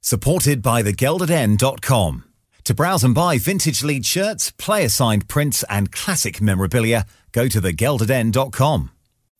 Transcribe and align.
Supported 0.00 0.60
by 0.60 0.82
thegeldeden.com. 0.82 2.24
To 2.64 2.74
browse 2.74 3.04
and 3.04 3.14
buy 3.14 3.38
vintage 3.38 3.82
lead 3.82 4.06
shirts, 4.06 4.50
player 4.50 4.88
signed 4.88 5.28
prints, 5.28 5.64
and 5.68 5.92
classic 5.92 6.40
memorabilia, 6.40 7.06
go 7.32 7.48
to 7.48 7.60
thegeldeden.com. 7.60 8.90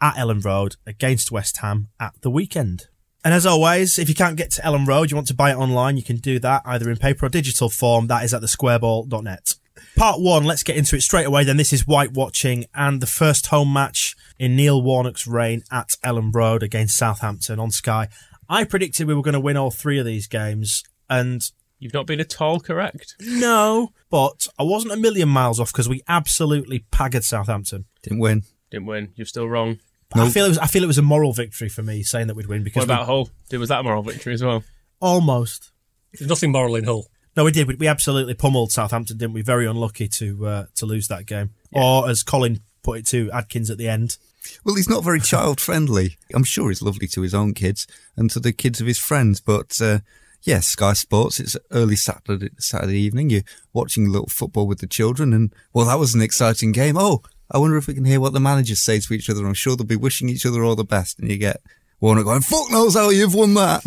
at 0.02 0.16
Elland 0.16 0.44
Road 0.44 0.76
against 0.86 1.32
West 1.32 1.58
Ham 1.58 1.90
at 2.00 2.14
the 2.22 2.32
weekend. 2.32 2.88
And 3.24 3.34
as 3.34 3.46
always, 3.46 4.00
if 4.00 4.10
you 4.10 4.16
can't 4.16 4.38
get 4.38 4.52
to 4.52 4.62
Elland 4.64 4.88
Road, 4.88 5.12
you 5.12 5.16
want 5.16 5.28
to 5.28 5.34
buy 5.34 5.52
it 5.52 5.58
online, 5.58 5.98
you 5.98 6.04
can 6.04 6.18
do 6.18 6.40
that 6.40 6.64
either 6.66 6.90
in 6.90 6.98
paper 6.98 7.26
or 7.26 7.30
digital 7.30 7.70
form. 7.70 8.08
That 8.08 8.24
is 8.24 8.34
at 8.34 8.42
thesquareball.net. 8.42 9.54
Part 9.96 10.20
one, 10.20 10.44
let's 10.44 10.64
get 10.64 10.78
into 10.78 10.96
it 10.96 11.02
straight 11.04 11.26
away. 11.26 11.44
Then 11.44 11.58
this 11.58 11.74
is 11.74 11.88
White 11.88 12.14
Watching 12.14 12.66
and 12.74 13.02
the 13.02 13.08
first 13.08 13.48
home 13.48 13.72
match 13.72 14.16
in 14.40 14.56
Neil 14.56 14.82
Warnock's 14.82 15.28
reign 15.28 15.64
at 15.72 15.90
Elland 16.04 16.34
Road 16.36 16.64
against 16.64 16.98
Southampton 16.98 17.60
on 17.60 17.72
Sky. 17.72 18.08
I 18.50 18.64
predicted 18.64 19.08
we 19.08 19.14
were 19.14 19.22
going 19.22 19.34
to 19.34 19.40
win 19.40 19.58
all 19.58 19.72
three 19.72 20.00
of 20.00 20.06
these 20.06 20.28
games, 20.28 20.84
and 21.10 21.42
You've 21.80 21.94
not 21.94 22.08
been 22.08 22.20
at 22.20 22.42
all 22.42 22.60
correct. 22.60 23.16
no, 23.20 23.92
but 24.10 24.48
I 24.58 24.64
wasn't 24.64 24.94
a 24.94 24.98
million 24.98 25.30
miles 25.30 25.60
off 25.60 25.72
because 25.72 25.88
we 25.88 26.02
absolutely 26.08 26.86
paggered 26.92 27.24
Southampton. 27.24 27.86
Didn't 28.02 28.20
win. 28.20 28.44
Didn't 28.72 28.88
win. 28.88 29.14
You're 29.16 29.26
still 29.28 29.48
wrong. 29.48 29.80
I 30.14 30.30
feel 30.30 30.46
it 30.46 30.50
was 30.50 30.58
I 30.58 30.68
feel 30.68 30.84
it 30.84 30.88
was 30.88 30.98
a 30.98 31.02
moral 31.04 31.34
victory 31.34 31.68
for 31.70 31.84
me 31.84 32.02
saying 32.02 32.28
that 32.28 32.36
we'd 32.36 32.48
win 32.48 32.64
because 32.64 32.82
What 32.82 32.86
about 32.86 33.06
Hull? 33.06 33.30
Did 33.50 33.58
was 33.60 33.70
that 33.70 33.82
a 33.82 33.84
moral 33.84 34.02
victory 34.04 34.34
as 34.34 34.42
well? 34.44 34.64
almost. 35.02 35.72
There's 36.14 36.30
nothing 36.30 36.52
moral 36.52 36.76
in 36.76 36.86
Hull. 36.86 37.06
No, 37.36 37.44
we 37.44 37.52
did. 37.52 37.68
We, 37.68 37.76
we 37.76 37.88
absolutely 37.88 38.34
pummeled 38.34 38.72
Southampton, 38.72 39.18
didn't 39.18 39.34
we? 39.34 39.42
Very 39.42 39.68
unlucky 39.68 40.08
to 40.08 40.46
uh, 40.48 40.66
to 40.76 40.86
lose 40.86 41.08
that 41.10 41.26
game. 41.26 41.52
Or 41.74 42.10
as 42.10 42.24
Colin 42.24 42.62
put 42.88 43.00
it 43.00 43.06
to 43.06 43.30
Adkins 43.32 43.70
at 43.70 43.78
the 43.78 43.90
end, 43.90 44.18
Well, 44.64 44.76
he's 44.76 44.90
not 44.90 45.04
very 45.04 45.20
child 45.20 45.60
friendly. 45.60 46.18
I'm 46.34 46.46
sure 46.46 46.70
he's 46.70 46.82
lovely 46.82 47.08
to 47.08 47.22
his 47.22 47.34
own 47.34 47.54
kids 47.54 47.86
and 48.16 48.32
to 48.32 48.40
the 48.40 48.54
kids 48.54 48.80
of 48.80 48.88
his 48.88 48.98
friends, 48.98 49.42
but 49.42 49.78
uh, 49.82 50.00
yes, 50.44 50.68
Sky 50.68 50.94
Sports. 50.94 51.38
It's 51.42 51.58
early 51.72 51.98
Saturday 51.98 52.50
Saturday 52.58 53.00
evening. 53.00 53.30
You're 53.30 53.42
watching 53.74 54.08
a 54.08 54.10
little 54.10 54.30
football 54.30 54.68
with 54.68 54.80
the 54.80 54.88
children, 54.88 55.34
and 55.34 55.54
well, 55.74 55.86
that 55.88 56.00
was 56.00 56.16
an 56.16 56.22
exciting 56.22 56.72
game. 56.72 56.96
Oh, 56.98 57.24
I 57.52 57.58
wonder 57.58 57.76
if 57.76 57.88
we 57.88 57.94
can 57.94 58.06
hear 58.06 58.22
what 58.22 58.32
the 58.32 58.40
managers 58.40 58.82
say 58.82 59.02
to 59.02 59.14
each 59.14 59.30
other. 59.30 59.46
I'm 59.46 59.54
sure 59.54 59.76
they'll 59.76 59.86
be 59.86 59.98
wishing 59.98 60.30
each 60.30 60.46
other 60.46 60.64
all 60.64 60.78
the 60.78 60.86
best, 60.86 61.20
and 61.20 61.30
you 61.30 61.38
get 61.38 61.62
Warner 62.00 62.24
going, 62.24 62.40
"Fuck 62.40 62.72
knows 62.72 62.94
how 62.96 63.10
you've 63.10 63.34
won 63.36 63.54
that," 63.56 63.84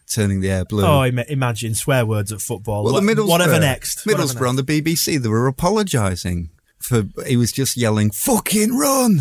turning 0.08 0.40
the 0.40 0.50
air 0.50 0.64
blue. 0.64 0.86
Oh, 0.86 1.02
imagine 1.02 1.74
swear 1.74 2.06
words 2.06 2.32
at 2.32 2.40
football. 2.40 2.84
Well, 2.84 2.94
the 2.94 3.00
Middlesbrough, 3.02 3.28
whatever 3.28 3.60
next. 3.60 4.06
Whatever 4.06 4.22
Middlesbrough 4.22 4.48
on 4.48 4.56
the 4.56 4.62
BBC, 4.62 5.20
they 5.20 5.28
were 5.28 5.46
apologising 5.46 6.48
for 6.80 7.04
he 7.26 7.36
was 7.36 7.52
just 7.52 7.76
yelling 7.76 8.10
"fucking 8.10 8.76
run, 8.76 9.20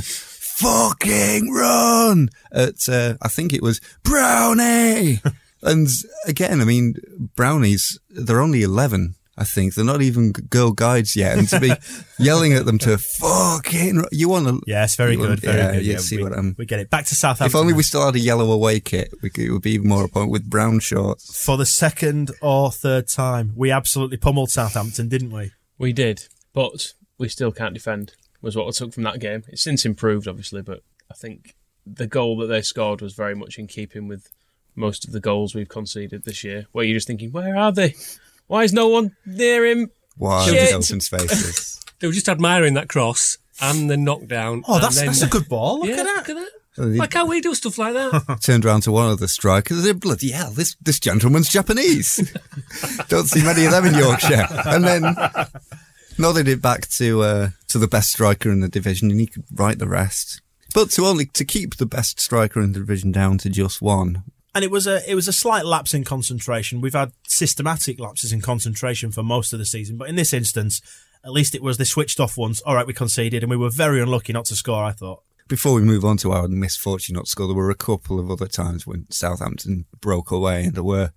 fucking 0.60 1.52
run" 1.52 2.30
at 2.52 2.88
uh, 2.90 3.16
I 3.22 3.28
think 3.28 3.54
it 3.54 3.62
was 3.62 3.80
Brownie. 4.04 5.22
and 5.64 5.88
again, 6.26 6.62
I 6.62 6.66
mean, 6.66 6.96
brownies 7.36 8.00
they're 8.10 8.42
only 8.42 8.64
eleven. 8.64 9.16
I 9.38 9.46
think 9.46 9.74
they're 9.74 9.86
not 9.86 10.02
even 10.02 10.34
girl 10.34 10.74
guides 10.74 11.16
yet, 11.16 11.38
and 11.38 11.48
to 11.48 11.62
be 11.62 11.72
yelling 12.20 12.52
at 12.52 12.66
them 12.66 12.78
to 12.80 12.98
fucking 12.98 13.96
ru- 14.00 14.08
you 14.12 14.28
want 14.28 14.48
to 14.50 14.60
Yes, 14.68 14.98
very 14.98 15.16
good. 15.16 15.30
want- 15.30 15.40
Very 15.40 15.58
yeah, 15.60 15.72
good. 15.76 15.86
You 15.86 15.92
Yeah, 15.94 15.98
see 16.00 16.18
we, 16.18 16.24
what 16.24 16.38
I'm. 16.38 16.56
we 16.58 16.66
get 16.66 16.82
it. 16.82 16.90
Back 16.90 17.06
to 17.06 17.16
Southampton. 17.16 17.48
If 17.48 17.56
only 17.56 17.72
we 17.72 17.84
still 17.84 18.04
had 18.06 18.16
a 18.16 18.20
yellow 18.20 18.52
away 18.52 18.82
kit, 18.82 19.14
we 19.22 19.30
could, 19.30 19.46
it 19.46 19.52
would 19.54 19.62
be 19.62 19.72
even 19.76 19.88
more 19.88 20.04
a 20.04 20.10
point 20.10 20.30
with 20.30 20.50
brown 20.50 20.82
shorts. 20.82 21.42
for 21.42 21.56
the 21.56 21.66
second 21.66 22.32
or 22.42 22.70
third 22.70 23.08
time, 23.08 23.54
we 23.56 23.72
absolutely 23.72 24.18
pummeled 24.18 24.50
Southampton, 24.52 25.08
didn't 25.08 25.32
we? 25.32 25.52
We 25.78 25.94
did, 25.94 26.28
but 26.54 26.92
we 27.20 27.30
still 27.30 27.52
can't 27.52 27.76
defend. 27.76 28.14
Was 28.42 28.56
what 28.56 28.68
I 28.68 28.72
took 28.72 28.94
from 28.94 29.04
that 29.04 29.20
game. 29.20 29.44
It's 29.50 29.62
since 29.62 29.86
improved, 29.86 30.28
obviously, 30.28 30.62
but 30.62 30.82
I 31.12 31.14
think 31.14 31.56
the 31.86 32.08
goal 32.08 32.38
that 32.38 32.48
they 32.48 32.62
scored 32.62 33.02
was 33.02 33.14
very 33.14 33.36
much 33.36 33.58
in 33.60 33.68
keeping 33.68 34.08
with 34.08 34.30
most 34.76 35.06
of 35.06 35.12
the 35.12 35.20
goals 35.20 35.54
we've 35.54 35.68
conceded 35.68 36.24
this 36.24 36.44
year. 36.44 36.68
Where 36.72 36.86
you're 36.86 36.96
just 36.98 37.08
thinking, 37.08 37.32
where 37.32 37.56
are 37.58 37.72
they? 37.72 37.96
Why 38.48 38.64
is 38.64 38.72
no 38.74 38.88
one 38.88 39.16
near 39.26 39.66
him? 39.66 39.92
Wow, 40.18 40.46
Shit. 40.46 40.74
open 40.74 41.02
spaces. 41.02 41.76
They 42.00 42.08
were 42.08 42.14
just 42.14 42.30
admiring 42.30 42.76
that 42.76 42.88
cross 42.88 43.38
and 43.60 43.90
the 43.90 43.98
knockdown. 43.98 44.64
Oh, 44.70 44.80
that's 44.80 44.96
then- 44.96 45.08
that's 45.08 45.22
a 45.22 45.28
good 45.28 45.50
ball. 45.50 45.80
Look 45.80 45.90
yeah, 45.90 45.98
at 45.98 46.04
that. 46.06 46.16
Look 46.16 46.30
at 46.30 46.36
that. 46.38 46.50
Oh, 46.78 46.96
Why 46.96 47.08
can't 47.08 47.28
we 47.28 47.42
do 47.42 47.54
stuff 47.54 47.78
like 47.78 47.94
that? 47.94 48.40
turned 48.42 48.64
around 48.64 48.84
to 48.84 48.92
one 48.94 49.10
of 49.12 49.20
the 49.20 49.28
strikers 49.28 49.80
and 49.80 49.86
said, 49.86 50.00
bloody 50.00 50.32
hell, 50.32 50.52
this, 50.52 50.78
this 50.82 50.98
gentleman's 50.98 51.50
Japanese. 51.50 52.32
Don't 53.10 53.26
see 53.28 53.44
many 53.44 53.66
of 53.66 53.72
them 53.72 53.86
in 53.88 53.96
Yorkshire. 53.96 54.48
And 54.66 54.86
then 54.86 55.04
nodded 56.20 56.48
it 56.48 56.62
back 56.62 56.88
to, 56.90 57.22
uh, 57.22 57.50
to 57.70 57.78
the 57.78 57.88
best 57.88 58.12
striker 58.12 58.52
in 58.52 58.60
the 58.60 58.68
division 58.68 59.10
and 59.10 59.20
he 59.20 59.28
could 59.28 59.46
write 59.54 59.80
the 59.80 59.88
rest. 59.88 60.42
But 60.74 60.92
to 60.92 61.06
only, 61.06 61.26
to 61.26 61.46
keep 61.46 61.78
the 61.78 61.86
best 61.86 62.20
striker 62.20 62.62
in 62.62 62.74
the 62.74 62.80
division 62.80 63.12
down 63.12 63.38
to 63.40 63.50
just 63.50 63.82
one. 63.82 64.24
And 64.54 64.64
it 64.64 64.72
was 64.72 64.88
a 64.88 65.10
it 65.10 65.16
was 65.16 65.28
a 65.28 65.34
slight 65.34 65.66
lapse 65.66 65.94
in 65.94 66.04
concentration. 66.04 66.82
We've 66.82 66.94
had 66.94 67.12
systematic 67.28 68.00
lapses 68.00 68.34
in 68.34 68.42
concentration 68.42 69.12
for 69.12 69.24
most 69.24 69.54
of 69.54 69.60
the 69.60 69.66
season, 69.66 69.96
but 69.96 70.10
in 70.10 70.16
this 70.16 70.34
instance, 70.34 70.82
at 71.24 71.32
least 71.32 71.54
it 71.56 71.62
was 71.62 71.78
they 71.78 71.84
switched 71.84 72.20
off 72.20 72.36
once. 72.36 72.60
All 72.62 72.76
right, 72.76 72.88
we 72.88 72.94
conceded, 72.94 73.44
and 73.44 73.50
we 73.50 73.58
were 73.58 73.70
very 73.70 74.02
unlucky 74.02 74.34
not 74.34 74.46
to 74.46 74.56
score. 74.56 74.84
I 74.84 74.92
thought. 74.92 75.22
Before 75.48 75.74
we 75.74 75.82
move 75.82 76.06
on 76.06 76.18
to 76.18 76.32
our 76.32 76.48
misfortune 76.48 77.16
not 77.16 77.26
to 77.26 77.32
score, 77.32 77.48
there 77.48 77.56
were 77.56 77.72
a 77.72 77.76
couple 77.76 78.20
of 78.20 78.30
other 78.30 78.48
times 78.48 78.86
when 78.86 79.10
Southampton 79.10 79.86
broke 80.00 80.30
away 80.30 80.66
and 80.66 80.76
there 80.76 80.84
were, 80.84 81.12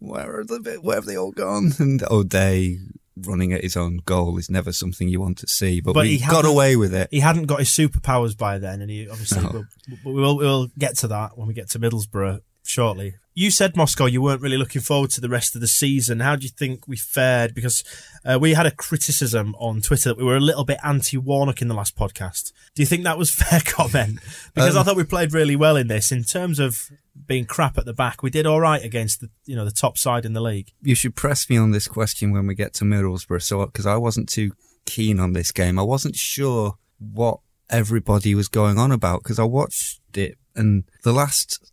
where 0.00 0.40
are 0.40 0.44
the, 0.44 0.78
where 0.82 0.96
have 0.96 1.04
they 1.04 1.16
all 1.16 1.30
gone? 1.30 1.72
And 1.78 2.02
O'Dea 2.10 2.78
running 3.26 3.52
at 3.52 3.62
his 3.62 3.76
own 3.76 4.00
goal 4.04 4.38
is 4.38 4.50
never 4.50 4.72
something 4.72 5.08
you 5.08 5.20
want 5.20 5.38
to 5.38 5.46
see. 5.46 5.80
But, 5.80 5.94
But 5.94 6.04
we 6.04 6.16
he 6.18 6.26
got 6.26 6.44
away 6.44 6.76
with 6.76 6.94
it. 6.94 7.08
He 7.10 7.20
hadn't 7.20 7.46
got 7.46 7.60
his 7.60 7.70
superpowers 7.70 8.36
by 8.36 8.58
then, 8.58 8.80
and 8.80 8.90
he 8.90 9.08
obviously 9.08 9.42
No. 9.42 9.64
we'll, 10.04 10.14
we'll 10.14 10.36
we'll 10.36 10.66
get 10.78 10.96
to 10.98 11.08
that 11.08 11.36
when 11.38 11.48
we 11.48 11.54
get 11.54 11.70
to 11.70 11.78
Middlesbrough 11.78 12.40
shortly. 12.64 13.14
You 13.34 13.52
said 13.52 13.76
Moscow, 13.76 14.06
you 14.06 14.20
weren't 14.20 14.42
really 14.42 14.56
looking 14.56 14.82
forward 14.82 15.10
to 15.10 15.20
the 15.20 15.28
rest 15.28 15.54
of 15.54 15.60
the 15.60 15.68
season. 15.68 16.20
How 16.20 16.34
do 16.34 16.42
you 16.42 16.48
think 16.50 16.88
we 16.88 16.96
fared? 16.96 17.54
Because 17.54 17.84
uh, 18.24 18.36
we 18.40 18.54
had 18.54 18.66
a 18.66 18.72
criticism 18.72 19.54
on 19.60 19.80
Twitter 19.80 20.08
that 20.10 20.18
we 20.18 20.24
were 20.24 20.36
a 20.36 20.40
little 20.40 20.64
bit 20.64 20.78
anti 20.82 21.16
Warnock 21.16 21.62
in 21.62 21.68
the 21.68 21.74
last 21.74 21.96
podcast. 21.96 22.52
Do 22.74 22.82
you 22.82 22.86
think 22.86 23.04
that 23.04 23.18
was 23.18 23.30
fair 23.34 23.60
comment? 23.64 24.20
Because 24.54 24.76
I 24.76 24.80
um, 24.80 24.86
thought 24.86 24.96
we 24.96 25.04
played 25.04 25.32
really 25.32 25.56
well 25.56 25.76
in 25.76 25.88
this 25.88 26.12
in 26.12 26.24
terms 26.24 26.58
of 26.58 26.90
being 27.26 27.44
crap 27.44 27.78
at 27.78 27.84
the 27.84 27.92
back. 27.92 28.22
We 28.22 28.30
did 28.30 28.46
all 28.46 28.60
right 28.60 28.82
against 28.82 29.20
the 29.20 29.30
you 29.44 29.56
know 29.56 29.64
the 29.64 29.70
top 29.70 29.98
side 29.98 30.24
in 30.24 30.32
the 30.32 30.40
league. 30.40 30.72
You 30.82 30.94
should 30.94 31.16
press 31.16 31.48
me 31.48 31.56
on 31.56 31.70
this 31.72 31.88
question 31.88 32.32
when 32.32 32.46
we 32.46 32.54
get 32.54 32.74
to 32.74 32.84
Middlesbrough. 32.84 33.42
So, 33.42 33.64
because 33.66 33.86
I 33.86 33.96
wasn't 33.96 34.28
too 34.28 34.52
keen 34.86 35.20
on 35.20 35.32
this 35.32 35.52
game, 35.52 35.78
I 35.78 35.82
wasn't 35.82 36.16
sure 36.16 36.74
what 36.98 37.40
everybody 37.70 38.34
was 38.34 38.48
going 38.48 38.78
on 38.78 38.90
about 38.92 39.22
because 39.22 39.38
I 39.38 39.44
watched 39.44 40.00
it 40.16 40.38
and 40.58 40.84
the 41.04 41.12
last 41.12 41.72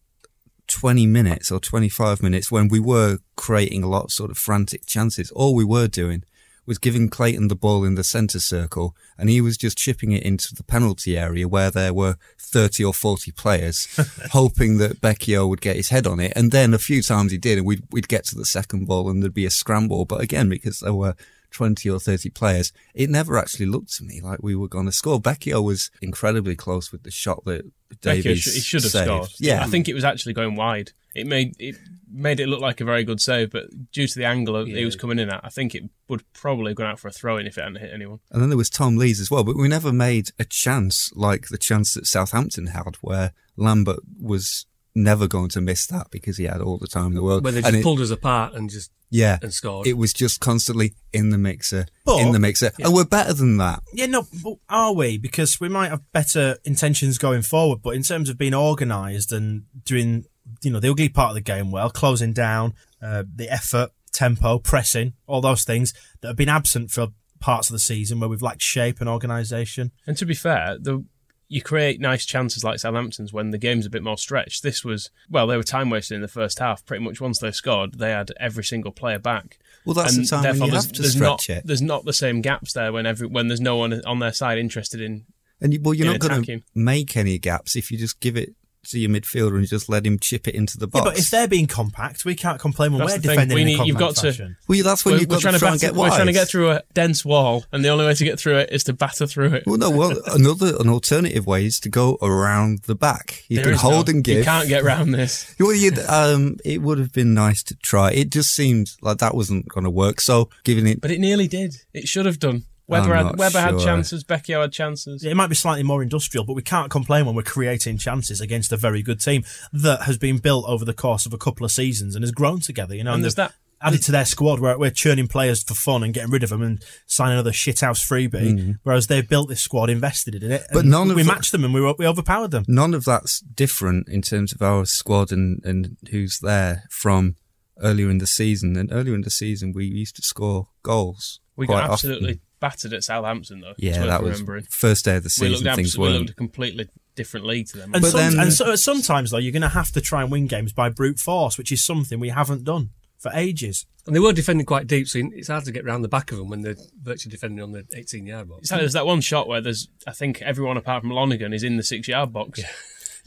20 0.68 1.06
minutes 1.08 1.52
or 1.52 1.60
25 1.60 2.22
minutes 2.22 2.52
when 2.52 2.68
we 2.68 2.80
were 2.80 3.20
creating 3.36 3.84
a 3.84 3.90
lot 3.90 4.06
of 4.06 4.12
sort 4.12 4.32
of 4.32 4.38
frantic 4.38 4.86
chances, 4.86 5.32
all 5.32 5.56
we 5.56 5.66
were 5.66 5.88
doing 5.88 6.24
was 6.66 6.78
giving 6.78 7.10
Clayton 7.10 7.48
the 7.48 7.56
ball 7.56 7.84
in 7.84 7.96
the 7.96 8.04
centre 8.04 8.40
circle 8.40 8.96
and 9.18 9.30
he 9.30 9.42
was 9.42 9.58
just 9.58 9.78
chipping 9.78 10.12
it 10.12 10.24
into 10.24 10.54
the 10.56 10.64
penalty 10.64 11.18
area 11.18 11.48
where 11.48 11.70
there 11.72 11.94
were 11.94 12.18
30 12.40 12.84
or 12.84 12.94
40 12.94 13.32
players 13.32 13.88
hoping 14.32 14.78
that 14.78 15.02
Becchio 15.02 15.48
would 15.48 15.62
get 15.62 15.76
his 15.76 15.90
head 15.90 16.08
on 16.08 16.20
it. 16.20 16.34
And 16.36 16.52
then 16.52 16.74
a 16.74 16.80
few 16.80 17.02
times 17.02 17.32
he 17.32 17.38
did 17.38 17.58
and 17.58 17.68
we'd, 17.68 17.84
we'd 17.92 18.08
get 18.08 18.26
to 18.26 18.36
the 18.36 18.46
second 18.46 18.86
ball 18.86 19.10
and 19.10 19.22
there'd 19.22 19.34
be 19.34 19.46
a 19.46 19.52
scramble. 19.52 20.06
But 20.06 20.22
again, 20.22 20.50
because 20.50 20.80
there 20.80 20.94
were 20.94 21.16
20 21.52 21.90
or 21.90 22.00
30 22.00 22.30
players, 22.32 22.74
it 22.94 23.10
never 23.10 23.38
actually 23.38 23.66
looked 23.66 23.94
to 23.96 24.04
me 24.04 24.20
like 24.22 24.40
we 24.42 24.56
were 24.56 24.68
going 24.68 24.86
to 24.86 24.92
score. 24.92 25.22
Becchio 25.22 25.64
was 25.64 25.90
incredibly 26.02 26.56
close 26.56 26.92
with 26.92 27.04
the 27.04 27.12
shot 27.12 27.46
that 27.46 27.66
Becchio 27.66 28.24
Davis 28.24 28.40
sh- 28.40 28.56
he 28.56 28.60
should 28.60 28.84
have 28.84 28.92
saved. 28.92 29.06
scored. 29.06 29.30
Yeah. 29.40 29.64
I 29.64 29.68
think 29.68 29.88
it 29.88 29.94
was 29.94 30.04
actually 30.04 30.34
going 30.34 30.56
wide. 30.56 30.92
It 31.14 31.28
made 31.28 31.56
it 31.60 31.78
made 32.16 32.40
it 32.40 32.48
look 32.48 32.62
like 32.62 32.80
a 32.82 32.86
very 32.86 33.04
good 33.04 33.20
save, 33.20 33.52
but 33.52 33.66
due 33.92 34.08
to 34.08 34.16
the 34.18 34.26
angle 34.26 34.68
Yeah. 34.68 34.78
he 34.78 34.86
was 34.86 34.96
coming 34.96 35.20
in 35.20 35.30
at, 35.30 35.42
I 35.44 35.50
think 35.50 35.76
it 35.76 35.84
would 36.08 36.24
probably 36.34 36.72
have 36.72 36.78
gone 36.78 36.88
out 36.88 37.00
for 37.00 37.08
a 37.10 37.12
throw 37.12 37.38
in 37.38 37.46
if 37.46 37.58
it 37.58 37.62
hadn't 37.62 37.82
hit 37.82 37.94
anyone. 37.94 38.20
And 38.32 38.42
then 38.42 38.50
there 38.50 38.58
was 38.58 38.70
Tom 38.70 38.96
Lees 38.98 39.20
as 39.20 39.30
well, 39.30 39.44
but 39.44 39.58
we 39.58 39.68
never 39.68 39.92
made 39.92 40.30
a 40.40 40.46
chance 40.46 41.12
like 41.16 41.48
the 41.50 41.58
chance 41.58 41.94
that 41.94 42.08
Southampton 42.08 42.68
had, 42.68 42.96
where 43.02 43.34
Lambert 43.58 44.00
was 44.20 44.66
never 44.98 45.28
going 45.28 45.50
to 45.50 45.60
miss 45.60 45.86
that 45.88 46.08
because 46.10 46.38
he 46.38 46.46
had 46.46 46.62
all 46.62 46.78
the 46.78 46.88
time 46.88 47.08
in 47.08 47.16
the 47.16 47.24
world. 47.24 47.44
Where 47.44 47.52
they 47.52 47.58
And 47.60 47.66
just 47.68 47.78
it- 47.80 47.84
pulled 47.84 48.00
us 48.00 48.12
apart 48.12 48.54
and 48.54 48.70
just 48.70 48.92
yeah, 49.10 49.38
and 49.42 49.54
scored. 49.54 49.86
it 49.88 49.98
was 49.98 50.14
just 50.14 50.40
constantly 50.40 50.94
in 51.12 51.32
the 51.32 51.38
mixer, 51.38 51.86
But- 52.06 52.20
in 52.22 52.32
the 52.32 52.40
mixer, 52.40 52.72
and 52.80 52.94
we're 52.94 53.04
better 53.04 53.34
than 53.34 53.58
that. 53.58 53.84
Yeah, 53.94 54.06
no, 54.06 54.26
but 54.42 54.56
are 54.70 54.94
we? 54.94 55.18
Because 55.18 55.60
we 55.60 55.68
might 55.68 55.90
have 55.90 56.02
better 56.14 56.58
intentions 56.64 57.18
going 57.18 57.42
forward, 57.42 57.80
but 57.84 57.90
in 57.96 58.04
terms 58.04 58.30
of 58.30 58.38
being 58.38 58.54
organised 58.54 59.34
and 59.34 59.64
doing, 59.84 60.26
you 60.62 60.72
know, 60.72 60.80
the 60.80 60.90
ugly 60.90 61.10
part 61.10 61.30
of 61.30 61.36
the 61.36 61.42
game 61.42 61.72
well, 61.72 61.90
closing 61.90 62.34
down, 62.34 62.74
uh, 63.02 63.24
the 63.34 63.50
effort, 63.50 63.92
tempo, 64.12 64.60
pressing, 64.60 65.14
all 65.28 65.42
those 65.42 65.64
things 65.64 65.94
that 66.22 66.30
have 66.30 66.38
been 66.38 66.50
absent 66.50 66.92
for 66.92 67.10
parts 67.40 67.70
of 67.70 67.74
the 67.74 67.80
season 67.80 68.20
where 68.20 68.30
we've 68.30 68.42
lacked 68.42 68.62
shape 68.62 69.00
and 69.00 69.10
organisation. 69.10 69.92
And 70.08 70.18
to 70.18 70.26
be 70.26 70.34
fair, 70.34 70.78
the 70.80 71.06
you 71.48 71.62
create 71.62 72.02
nice 72.02 72.26
chances 72.26 72.64
like 72.64 72.80
Southampton's 72.80 73.32
when 73.32 73.52
the 73.52 73.60
game's 73.60 73.86
a 73.86 73.90
bit 73.90 74.02
more 74.02 74.18
stretched. 74.18 74.64
This 74.64 74.84
was 74.84 75.12
well, 75.30 75.46
they 75.46 75.58
were 75.58 75.64
time 75.64 75.90
wasted 75.90 76.16
in 76.16 76.22
the 76.22 76.28
first 76.28 76.60
half. 76.60 76.86
Pretty 76.86 77.04
much 77.04 77.22
once 77.22 77.40
they 77.40 77.52
scored, 77.52 78.00
they 78.00 78.12
had 78.12 78.32
every 78.40 78.64
single 78.64 78.92
player 78.92 79.20
back. 79.20 79.60
Well, 79.86 79.94
that's 79.94 80.18
the 80.18 80.26
time 80.26 80.44
when 80.44 80.56
you 80.56 80.72
there's, 80.72 80.86
have 80.86 80.94
to 80.94 81.02
there's 81.04 81.14
stretch 81.14 81.50
not, 81.50 81.58
it. 81.58 81.68
There's 81.68 81.82
not 81.82 82.06
the 82.06 82.14
same 82.14 82.42
gaps 82.42 82.74
there 82.74 82.92
when 82.92 83.06
every 83.06 83.28
when 83.28 83.48
there's 83.48 83.62
no 83.62 83.76
one 83.76 84.02
on 84.06 84.20
their 84.20 84.34
side 84.34 84.58
interested 84.58 85.02
in. 85.02 85.26
And 85.62 85.74
you, 85.74 85.80
well, 85.82 85.94
you're 85.94 86.08
not 86.08 86.20
going 86.20 86.44
to 86.44 86.62
make 86.74 87.16
any 87.16 87.38
gaps 87.38 87.76
if 87.76 87.92
you 87.92 87.98
just 87.98 88.20
give 88.20 88.36
it 88.36 88.56
to 88.86 89.00
your 89.00 89.10
midfielder 89.10 89.58
and 89.58 89.68
just 89.68 89.90
let 89.90 90.06
him 90.06 90.20
chip 90.20 90.48
it 90.48 90.56
into 90.56 90.78
the 90.78 90.88
Yeah, 90.94 91.02
box. 91.02 91.10
but 91.12 91.20
if 91.20 91.30
they're 91.30 91.48
being 91.48 91.68
compact, 91.68 92.26
we 92.26 92.36
can't 92.36 92.60
complain 92.60 92.92
when 92.94 93.00
That's 93.00 93.14
we're 93.14 93.20
defending 93.34 93.56
We 93.56 93.62
in 93.62 93.68
a 93.68 93.72
need- 93.72 93.76
compact 93.78 93.88
you've 93.88 93.98
got 93.98 94.16
to- 94.18 94.56
well, 94.68 94.84
that's 94.84 95.06
when 95.06 95.14
we're, 95.16 95.20
you've 95.22 95.30
got 95.30 95.42
trying 95.42 95.54
to 95.54 95.60
to 95.60 95.66
try 95.66 95.72
and 95.72 95.82
get 95.82 95.96
we're 95.96 96.08
trying 96.10 96.26
to 96.28 96.34
get 96.34 96.48
through 96.48 96.72
a 96.72 96.84
dense 96.94 97.24
wall, 97.26 97.66
and 97.72 97.84
the 97.84 97.90
only 97.90 98.06
way 98.06 98.14
to 98.14 98.24
get 98.24 98.40
through 98.40 98.58
it 98.58 98.70
is 98.72 98.84
to 98.86 98.94
batter 98.94 99.28
through 99.28 99.54
it. 99.54 99.64
Well, 99.66 99.78
no. 99.78 99.90
Well, 99.90 100.18
another 100.28 100.76
an 100.80 100.90
alternative 100.90 101.46
way 101.48 101.66
is 101.66 101.80
to 101.82 101.90
go 101.90 102.18
around 102.22 102.80
the 102.84 102.96
back. 102.96 103.44
You 103.50 103.58
There 103.58 103.66
can 103.66 103.74
hold 103.76 104.08
no- 104.08 104.12
and 104.16 104.24
give. 104.24 104.38
You 104.40 104.44
can't 104.44 104.68
get 104.70 104.84
round 104.84 105.14
this. 105.14 105.54
Well, 105.60 105.74
you'd, 105.74 105.98
um, 106.00 106.58
it 106.64 106.82
would 106.82 107.00
have 107.00 107.12
been 107.12 107.34
nice 107.34 107.64
to 107.64 107.76
try. 107.76 108.12
It 108.12 108.30
just 108.30 108.54
seemed 108.54 108.92
like 109.02 109.18
that 109.18 109.34
wasn't 109.36 109.68
going 109.68 109.84
to 109.86 109.90
work. 109.90 110.22
So, 110.22 110.50
giving 110.64 110.86
it, 110.86 111.02
But 111.02 111.12
it 111.12 111.20
nearly 111.20 111.48
did. 111.48 111.78
It 111.94 112.08
should 112.08 112.26
have 112.26 112.38
done. 112.40 112.64
Webber, 112.88 113.16
had, 113.16 113.26
not 113.26 113.38
Webber 113.38 113.60
had 113.60 113.80
chances, 113.80 114.24
Becchio 114.24 114.62
had 114.62 114.72
chances. 114.72 115.24
It 115.24 115.36
might 115.36 115.48
be 115.48 115.56
slightly 115.56 115.84
more 115.84 116.04
industrial, 116.04 116.46
but 116.46 116.54
we 116.54 116.62
can't 116.62 116.92
complain 116.92 117.26
when 117.26 117.34
we're 117.36 117.42
creating 117.44 117.98
chances 117.98 118.40
against 118.42 118.72
a 118.72 118.78
very 118.78 119.02
good 119.02 119.20
team 119.20 119.44
that 119.74 120.04
has 120.04 120.18
been 120.18 120.38
built 120.38 120.66
over 120.68 120.86
the 120.86 120.94
course 120.94 121.26
of 121.26 121.34
a 121.34 121.38
couple 121.38 121.66
of 121.66 121.72
seasons 121.72 122.16
and 122.16 122.24
has 122.24 122.32
grown 122.32 122.60
together. 122.60 122.94
You 122.96 123.04
know, 123.04 123.12
And 123.12 123.16
and 123.16 123.24
there's 123.24 123.36
that- 123.36 123.54
added 123.82 124.02
to 124.04 124.12
their 124.12 124.26
squad 124.26 124.60
where 124.60 124.78
we're 124.80 124.90
churning 124.90 125.28
players 125.28 125.62
for 125.62 125.74
fun 125.76 126.02
and 126.02 126.14
getting 126.14 126.32
rid 126.32 126.44
of 126.44 126.50
them 126.50 126.62
and 126.62 126.84
signing 127.06 127.34
another 127.34 127.52
shithouse 127.52 128.00
freebie. 128.04 128.78
Whereas 128.84 129.08
they've 129.08 129.28
built 129.28 129.50
this 129.50 129.62
squad, 129.62 129.90
invested 129.90 130.36
in 130.36 130.52
it, 130.52 130.62
Mm. 130.62 130.74
But 130.74 130.86
none 130.86 131.10
of 131.10 131.16
we 131.16 131.24
the- 131.24 131.28
matched 131.28 131.52
them 131.52 131.64
and 131.66 131.74
we 131.74 131.82
we 132.00 132.08
overpowered 132.08 132.52
them. 132.52 132.64
none 132.68 132.94
of 132.94 133.04
that's 133.06 133.42
different 133.42 134.08
in 134.08 134.22
terms 134.22 134.54
of 134.54 134.62
our 134.62 134.86
squad 134.86 135.32
and, 135.32 135.60
and 135.66 135.98
who's 136.10 136.40
there 136.42 136.84
from 136.90 137.36
earlier 137.82 138.10
in 138.10 138.20
the 138.20 138.28
season. 138.28 138.76
And 138.78 138.92
earlier 138.92 139.14
in 139.14 139.22
the 139.22 139.30
season, 139.30 139.74
we 139.74 139.86
used 139.86 140.16
to 140.16 140.22
score 140.22 140.70
goals. 140.82 141.40
We 141.58 141.66
quite 141.68 141.82
got 141.82 141.90
often. 141.92 142.40
Absolutely 142.66 142.98
battered 142.98 142.98
at 142.98 143.04
Southampton, 143.04 143.62
though. 143.62 143.74
Yeah, 143.78 144.06
that 144.06 144.24
was 144.24 144.34
remembering. 144.42 144.66
first 144.70 145.06
day 145.06 145.16
of 145.18 145.24
the 145.24 145.28
We 145.28 145.48
season. 145.50 145.66
looked, 145.66 145.76
things 145.76 145.90
abs- 145.90 145.98
we 145.98 146.02
weren't. 146.08 146.18
looked 146.20 146.30
a 146.32 146.34
completely 146.34 146.90
different 147.16 147.46
league 147.46 147.68
to 147.68 147.78
them. 147.78 147.94
And, 147.94 148.02
But 148.02 148.12
some, 148.12 148.20
then- 148.20 148.40
and 148.40 148.54
so, 148.54 148.76
sometimes 148.76 149.32
though, 149.32 149.38
you're 149.38 149.52
going 149.54 149.62
to 149.62 149.70
have 149.70 149.92
to 149.94 150.02
try 150.02 150.22
and 150.22 150.32
win 150.32 150.48
games 150.48 150.74
by 150.74 150.90
brute 150.90 151.20
force, 151.20 151.58
which 151.58 151.72
is 151.72 151.84
something 151.84 152.20
we 152.20 152.30
haven't 152.30 152.64
done 152.64 152.90
for 153.18 153.32
ages. 153.34 153.86
and 154.06 154.16
they 154.16 154.20
were 154.20 154.34
defending 154.34 154.66
quite 154.66 154.86
deep, 154.86 155.08
so 155.08 155.20
it's 155.34 155.48
hard 155.48 155.64
to 155.66 155.72
get 155.72 155.84
round 155.86 156.04
the 156.04 156.08
back 156.08 156.32
of 156.32 156.38
them 156.38 156.48
when 156.50 156.62
they're 156.62 156.76
virtually 157.02 157.32
defending 157.32 157.64
on 157.64 157.72
the 157.72 157.86
18 157.96 158.28
yard 158.28 158.48
box. 158.50 158.62
It's 158.64 158.72
like 158.72 158.82
there's 158.82 158.94
that 158.94 159.06
one 159.06 159.22
shot 159.22 159.48
where 159.48 159.62
there's, 159.62 159.88
I 160.06 160.12
think 160.12 160.42
everyone 160.44 160.78
apart 160.78 161.02
from 161.02 161.10
Lonergan 161.12 161.54
is 161.54 161.64
in 161.64 161.78
the 161.78 161.84
six 161.84 162.08
yard 162.08 162.32
box. 162.34 162.60
Yeah, 162.60 162.68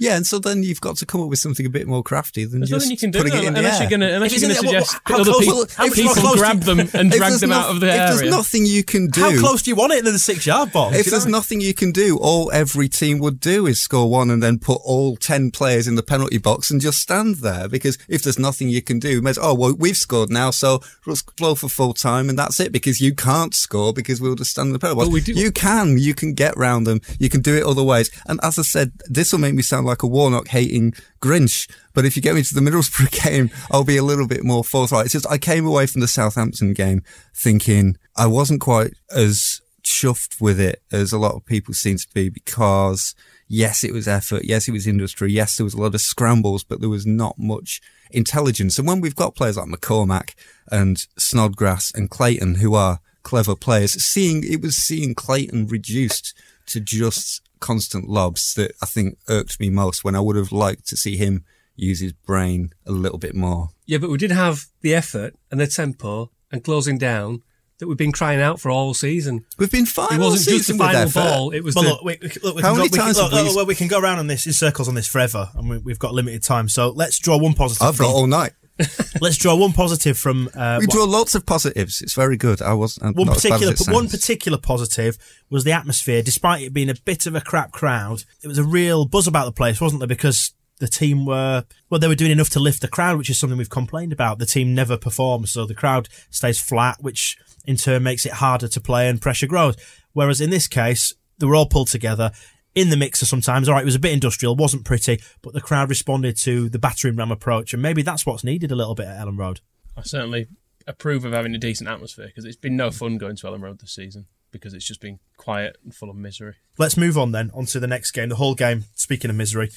and 0.01 0.27
so 0.27 0.39
then 0.39 0.63
you've 0.63 0.81
got 0.81 0.97
to 0.97 1.07
come 1.07 1.21
up 1.21 1.29
with 1.29 1.39
something 1.39 1.67
a 1.67 1.71
bit 1.71 1.87
more 1.87 2.03
crafty 2.03 2.45
than 2.45 2.61
There's 2.61 2.71
just 2.71 2.91
you 2.91 2.97
can 2.97 3.11
do 3.11 3.19
putting 3.19 3.35
it 3.35 3.45
in 3.45 3.53
the 3.55 3.59
unless 3.61 3.81
air. 3.81 3.83
you're 3.83 3.99
going 3.99 4.01
to 4.09 4.15
unless 4.15 4.33
If 4.33 4.41
you're 4.43 4.49
going 4.51 4.61
to 4.63 4.67
suggest 4.69 4.97
how 5.05 5.17
that 5.17 5.21
other 5.23 5.33
close- 5.33 5.45
people, 5.45 5.67
how 5.77 5.91
people 5.95 6.15
close 6.15 6.37
grab 6.39 6.61
them 6.61 6.81
and 6.81 7.11
drag 7.11 7.33
them 7.41 7.53
out 7.53 7.71
of 7.71 7.81
the 7.81 7.89
if 7.89 7.93
area. 7.95 8.15
there's 8.17 8.31
nothing 8.31 8.65
you 8.67 8.85
can 8.85 9.09
do, 9.09 9.21
How 9.21 9.39
close 9.39 9.63
do 9.63 9.71
you 9.71 9.77
want 9.77 9.93
it 9.93 9.99
into 10.01 10.13
the 10.13 10.19
six 10.19 10.47
yard 10.47 10.73
box? 10.73 10.97
If 10.97 11.07
there's 11.07 11.27
know? 11.27 11.33
nothing 11.33 11.61
you 11.61 11.75
can 11.75 11.91
do, 11.93 12.17
all 12.19 12.51
every 12.53 12.89
team 12.89 13.19
would 13.19 13.41
do 13.41 13.67
is 13.67 13.81
score 13.83 14.09
one 14.11 14.31
and 14.31 14.43
then 14.43 14.59
put 14.59 14.81
all 14.85 15.17
10 15.17 15.51
players 15.51 15.87
in 15.89 15.95
the 15.97 16.03
penalty 16.03 16.39
box 16.39 16.71
and 16.71 16.81
just 16.81 16.99
stand 17.01 17.37
there. 17.37 17.69
Because 17.69 17.99
if 18.09 18.23
there's 18.23 18.39
nothing 18.39 18.69
you 18.69 18.83
can 18.83 18.99
do, 18.99 19.23
oh, 19.41 19.55
well, 19.55 19.75
we've 19.79 19.97
scored 19.97 20.31
now, 20.31 20.51
so 20.51 20.81
let's 21.07 21.23
blow 21.23 21.55
for 21.55 21.69
full 21.69 21.93
time 21.95 22.29
and 22.29 22.39
that's 22.39 22.61
it 22.61 22.73
because 22.73 23.01
you 23.01 23.15
can't 23.15 23.55
score 23.55 23.93
because 23.93 24.21
we'll 24.21 24.35
just 24.37 24.51
stand 24.53 24.69
in 24.69 24.73
the 24.73 24.79
penalty 24.79 24.99
box. 24.99 25.09
But 25.09 25.13
we 25.13 25.21
do- 25.21 25.33
You 25.33 25.51
can, 25.51 25.99
you 25.99 26.15
can 26.15 26.35
get 26.35 26.57
round 26.57 26.87
them. 26.87 27.01
You 27.19 27.29
can 27.29 27.41
do 27.43 27.57
it 27.57 27.65
other 27.65 27.83
ways. 27.83 28.11
And 28.27 28.39
as 28.43 28.59
I 28.59 28.63
said, 28.63 28.93
this 29.07 29.33
will 29.33 29.41
make 29.41 29.55
me 29.55 29.63
sound 29.63 29.87
like 29.89 30.03
a 30.03 30.07
Warnock 30.07 30.49
hating 30.49 30.93
Grinch. 31.21 31.71
But 31.95 32.05
if 32.05 32.17
you 32.17 32.23
get 32.23 32.35
me 32.35 32.43
to 32.43 32.55
the 32.55 32.61
Middlesbrough 32.61 33.25
game, 33.25 33.51
I'll 33.71 33.85
be 33.85 33.97
a 33.97 34.05
little 34.05 34.27
bit 34.27 34.45
more 34.45 34.63
forthright. 34.63 35.07
It's 35.07 35.13
just 35.13 35.27
I 35.29 35.39
came 35.39 35.67
away 35.67 35.87
from 35.87 36.01
the 36.01 36.09
Southampton 36.09 36.73
game 36.73 37.03
thinking 37.35 37.97
I 38.17 38.27
wasn't 38.27 38.61
quite 38.61 38.95
as 39.15 39.61
chuffed 39.83 40.41
with 40.41 40.61
it 40.61 40.83
as 40.93 41.13
a 41.13 41.19
lot 41.19 41.35
of 41.35 41.47
people 41.47 41.73
seem 41.73 41.97
to 41.97 42.07
be 42.13 42.29
because 42.29 43.15
yes, 43.49 43.83
it 43.83 43.93
was 43.93 44.07
effort. 44.07 44.45
Yes, 44.45 44.69
it 44.69 44.73
was 44.73 44.87
industry. 44.87 45.33
Yes, 45.33 45.57
there 45.57 45.65
was 45.65 45.75
a 45.75 45.81
lot 45.81 45.95
of 45.95 46.01
scrambles, 46.01 46.63
but 46.63 46.81
there 46.81 46.89
was 46.89 47.07
not 47.07 47.39
much 47.39 47.81
intelligence. 48.11 48.79
And 48.79 48.87
when 48.87 49.01
we've 49.01 49.17
got 49.17 49.35
players 49.35 49.57
like 49.57 49.69
McCormack 49.69 50.35
and 50.71 50.99
Snodgrass 51.17 51.91
and 51.95 52.11
Clayton 52.11 52.57
who 52.57 52.75
are 52.75 53.01
clever 53.23 53.57
players, 53.57 53.93
seeing, 53.93 54.45
it 54.45 54.61
was 54.61 54.77
seeing 54.77 55.15
Clayton 55.15 55.67
reduced 55.67 56.35
to 56.67 56.81
just 56.81 57.41
constant 57.61 58.09
lobs 58.09 58.55
that 58.55 58.73
I 58.83 58.87
think 58.87 59.19
irked 59.29 59.61
me 59.61 59.71
most 59.71 60.05
when 60.05 60.15
I 60.15 60.21
would 60.21 60.37
have 60.37 60.53
liked 60.53 60.87
to 60.89 60.97
see 60.97 61.17
him 61.17 61.45
use 61.77 62.01
his 62.01 62.13
brain 62.13 62.71
a 62.87 62.93
little 62.93 63.19
bit 63.19 63.35
more. 63.35 63.69
Yeah, 63.87 63.99
but 63.99 64.11
we 64.11 64.19
did 64.19 64.33
have 64.33 64.67
the 64.81 64.95
effort 64.95 65.35
and 65.51 65.61
the 65.61 65.67
tempo 65.67 66.31
and 66.51 66.65
closing 66.65 66.99
down 66.99 67.43
that 67.79 67.87
we've 67.87 67.97
been 67.97 68.11
crying 68.11 68.41
out 68.41 68.59
for 68.61 68.71
all 68.73 68.93
season. 68.93 69.45
We've 69.57 69.71
been 69.71 69.87
fine. 69.87 70.15
It 70.15 70.19
wasn't 70.19 70.57
just 70.57 70.69
the 70.69 70.77
final 70.77 70.97
effort. 71.03 71.15
ball; 71.15 71.51
it 71.51 71.63
was 71.63 71.77
Well, 71.77 71.85
the, 71.85 71.91
look, 71.91 72.03
we, 72.05 72.19
we, 72.21 72.29
look, 72.43 72.57
we 72.57 72.63
How 72.63 72.71
can 72.71 72.75
go, 72.75 72.77
many 72.79 72.83
we 72.83 72.89
can, 72.89 72.99
times 72.99 73.17
look, 73.19 73.33
have 73.33 73.41
we- 73.43 73.47
look, 73.49 73.57
well, 73.57 73.67
we 73.67 73.75
can 73.77 73.87
go 73.87 74.01
around 74.01 74.19
on 74.19 74.27
this 74.27 74.47
in 74.47 74.53
circles 74.53 74.89
on 74.89 74.97
this 74.97 75.07
forever, 75.07 75.49
and 75.55 75.71
we, 75.71 75.79
we've 75.79 75.99
got 76.01 76.13
limited 76.13 76.43
time. 76.43 76.69
So 76.69 76.91
let's 76.91 77.19
draw 77.21 77.39
one 77.39 77.55
positive. 77.55 77.87
I've 77.87 77.95
from, 77.97 78.07
got 78.07 78.15
all 78.15 78.27
night. 78.27 78.53
let's 79.21 79.37
draw 79.37 79.57
one 79.57 79.73
positive 79.73 80.17
from 80.17 80.49
uh, 80.55 80.79
We 80.81 80.87
what- 80.87 80.95
draw 80.95 81.05
lots 81.05 81.35
of 81.35 81.45
positives. 81.47 82.01
It's 82.01 82.15
very 82.15 82.37
good. 82.37 82.63
I 82.63 82.75
was 82.75 82.99
I'm 83.03 83.15
one 83.15 83.27
not 83.27 83.37
as 83.37 83.43
bad 83.43 83.63
as 83.63 83.71
particular 83.71 83.95
one 83.95 84.09
particular 84.09 84.59
positive 84.59 85.19
was 85.51 85.65
the 85.65 85.73
atmosphere. 85.73 86.23
Despite 86.23 86.63
it 86.63 86.73
being 86.73 86.91
a 86.91 86.95
bit 86.95 87.27
of 87.27 87.35
a 87.35 87.41
crap 87.41 87.73
crowd, 87.73 88.25
it 88.43 88.49
was 88.49 88.59
a 88.59 88.65
real 88.65 89.05
buzz 89.05 89.27
about 89.27 89.47
the 89.47 89.53
place, 89.53 89.81
wasn't 89.81 90.01
there? 90.01 90.07
Because 90.09 90.53
the 90.79 90.87
team 90.89 91.27
were 91.27 91.65
well, 91.91 91.99
they 91.99 92.09
were 92.09 92.15
doing 92.15 92.31
enough 92.31 92.51
to 92.51 92.61
lift 92.61 92.81
the 92.81 92.89
crowd, 92.89 93.19
which 93.19 93.31
is 93.31 93.39
something 93.39 93.59
we've 93.59 93.71
complained 93.71 94.13
about. 94.13 94.39
The 94.39 94.47
team 94.47 94.75
never 94.75 94.97
performs, 94.97 95.51
so 95.51 95.67
the 95.67 95.75
crowd 95.75 96.09
stays 96.31 96.61
flat, 96.61 96.99
which 97.01 97.37
in 97.67 97.77
turn 97.77 98.03
makes 98.03 98.25
it 98.25 98.33
harder 98.35 98.69
to 98.69 98.81
play 98.81 99.09
and 99.09 99.21
pressure 99.21 99.47
grows. 99.47 99.77
Whereas 100.13 100.41
in 100.41 100.51
this 100.51 100.69
case, 100.69 101.13
they 101.39 101.47
were 101.47 101.57
all 101.57 101.67
pulled 101.67 101.89
together 101.89 102.33
in 102.75 102.91
the 102.91 102.97
mixer 102.97 103.27
sometimes. 103.27 103.69
All 103.69 103.75
right, 103.75 103.83
it 103.83 103.85
was 103.85 103.95
a 103.95 104.01
bit 104.01 104.13
industrial, 104.13 104.57
wasn't 104.57 104.85
pretty, 104.85 105.21
but 105.43 105.53
the 105.53 105.61
crowd 105.61 105.89
responded 105.89 106.37
to 106.39 106.69
the 106.69 106.79
battering 106.79 107.17
ram 107.17 107.33
approach, 107.33 107.73
and 107.73 107.83
maybe 107.83 108.03
that's 108.03 108.25
what's 108.27 108.45
needed 108.45 108.71
a 108.71 108.77
little 108.77 108.95
bit 108.95 109.07
at 109.07 109.19
Elland 109.19 109.39
Road. 109.39 109.61
I 109.97 110.03
certainly 110.03 110.49
approve 110.87 111.25
of 111.25 111.33
having 111.33 111.55
a 111.55 111.59
decent 111.59 111.89
atmosphere 111.89 112.27
because 112.27 112.45
it's 112.45 112.57
been 112.57 112.77
no 112.77 112.91
fun 112.91 113.19
going 113.19 113.37
to 113.37 113.47
Elland 113.47 113.63
Road 113.63 113.81
this 113.81 113.93
season 113.93 114.27
because 114.51 114.73
it's 114.73 114.87
just 114.87 115.01
been 115.01 115.19
quiet 115.37 115.77
and 115.85 115.95
full 115.95 116.11
of 116.11 116.17
misery. 116.17 116.55
Let's 116.79 116.97
move 116.97 117.19
on 117.19 117.33
then 117.33 117.51
onto 117.53 117.79
the 117.79 117.87
next 117.87 118.13
game. 118.13 118.29
The 118.29 118.37
whole 118.37 118.55
game. 118.55 118.85
Speaking 118.95 119.31
of 119.31 119.37
misery, 119.37 119.71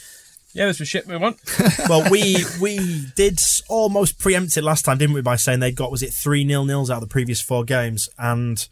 Yeah, 0.54 0.68
this 0.68 0.80
was 0.80 0.88
shit. 0.88 1.08
Move 1.08 1.24
on. 1.24 1.36
well, 1.90 2.10
we 2.10 2.38
we 2.60 3.06
did 3.16 3.40
almost 3.70 4.20
preempt 4.20 4.58
it 4.58 4.64
last 4.64 4.86
time, 4.86 4.98
didn't 4.98 5.16
we? 5.16 5.22
By 5.22 5.36
saying 5.36 5.60
they'd 5.60 5.76
got 5.76 5.92
was 5.92 6.04
it 6.04 6.14
three 6.14 6.44
nil 6.44 6.66
nils 6.66 6.90
out 6.90 7.02
of 7.02 7.02
the 7.02 7.08
previous 7.14 7.42
four 7.42 7.64
games, 7.64 8.10
and 8.18 8.68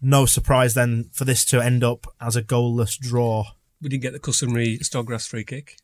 no 0.00 0.26
surprise 0.26 0.74
then 0.74 1.10
for 1.12 1.24
this 1.24 1.44
to 1.46 1.60
end 1.60 1.84
up 1.84 2.06
as 2.20 2.36
a 2.36 2.42
goalless 2.42 2.98
draw. 2.98 3.44
We 3.84 3.90
didn't 3.90 4.02
get 4.02 4.14
the 4.14 4.18
customary 4.18 4.78
Snodgrass 4.78 5.26
free 5.26 5.44
kick. 5.44 5.76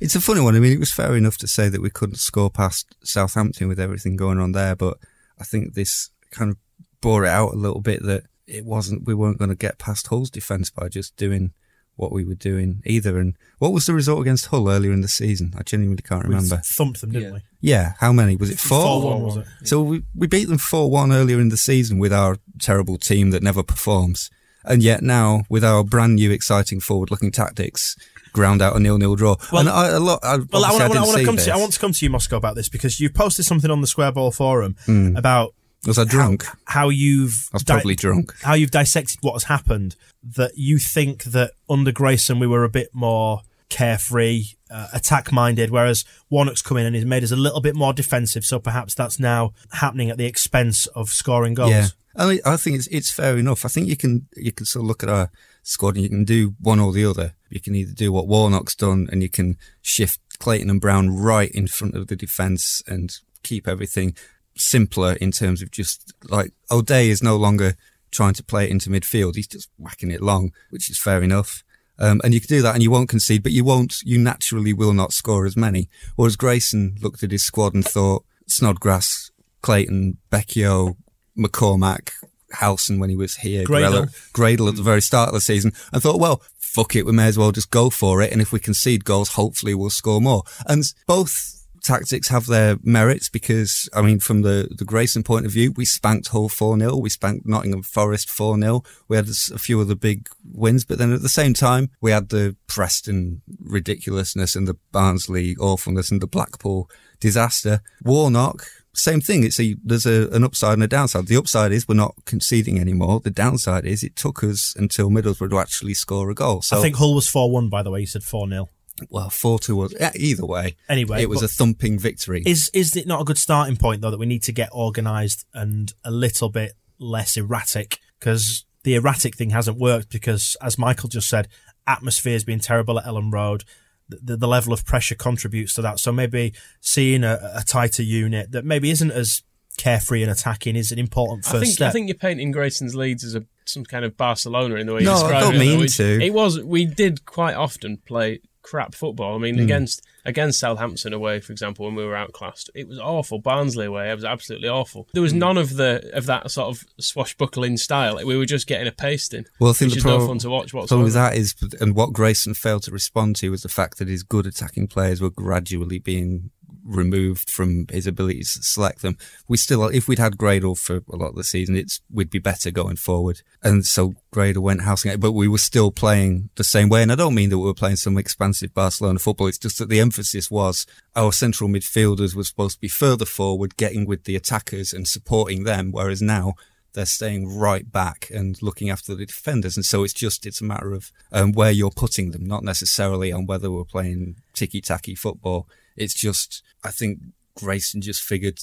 It's 0.00 0.14
a 0.14 0.20
funny 0.20 0.40
one. 0.40 0.54
I 0.54 0.60
mean, 0.60 0.72
it 0.72 0.78
was 0.78 0.92
fair 0.92 1.16
enough 1.16 1.36
to 1.38 1.48
say 1.48 1.68
that 1.68 1.82
we 1.82 1.90
couldn't 1.90 2.16
score 2.20 2.50
past 2.50 2.94
Southampton 3.02 3.66
with 3.66 3.80
everything 3.80 4.14
going 4.16 4.38
on 4.38 4.52
there, 4.52 4.76
but 4.76 4.96
I 5.40 5.44
think 5.44 5.74
this 5.74 6.10
kind 6.30 6.52
of 6.52 6.56
bore 7.00 7.24
it 7.24 7.30
out 7.30 7.52
a 7.52 7.56
little 7.56 7.80
bit 7.80 8.04
that 8.04 8.22
it 8.46 8.64
wasn't, 8.64 9.06
we 9.06 9.12
weren't 9.14 9.38
going 9.38 9.48
to 9.50 9.56
get 9.56 9.78
past 9.78 10.06
Hull's 10.06 10.30
defence 10.30 10.70
by 10.70 10.88
just 10.88 11.16
doing 11.16 11.52
what 11.96 12.12
we 12.12 12.24
were 12.24 12.36
doing 12.36 12.80
either. 12.86 13.18
And 13.18 13.34
what 13.58 13.72
was 13.72 13.86
the 13.86 13.92
result 13.92 14.20
against 14.20 14.46
Hull 14.46 14.70
earlier 14.70 14.92
in 14.92 15.00
the 15.00 15.08
season? 15.08 15.52
I 15.58 15.64
genuinely 15.64 16.02
can't 16.04 16.28
We 16.28 16.34
remember. 16.36 16.62
thumped 16.64 17.00
them, 17.00 17.10
didn't 17.10 17.28
Yeah. 17.28 17.34
we? 17.34 17.40
Yeah, 17.60 17.92
how 17.98 18.12
many? 18.12 18.36
Was 18.36 18.50
it 18.50 18.60
four? 18.60 18.80
Four 18.82 19.10
one 19.14 19.22
was 19.22 19.36
it? 19.38 19.46
So 19.64 19.82
we, 19.82 20.04
we 20.14 20.28
beat 20.28 20.44
them 20.48 20.58
4 20.58 20.88
1 20.88 21.10
earlier 21.10 21.40
in 21.40 21.48
the 21.48 21.56
season 21.56 21.98
with 21.98 22.12
our 22.12 22.36
terrible 22.60 22.98
team 22.98 23.30
that 23.30 23.42
never 23.42 23.64
performs. 23.64 24.30
And 24.68 24.82
yet 24.82 25.02
now, 25.02 25.42
with 25.48 25.64
our 25.64 25.82
brand 25.82 26.16
new 26.16 26.30
exciting 26.30 26.80
forward 26.80 27.10
looking 27.10 27.32
tactics, 27.32 27.96
ground 28.32 28.60
out 28.62 28.76
a 28.76 28.80
nil 28.80 28.98
nil 28.98 29.16
draw. 29.16 29.36
Well- 29.50 29.60
and 29.60 29.68
I, 29.70 29.88
a 29.88 29.98
lot, 30.00 30.20
I, 30.22 30.36
Well, 30.36 30.64
I, 30.64 30.70
want, 30.72 30.82
I, 30.96 31.00
want 31.02 31.18
to 31.18 31.24
come 31.24 31.36
this. 31.36 31.46
to 31.46 31.52
I 31.52 31.56
want 31.56 31.72
to 31.72 31.78
come 31.80 31.92
to 31.92 32.04
you, 32.04 32.10
Moscow, 32.10 32.36
about 32.36 32.54
this 32.54 32.68
because 32.68 33.00
you 33.00 33.08
posted 33.10 33.44
something 33.46 33.70
on 33.70 33.80
the 33.80 33.86
Square 33.86 34.12
Ball 34.12 34.30
forum 34.30 34.76
about 35.16 35.54
Was 35.86 35.98
I 35.98 36.04
drunk? 36.04 36.44
how 36.66 36.88
you've 36.90 37.48
I 37.52 37.56
was 37.56 37.62
di- 37.64 37.74
probably 37.74 37.94
drunk. 37.94 38.34
how 38.42 38.54
you've 38.54 38.70
dissected 38.70 39.18
what 39.22 39.32
has 39.32 39.44
happened. 39.44 39.96
That 40.22 40.52
you 40.56 40.78
think 40.78 41.24
that 41.24 41.52
under 41.70 41.90
Grayson 41.92 42.38
we 42.38 42.46
were 42.46 42.64
a 42.64 42.68
bit 42.68 42.90
more 42.92 43.40
carefree, 43.70 44.44
uh, 44.70 44.88
attack 44.92 45.30
minded, 45.32 45.70
whereas 45.70 46.04
Warnock's 46.30 46.62
come 46.62 46.76
in 46.78 46.86
and 46.86 46.96
he's 46.96 47.04
made 47.04 47.22
us 47.22 47.30
a 47.30 47.36
little 47.36 47.60
bit 47.60 47.76
more 47.76 47.92
defensive. 47.92 48.44
So 48.44 48.58
perhaps 48.58 48.94
that's 48.94 49.18
now 49.20 49.52
happening 49.72 50.10
at 50.10 50.16
the 50.18 50.26
expense 50.26 50.86
of 50.88 51.10
scoring 51.10 51.54
goals. 51.54 51.70
Yeah. 51.70 51.86
I, 52.18 52.40
I 52.44 52.56
think 52.56 52.76
it's 52.76 52.88
it's 52.88 53.10
fair 53.10 53.38
enough. 53.38 53.64
I 53.64 53.68
think 53.68 53.88
you 53.88 53.96
can 53.96 54.26
you 54.36 54.52
can 54.52 54.66
sort 54.66 54.82
of 54.82 54.88
look 54.88 55.02
at 55.02 55.08
our 55.08 55.30
squad 55.62 55.94
and 55.94 56.02
you 56.02 56.08
can 56.08 56.24
do 56.24 56.54
one 56.60 56.80
or 56.80 56.92
the 56.92 57.04
other. 57.04 57.34
You 57.48 57.60
can 57.60 57.74
either 57.74 57.92
do 57.92 58.12
what 58.12 58.26
Warnock's 58.26 58.74
done 58.74 59.08
and 59.10 59.22
you 59.22 59.28
can 59.28 59.56
shift 59.80 60.20
Clayton 60.38 60.70
and 60.70 60.80
Brown 60.80 61.10
right 61.10 61.50
in 61.50 61.68
front 61.68 61.94
of 61.94 62.08
the 62.08 62.16
defence 62.16 62.82
and 62.86 63.16
keep 63.42 63.68
everything 63.68 64.16
simpler 64.56 65.12
in 65.14 65.30
terms 65.30 65.62
of 65.62 65.70
just 65.70 66.12
like 66.28 66.52
O'Dea 66.70 67.08
is 67.08 67.22
no 67.22 67.36
longer 67.36 67.74
trying 68.10 68.34
to 68.34 68.44
play 68.44 68.64
it 68.64 68.70
into 68.70 68.90
midfield. 68.90 69.36
He's 69.36 69.46
just 69.46 69.68
whacking 69.78 70.10
it 70.10 70.22
long, 70.22 70.52
which 70.70 70.90
is 70.90 70.98
fair 70.98 71.22
enough. 71.22 71.62
Um, 72.00 72.20
and 72.22 72.32
you 72.32 72.40
can 72.40 72.48
do 72.48 72.62
that 72.62 72.74
and 72.74 72.82
you 72.82 72.90
won't 72.90 73.08
concede, 73.08 73.42
but 73.42 73.52
you 73.52 73.64
won't, 73.64 73.96
you 74.04 74.18
naturally 74.18 74.72
will 74.72 74.92
not 74.92 75.12
score 75.12 75.46
as 75.46 75.56
many. 75.56 75.88
Whereas 76.16 76.36
Grayson 76.36 76.96
looked 77.00 77.22
at 77.22 77.32
his 77.32 77.44
squad 77.44 77.74
and 77.74 77.84
thought 77.84 78.24
Snodgrass, 78.46 79.30
Clayton, 79.62 80.18
Becchio, 80.30 80.96
McCormack, 81.38 82.10
Howson 82.52 82.98
when 82.98 83.10
he 83.10 83.16
was 83.16 83.36
here, 83.36 83.64
Gradel. 83.64 84.10
Gradel 84.32 84.68
at 84.68 84.76
the 84.76 84.82
very 84.82 85.02
start 85.02 85.28
of 85.28 85.34
the 85.34 85.40
season, 85.40 85.72
and 85.92 86.02
thought, 86.02 86.20
well, 86.20 86.42
fuck 86.58 86.94
it, 86.96 87.06
we 87.06 87.12
may 87.12 87.26
as 87.26 87.38
well 87.38 87.52
just 87.52 87.70
go 87.70 87.90
for 87.90 88.22
it. 88.22 88.32
And 88.32 88.40
if 88.40 88.52
we 88.52 88.58
concede 88.58 89.04
goals, 89.04 89.30
hopefully 89.30 89.74
we'll 89.74 89.90
score 89.90 90.20
more. 90.20 90.42
And 90.66 90.84
both 91.06 91.58
tactics 91.82 92.28
have 92.28 92.46
their 92.46 92.76
merits 92.82 93.28
because, 93.28 93.88
I 93.94 94.02
mean, 94.02 94.20
from 94.20 94.42
the, 94.42 94.68
the 94.76 94.84
Grayson 94.84 95.22
point 95.22 95.46
of 95.46 95.52
view, 95.52 95.72
we 95.72 95.84
spanked 95.84 96.28
Hull 96.28 96.48
4-0. 96.48 97.00
We 97.00 97.10
spanked 97.10 97.46
Nottingham 97.46 97.82
Forest 97.82 98.28
4-0. 98.28 98.84
We 99.08 99.16
had 99.16 99.28
a 99.28 99.58
few 99.58 99.80
of 99.80 99.88
the 99.88 99.96
big 99.96 100.28
wins, 100.44 100.84
but 100.84 100.98
then 100.98 101.12
at 101.12 101.22
the 101.22 101.28
same 101.28 101.54
time, 101.54 101.90
we 102.00 102.10
had 102.10 102.28
the 102.28 102.56
Preston 102.66 103.42
ridiculousness 103.60 104.54
and 104.54 104.68
the 104.68 104.76
Barnsley 104.92 105.56
awfulness 105.56 106.10
and 106.10 106.20
the 106.20 106.26
Blackpool 106.26 106.90
disaster. 107.20 107.80
Warnock, 108.02 108.66
same 108.94 109.20
thing. 109.20 109.44
It's 109.44 109.60
a, 109.60 109.76
there's 109.84 110.06
a, 110.06 110.28
an 110.30 110.44
upside 110.44 110.74
and 110.74 110.82
a 110.82 110.88
downside. 110.88 111.26
The 111.26 111.36
upside 111.36 111.72
is 111.72 111.86
we're 111.86 111.94
not 111.94 112.14
conceding 112.24 112.80
anymore. 112.80 113.20
The 113.20 113.30
downside 113.30 113.84
is 113.84 114.02
it 114.02 114.16
took 114.16 114.42
us 114.42 114.74
until 114.76 115.10
Middlesbrough 115.10 115.50
to 115.50 115.58
actually 115.58 115.94
score 115.94 116.30
a 116.30 116.34
goal. 116.34 116.62
So 116.62 116.78
I 116.78 116.82
think 116.82 116.96
Hull 116.96 117.14
was 117.14 117.28
4 117.28 117.50
1, 117.50 117.68
by 117.68 117.82
the 117.82 117.90
way. 117.90 118.00
You 118.00 118.06
said 118.06 118.22
4 118.22 118.48
0. 118.48 118.68
well, 119.10 119.28
4-2 119.28 119.76
was, 119.76 119.94
yeah, 119.98 120.10
either 120.16 120.44
way. 120.44 120.76
Anyway, 120.88 121.22
it 121.22 121.28
was 121.28 121.42
a 121.42 121.48
thumping 121.48 121.98
victory. 121.98 122.42
Is 122.44 122.70
is 122.74 122.96
it 122.96 123.06
not 123.06 123.20
a 123.20 123.24
good 123.24 123.38
starting 123.38 123.76
point 123.76 124.00
though 124.00 124.10
that 124.10 124.18
we 124.18 124.26
need 124.26 124.42
to 124.44 124.52
get 124.52 124.72
organised 124.72 125.46
and 125.54 125.92
a 126.04 126.10
little 126.10 126.48
bit 126.48 126.72
less 126.98 127.36
erratic 127.36 127.98
because 128.18 128.64
the 128.82 128.94
erratic 128.96 129.36
thing 129.36 129.50
hasn't 129.50 129.78
worked 129.78 130.10
because 130.10 130.56
as 130.60 130.78
Michael 130.78 131.08
just 131.08 131.28
said, 131.28 131.48
atmosphere's 131.86 132.44
been 132.44 132.60
terrible 132.60 132.98
at 132.98 133.04
Elland 133.04 133.32
Road. 133.32 133.64
The, 134.08 134.36
the 134.36 134.48
level 134.48 134.72
of 134.72 134.84
pressure 134.86 135.14
contributes 135.14 135.74
to 135.74 135.82
that. 135.82 136.00
So 136.00 136.12
maybe 136.12 136.54
seeing 136.80 137.24
a, 137.24 137.38
a 137.54 137.62
tighter 137.64 138.02
unit 138.02 138.52
that 138.52 138.64
maybe 138.64 138.90
isn't 138.90 139.10
as 139.10 139.42
carefree 139.76 140.22
and 140.22 140.30
attacking 140.30 140.74
is 140.76 140.90
an 140.90 140.98
important 140.98 141.44
first 141.44 141.54
I 141.54 141.60
think 141.60 141.72
step. 141.74 141.88
I 141.88 141.92
think 141.92 142.08
you're 142.08 142.16
painting 142.16 142.50
Grayson's 142.50 142.94
Leeds 142.96 143.22
as 143.22 143.34
a 143.34 143.44
some 143.64 143.84
kind 143.84 144.04
of 144.04 144.16
Barcelona 144.16 144.76
in 144.76 144.86
the 144.86 144.94
way 144.94 145.00
you 145.00 145.06
No, 145.06 145.14
I 145.26 145.40
don't 145.40 145.54
it. 145.56 145.58
mean 145.58 145.78
which- 145.78 145.96
to. 145.98 146.20
It 146.20 146.32
was 146.32 146.60
we 146.62 146.84
did 146.86 147.24
quite 147.26 147.54
often 147.54 147.98
play 147.98 148.40
crap 148.68 148.94
football. 148.94 149.34
I 149.34 149.38
mean, 149.38 149.56
Hmm. 149.56 149.62
against 149.62 150.04
against 150.24 150.58
Southampton 150.60 151.14
away, 151.14 151.40
for 151.40 151.52
example, 151.52 151.86
when 151.86 151.94
we 151.94 152.04
were 152.04 152.14
outclassed, 152.14 152.68
it 152.74 152.86
was 152.86 152.98
awful. 152.98 153.38
Barnsley 153.38 153.86
away, 153.86 154.10
it 154.10 154.14
was 154.14 154.24
absolutely 154.24 154.68
awful. 154.68 155.08
There 155.14 155.20
Hmm. 155.20 155.24
was 155.24 155.32
none 155.32 155.56
of 155.56 155.76
the 155.76 156.10
of 156.12 156.26
that 156.26 156.50
sort 156.50 156.68
of 156.68 156.84
swashbuckling 157.00 157.76
style. 157.78 158.16
We 158.24 158.36
were 158.36 158.44
just 158.46 158.66
getting 158.66 158.86
a 158.86 158.92
pasting. 158.92 159.46
Well, 159.58 159.70
I 159.70 159.72
think 159.74 159.92
which 159.94 160.02
the 160.02 160.08
is 160.10 160.18
no 160.18 160.26
fun 160.26 160.38
to 160.40 160.50
watch 160.50 160.70
problem 160.70 160.82
whatsoever. 161.00 161.04
with 161.04 161.14
that 161.14 161.36
is, 161.36 161.54
and 161.80 161.94
what 161.94 162.12
Grayson 162.12 162.54
failed 162.54 162.82
to 162.84 162.90
respond 162.90 163.36
to 163.36 163.50
was 163.50 163.62
the 163.62 163.68
fact 163.68 163.98
that 163.98 164.08
his 164.08 164.22
good 164.22 164.46
attacking 164.46 164.88
players 164.88 165.20
were 165.20 165.30
gradually 165.30 165.98
being 165.98 166.50
removed 166.88 167.50
from 167.50 167.86
his 167.90 168.06
ability 168.06 168.40
to 168.40 168.62
select 168.62 169.02
them. 169.02 169.16
We 169.46 169.56
still, 169.56 169.84
if 169.84 170.08
we'd 170.08 170.18
had 170.18 170.38
Gradel 170.38 170.76
for 170.76 171.02
a 171.12 171.16
lot 171.16 171.28
of 171.28 171.36
the 171.36 171.44
season, 171.44 171.76
it's 171.76 172.00
we'd 172.10 172.30
be 172.30 172.38
better 172.38 172.70
going 172.70 172.96
forward. 172.96 173.42
And 173.62 173.84
so 173.84 174.14
Gradel 174.32 174.62
went 174.62 174.82
housing 174.82 175.12
it, 175.12 175.20
but 175.20 175.32
we 175.32 175.48
were 175.48 175.58
still 175.58 175.90
playing 175.90 176.50
the 176.56 176.64
same 176.64 176.88
way. 176.88 177.02
And 177.02 177.12
I 177.12 177.14
don't 177.14 177.34
mean 177.34 177.50
that 177.50 177.58
we 177.58 177.66
were 177.66 177.74
playing 177.74 177.96
some 177.96 178.16
expansive 178.16 178.74
Barcelona 178.74 179.18
football. 179.18 179.46
It's 179.46 179.58
just 179.58 179.78
that 179.78 179.88
the 179.88 180.00
emphasis 180.00 180.50
was 180.50 180.86
our 181.14 181.32
central 181.32 181.68
midfielders 181.68 182.34
were 182.34 182.44
supposed 182.44 182.76
to 182.76 182.80
be 182.80 182.88
further 182.88 183.26
forward, 183.26 183.76
getting 183.76 184.06
with 184.06 184.24
the 184.24 184.36
attackers 184.36 184.92
and 184.92 185.06
supporting 185.06 185.64
them, 185.64 185.92
whereas 185.92 186.22
now 186.22 186.54
they're 186.94 187.04
staying 187.04 187.54
right 187.54 187.92
back 187.92 188.30
and 188.34 188.60
looking 188.62 188.88
after 188.88 189.14
the 189.14 189.26
defenders. 189.26 189.76
And 189.76 189.84
so 189.84 190.04
it's 190.04 190.14
just, 190.14 190.46
it's 190.46 190.62
a 190.62 190.64
matter 190.64 190.94
of 190.94 191.12
um, 191.30 191.52
where 191.52 191.70
you're 191.70 191.90
putting 191.90 192.30
them, 192.30 192.46
not 192.46 192.64
necessarily 192.64 193.30
on 193.30 193.46
whether 193.46 193.70
we're 193.70 193.84
playing 193.84 194.36
ticky-tacky 194.54 195.14
football. 195.14 195.68
It's 195.98 196.14
just, 196.14 196.62
I 196.84 196.90
think 196.90 197.18
Grayson 197.56 198.00
just 198.00 198.22
figured, 198.22 198.60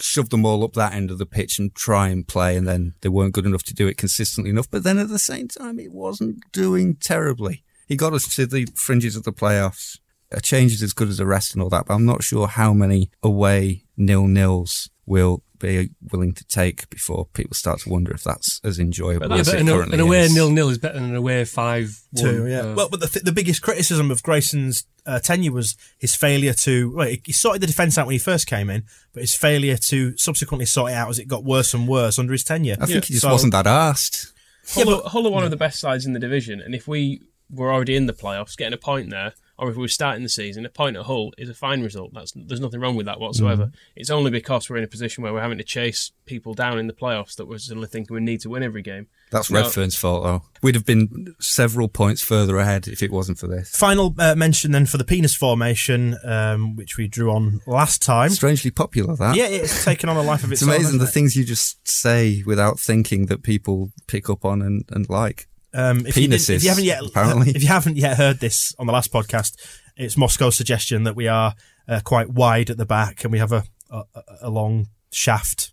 shove 0.00 0.30
them 0.30 0.46
all 0.46 0.64
up 0.64 0.74
that 0.74 0.94
end 0.94 1.10
of 1.10 1.18
the 1.18 1.26
pitch 1.26 1.58
and 1.58 1.74
try 1.74 2.08
and 2.08 2.26
play. 2.26 2.56
And 2.56 2.66
then 2.66 2.94
they 3.00 3.08
weren't 3.08 3.34
good 3.34 3.46
enough 3.46 3.64
to 3.64 3.74
do 3.74 3.86
it 3.86 3.96
consistently 3.96 4.50
enough. 4.50 4.70
But 4.70 4.84
then 4.84 4.98
at 4.98 5.08
the 5.08 5.18
same 5.18 5.48
time, 5.48 5.78
it 5.78 5.92
wasn't 5.92 6.40
doing 6.52 6.96
terribly. 6.96 7.64
He 7.86 7.96
got 7.96 8.12
us 8.12 8.34
to 8.36 8.46
the 8.46 8.66
fringes 8.74 9.16
of 9.16 9.22
the 9.24 9.32
playoffs. 9.32 9.98
A 10.30 10.40
change 10.40 10.72
is 10.72 10.82
as 10.82 10.92
good 10.92 11.08
as 11.08 11.20
a 11.20 11.26
rest 11.26 11.54
and 11.54 11.62
all 11.62 11.70
that, 11.70 11.86
but 11.86 11.94
I'm 11.94 12.04
not 12.04 12.22
sure 12.22 12.48
how 12.48 12.74
many 12.74 13.10
away 13.22 13.84
nil-nils 13.96 14.90
will 15.06 15.42
be 15.58 15.90
willing 16.12 16.32
to 16.34 16.44
take 16.46 16.88
before 16.90 17.26
people 17.34 17.54
start 17.54 17.80
to 17.80 17.88
wonder 17.88 18.12
if 18.12 18.22
that's 18.24 18.60
as 18.64 18.78
enjoyable 18.78 19.28
But 19.28 19.34
Yeah, 19.36 19.40
as 19.40 19.46
but 19.48 19.54
it 19.56 19.60
an, 19.62 19.66
currently 19.68 19.94
an 19.94 20.00
away 20.00 20.20
is. 20.20 20.34
nil 20.34 20.50
nil 20.50 20.68
is 20.68 20.78
better 20.78 20.94
than 21.00 21.10
an 21.10 21.16
away 21.16 21.44
five 21.44 22.00
Two, 22.16 22.42
one. 22.42 22.50
yeah. 22.50 22.60
Uh, 22.60 22.74
well, 22.74 22.88
but 22.88 23.00
the, 23.00 23.06
th- 23.08 23.24
the 23.24 23.32
biggest 23.32 23.62
criticism 23.62 24.10
of 24.10 24.22
Grayson's 24.22 24.84
uh, 25.06 25.18
tenure 25.20 25.52
was 25.52 25.76
his 25.98 26.14
failure 26.14 26.52
to. 26.52 26.94
Well, 26.94 27.08
he 27.24 27.32
sorted 27.32 27.62
the 27.62 27.66
defence 27.66 27.96
out 27.98 28.06
when 28.06 28.12
he 28.14 28.18
first 28.18 28.46
came 28.46 28.68
in, 28.70 28.84
but 29.12 29.20
his 29.22 29.34
failure 29.34 29.76
to 29.76 30.16
subsequently 30.16 30.66
sort 30.66 30.90
it 30.92 30.94
out 30.94 31.08
as 31.08 31.18
it 31.18 31.28
got 31.28 31.44
worse 31.44 31.72
and 31.74 31.88
worse 31.88 32.18
under 32.18 32.32
his 32.32 32.44
tenure. 32.44 32.76
I 32.80 32.86
think 32.86 33.04
he 33.06 33.14
just 33.14 33.22
So- 33.22 33.30
wasn't 33.32 33.52
that 33.52 33.66
asked. 33.66 34.32
Hull, 34.74 34.94
are- 35.02 35.08
Hull 35.08 35.26
are 35.26 35.30
one 35.30 35.44
of 35.44 35.50
the 35.50 35.56
best 35.56 35.80
sides 35.80 36.04
in 36.04 36.12
the 36.12 36.18
division, 36.20 36.60
and 36.60 36.74
if 36.74 36.86
we 36.86 37.22
were 37.50 37.72
already 37.72 37.96
in 37.96 38.04
the 38.06 38.12
playoffs, 38.12 38.54
getting 38.56 38.74
a 38.74 38.76
point 38.78 39.08
there, 39.10 39.32
or 39.58 39.70
if 39.70 39.76
we 39.76 39.82
were 39.82 39.88
starting 39.88 40.22
the 40.22 40.28
season, 40.28 40.64
a 40.64 40.68
point 40.68 40.96
at 40.96 41.04
Hull 41.04 41.32
is 41.36 41.48
a 41.48 41.54
fine 41.54 41.82
result. 41.82 42.14
That's 42.14 42.32
there's 42.34 42.60
nothing 42.60 42.80
wrong 42.80 42.94
with 42.94 43.06
that 43.06 43.18
whatsoever. 43.18 43.72
It's 43.96 44.10
only 44.10 44.30
because 44.30 44.70
we're 44.70 44.76
in 44.76 44.84
a 44.84 44.88
position 44.88 45.24
where 45.24 45.32
we're 45.32 45.42
having 45.42 45.58
to 45.58 45.64
chase 45.64 46.12
people 46.26 46.54
down 46.54 46.78
in 46.78 46.86
the 46.86 46.92
playoffs 46.92 47.34
that 47.36 47.46
we're 47.46 47.58
suddenly 47.58 47.88
thinking 47.88 48.14
we 48.14 48.20
need 48.20 48.40
to 48.42 48.50
win 48.50 48.62
every 48.62 48.82
game. 48.82 49.08
That's 49.30 49.50
No. 49.50 49.62
Redfearn's 49.62 49.96
fault, 49.96 50.22
though. 50.22 50.42
We'd 50.62 50.76
have 50.76 50.86
been 50.86 51.34
several 51.40 51.88
points 51.88 52.22
further 52.22 52.56
ahead 52.58 52.86
if 52.86 53.02
it 53.02 53.10
wasn't 53.10 53.38
for 53.38 53.48
this. 53.48 53.70
Final 53.70 54.14
uh, 54.18 54.34
mention 54.36 54.70
then 54.70 54.86
for 54.86 54.96
the 54.96 55.04
penis 55.04 55.34
formation, 55.34 56.16
um, 56.24 56.76
which 56.76 56.96
we 56.96 57.08
drew 57.08 57.32
on 57.32 57.60
last 57.66 58.00
time. 58.00 58.30
Strangely 58.30 58.70
popular, 58.70 59.16
that. 59.16 59.34
Yeah, 59.34 59.46
it's 59.46 59.84
taken 59.84 60.08
on 60.08 60.16
a 60.16 60.22
life 60.22 60.44
of 60.44 60.52
its, 60.52 60.62
own. 60.62 60.68
It's 60.68 60.74
own. 60.74 60.80
amazing 60.80 60.98
the 60.98 61.06
it? 61.06 61.10
things 61.10 61.36
you 61.36 61.44
just 61.44 61.86
say 61.86 62.42
without 62.46 62.78
thinking 62.78 63.26
that 63.26 63.42
people 63.42 63.90
pick 64.06 64.30
up 64.30 64.44
on 64.44 64.62
and, 64.62 64.84
and 64.90 65.08
like. 65.10 65.48
Um, 65.78 66.06
if, 66.06 66.16
you 66.16 66.28
if 66.30 66.62
you 66.62 66.68
haven't 66.68 66.84
yet, 66.84 67.02
apparently. 67.04 67.50
if 67.50 67.62
you 67.62 67.68
haven't 67.68 67.96
yet 67.96 68.16
heard 68.16 68.40
this 68.40 68.74
on 68.78 68.86
the 68.86 68.92
last 68.92 69.12
podcast, 69.12 69.54
it's 69.96 70.16
Moscow's 70.16 70.56
suggestion 70.56 71.04
that 71.04 71.14
we 71.16 71.28
are 71.28 71.54
uh, 71.88 72.00
quite 72.04 72.30
wide 72.30 72.68
at 72.70 72.76
the 72.76 72.84
back 72.86 73.22
and 73.24 73.32
we 73.32 73.38
have 73.38 73.52
a 73.52 73.62
a, 73.90 74.02
a 74.42 74.50
long 74.50 74.88
shaft 75.12 75.72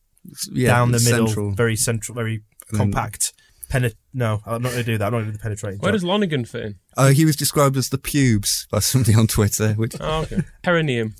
Yeah, 0.51 0.69
down 0.69 0.91
the 0.91 0.99
middle, 0.99 1.27
central. 1.27 1.51
very 1.53 1.75
central, 1.75 2.15
very 2.15 2.43
then- 2.71 2.79
compact. 2.79 3.33
Penet- 3.69 3.95
no, 4.13 4.41
I'm 4.45 4.61
not 4.61 4.73
going 4.73 4.85
to 4.85 4.91
do 4.91 4.97
that. 4.99 5.07
I'm 5.07 5.11
not 5.13 5.17
going 5.21 5.25
to 5.25 5.31
do 5.31 5.37
the 5.37 5.41
penetrating. 5.41 5.79
Where 5.79 5.89
job. 5.91 5.95
does 5.95 6.03
Lonergan 6.03 6.45
fit 6.45 6.63
in? 6.65 6.75
Uh, 6.95 7.09
he 7.09 7.25
was 7.25 7.35
described 7.35 7.75
as 7.77 7.89
the 7.89 7.97
pubes 7.97 8.67
by 8.69 8.77
somebody 8.79 9.15
on 9.15 9.25
Twitter, 9.25 9.73
which 9.73 9.95
Oh, 9.99 10.21
okay. 10.21 10.43
Perineum. 10.61 11.15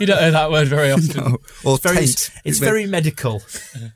you 0.00 0.06
don't 0.06 0.18
hear 0.18 0.30
that 0.30 0.50
word 0.50 0.68
very 0.68 0.90
often. 0.96 1.16
no, 1.22 1.36
or 1.64 1.74
it's 1.74 1.82
very, 1.82 1.96
taint. 1.96 2.30
it's 2.44 2.58
very 2.58 2.86
medical, 2.86 3.42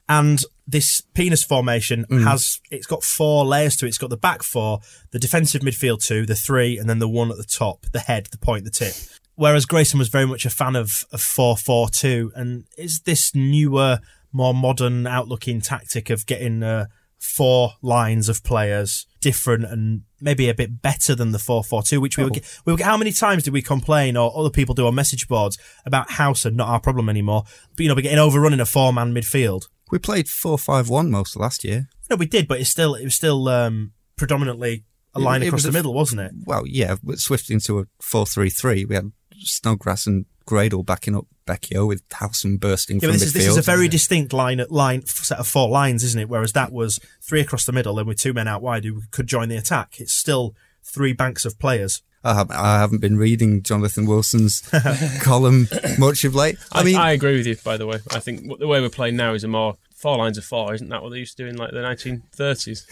and 0.09 0.43
this 0.67 1.03
penis 1.15 1.45
formation 1.45 2.07
Mm. 2.11 2.25
has 2.25 2.61
it's 2.71 2.87
got 2.87 3.03
four 3.05 3.45
layers 3.45 3.77
to 3.77 3.85
it. 3.87 3.89
It's 3.91 3.99
got 3.99 4.11
the 4.11 4.17
back 4.17 4.43
four, 4.43 4.81
the 5.11 5.19
defensive 5.19 5.63
midfield 5.63 6.05
two, 6.05 6.25
the 6.27 6.35
three, 6.35 6.79
and 6.79 6.89
then 6.89 6.99
the 7.01 7.09
one 7.09 7.31
at 7.31 7.37
the 7.37 7.45
top, 7.45 7.87
the 7.93 8.01
head, 8.01 8.29
the 8.31 8.39
point, 8.39 8.65
the 8.65 8.71
tip. 8.71 8.95
Whereas 9.37 9.67
Grayson 9.67 9.99
was 9.99 10.09
very 10.09 10.27
much 10.27 10.47
a 10.47 10.51
fan 10.51 10.75
of 10.77 11.05
of 11.13 11.21
four 11.21 11.57
four 11.57 11.89
two, 11.91 12.33
and 12.35 12.65
is 12.79 13.01
this 13.01 13.35
newer, 13.35 13.99
more 14.33 14.55
modern 14.55 15.07
outlooking 15.07 15.61
tactic 15.61 16.09
of 16.09 16.25
getting 16.25 16.63
uh, 16.63 16.87
four 17.19 17.73
lines 17.83 18.29
of 18.29 18.43
players 18.45 19.07
different 19.21 19.65
and 19.65 20.03
maybe 20.21 20.49
a 20.51 20.55
bit 20.55 20.83
better 20.83 21.15
than 21.15 21.33
the 21.33 21.39
4-4-2 21.39 21.99
which 21.99 22.19
we 22.19 22.25
Oh. 22.25 22.27
were, 22.27 22.33
we 22.67 22.73
were 22.75 22.83
how 22.85 22.99
many 22.99 23.13
times 23.13 23.43
did 23.45 23.55
we 23.55 23.63
complain 23.63 24.15
or 24.19 24.31
other 24.39 24.51
people 24.51 24.75
do 24.75 24.87
on 24.87 24.95
message 24.95 25.27
boards 25.29 25.57
about 25.87 26.11
Hauser 26.13 26.51
not 26.51 26.69
our 26.69 26.81
problem 26.81 27.09
anymore 27.09 27.45
but 27.75 27.81
you 27.83 27.89
know 27.89 27.95
we're 27.95 28.03
getting 28.03 28.19
overrun 28.19 28.53
in 28.53 28.61
a 28.61 28.67
four-man 28.67 29.15
midfield 29.15 29.69
We 29.91 29.99
played 29.99 30.29
4 30.29 30.59
5 30.59 30.89
1 30.89 31.11
most 31.11 31.37
of 31.37 31.41
last 31.43 31.65
year. 31.65 31.89
no 32.11 32.17
we 32.17 32.27
did 32.27 32.49
but 32.49 32.61
it's 32.61 32.71
still 32.71 32.95
it 32.95 33.05
was 33.05 33.15
still 33.15 33.49
um, 33.49 33.93
predominantly 34.17 34.85
a 35.15 35.21
line 35.21 35.43
It 35.43 35.47
across 35.47 35.63
the 35.63 35.69
a- 35.69 35.73
middle 35.73 35.95
wasn't 35.95 36.21
it? 36.23 36.33
Well, 36.45 36.65
yeah, 36.67 36.97
but 37.03 37.19
switched 37.19 37.51
into 37.51 37.79
a 37.79 37.85
4 38.01 38.27
3 38.27 38.51
3. 38.51 38.85
We 38.87 38.95
had 38.95 39.13
Snodgrass 39.37 40.07
and 40.07 40.27
Gradel 40.47 40.85
backing 40.85 41.15
up 41.17 41.27
Becchio 41.47 41.87
with 41.87 42.03
Howson 42.13 42.57
bursting 42.59 42.97
yeah, 42.97 43.09
from 43.09 43.13
this 43.13 43.23
is, 43.23 43.33
this 43.33 43.47
is 43.47 43.57
a 43.57 43.63
very 43.63 43.89
distinct 43.89 44.33
line 44.33 44.63
line 44.71 45.05
set 45.07 45.39
of 45.39 45.47
four 45.47 45.69
lines 45.69 46.03
isn't 46.03 46.21
it? 46.21 46.29
Whereas 46.29 46.53
that 46.55 46.73
was 46.73 46.99
three 47.23 47.41
across 47.41 47.65
the 47.65 47.73
middle 47.73 47.99
and 47.99 48.09
with 48.09 48.19
two 48.19 48.33
men 48.33 48.49
out 48.49 48.63
wide 48.63 48.85
who 48.85 49.03
could 49.11 49.27
join 49.27 49.49
the 49.49 49.57
attack. 49.57 50.01
It's 50.01 50.13
still 50.13 50.55
three 50.83 51.13
banks 51.13 51.45
of 51.45 51.59
players 51.59 52.03
I, 52.25 52.35
have, 52.35 52.51
I 52.51 52.79
haven't 52.79 53.01
been 53.01 53.17
reading 53.17 53.63
Jonathan 53.63 54.07
Wilson's 54.07 54.63
column 55.23 55.69
much 55.99 56.25
of 56.25 56.35
late. 56.35 56.57
I, 56.73 56.81
I 56.81 56.85
mean, 56.85 56.97
I 56.97 57.13
agree 57.13 57.37
with 57.37 57.47
you, 57.47 57.57
by 57.63 57.77
the 57.77 57.87
way. 57.87 57.99
I 58.11 58.19
think 58.19 58.59
the 58.59 58.67
way 58.67 58.81
we're 58.81 58.89
playing 58.89 59.17
now 59.17 59.35
is 59.35 59.45
a 59.45 59.49
more 59.49 59.77
four 59.95 60.17
lines 60.19 60.39
of 60.39 60.45
four, 60.45 60.75
isn't 60.75 60.89
that 60.89 61.03
what 61.03 61.11
they 61.11 61.19
used 61.19 61.37
to 61.37 61.45
do 61.45 61.49
in 61.49 61.57
like 61.57 61.71
the 61.71 61.79
1930s? 61.79 62.85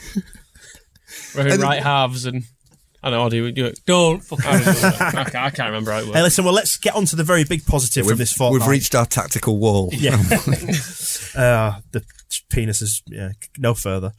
We're 1.35 1.47
in 1.47 1.53
And- 1.53 1.63
right 1.63 1.83
halves 1.83 2.27
and. 2.27 2.45
I 3.05 3.11
know, 3.11 3.29
do 3.29 3.37
you 3.37 3.51
do 3.51 3.67
it? 3.67 3.81
Don't 3.85 4.23
fuck 4.23 4.47
I, 4.47 4.63
don't. 4.63 4.85
I, 5.03 5.25
can't, 5.25 5.35
I 5.35 5.51
can't 5.51 5.69
remember 5.71 5.91
how 5.91 5.99
it 5.99 6.07
hey 6.07 6.23
listen 6.23 6.45
well 6.45 6.55
let's 6.55 6.77
get 6.77 6.95
on 6.95 7.05
to 7.07 7.17
the 7.17 7.25
very 7.25 7.43
big 7.43 7.67
positive 7.67 8.05
from 8.05 8.13
we've, 8.13 8.19
this 8.19 8.33
fortnight 8.33 8.61
we've 8.61 8.69
reached 8.69 8.95
our 8.95 9.07
tactical 9.07 9.59
wall. 9.59 9.91
Yeah. 9.93 10.13
uh, 11.37 11.81
the 11.91 12.05
penis 12.49 12.81
is 12.81 13.03
yeah, 13.09 13.31
no 13.59 13.75
further. 13.75 14.13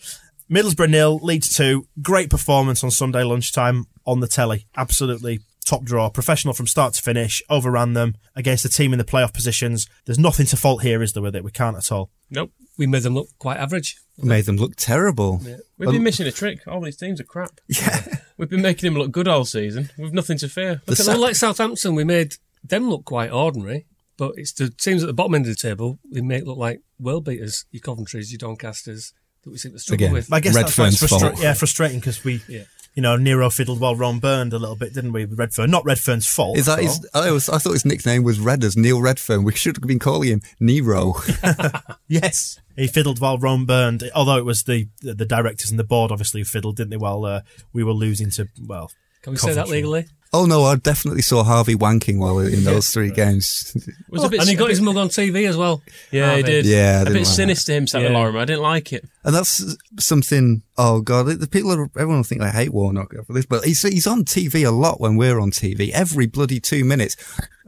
Middlesbrough 0.54 0.92
nil, 0.92 1.20
Leeds 1.24 1.50
two. 1.50 1.88
Great 2.04 2.30
performance 2.30 2.84
on 2.84 2.92
Sunday 2.92 3.24
lunchtime 3.24 3.86
on 4.06 4.20
the 4.20 4.28
telly. 4.28 4.68
Absolutely 4.78 5.40
top 5.66 5.84
draw. 5.84 6.12
Professional 6.12 6.54
from 6.54 6.68
start 6.68 6.94
to 6.94 7.02
finish. 7.02 7.42
Overran 7.50 7.94
them 7.94 8.18
against 8.36 8.62
the 8.62 8.70
team 8.70 8.94
in 8.94 9.00
the 9.00 9.04
playoff 9.04 9.34
positions. 9.34 9.88
There's 10.06 10.20
nothing 10.20 10.46
to 10.46 10.56
fault 10.56 10.84
here, 10.84 11.02
is 11.02 11.14
there, 11.14 11.24
with 11.24 11.36
it? 11.36 11.44
We 11.44 11.50
can't 11.50 11.76
at 11.76 11.92
all. 11.92 12.12
Nope. 12.30 12.52
We 12.78 12.86
made 12.86 13.02
them 13.02 13.16
look 13.16 13.30
quite 13.40 13.58
average. 13.58 13.98
We 14.16 14.30
Made 14.30 14.46
them 14.46 14.58
look 14.58 14.76
terrible. 14.76 15.42
We've 15.80 15.90
been 15.90 16.04
missing 16.04 16.28
a 16.28 16.32
trick. 16.32 16.68
All 16.68 16.82
these 16.82 16.98
teams 16.98 17.20
are 17.20 17.24
crap. 17.24 17.60
Yeah. 17.68 18.06
We've 18.38 18.50
been 18.50 18.62
making 18.62 18.92
them 18.94 19.00
look 19.02 19.12
good 19.12 19.28
all 19.28 19.46
season. 19.46 19.90
We've 19.98 20.14
nothing 20.14 20.38
to 20.40 20.50
fear. 20.50 20.82
The 20.86 20.92
Look 20.92 21.00
at 21.00 21.06
sa- 21.06 21.16
like 21.16 21.36
Southampton, 21.36 21.96
we 21.96 22.04
made 22.04 22.36
them 22.64 22.92
look 22.92 23.06
quite 23.06 23.32
ordinary, 23.32 23.88
but 24.18 24.34
it's 24.38 24.52
the 24.54 24.70
teams 24.70 25.02
at 25.02 25.08
the 25.08 25.14
bottom 25.14 25.34
end 25.34 25.46
of 25.48 25.50
the 25.50 25.56
table 25.56 25.98
we 26.12 26.22
make 26.22 26.46
look 26.46 26.58
like 26.60 26.82
world 27.00 27.26
beaters. 27.26 27.66
Your 27.72 27.82
Coventrys, 27.82 28.32
your 28.32 28.38
Doncasters 28.38 29.14
that 29.44 29.52
we 29.52 29.58
seem 29.58 29.72
to 29.74 29.80
struggle 29.80 30.06
Again. 30.06 30.14
with. 30.14 30.32
I 30.34 30.40
guess 30.40 30.54
that's 30.56 30.78
why 30.78 30.88
it's 30.88 30.98
frustra- 30.98 31.32
fault. 31.32 31.42
yeah, 31.42 31.54
frustrating 31.54 32.00
because 32.00 32.24
we, 32.24 32.42
Yeah. 32.48 32.64
you 32.96 33.02
know, 33.02 33.16
Nero 33.18 33.50
fiddled 33.50 33.80
while 33.80 33.96
Rome 33.96 34.20
burned 34.20 34.54
a 34.54 34.60
little 34.60 34.76
bit, 34.76 34.94
didn't 34.94 35.12
we? 35.14 35.26
With 35.26 35.38
Redfearn, 35.38 35.70
not 35.70 35.84
Redfearn's 35.84 36.28
fault. 36.28 36.58
Is 36.58 36.68
that 36.68 36.80
at 36.80 36.84
his. 36.86 37.08
I, 37.14 37.32
was, 37.32 37.50
I 37.50 37.58
thought 37.58 37.74
his 37.74 37.86
nickname 37.86 38.24
was 38.24 38.40
Red 38.40 38.64
as 38.64 38.78
Neil 38.78 39.00
Redfearn. 39.00 39.44
We 39.44 39.54
should 39.54 39.76
have 39.78 39.88
been 39.88 40.00
calling 40.00 40.30
him 40.30 40.42
Nero. 40.60 41.16
Yes, 42.08 42.60
he 42.76 42.88
fiddled 42.88 43.20
while 43.20 43.38
Rome 43.40 43.66
burned. 43.66 44.04
Although 44.14 44.38
it 44.38 44.46
was 44.46 44.64
the 44.64 44.88
the, 45.02 45.14
the 45.16 45.26
directors 45.26 45.70
and 45.72 45.80
the 45.80 45.84
board 45.84 46.12
obviously 46.12 46.42
who 46.42 46.46
fiddled, 46.46 46.76
didn't 46.78 46.92
they? 46.92 46.98
While 46.98 47.26
uh, 47.26 47.42
we 47.72 47.84
were 47.84 47.94
losing 47.94 48.30
to 48.32 48.48
well, 48.62 48.92
Can 49.24 49.34
we 49.34 49.38
say 49.38 49.54
that 49.54 49.68
legally? 49.70 50.06
Oh 50.34 50.46
no, 50.46 50.64
I 50.64 50.76
definitely 50.76 51.22
saw 51.22 51.44
Harvey 51.44 51.76
wanking 51.76 52.18
while 52.18 52.40
in 52.40 52.64
those 52.66 52.90
three 52.90 53.12
games. 53.12 53.76
Was 54.10 54.24
a 54.24 54.30
bit, 54.30 54.40
and 54.42 54.50
he 54.50 54.56
got 54.56 54.70
his 54.70 54.82
mug 54.82 54.98
on 54.98 55.10
TV 55.10 55.48
as 55.48 55.56
well. 55.56 55.82
Yeah, 56.12 56.36
he 56.36 56.44
did. 56.44 56.66
Yeah, 56.66 56.98
I 57.00 57.02
a 57.02 57.06
didn't 57.06 57.14
bit 57.14 57.20
like 57.20 57.28
that. 57.28 57.34
sinister 57.34 57.74
him, 57.74 57.88
Santa 57.88 58.08
Yeah. 58.10 58.14
Lorimer. 58.18 58.40
I 58.40 58.46
didn't 58.46 58.64
like 58.64 58.92
it. 58.94 59.06
And 59.24 59.34
that's 59.36 59.78
something. 60.00 60.64
Oh 60.78 61.02
god, 61.02 61.28
the 61.28 61.48
people 61.48 61.72
are, 61.72 61.84
everyone 61.96 62.18
will 62.18 62.24
think 62.24 62.42
I 62.42 62.50
hate 62.50 62.74
Warnock 62.74 63.14
for 63.26 63.34
this, 63.34 63.46
but 63.46 63.64
he's 63.64 63.82
he's 63.84 64.08
on 64.08 64.26
TV 64.26 64.66
a 64.68 64.72
lot 64.72 65.00
when 65.00 65.16
we're 65.16 65.40
on 65.40 65.52
TV. 65.52 65.92
Every 65.92 66.26
bloody 66.26 66.60
two 66.60 66.84
minutes, 66.84 67.16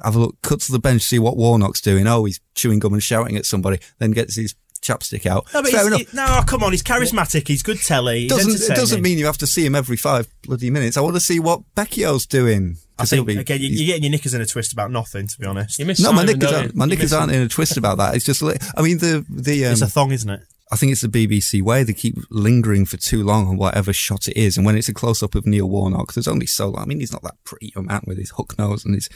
have 0.04 0.16
a 0.16 0.20
look, 0.20 0.42
cut 0.42 0.62
to 0.62 0.72
the 0.72 0.80
bench, 0.80 1.04
see 1.04 1.20
what 1.20 1.38
Warnock's 1.38 1.82
doing. 1.82 2.08
Oh, 2.08 2.26
he's 2.26 2.40
chewing 2.56 2.80
gum 2.80 2.94
and 2.94 3.04
shouting 3.04 3.36
at 3.38 3.46
somebody, 3.46 3.80
then 4.00 4.12
gets 4.12 4.36
his 4.36 4.56
chapstick 4.86 5.26
out. 5.26 5.46
No, 5.54 5.62
but 5.62 5.72
Fair 5.72 5.80
he's, 5.82 5.88
enough. 5.88 6.00
he- 6.02 6.08
no, 6.16 6.42
come 6.46 6.64
on, 6.64 6.72
he's 6.72 6.84
charismatic. 6.84 7.48
He's 7.48 7.64
good 7.64 7.80
telly. 7.82 8.22
He's 8.22 8.30
doesn't, 8.30 8.72
it 8.72 8.76
doesn't 8.76 9.02
mean 9.02 9.18
you 9.18 9.26
have 9.26 9.38
to 9.40 9.48
see 9.48 9.66
him 9.66 9.76
every 9.76 9.98
five 9.98 10.28
bloody 10.44 10.70
minutes. 10.70 10.98
I 10.98 11.02
want 11.02 11.16
to 11.16 11.20
see 11.22 11.40
what 11.40 11.62
Becchio's 11.76 12.26
doing. 12.26 12.78
I 12.98 13.02
'Cause 13.04 13.10
he'll 13.12 13.26
think 13.26 13.38
be- 13.38 13.42
again, 13.42 13.62
you- 13.62 13.68
he's- 13.70 13.80
you're 13.82 13.88
getting 13.88 14.04
your 14.04 14.12
knickers 14.12 14.34
in 14.34 14.42
a 14.42 14.46
twist 14.46 14.72
about 14.72 14.92
nothing. 14.92 15.28
To 15.28 15.40
be 15.40 15.46
honest, 15.46 15.80
You 15.80 15.86
miss 15.86 16.00
no, 16.00 16.14
my 16.14 16.24
knickers, 16.24 16.52
aren't, 16.52 16.76
my 16.76 16.86
knickers 16.86 17.12
aren't 17.12 17.32
in 17.34 17.42
a 17.42 17.48
twist 17.50 17.76
about 17.78 17.98
that. 17.98 18.16
It's 18.16 18.24
just, 18.26 18.42
like, 18.42 18.62
I 18.78 18.82
mean, 18.82 19.00
the 19.00 19.26
the 19.30 19.66
um, 19.66 19.72
it's 19.74 19.82
a 19.82 19.88
thong, 19.88 20.12
isn't 20.12 20.30
it? 20.30 20.42
I 20.72 20.78
think 20.78 20.92
it's 20.92 21.02
the 21.02 21.08
BBC 21.10 21.62
way. 21.62 21.84
They 21.84 21.94
keep 21.94 22.16
lingering 22.32 22.86
for 22.88 22.98
too 22.98 23.24
long 23.24 23.48
on 23.48 23.56
whatever 23.58 23.94
shot 23.94 24.28
it 24.28 24.36
is. 24.36 24.58
And 24.58 24.66
when 24.66 24.76
it's 24.76 24.90
a 24.90 24.94
close 24.96 25.22
up 25.22 25.36
of 25.36 25.46
Neil 25.46 25.70
Warnock, 25.70 26.14
there's 26.14 26.28
only 26.28 26.48
so 26.48 26.70
long. 26.70 26.82
I 26.82 26.86
mean, 26.86 27.00
he's 27.02 27.12
not 27.12 27.22
that 27.22 27.36
pretty 27.44 27.72
young 27.76 27.86
man 27.86 28.02
with 28.08 28.18
his 28.18 28.32
hook 28.32 28.56
nose 28.58 28.84
and 28.84 28.96
his 28.96 29.08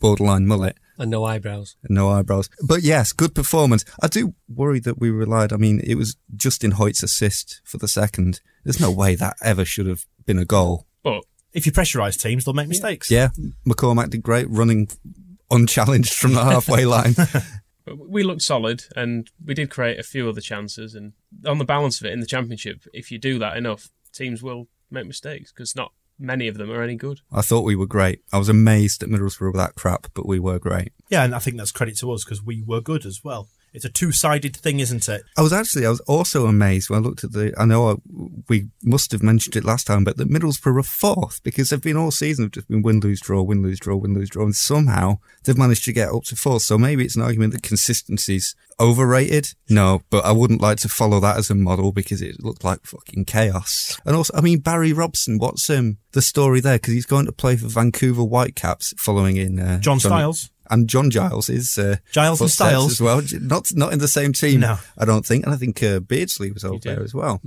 borderline 0.00 0.46
mullet 0.46 0.76
And 0.98 1.10
no 1.10 1.24
eyebrows. 1.24 1.76
no 1.88 2.08
eyebrows. 2.10 2.50
But 2.66 2.82
yes, 2.82 3.12
good 3.12 3.34
performance. 3.34 3.84
I 4.02 4.08
do 4.08 4.34
worry 4.48 4.80
that 4.80 4.98
we 4.98 5.10
relied. 5.10 5.52
I 5.52 5.56
mean, 5.56 5.80
it 5.84 5.94
was 5.94 6.16
Justin 6.34 6.72
Hoyte's 6.72 7.02
assist 7.04 7.60
for 7.64 7.78
the 7.78 7.86
second. 7.88 8.40
There's 8.64 8.80
no 8.80 8.90
way 8.90 9.14
that 9.14 9.36
ever 9.42 9.64
should 9.64 9.86
have 9.86 10.04
been 10.26 10.38
a 10.38 10.44
goal. 10.44 10.86
But 11.04 11.22
If 11.52 11.66
you 11.66 11.72
pressurise 11.72 12.20
teams, 12.20 12.44
they'll 12.44 12.52
make 12.54 12.68
mistakes. 12.68 13.10
Yeah, 13.10 13.28
McCormack 13.66 14.10
did 14.10 14.22
great 14.22 14.50
running 14.50 14.88
unchallenged 15.50 16.12
from 16.14 16.34
the 16.34 16.44
halfway 16.44 16.84
line. 16.96 17.14
We 17.86 18.22
looked 18.22 18.42
solid 18.42 18.84
and 18.96 19.30
we 19.42 19.54
did 19.54 19.70
create 19.70 19.98
a 19.98 20.02
few 20.02 20.28
other 20.28 20.42
chances. 20.42 20.94
And 20.94 21.12
on 21.46 21.58
the 21.58 21.64
balance 21.64 22.00
of 22.00 22.06
it 22.06 22.12
in 22.12 22.20
the 22.20 22.26
championship, 22.26 22.82
if 22.92 23.10
you 23.10 23.18
do 23.18 23.38
that 23.38 23.56
enough, 23.56 23.88
teams 24.12 24.42
will 24.42 24.68
make 24.90 25.06
mistakes 25.06 25.52
because 25.52 25.74
not 25.74 25.92
many 26.18 26.48
of 26.48 26.56
them 26.58 26.70
are 26.70 26.82
any 26.82 26.96
good. 26.96 27.20
I 27.32 27.42
thought 27.42 27.64
we 27.64 27.76
were 27.76 27.86
great. 27.86 28.22
I 28.32 28.38
was 28.38 28.48
amazed 28.48 29.00
that 29.00 29.10
Middlesbrough 29.10 29.52
were 29.52 29.58
that 29.58 29.74
crap, 29.74 30.08
but 30.14 30.26
we 30.26 30.38
were 30.38 30.58
great. 30.58 30.92
Yeah, 31.08 31.24
and 31.24 31.34
I 31.34 31.38
think 31.38 31.56
that's 31.56 31.72
credit 31.72 31.96
to 31.98 32.12
us 32.12 32.24
because 32.24 32.42
we 32.42 32.62
were 32.62 32.80
good 32.80 33.06
as 33.06 33.22
well. 33.22 33.48
It's 33.72 33.84
a 33.84 33.90
two-sided 33.90 34.56
thing, 34.56 34.80
isn't 34.80 35.08
it? 35.08 35.22
I 35.36 35.42
was 35.42 35.52
actually, 35.52 35.86
I 35.86 35.90
was 35.90 36.00
also 36.00 36.46
amazed 36.46 36.90
when 36.90 36.98
I 36.98 37.02
looked 37.02 37.24
at 37.24 37.32
the, 37.32 37.52
I 37.58 37.64
know 37.64 37.90
I, 37.90 37.94
we 38.48 38.68
must 38.82 39.12
have 39.12 39.22
mentioned 39.22 39.56
it 39.56 39.64
last 39.64 39.86
time, 39.86 40.04
but 40.04 40.16
that 40.16 40.30
Middlesbrough 40.30 40.78
are 40.78 40.82
fourth 40.82 41.42
because 41.42 41.70
they've 41.70 41.80
been 41.80 41.96
all 41.96 42.10
season, 42.10 42.44
have 42.46 42.52
just 42.52 42.68
been 42.68 42.82
win, 42.82 43.00
lose, 43.00 43.20
draw, 43.20 43.42
win, 43.42 43.62
lose, 43.62 43.78
draw, 43.78 43.96
win, 43.96 44.14
lose, 44.14 44.30
draw, 44.30 44.44
and 44.44 44.56
somehow 44.56 45.18
they've 45.44 45.58
managed 45.58 45.84
to 45.84 45.92
get 45.92 46.08
up 46.08 46.24
to 46.24 46.36
fourth. 46.36 46.62
So 46.62 46.78
maybe 46.78 47.04
it's 47.04 47.16
an 47.16 47.22
argument 47.22 47.52
that 47.52 47.62
consistency's 47.62 48.54
overrated. 48.80 49.54
No, 49.68 50.02
but 50.10 50.24
I 50.24 50.32
wouldn't 50.32 50.60
like 50.60 50.78
to 50.78 50.88
follow 50.88 51.20
that 51.20 51.36
as 51.36 51.50
a 51.50 51.54
model 51.54 51.92
because 51.92 52.22
it 52.22 52.42
looked 52.42 52.64
like 52.64 52.84
fucking 52.84 53.24
chaos. 53.26 54.00
And 54.06 54.16
also, 54.16 54.32
I 54.36 54.40
mean, 54.40 54.60
Barry 54.60 54.92
Robson, 54.92 55.38
what's, 55.38 55.68
um, 55.68 55.98
the 56.12 56.22
story 56.22 56.60
there? 56.60 56.76
Because 56.78 56.94
he's 56.94 57.06
going 57.06 57.26
to 57.26 57.32
play 57.32 57.56
for 57.56 57.68
Vancouver 57.68 58.22
Whitecaps 58.22 58.94
following 58.96 59.36
in, 59.36 59.58
uh, 59.58 59.78
John 59.80 59.98
Johnny- 59.98 60.14
Stiles. 60.20 60.50
And 60.70 60.88
John 60.88 61.10
Giles 61.10 61.48
is 61.48 61.78
uh, 61.78 61.96
Giles 62.12 62.40
and 62.40 62.50
Stiles 62.50 62.92
as 62.92 63.00
well. 63.00 63.22
Not 63.40 63.70
not 63.74 63.92
in 63.92 63.98
the 63.98 64.08
same 64.08 64.32
team, 64.32 64.60
No. 64.60 64.78
I 64.98 65.04
don't 65.04 65.24
think. 65.24 65.44
And 65.46 65.54
I 65.54 65.56
think 65.56 65.82
uh, 65.82 66.00
Beardsley 66.00 66.50
was 66.52 66.64
over 66.64 66.78
did. 66.78 66.82
there 66.96 67.02
as 67.02 67.14
well, 67.14 67.40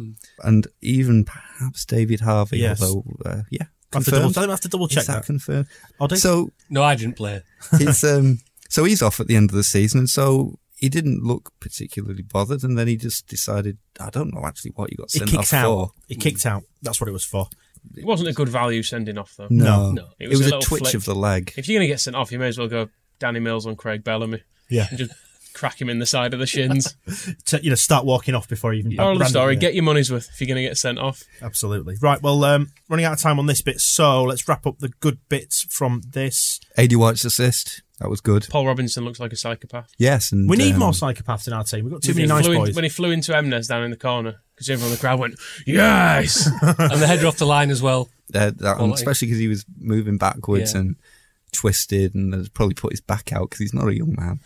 and 0.44 0.68
even 0.82 1.26
perhaps 1.26 1.86
David 1.86 2.22
Harvey. 2.22 2.60
Yes. 2.60 2.82
Although, 2.82 3.04
uh, 3.26 3.42
yeah, 3.52 3.66
I 3.94 3.98
have 3.98 4.06
to 4.06 4.12
I 4.12 4.14
confirmed? 4.20 4.34
think 4.36 4.48
I 4.48 4.50
have 4.52 4.62
to 4.62 4.68
double 4.70 4.88
check 4.88 5.02
Is 5.02 5.08
that, 5.08 5.14
that. 5.18 5.26
confirmed? 5.26 5.68
So 6.16 6.52
No, 6.70 6.84
I 6.84 6.96
didn't 6.96 7.16
play. 7.16 7.42
he's 7.78 8.04
um 8.04 8.40
so 8.70 8.84
he's 8.86 9.02
off 9.02 9.20
at 9.20 9.28
the 9.28 9.36
end 9.36 9.50
of 9.52 9.56
the 9.56 9.64
season, 9.64 10.00
and 10.00 10.10
so 10.10 10.58
he 10.76 10.90
didn't 10.90 11.24
look 11.24 11.52
particularly 11.60 12.24
bothered, 12.24 12.64
and 12.64 12.76
then 12.76 12.88
he 12.88 12.98
just 12.98 13.28
decided, 13.28 13.78
I 14.00 14.10
don't 14.10 14.34
know 14.34 14.46
actually 14.48 14.72
what 14.72 14.90
he 14.90 14.96
got 14.96 15.12
he 15.12 15.20
sent 15.20 15.34
off 15.36 15.42
kicked 15.52 15.54
out. 15.54 15.66
for. 15.68 15.92
He 16.08 16.16
kicked 16.16 16.46
out. 16.48 16.64
That's 16.82 17.00
what 17.00 17.08
it 17.08 17.14
was 17.14 17.24
for. 17.26 17.48
It 17.96 18.06
wasn't 18.06 18.30
a 18.30 18.34
good 18.34 18.50
value 18.50 18.82
sending 18.84 19.18
off 19.18 19.36
though. 19.38 19.48
No, 19.50 19.92
No. 19.92 20.08
It 20.20 20.26
It 20.26 20.30
was, 20.30 20.40
was 20.44 20.52
a 20.54 20.58
a, 20.58 20.62
twitch 20.62 20.82
flick. 20.84 20.94
of 20.96 21.06
the 21.06 21.14
leg. 21.16 21.54
If 21.58 21.68
you're 21.68 21.78
going 21.80 21.88
to 21.88 21.92
get 21.94 22.00
sent 22.00 22.16
off, 22.16 22.32
you 22.32 22.40
may 22.40 22.48
as 22.48 22.58
well 22.58 22.68
go 22.68 22.90
Danny 23.22 23.40
Mills 23.40 23.66
on 23.66 23.78
Craig 23.78 24.04
Bellamy 24.04 24.42
Yeah. 24.70 24.88
and 24.90 24.98
just 25.00 25.12
crack 25.54 25.80
him 25.82 25.90
in 25.90 26.00
the 26.00 26.06
side 26.06 26.34
of 26.34 26.40
the 26.40 26.46
shins. 26.48 26.96
To, 27.46 27.62
you 27.64 27.70
know, 27.70 27.76
start 27.76 28.06
walking 28.06 28.36
off 28.36 28.48
before 28.50 28.74
you 28.74 28.80
even. 28.80 28.96
Moral 28.96 29.14
of 29.14 29.20
the 29.20 29.26
story: 29.26 29.56
get 29.58 29.74
your 29.76 29.84
money's 29.84 30.10
worth 30.12 30.30
if 30.32 30.40
you're 30.42 30.48
going 30.48 30.62
to 30.64 30.68
get 30.70 30.78
sent 30.78 30.98
off. 30.98 31.24
Absolutely. 31.42 31.96
Right. 32.02 32.22
Well, 32.22 32.44
um, 32.46 32.70
running 32.90 33.06
out 33.06 33.14
of 33.14 33.20
time 33.20 33.38
on 33.40 33.46
this 33.48 33.62
bit, 33.62 33.80
so 33.82 34.24
let's 34.24 34.48
wrap 34.48 34.66
up 34.66 34.80
the 34.80 34.90
good 35.02 35.20
bits 35.30 35.64
from 35.70 36.02
this. 36.10 36.60
Aidy 36.78 36.96
White's 36.96 37.26
assist. 37.26 37.82
That 38.00 38.10
was 38.10 38.22
good. 38.22 38.48
Paul 38.50 38.66
Robinson 38.66 39.04
looks 39.06 39.20
like 39.20 39.34
a 39.34 39.36
psychopath. 39.36 39.92
Yes, 40.00 40.32
and 40.32 40.50
We 40.50 40.56
need 40.58 40.74
um, 40.74 40.80
more 40.80 40.92
psychopaths 40.92 41.46
in 41.48 41.54
our 41.54 41.64
team. 41.66 41.84
We've 41.86 41.92
got 41.94 42.02
too 42.02 42.14
many 42.14 42.22
he 42.24 42.28
nice 42.28 42.46
flew 42.46 42.54
in- 42.54 42.60
boys. 42.62 42.76
when 42.76 42.84
he 42.86 42.90
flew 42.90 43.12
into 43.12 43.34
Emnes 43.34 43.68
down 43.68 43.84
in 43.84 43.92
the 43.92 43.98
corner 43.98 44.42
because 44.56 44.70
everyone 44.70 44.92
in 44.92 44.96
the 44.96 45.02
crowd 45.02 45.20
went, 45.20 45.36
"Yes!" 45.68 46.48
and 46.62 47.02
the 47.02 47.06
header 47.08 47.28
off 47.28 47.38
the 47.38 47.46
line 47.46 47.70
as 47.72 47.82
well. 47.82 48.10
uh, 48.34 48.52
that, 48.58 48.80
especially 48.94 49.28
because 49.28 49.40
he 49.40 49.48
was 49.50 49.66
moving 49.78 50.18
backwards 50.18 50.74
Yeah. 50.74 50.80
and 50.82 50.96
twisted, 51.52 52.16
and 52.16 52.34
has 52.34 52.50
probably 52.50 52.76
put 52.76 52.92
his 52.94 53.02
back 53.02 53.32
out 53.34 53.50
because 53.50 53.60
he's 53.60 53.74
not 53.74 53.88
a 53.88 53.96
young 53.96 54.16
man. 54.18 54.40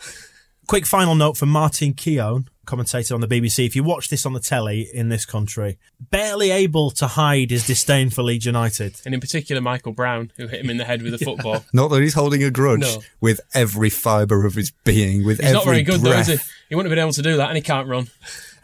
Quick 0.67 0.85
final 0.87 1.13
note 1.13 1.37
from 1.37 1.49
Martin 1.49 1.93
Keown, 1.93 2.49
commentator 2.65 3.13
on 3.13 3.21
the 3.21 3.27
BBC. 3.27 3.67
If 3.67 3.75
you 3.75 3.83
watch 3.83 4.09
this 4.09 4.25
on 4.25 4.33
the 4.33 4.39
telly 4.39 4.89
in 4.91 5.09
this 5.09 5.23
country, 5.23 5.77
barely 6.09 6.49
able 6.49 6.89
to 6.91 7.05
hide 7.05 7.51
his 7.51 7.67
disdain 7.67 8.09
for 8.09 8.23
Leeds 8.23 8.45
United. 8.47 8.99
and 9.05 9.13
in 9.13 9.21
particular, 9.21 9.61
Michael 9.61 9.91
Brown, 9.91 10.31
who 10.37 10.47
hit 10.47 10.61
him 10.61 10.71
in 10.71 10.77
the 10.77 10.85
head 10.85 11.03
with 11.03 11.13
a 11.13 11.17
football. 11.23 11.63
Not 11.71 11.89
that 11.89 12.01
he's 12.01 12.15
holding 12.15 12.43
a 12.43 12.49
grudge 12.49 12.79
No. 12.81 12.97
with 13.21 13.41
every 13.53 13.91
fibre 13.91 14.43
of 14.43 14.55
his 14.55 14.71
being, 14.83 15.23
with 15.23 15.37
He's 15.37 15.45
every 15.49 15.53
not 15.55 15.65
very 15.65 15.83
good 15.83 16.01
breath. 16.01 16.25
though, 16.25 16.33
is 16.33 16.41
he? 16.41 16.47
He 16.69 16.75
wouldn't 16.75 16.89
have 16.91 16.95
been 16.97 17.03
able 17.03 17.13
to 17.13 17.21
do 17.21 17.37
that, 17.37 17.49
and 17.49 17.55
he 17.57 17.61
can't 17.61 17.87
run. 17.87 18.07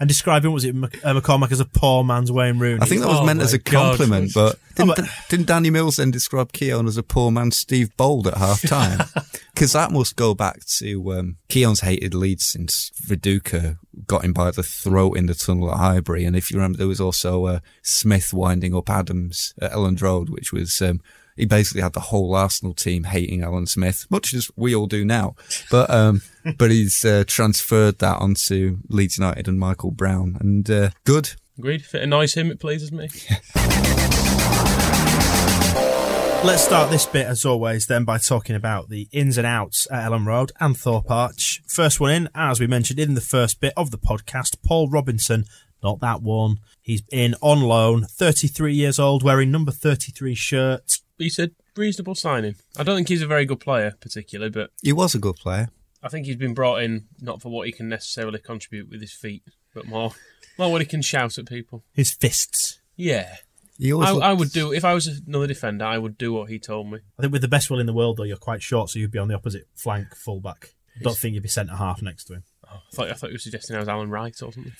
And 0.01 0.07
describing, 0.07 0.51
was 0.51 0.65
it 0.65 0.73
uh, 0.75 1.13
McCormack 1.13 1.51
as 1.51 1.59
a 1.59 1.65
poor 1.65 2.03
man's 2.03 2.31
Wayne 2.31 2.57
Rooney? 2.57 2.81
I 2.81 2.85
think 2.85 3.01
that 3.01 3.07
was 3.07 3.19
Oh 3.19 3.25
meant 3.25 3.39
as 3.39 3.53
a 3.53 3.59
God. 3.59 3.97
compliment, 3.97 4.31
but 4.33 4.57
didn't, 4.73 4.95
but- 4.95 5.05
didn't 5.29 5.45
Danny 5.45 5.69
Mills 5.69 5.97
then 5.97 6.09
describe 6.09 6.53
Keown 6.53 6.87
as 6.87 6.97
a 6.97 7.03
poor 7.03 7.29
man 7.29 7.51
Steve 7.51 7.95
Bould 7.97 8.25
at 8.25 8.37
half 8.37 8.63
time? 8.63 9.07
Because 9.53 9.73
that 9.73 9.91
must 9.91 10.15
go 10.15 10.33
back 10.33 10.65
to 10.79 11.13
um, 11.13 11.37
Keown's 11.49 11.81
hated 11.81 12.15
Leeds 12.15 12.45
since 12.45 12.89
Viduka 13.05 13.77
got 14.07 14.25
him 14.25 14.33
by 14.33 14.49
the 14.49 14.63
throat 14.63 15.17
in 15.17 15.27
the 15.27 15.35
tunnel 15.35 15.71
at 15.71 15.77
Highbury. 15.77 16.25
And 16.25 16.35
if 16.35 16.49
you 16.49 16.57
remember, 16.57 16.79
there 16.79 16.87
was 16.87 16.99
also 16.99 17.45
uh, 17.45 17.59
Smith 17.83 18.33
winding 18.33 18.73
up 18.75 18.89
Adams 18.89 19.53
at 19.61 19.71
Elland 19.71 20.01
Road, 20.01 20.29
which 20.31 20.51
was. 20.51 20.81
Um, 20.81 20.99
he 21.35 21.45
basically 21.45 21.81
had 21.81 21.93
the 21.93 21.99
whole 21.99 22.35
Arsenal 22.35 22.73
team 22.73 23.05
hating 23.05 23.43
Alan 23.43 23.65
Smith, 23.65 24.05
much 24.09 24.33
as 24.33 24.49
we 24.55 24.75
all 24.75 24.87
do 24.87 25.05
now. 25.05 25.35
But 25.69 25.89
um, 25.89 26.21
but 26.57 26.71
he's 26.71 27.03
uh, 27.05 27.23
transferred 27.27 27.99
that 27.99 28.17
onto 28.17 28.77
Leeds 28.89 29.17
United 29.17 29.47
and 29.47 29.59
Michael 29.59 29.91
Brown, 29.91 30.37
and 30.39 30.69
uh, 30.69 30.89
good. 31.03 31.31
Agreed. 31.57 31.81
If 31.81 31.95
it 31.95 32.03
annoys 32.03 32.33
him, 32.33 32.49
it 32.49 32.59
pleases 32.59 32.91
me. 32.91 33.09
Let's 36.43 36.63
start 36.63 36.89
this 36.89 37.05
bit, 37.05 37.27
as 37.27 37.45
always, 37.45 37.85
then 37.85 38.03
by 38.03 38.17
talking 38.17 38.55
about 38.55 38.89
the 38.89 39.07
ins 39.11 39.37
and 39.37 39.45
outs 39.45 39.87
at 39.91 40.09
Elland 40.09 40.25
Road 40.25 40.51
and 40.59 40.75
Thorpe 40.75 41.11
Arch. 41.11 41.61
First 41.67 41.99
one 41.99 42.11
in, 42.11 42.29
as 42.33 42.59
we 42.59 42.65
mentioned 42.65 42.99
in 42.99 43.13
the 43.13 43.21
first 43.21 43.59
bit 43.59 43.73
of 43.77 43.91
the 43.91 43.99
podcast, 43.99 44.57
Paul 44.65 44.89
Robinson. 44.89 45.45
Not 45.83 45.99
that 45.99 46.23
one. 46.23 46.57
He's 46.81 47.03
in 47.11 47.35
on 47.41 47.61
loan, 47.61 48.05
33 48.05 48.73
years 48.73 48.97
old, 48.97 49.21
wearing 49.21 49.51
number 49.51 49.71
33 49.71 50.33
shirt. 50.33 50.97
He's 51.21 51.39
a 51.39 51.51
reasonable 51.75 52.15
signing. 52.15 52.55
I 52.77 52.83
don't 52.83 52.95
think 52.95 53.07
he's 53.09 53.21
a 53.21 53.27
very 53.27 53.45
good 53.45 53.59
player, 53.59 53.93
particularly, 53.99 54.49
but 54.51 54.71
He 54.81 54.91
was 54.93 55.15
a 55.15 55.19
good 55.19 55.35
player. 55.35 55.69
I 56.03 56.09
think 56.09 56.25
he's 56.25 56.35
been 56.35 56.53
brought 56.53 56.81
in 56.81 57.05
not 57.21 57.41
for 57.41 57.49
what 57.49 57.67
he 57.67 57.71
can 57.71 57.87
necessarily 57.87 58.39
contribute 58.39 58.89
with 58.89 59.01
his 59.01 59.13
feet, 59.13 59.43
but 59.73 59.87
more, 59.87 60.11
more 60.57 60.71
what 60.71 60.81
he 60.81 60.87
can 60.87 61.01
shout 61.01 61.37
at 61.37 61.45
people. 61.47 61.83
His 61.93 62.11
fists. 62.11 62.79
Yeah. 62.95 63.35
I, 63.79 64.11
looked- 64.11 64.23
I 64.25 64.33
would 64.33 64.51
do, 64.51 64.73
if 64.73 64.83
I 64.85 64.93
was 64.93 65.07
another 65.07 65.47
defender, 65.47 65.85
I 65.85 65.97
would 65.97 66.17
do 66.17 66.33
what 66.33 66.49
he 66.49 66.59
told 66.59 66.91
me. 66.91 66.99
I 67.17 67.21
think 67.21 67.33
with 67.33 67.41
the 67.41 67.47
best 67.47 67.69
will 67.69 67.79
in 67.79 67.85
the 67.87 67.93
world, 67.93 68.17
though, 68.17 68.23
you're 68.23 68.37
quite 68.37 68.61
short, 68.61 68.89
so 68.89 68.99
you'd 68.99 69.11
be 69.11 69.19
on 69.19 69.27
the 69.27 69.35
opposite 69.35 69.67
flank, 69.75 70.15
fullback. 70.15 70.73
Don't 71.01 71.17
think 71.17 71.33
you'd 71.35 71.43
be 71.43 71.49
centre 71.49 71.75
half 71.75 72.01
next 72.01 72.25
to 72.25 72.33
him. 72.33 72.43
I 72.73 72.95
thought, 72.95 73.09
I 73.09 73.13
thought 73.13 73.29
you 73.29 73.35
were 73.35 73.39
suggesting 73.39 73.75
I 73.75 73.79
was 73.79 73.87
Alan 73.89 74.09
Wright 74.09 74.33
or 74.41 74.51
something. 74.51 74.71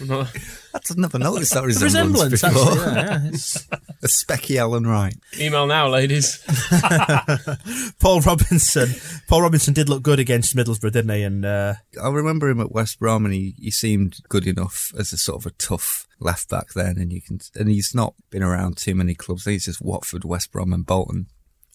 I'm 0.00 0.06
not- 0.08 0.36
I've 0.74 0.96
never 0.98 1.18
noticed 1.18 1.54
that 1.54 1.64
resemblance, 1.64 2.32
resemblance, 2.32 2.42
before. 2.42 2.88
actually, 2.88 2.94
yeah, 2.94 3.58
yeah. 3.72 3.78
A 4.02 4.06
specky 4.06 4.56
Alan 4.56 4.86
Wright. 4.86 5.14
Email 5.38 5.66
now, 5.66 5.88
ladies. 5.88 6.44
Paul 8.00 8.20
Robinson. 8.20 8.88
Paul 9.28 9.42
Robinson 9.42 9.72
did 9.74 9.88
look 9.88 10.02
good 10.02 10.18
against 10.18 10.54
Middlesbrough, 10.56 10.92
didn't 10.92 11.10
he? 11.14 11.22
And 11.22 11.44
uh, 11.44 11.74
I 12.02 12.08
remember 12.08 12.48
him 12.48 12.60
at 12.60 12.72
West 12.72 12.98
Brom, 12.98 13.24
and 13.24 13.32
he, 13.34 13.54
he 13.58 13.70
seemed 13.70 14.16
good 14.28 14.46
enough 14.46 14.92
as 14.98 15.12
a 15.12 15.16
sort 15.18 15.40
of 15.42 15.46
a 15.46 15.54
tough 15.56 16.06
left 16.20 16.50
back 16.50 16.74
then. 16.74 16.98
And 16.98 17.12
you 17.12 17.22
can, 17.22 17.40
and 17.54 17.68
he's 17.68 17.92
not 17.94 18.14
been 18.30 18.42
around 18.42 18.76
too 18.76 18.94
many 18.94 19.14
clubs. 19.14 19.44
He's 19.46 19.64
just 19.66 19.80
Watford, 19.82 20.24
West 20.24 20.52
Brom, 20.52 20.72
and 20.72 20.84
Bolton. 20.84 21.26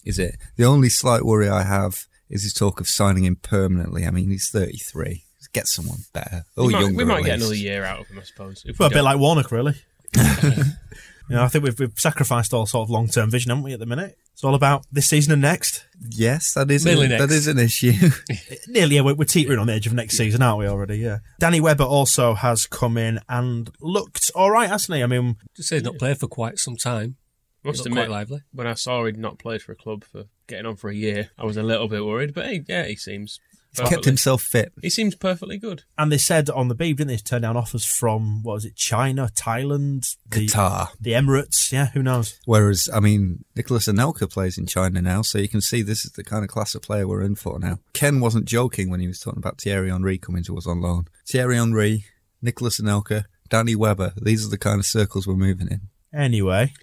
Is 0.05 0.19
it 0.19 0.35
the 0.55 0.65
only 0.65 0.89
slight 0.89 1.23
worry 1.25 1.49
I 1.49 1.63
have 1.63 2.05
is 2.29 2.43
his 2.43 2.53
talk 2.53 2.79
of 2.79 2.87
signing 2.87 3.25
him 3.25 3.37
permanently? 3.37 4.05
I 4.05 4.11
mean, 4.11 4.29
he's 4.29 4.49
thirty 4.51 4.77
three. 4.77 5.23
Get 5.53 5.67
someone 5.67 5.99
better 6.13 6.43
or 6.57 6.67
we 6.67 6.73
might, 6.73 6.81
younger. 6.81 6.97
we 6.97 7.05
might 7.05 7.25
get 7.25 7.37
another 7.37 7.55
year 7.55 7.83
out 7.83 8.01
of 8.01 8.07
him, 8.07 8.19
I 8.19 8.23
suppose. 8.23 8.63
If 8.65 8.77
we 8.77 8.83
well, 8.83 8.87
a 8.87 8.89
bit 8.89 8.95
don't. 8.95 9.05
like 9.05 9.19
Warnock, 9.19 9.51
really. 9.51 9.75
you 10.15 11.35
know, 11.35 11.43
I 11.43 11.47
think 11.47 11.63
we've, 11.63 11.79
we've 11.79 11.97
sacrificed 11.97 12.53
all 12.53 12.65
sort 12.65 12.85
of 12.85 12.89
long 12.89 13.07
term 13.07 13.31
vision, 13.31 13.49
haven't 13.49 13.63
we? 13.63 13.73
At 13.73 13.79
the 13.79 13.85
minute, 13.85 14.17
it's 14.33 14.43
all 14.43 14.55
about 14.55 14.85
this 14.91 15.07
season 15.07 15.33
and 15.33 15.41
next. 15.41 15.85
Yes, 16.09 16.53
that 16.53 16.71
is 16.71 16.85
Mainly 16.85 17.07
a, 17.07 17.09
next. 17.09 17.31
is 17.33 17.47
an 17.47 17.59
issue. 17.59 17.91
Nearly, 18.67 18.95
yeah, 18.95 19.01
we're, 19.01 19.15
we're 19.15 19.25
teetering 19.25 19.59
on 19.59 19.67
the 19.67 19.73
edge 19.73 19.87
of 19.87 19.93
next 19.93 20.17
season, 20.17 20.41
aren't 20.41 20.59
we? 20.59 20.67
Already, 20.67 20.97
yeah. 20.97 21.19
Danny 21.39 21.59
Webber 21.59 21.83
also 21.83 22.35
has 22.35 22.65
come 22.65 22.97
in 22.97 23.19
and 23.27 23.69
looked 23.81 24.31
all 24.35 24.51
right, 24.51 24.69
hasn't 24.69 24.95
he? 24.95 25.03
I 25.03 25.07
mean, 25.07 25.37
Just 25.55 25.69
say 25.69 25.75
he's 25.77 25.83
not 25.83 25.97
played 25.97 26.19
for 26.19 26.27
quite 26.27 26.57
some 26.57 26.77
time. 26.77 27.17
Must 27.63 27.79
Looked 27.79 27.91
quite 27.93 28.09
lively. 28.09 28.41
when 28.53 28.67
I 28.67 28.73
saw 28.73 29.03
he'd 29.05 29.17
not 29.17 29.37
played 29.37 29.61
for 29.61 29.73
a 29.73 29.75
club 29.75 30.05
for 30.05 30.25
getting 30.47 30.65
on 30.65 30.77
for 30.77 30.89
a 30.89 30.95
year, 30.95 31.31
I 31.37 31.43
was 31.43 31.57
a 31.57 31.63
little 31.63 31.89
bit 31.89 32.05
worried. 32.05 32.33
But 32.33 32.45
hey, 32.45 32.63
yeah, 32.67 32.85
he 32.85 32.95
seems 32.95 33.39
He's 33.77 33.87
kept 33.87 34.05
himself 34.05 34.41
fit. 34.41 34.73
he 34.81 34.89
seems 34.89 35.15
perfectly 35.15 35.57
good. 35.57 35.83
and 35.97 36.11
they 36.11 36.17
said 36.17 36.49
on 36.49 36.67
the 36.69 36.75
Beeb, 36.75 36.97
didn't 36.97 37.07
they? 37.07 37.17
Turn 37.17 37.43
down 37.43 37.55
offers 37.55 37.85
from 37.85 38.41
what 38.43 38.53
was 38.55 38.65
it, 38.65 38.75
China, 38.75 39.29
Thailand, 39.35 40.15
the, 40.27 40.47
Qatar. 40.47 40.89
the 40.99 41.11
Emirates. 41.11 41.71
Yeah, 41.71 41.87
who 41.91 42.01
knows? 42.01 42.39
Whereas, 42.45 42.89
I 42.93 42.99
mean, 42.99 43.45
Nicolas 43.55 43.87
Anelka 43.87 44.29
plays 44.31 44.57
in 44.57 44.65
China 44.65 45.01
now, 45.01 45.21
so 45.21 45.37
you 45.37 45.47
can 45.47 45.61
see 45.61 45.81
this 45.81 46.03
is 46.03 46.11
the 46.13 46.23
kind 46.23 46.43
of 46.43 46.49
class 46.49 46.73
of 46.75 46.81
player 46.81 47.07
we're 47.07 47.21
in 47.21 47.35
for 47.35 47.59
now. 47.59 47.79
Ken 47.93 48.19
wasn't 48.19 48.45
joking 48.45 48.89
when 48.89 48.99
he 48.99 49.07
was 49.07 49.19
talking 49.19 49.37
about 49.39 49.61
Thierry 49.61 49.89
Henry 49.91 50.17
coming 50.17 50.43
to 50.45 50.57
us 50.57 50.65
on 50.67 50.81
loan. 50.81 51.05
Thierry 51.27 51.55
Henry, 51.57 52.05
Nicolas 52.41 52.81
Anelka, 52.81 53.25
Danny 53.49 53.75
Webber, 53.75 54.13
these 54.21 54.45
are 54.45 54.49
the 54.49 54.57
kind 54.57 54.79
of 54.79 54.85
circles 54.85 55.27
we're 55.27 55.35
moving 55.35 55.67
in. 55.69 55.81
Anyway, 56.13 56.73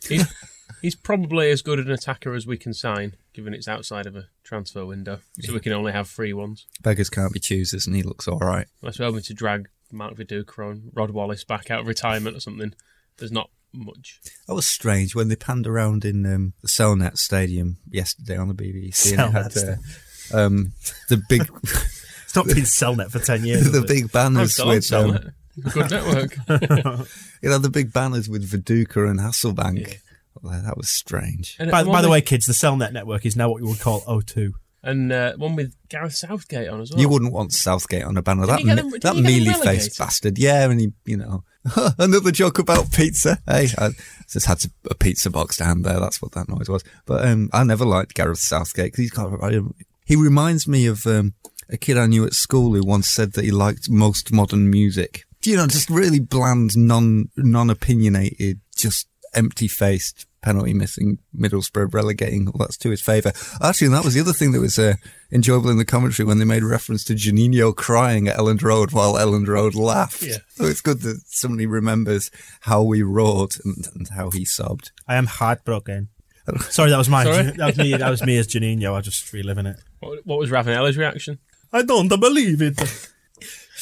He's, 0.87 0.95
he's 0.95 0.95
probably 0.95 1.51
as 1.51 1.63
good 1.63 1.79
an 1.79 1.91
attacker 1.91 2.35
as 2.35 2.47
we 2.47 2.57
can 2.57 2.73
sign, 2.73 3.17
given 3.33 3.55
it's 3.55 3.69
outside 3.69 4.07
of 4.07 4.17
a 4.17 4.27
transfer 4.45 4.87
window, 4.87 5.21
so 5.41 5.53
we 5.53 5.61
can 5.61 5.73
only 5.73 5.93
have 5.93 6.09
free 6.09 6.33
ones. 6.33 6.67
Beggars 6.83 7.11
can't 7.11 7.33
be 7.33 7.41
choosers, 7.41 7.87
and 7.87 7.97
he 7.97 8.03
looks 8.03 8.29
all 8.29 8.39
right. 8.39 8.67
Unless 8.83 8.99
we're 8.99 9.07
hoping 9.07 9.23
to 9.23 9.35
drag 9.35 9.69
Mark 9.93 10.15
Viduka 10.15 10.71
and 10.71 10.91
Rod 10.95 11.11
Wallace 11.11 11.45
back 11.45 11.71
out 11.71 11.81
of 11.81 11.87
retirement 11.87 12.37
or 12.37 12.41
something. 12.41 12.75
There's 13.19 13.33
not 13.33 13.51
much. 13.73 14.21
That 14.47 14.55
was 14.55 14.67
strange 14.67 15.15
when 15.15 15.29
they 15.29 15.37
panned 15.37 15.67
around 15.67 16.05
in 16.05 16.27
um, 16.27 16.53
the 16.63 16.69
Cellnet 16.69 17.19
Stadium 17.19 17.79
yesterday 17.91 18.37
on 18.37 18.49
the 18.49 18.55
BBC. 18.55 19.13
and 19.13 19.37
it 19.37 19.43
had, 19.43 19.57
uh, 19.57 20.39
um, 20.39 20.73
the 21.09 21.23
big, 21.29 21.43
it's 21.63 22.37
not 22.37 22.47
been 22.47 22.65
Cellnet 22.65 23.11
for 23.11 23.19
ten 23.19 23.45
years. 23.45 23.71
the 23.73 23.83
big 23.83 24.13
banners 24.13 24.59
with, 24.59 24.93
um, 24.93 25.11
Cellnet. 25.11 25.33
Good 25.73 25.91
network. 25.91 26.37
you 27.43 27.49
know, 27.49 27.59
the 27.59 27.71
big 27.71 27.93
banners 27.93 28.29
with 28.29 28.49
Viduka 28.49 29.09
and 29.09 29.19
Hasselbaink. 29.19 30.01
Well, 30.47 30.63
that 30.63 30.77
was 30.77 30.89
strange. 30.89 31.57
And 31.59 31.71
By, 31.71 31.83
one 31.83 31.93
by 31.93 32.03
the 32.03 32.09
way, 32.09 32.21
kids, 32.21 32.47
the 32.47 32.53
Cellnet 32.53 32.93
network 32.93 33.27
is 33.27 33.37
now 33.37 33.51
what 33.51 33.63
you 33.63 33.69
would 33.69 33.81
call 33.81 34.01
O2. 34.03 34.53
and 34.83 35.11
uh, 35.13 35.33
one 35.37 35.57
with 35.57 35.75
Gareth 35.89 36.15
Southgate 36.15 36.69
on 36.69 36.81
as 36.81 36.91
well. 36.93 37.01
You 37.01 37.09
wouldn't 37.09 37.33
want 37.33 37.53
Southgate 37.53 38.05
on 38.05 38.17
a 38.17 38.23
banner. 38.23 38.47
Didn't 38.47 38.49
That 38.49 38.59
he 38.61 38.65
get 38.65 38.77
me- 38.77 38.83
them- 38.83 38.91
didn't 38.91 39.03
that 39.03 39.15
he 39.17 39.23
get 39.23 39.45
them 39.45 39.45
mealy 39.61 39.67
faced 39.67 39.99
bastard. 39.99 40.39
Yeah, 40.39 40.71
and 40.71 40.81
he, 40.81 40.93
you 41.05 41.17
know, 41.17 41.45
another 41.99 42.31
joke 42.31 42.59
about 42.59 42.93
pizza. 42.93 43.39
Hey, 43.47 43.69
I 43.79 43.91
just 44.31 44.47
had 44.47 44.61
to, 44.61 44.71
a 44.91 44.95
pizza 44.95 45.31
box 45.31 45.57
down 45.57 45.83
there. 45.83 45.99
That's 45.99 46.23
what 46.23 46.33
that 46.33 46.49
noise 46.49 46.69
was. 46.69 46.85
But 47.07 47.27
um, 47.27 47.51
I 47.53 47.65
never 47.65 47.85
liked 47.85 48.15
Gareth 48.15 48.39
Southgate 48.39 48.93
because 48.93 48.99
he's 48.99 49.11
got. 49.11 49.43
I- 49.43 49.61
He 50.07 50.15
reminds 50.17 50.69
me 50.69 50.87
of 50.87 51.05
um, 51.07 51.35
a 51.69 51.77
kid 51.77 51.99
I 51.99 52.07
knew 52.07 52.25
at 52.25 52.35
school 52.35 52.73
who 52.75 52.83
once 52.87 53.09
said 53.09 53.33
that 53.33 53.45
he 53.45 53.51
liked 53.51 53.91
most 53.91 54.33
modern 54.33 54.71
music. 54.71 55.25
You 55.45 55.57
know, 55.57 55.67
just 55.69 55.91
really 55.91 56.19
bland, 56.21 56.77
non 56.77 57.31
non 57.37 57.71
opinionated, 57.71 58.61
just 58.77 59.07
empty 59.35 59.69
faced 59.69 60.26
penalty 60.47 60.73
missing 60.73 61.19
Middlesbrough 61.37 61.93
relegating. 61.93 62.45
Well, 62.45 62.55
that's 62.61 62.77
to 62.79 62.91
his 62.91 63.03
favour. 63.03 63.33
Actually, 63.61 63.89
that 63.89 64.05
was 64.05 64.15
the 64.15 64.21
other 64.21 64.33
thing 64.33 64.53
that 64.53 64.61
was 64.61 64.79
uh, 64.79 64.95
enjoyable 65.33 65.71
in 65.71 65.77
the 65.77 65.85
commentary 65.85 66.25
when 66.25 66.39
they 66.39 66.45
made 66.45 66.63
reference 66.63 67.03
to 67.05 67.15
Juninho 67.15 67.75
crying 67.75 68.29
at 68.29 68.37
Elland 68.37 68.63
Road 68.63 68.93
while 68.93 69.15
Elland 69.15 69.49
Road 69.49 69.75
laughed. 69.75 70.23
Yeah. 70.23 70.37
So 70.51 70.67
it's 70.67 70.81
good 70.81 71.01
that 71.01 71.21
somebody 71.27 71.67
remembers 71.67 72.31
how 72.61 72.85
we 72.85 73.03
roared 73.03 73.57
and, 73.65 73.89
and 73.93 74.09
how 74.11 74.31
he 74.31 74.45
sobbed. 74.45 74.93
I 75.09 75.17
am 75.17 75.27
heartbroken. 75.27 76.11
Sorry, 76.61 76.91
that 76.91 76.99
was 76.99 77.09
mine. 77.09 77.27
Sorry? 77.27 77.51
That 77.57 77.67
was 77.67 77.77
me. 77.77 77.97
That 77.97 78.09
was 78.09 78.23
me 78.23 78.39
as 78.39 78.47
Juninho. 78.47 78.95
I 78.95 79.01
just 79.01 79.33
reliving 79.33 79.67
it. 79.67 79.81
What, 79.99 80.25
what 80.25 80.39
was 80.39 80.51
Ravanelli's 80.51 80.97
reaction? 80.97 81.41
I 81.73 81.83
don't 81.83 82.09
believe 82.09 82.63
it. 82.63 82.79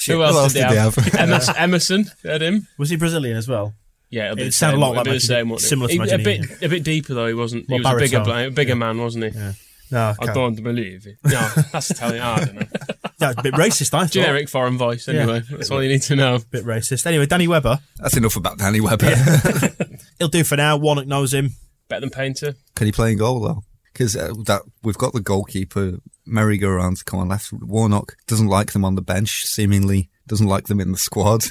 Who 0.07 0.23
else, 0.23 0.55
did, 0.55 0.69
they 0.69 0.77
have? 0.77 0.95
have? 0.95 1.15
Emerson, 1.15 1.55
Emerson 1.57 2.11
had 2.23 2.41
him. 2.41 2.69
Was 2.79 2.89
he 2.89 2.97
Brazilian 2.97 3.37
as 3.37 3.49
well? 3.49 3.75
Yeah, 4.15 4.27
it'll 4.33 4.39
It 4.41 4.45
the 4.45 4.53
sounded 4.53 4.77
a 4.77 4.81
lot 4.81 4.87
it'll 4.91 4.97
like 4.99 5.05
be 5.05 5.11
my- 5.11 5.15
the 5.15 5.21
same 5.21 5.49
one. 5.49 5.59
similar 5.59 5.89
to 5.89 5.93
He- 5.93 5.99
my 5.99 6.07
a 6.07 6.19
bit, 6.19 6.41
Juninho. 6.43 6.63
a 6.63 6.69
bit 6.69 6.85
deeper 6.85 7.15
though. 7.15 7.27
He 7.27 7.35
wasn't. 7.35 7.69
More 7.69 7.79
he 7.81 7.85
was 7.85 7.93
a 7.93 7.97
bigger, 7.99 8.19
baritone. 8.25 8.49
bla- 8.49 8.51
bigger 8.55 8.77
man, 8.77 8.99
wasn't 8.99 9.25
he? 9.25 9.31
Yeah. 9.39 9.53
No, 9.91 10.01
I 10.01 10.25
okay. 10.25 10.33
don't 10.35 10.63
believe 10.63 11.07
it. 11.07 11.17
No, 11.25 11.31
that's 11.73 11.91
Italian. 11.91 12.23
I 12.23 12.45
don't 12.45 12.55
know. 12.55 12.67
That's 13.19 13.39
a 13.39 13.43
bit 13.43 13.55
racist. 13.55 13.95
I 13.95 14.01
thought. 14.01 14.11
Generic 14.11 14.49
foreign 14.49 14.77
voice. 14.77 15.07
Anyway, 15.09 15.43
that's 15.49 15.71
all 15.71 15.81
you 15.83 15.89
need 15.89 16.03
to 16.03 16.17
know. 16.17 16.41
Bit 16.51 16.65
racist. 16.65 17.07
Anyway, 17.07 17.27
Danny 17.27 17.47
Webber. 17.47 17.79
That's 17.97 18.17
enough 18.17 18.37
about 18.37 18.59
Danny 18.59 18.81
Webber. 18.81 19.15
He'll 20.19 20.29
do 20.29 20.43
for 20.45 20.57
now. 20.57 20.77
Warnock 20.77 21.07
knows 21.07 21.33
him. 21.33 21.51
Better 21.89 22.01
than 22.01 22.11
Painter. 22.11 22.55
Can 22.75 22.87
he 22.87 22.93
play 22.93 23.13
in 23.13 23.19
goal 23.19 23.41
though? 23.41 23.63
Because 23.93 24.17
uh, 24.17 24.33
that 24.47 24.63
we've 24.83 24.99
got 24.99 25.13
the 25.13 25.21
goalkeeper 25.21 25.99
merry-go-round 26.27 26.97
to 26.99 27.05
come 27.05 27.21
on 27.21 27.29
left. 27.29 27.53
Warnock 27.53 28.17
doesn't 28.27 28.49
like 28.49 28.73
them 28.73 28.85
on 28.85 28.95
the 28.97 29.03
bench. 29.03 29.45
Seemingly 29.47 30.11
doesn't 30.27 30.49
like 30.49 30.67
them 30.67 30.81
in 30.81 30.91
the 30.93 30.99
squad. 30.99 31.45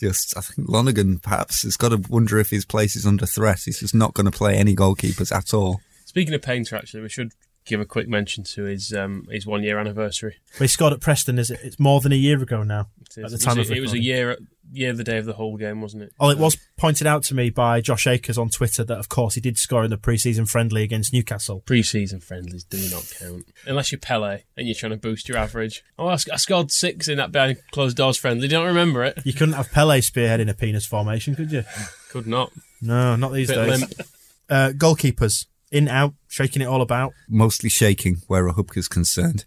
Just 0.00 0.36
I 0.36 0.40
think 0.40 0.68
Lonergan 0.68 1.18
perhaps 1.18 1.62
has 1.62 1.76
got 1.76 1.88
to 1.88 2.02
wonder 2.08 2.38
if 2.38 2.50
his 2.50 2.64
place 2.64 2.94
is 2.94 3.06
under 3.06 3.26
threat. 3.26 3.62
He's 3.64 3.80
just 3.80 3.94
not 3.94 4.14
going 4.14 4.30
to 4.30 4.36
play 4.36 4.56
any 4.56 4.76
goalkeepers 4.76 5.34
at 5.34 5.52
all. 5.52 5.80
Speaking 6.04 6.34
of 6.34 6.42
Painter, 6.42 6.76
actually, 6.76 7.02
we 7.02 7.08
should 7.08 7.32
give 7.68 7.80
a 7.80 7.84
quick 7.84 8.08
mention 8.08 8.44
to 8.44 8.64
his 8.64 8.92
um, 8.92 9.26
his 9.30 9.46
one 9.46 9.62
year 9.62 9.78
anniversary. 9.78 10.36
But 10.52 10.62
he 10.64 10.68
scored 10.68 10.92
at 10.92 11.00
Preston. 11.00 11.38
Is 11.38 11.50
it? 11.50 11.60
It's 11.62 11.78
more 11.78 12.00
than 12.00 12.12
a 12.12 12.16
year 12.16 12.42
ago 12.42 12.62
now. 12.62 12.88
It, 13.16 13.24
At 13.24 13.30
the 13.30 13.38
time 13.38 13.58
it, 13.58 13.62
of 13.62 13.68
was 13.68 13.70
a, 13.70 13.74
it 13.74 13.80
was 13.80 13.92
a 13.92 14.00
year 14.00 14.36
year 14.72 14.92
the 14.92 15.04
day 15.04 15.18
of 15.18 15.24
the 15.24 15.32
whole 15.34 15.56
game, 15.56 15.80
wasn't 15.80 16.02
it? 16.02 16.12
Oh, 16.20 16.30
it 16.30 16.38
was 16.38 16.56
pointed 16.76 17.06
out 17.06 17.22
to 17.24 17.34
me 17.34 17.50
by 17.50 17.80
Josh 17.80 18.06
Akers 18.06 18.36
on 18.36 18.50
Twitter 18.50 18.84
that, 18.84 18.98
of 18.98 19.08
course, 19.08 19.34
he 19.34 19.40
did 19.40 19.56
score 19.56 19.84
in 19.84 19.90
the 19.90 19.96
pre-season 19.96 20.46
friendly 20.46 20.82
against 20.82 21.12
Newcastle. 21.12 21.62
Pre-season 21.64 22.20
friendlies 22.20 22.64
do 22.64 22.78
not 22.90 23.10
count 23.18 23.46
unless 23.66 23.92
you're 23.92 23.98
Pele 23.98 24.42
and 24.56 24.66
you're 24.66 24.74
trying 24.74 24.92
to 24.92 24.98
boost 24.98 25.28
your 25.28 25.38
average. 25.38 25.84
Oh, 25.98 26.08
I, 26.08 26.16
sc- 26.16 26.32
I 26.32 26.36
scored 26.36 26.70
six 26.70 27.08
in 27.08 27.16
that 27.16 27.32
behind 27.32 27.58
closed 27.70 27.96
doors 27.96 28.16
friendly. 28.16 28.42
You 28.42 28.48
don't 28.50 28.66
remember 28.66 29.04
it? 29.04 29.18
You 29.24 29.32
couldn't 29.32 29.54
have 29.54 29.72
Pele 29.72 30.00
spearheading 30.00 30.50
a 30.50 30.54
penis 30.54 30.86
formation, 30.86 31.34
could 31.34 31.50
you? 31.50 31.64
Could 32.10 32.26
not. 32.26 32.52
No, 32.80 33.16
not 33.16 33.32
these 33.32 33.48
Bit 33.48 33.66
days. 33.66 33.94
Uh, 34.50 34.72
goalkeepers 34.74 35.46
in 35.70 35.88
out, 35.88 36.14
shaking 36.28 36.62
it 36.62 36.66
all 36.66 36.82
about. 36.82 37.12
Mostly 37.28 37.68
shaking 37.68 38.18
where 38.26 38.44
Rachubka's 38.44 38.88
concerned. 38.88 39.44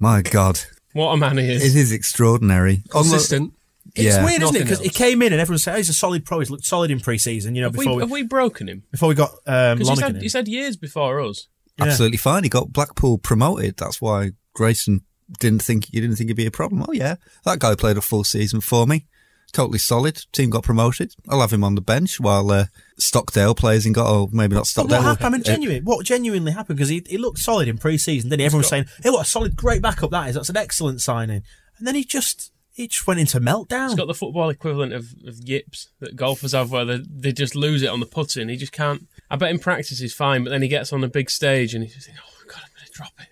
My 0.00 0.22
God, 0.22 0.60
What 0.92 1.12
a 1.12 1.16
man 1.16 1.38
he 1.38 1.50
is. 1.50 1.62
it 1.62 1.66
is. 1.66 1.76
is 1.76 1.92
extraordinary. 1.92 2.82
Consistent. 2.90 3.52
It's 3.94 4.04
Yeah. 4.16 4.24
weird, 4.24 4.42
isn't 4.42 4.56
it? 4.56 4.60
Because 4.60 4.80
he 4.80 4.88
came 4.88 5.20
in 5.22 5.32
and 5.32 5.40
everyone 5.40 5.58
said, 5.58 5.74
oh, 5.74 5.76
he's 5.76 5.88
a 5.88 5.94
solid 5.94 6.24
pro. 6.24 6.38
He's 6.38 6.50
looked 6.50 6.64
solid 6.64 6.90
in 6.90 7.00
pre-season, 7.00 7.54
you 7.54 7.60
know, 7.60 7.68
Have 7.68 7.76
we, 7.76 7.84
before 7.84 7.96
we, 7.96 8.02
have 8.02 8.10
we 8.10 8.22
broken 8.22 8.68
him? 8.68 8.84
before 8.90 9.08
we 9.08 9.14
got 9.14 9.30
um, 9.46 9.78
Because 9.78 9.88
he's 9.90 10.00
had, 10.00 10.14
in. 10.16 10.20
he's 10.22 10.32
had 10.32 10.48
years 10.48 10.76
before 10.76 11.20
us. 11.20 11.48
Yeah. 11.78 11.86
absolutely 11.86 12.18
fine. 12.18 12.42
He 12.44 12.48
got 12.48 12.72
Blackpool 12.72 13.18
promoted. 13.18 13.76
That's 13.76 14.00
why 14.00 14.32
Grayson 14.54 15.02
didn't 15.40 15.62
think 15.62 15.92
you 15.92 16.00
didn't 16.00 16.16
think 16.16 16.28
it'd 16.28 16.36
be 16.36 16.46
a 16.46 16.50
problem. 16.50 16.84
Oh 16.86 16.92
yeah, 16.92 17.16
that 17.44 17.58
guy 17.58 17.74
played 17.74 17.96
a 17.96 18.02
full 18.02 18.24
season 18.24 18.60
for 18.60 18.86
me. 18.86 19.06
Totally 19.52 19.78
solid. 19.78 20.24
Team 20.32 20.48
got 20.50 20.62
promoted. 20.62 21.14
I'll 21.28 21.40
have 21.42 21.52
him 21.52 21.62
on 21.62 21.74
the 21.74 21.82
bench 21.82 22.18
while 22.18 22.50
uh, 22.50 22.66
Stockdale 22.98 23.54
plays 23.54 23.84
and 23.84 23.94
got. 23.94 24.06
Oh, 24.08 24.28
maybe 24.32 24.54
not 24.54 24.60
But 24.62 24.66
Stockdale. 24.68 24.98
what 24.98 25.04
happened? 25.06 25.26
I 25.26 25.30
mean, 25.30 25.40
Uh, 25.42 25.44
genuine. 25.44 25.84
What 25.84 26.06
genuinely 26.06 26.52
happened? 26.52 26.78
Because 26.78 26.88
he, 26.88 27.02
he 27.06 27.18
looked 27.18 27.38
solid 27.38 27.68
in 27.68 27.76
pre-season. 27.76 28.30
Then 28.30 28.40
everyone 28.40 28.60
was 28.60 28.68
saying, 28.68 28.86
"Hey, 29.02 29.10
what 29.10 29.26
a 29.26 29.28
solid, 29.28 29.54
great 29.56 29.82
backup 29.82 30.10
that 30.10 30.28
is. 30.30 30.34
That's 30.36 30.48
an 30.48 30.56
excellent 30.56 31.02
signing." 31.02 31.42
And 31.76 31.86
then 31.86 31.94
he 31.94 32.04
just 32.04 32.50
he 32.72 32.88
just 32.88 33.06
went 33.06 33.20
into 33.20 33.40
meltdown. 33.40 33.88
He's 33.88 33.96
got 33.96 34.06
the 34.06 34.14
football 34.14 34.48
equivalent 34.48 34.94
of, 34.94 35.12
of 35.26 35.36
yips 35.46 35.88
that 36.00 36.16
golfers 36.16 36.52
have 36.52 36.70
where 36.70 36.86
they, 36.86 37.00
they 37.06 37.32
just 37.32 37.54
lose 37.54 37.82
it 37.82 37.88
on 37.90 38.00
the 38.00 38.06
putting. 38.06 38.48
He 38.48 38.56
just 38.56 38.72
can't. 38.72 39.06
I 39.30 39.36
bet 39.36 39.50
in 39.50 39.58
practice 39.58 39.98
he's 39.98 40.14
fine, 40.14 40.44
but 40.44 40.50
then 40.50 40.62
he 40.62 40.68
gets 40.68 40.94
on 40.94 41.04
a 41.04 41.08
big 41.08 41.28
stage 41.30 41.74
and 41.74 41.84
he's 41.84 41.92
just 41.94 42.06
thinking, 42.06 42.22
oh, 42.26 42.44
God, 42.48 42.62
I'm 42.64 42.70
going 42.74 42.86
to 42.86 42.92
drop 42.92 43.12
it. 43.20 43.26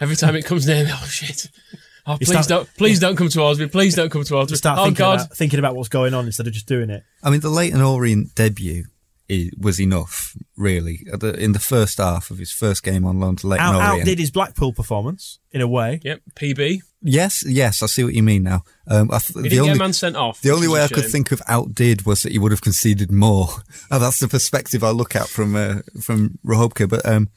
Every 0.00 0.16
time 0.16 0.36
it 0.36 0.44
comes 0.46 0.66
near 0.66 0.84
me, 0.84 0.90
oh, 0.94 1.06
shit. 1.10 1.48
Oh, 2.08 2.16
please 2.16 2.30
start- 2.30 2.48
don't, 2.48 2.68
please 2.76 2.98
don't 2.98 3.16
come 3.16 3.28
to 3.28 3.54
me. 3.54 3.66
Please 3.68 3.94
don't 3.94 4.10
come 4.10 4.24
to 4.24 4.34
me. 4.34 4.46
Just 4.46 4.62
start 4.62 4.78
oh, 4.78 4.84
thinking 4.84 4.98
God. 4.98 5.20
about, 5.20 5.36
thinking 5.36 5.58
about 5.58 5.76
what's 5.76 5.88
going 5.88 6.14
on 6.14 6.26
instead 6.26 6.46
of 6.46 6.52
just 6.52 6.66
doing 6.66 6.90
it. 6.90 7.04
I 7.22 7.30
mean, 7.30 7.40
the 7.40 7.50
Leyton 7.50 7.82
Orient 7.82 8.34
debut 8.34 8.84
i 9.30 9.50
was 9.58 9.80
enough, 9.80 10.34
really. 10.56 11.06
The- 11.12 11.34
In 11.34 11.52
the 11.52 11.58
first 11.58 11.98
half 11.98 12.30
of 12.30 12.38
his 12.38 12.50
first 12.50 12.82
game 12.82 13.04
on 13.04 13.20
loan 13.20 13.36
to 13.36 13.46
Leyton 13.46 13.66
Out, 13.66 13.74
Orient. 13.74 14.00
outdid 14.00 14.18
his 14.18 14.30
Blackpool 14.30 14.72
performance 14.72 15.38
in 15.52 15.60
a 15.60 15.68
way. 15.68 16.00
Yep, 16.02 16.22
PB. 16.34 16.80
Yes, 17.02 17.44
yes, 17.46 17.82
I 17.82 17.86
see 17.86 18.02
what 18.04 18.14
you 18.14 18.22
mean 18.22 18.42
now. 18.42 18.62
Um, 18.88 19.10
I 19.12 19.18
th- 19.18 19.34
He 19.34 19.42
the 19.42 19.48
didn't 19.50 19.58
only 19.60 19.72
get 19.72 19.76
a 19.76 19.84
man 19.84 19.92
sent 19.92 20.16
off. 20.16 20.40
the 20.40 20.50
only 20.50 20.66
way 20.66 20.82
I 20.82 20.88
could 20.88 21.08
think 21.08 21.30
of 21.30 21.40
outdid 21.46 22.06
was 22.06 22.22
that 22.22 22.32
he 22.32 22.38
would 22.38 22.50
have 22.52 22.62
conceded 22.62 23.12
more. 23.12 23.48
Oh, 23.90 23.98
that's 23.98 24.18
the 24.18 24.28
perspective 24.28 24.82
I 24.82 24.90
look 24.90 25.14
at 25.14 25.28
from 25.28 25.54
uh, 25.54 25.80
from 26.00 26.38
Rachubka. 26.44 26.88
But 26.88 27.06
um, 27.06 27.28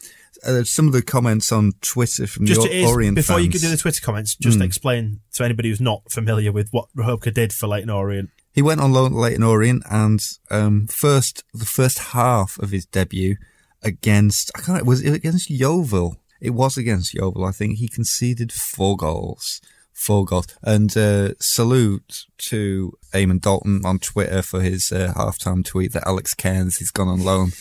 uh, 0.45 0.63
some 0.63 0.87
of 0.87 0.93
the 0.93 1.01
comments 1.01 1.51
on 1.51 1.71
Twitter 1.81 2.27
from 2.27 2.45
Just 2.45 2.61
the 2.61 2.85
Orient 2.85 3.15
before 3.15 3.39
you 3.39 3.45
fans, 3.45 3.53
could 3.53 3.67
do 3.67 3.71
the 3.71 3.77
Twitter 3.77 4.01
comments, 4.01 4.35
just 4.35 4.57
Hmm. 4.57 4.63
explain 4.63 5.19
to 5.33 5.43
anybody 5.43 5.69
who's 5.69 5.81
not 5.81 6.01
familiar 6.11 6.51
with 6.51 6.69
what 6.71 6.87
Rachubka 6.97 7.33
did 7.33 7.53
for 7.53 7.67
Leyton 7.67 7.89
Orient. 7.89 8.29
he 8.53 8.61
went 8.61 8.81
on 8.81 8.91
loan 8.91 9.11
to 9.11 9.17
Leyton 9.17 9.43
Orient, 9.43 9.83
and 9.89 10.19
um, 10.49 10.87
first 10.87 11.43
the 11.53 11.65
first 11.65 11.99
half 11.99 12.57
of 12.59 12.71
his 12.71 12.85
debut 12.85 13.35
against 13.83 14.51
I 14.55 14.61
can't 14.61 14.85
was 14.85 15.01
it 15.01 15.13
against 15.13 15.49
Yeovil? 15.49 16.17
It 16.39 16.51
was 16.51 16.77
against 16.77 17.13
Yeovil, 17.13 17.45
I 17.45 17.51
think. 17.51 17.77
He 17.77 17.87
conceded 17.87 18.51
four 18.51 18.97
goals. 18.97 19.61
Four 19.93 20.25
goals. 20.25 20.47
And 20.63 20.95
uh, 20.97 21.33
salute 21.39 22.25
to 22.49 22.93
Eamon 23.13 23.39
Dalton 23.41 23.81
on 23.85 23.99
Twitter 23.99 24.41
for 24.41 24.61
his 24.61 24.91
uh, 24.91 25.13
halftime 25.15 25.63
tweet 25.63 25.93
that 25.93 26.07
Alex 26.07 26.33
Cairns 26.33 26.79
has 26.79 26.89
gone 26.89 27.07
on 27.07 27.23
loan 27.23 27.51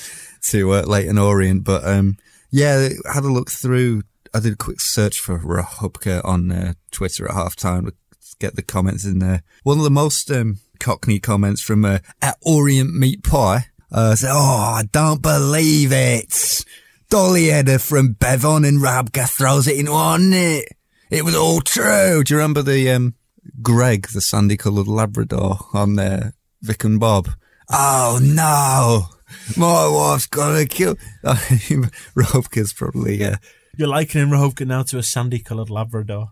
to 0.44 0.72
uh, 0.72 0.82
Leyton 0.86 1.18
Orient. 1.18 1.64
But 1.64 1.86
um, 1.86 2.16
yeah, 2.50 2.88
I 3.08 3.12
had 3.12 3.24
a 3.24 3.32
look 3.32 3.50
through. 3.50 4.02
I 4.32 4.40
did 4.40 4.52
a 4.52 4.56
quick 4.56 4.80
search 4.80 5.18
for 5.18 5.38
Rachubka 5.38 6.24
on 6.24 6.52
uh, 6.52 6.74
Twitter 6.90 7.28
at 7.28 7.34
halftime 7.34 7.86
to 7.86 7.94
get 8.38 8.56
the 8.56 8.62
comments 8.62 9.04
in 9.04 9.18
there. 9.18 9.42
One 9.64 9.78
of 9.78 9.84
the 9.84 9.90
most 9.90 10.30
um, 10.30 10.58
cockney 10.78 11.18
comments 11.20 11.60
from 11.60 11.84
uh, 11.84 11.98
at 12.22 12.36
Orient 12.42 12.94
Meat 12.94 13.22
Pie 13.22 13.66
uh, 13.92 14.14
said, 14.14 14.30
"Oh, 14.32 14.74
I 14.76 14.84
don't 14.90 15.22
believe 15.22 15.92
it." 15.92 16.64
Dolly 17.08 17.48
header 17.48 17.80
from 17.80 18.14
Bevon 18.14 18.66
and 18.66 18.78
Rabka 18.78 19.28
throws 19.28 19.66
it 19.66 19.76
in 19.76 19.90
one 19.90 20.30
net. 20.30 20.64
It 21.10 21.24
was 21.24 21.34
all 21.34 21.60
true. 21.60 22.22
Do 22.22 22.32
you 22.32 22.38
remember 22.38 22.62
the 22.62 22.88
um, 22.90 23.14
Greg, 23.60 24.06
the 24.14 24.20
sandy-coloured 24.20 24.86
Labrador 24.86 25.58
on 25.74 25.96
there, 25.96 26.34
Vic 26.62 26.84
and 26.84 27.00
Bob? 27.00 27.30
Oh 27.68 28.20
no, 28.22 29.08
my 29.56 29.88
wife's 29.88 30.26
gonna 30.26 30.66
kill. 30.66 30.96
Robka's 31.24 32.72
probably 32.72 33.24
uh, 33.24 33.36
You're 33.76 33.88
likening 33.88 34.28
Rachubka 34.28 34.66
now 34.66 34.82
to 34.84 34.98
a 34.98 35.02
sandy-coloured 35.02 35.70
Labrador. 35.70 36.28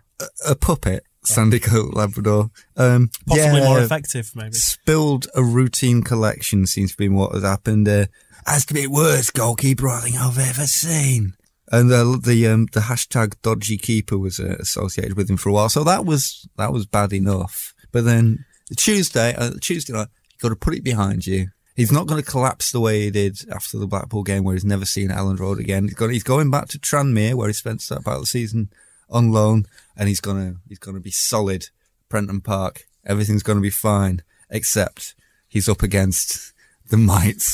a 0.46 0.54
puppet, 0.54 1.04
sandy-coloured 1.24 1.94
Labrador. 1.94 2.50
Um, 2.76 3.11
Possibly 3.26 3.61
yeah, 3.61 3.68
more 3.68 3.80
effective, 3.80 4.32
maybe. 4.34 4.54
Spilled 4.54 5.26
a 5.34 5.42
routine 5.42 6.02
collection 6.02 6.66
seems 6.66 6.92
to 6.92 6.96
be 6.96 7.08
what 7.08 7.32
has 7.34 7.42
happened. 7.42 7.88
Uh, 7.88 8.06
has 8.46 8.64
to 8.66 8.74
be 8.74 8.82
the 8.82 8.90
worst 8.90 9.34
goalkeeper 9.34 9.88
I 9.88 10.00
think 10.00 10.16
I've 10.16 10.38
ever 10.38 10.66
seen. 10.66 11.34
And 11.70 11.90
the 11.90 12.18
the 12.22 12.46
um, 12.48 12.66
the 12.72 12.80
hashtag 12.80 13.34
dodgy 13.42 13.76
keeper 13.76 14.16
was 14.16 14.40
uh, 14.40 14.56
associated 14.58 15.18
with 15.18 15.28
him 15.28 15.37
for 15.37 15.50
a 15.50 15.52
while, 15.52 15.68
so 15.68 15.84
that 15.84 16.06
was 16.06 16.48
that 16.56 16.72
was 16.72 16.87
bad 16.87 17.12
enough. 17.12 17.74
But 17.92 18.04
then 18.04 18.46
Tuesday, 18.76 19.34
uh, 19.34 19.50
Tuesday 19.61 19.92
night, 19.92 20.08
you 20.32 20.38
got 20.40 20.48
to 20.48 20.56
put 20.56 20.74
it 20.74 20.82
behind 20.82 21.26
you. 21.26 21.48
He's 21.78 21.92
not 21.92 22.08
going 22.08 22.20
to 22.20 22.28
collapse 22.28 22.72
the 22.72 22.80
way 22.80 23.02
he 23.02 23.10
did 23.12 23.38
after 23.52 23.78
the 23.78 23.86
Blackpool 23.86 24.24
game, 24.24 24.42
where 24.42 24.56
he's 24.56 24.64
never 24.64 24.84
seen 24.84 25.10
Elland 25.10 25.38
Road 25.38 25.60
again. 25.60 25.84
He's 25.84 25.94
got 25.94 26.10
he's 26.10 26.24
going 26.24 26.50
back 26.50 26.66
to 26.70 26.78
Tranmere, 26.80 27.34
where 27.34 27.46
he 27.46 27.52
spent 27.52 27.80
that 27.88 28.02
part 28.04 28.16
of 28.16 28.22
the 28.22 28.26
season 28.26 28.70
on 29.08 29.30
loan, 29.30 29.64
and 29.96 30.08
he's 30.08 30.18
gonna 30.20 30.56
he's 30.68 30.80
gonna 30.80 30.98
be 30.98 31.12
solid. 31.12 31.68
Prenton 32.08 32.40
Park, 32.40 32.88
everything's 33.06 33.44
going 33.44 33.58
to 33.58 33.62
be 33.62 33.70
fine, 33.70 34.22
except 34.50 35.14
he's 35.46 35.68
up 35.68 35.80
against 35.80 36.52
the 36.88 36.96
might 36.96 37.44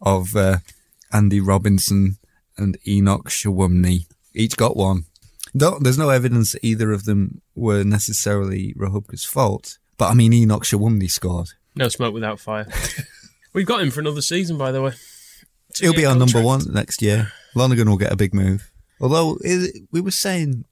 of 0.00 0.34
uh, 0.34 0.56
Andy 1.12 1.38
Robinson 1.38 2.16
and 2.56 2.76
Enoch 2.88 3.28
Showunmi. 3.28 4.06
Each 4.34 4.56
got 4.56 4.76
one. 4.76 5.04
No, 5.54 5.78
there's 5.78 5.98
no 5.98 6.08
evidence 6.08 6.52
that 6.52 6.66
either 6.66 6.90
of 6.90 7.04
them 7.04 7.40
were 7.54 7.84
necessarily 7.84 8.74
Rachubka's 8.74 9.24
fault. 9.24 9.78
But 9.96 10.10
I 10.10 10.14
mean, 10.14 10.32
Enoch 10.32 10.64
Showunmi 10.64 11.08
scored. 11.08 11.50
No 11.76 11.88
smoke 11.88 12.14
without 12.14 12.40
fire. 12.40 12.66
We've 13.52 13.66
got 13.66 13.82
him 13.82 13.90
for 13.90 14.00
another 14.00 14.22
season, 14.22 14.56
by 14.58 14.72
the 14.72 14.82
way. 14.82 14.92
He'll 15.78 15.92
be 15.92 15.98
Two-year 15.98 16.10
our 16.10 16.16
number 16.16 16.42
one 16.42 16.62
next 16.72 17.02
year. 17.02 17.32
Lonergan 17.54 17.88
will 17.88 17.96
get 17.96 18.12
a 18.12 18.16
big 18.16 18.34
move. 18.34 18.70
Although 19.00 19.38
it, 19.42 19.82
we 19.90 20.00
were 20.00 20.10
saying 20.10 20.64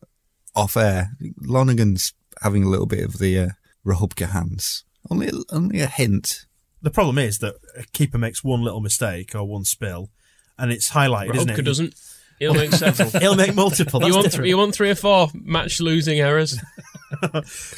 off 0.55 0.77
air, 0.77 1.13
Lonergan's 1.41 2.13
having 2.43 2.63
a 2.65 2.69
little 2.69 2.87
bit 2.87 3.05
of 3.05 3.19
the 3.19 3.39
uh, 3.39 3.49
Rachubka 3.87 4.31
hands. 4.31 4.85
Only, 5.11 5.31
only 5.51 5.81
a 5.81 5.87
hint. 5.87 6.47
The 6.83 6.91
problem 6.91 7.19
is 7.19 7.39
that 7.39 7.55
a 7.77 7.85
keeper 7.93 8.19
makes 8.19 8.45
one 8.45 8.63
little 8.63 8.81
mistake 8.81 9.35
or 9.35 9.45
one 9.45 9.65
spill, 9.65 10.11
and 10.59 10.71
it's 10.71 10.91
highlighted, 10.91 11.37
isn't 11.37 11.51
it? 11.51 11.63
doesn't. 11.63 11.95
He'll 12.39 12.55
make 12.55 12.73
several. 12.75 13.11
He'll 13.11 13.35
make 13.35 13.55
multiple. 13.55 14.01
You 14.07 14.13
want 14.15 14.25
different. 14.27 14.49
you 14.49 14.59
want 14.59 14.75
three 14.75 14.91
or 14.91 14.95
four 14.95 15.29
match 15.35 15.81
losing 15.81 16.21
errors? 16.21 16.59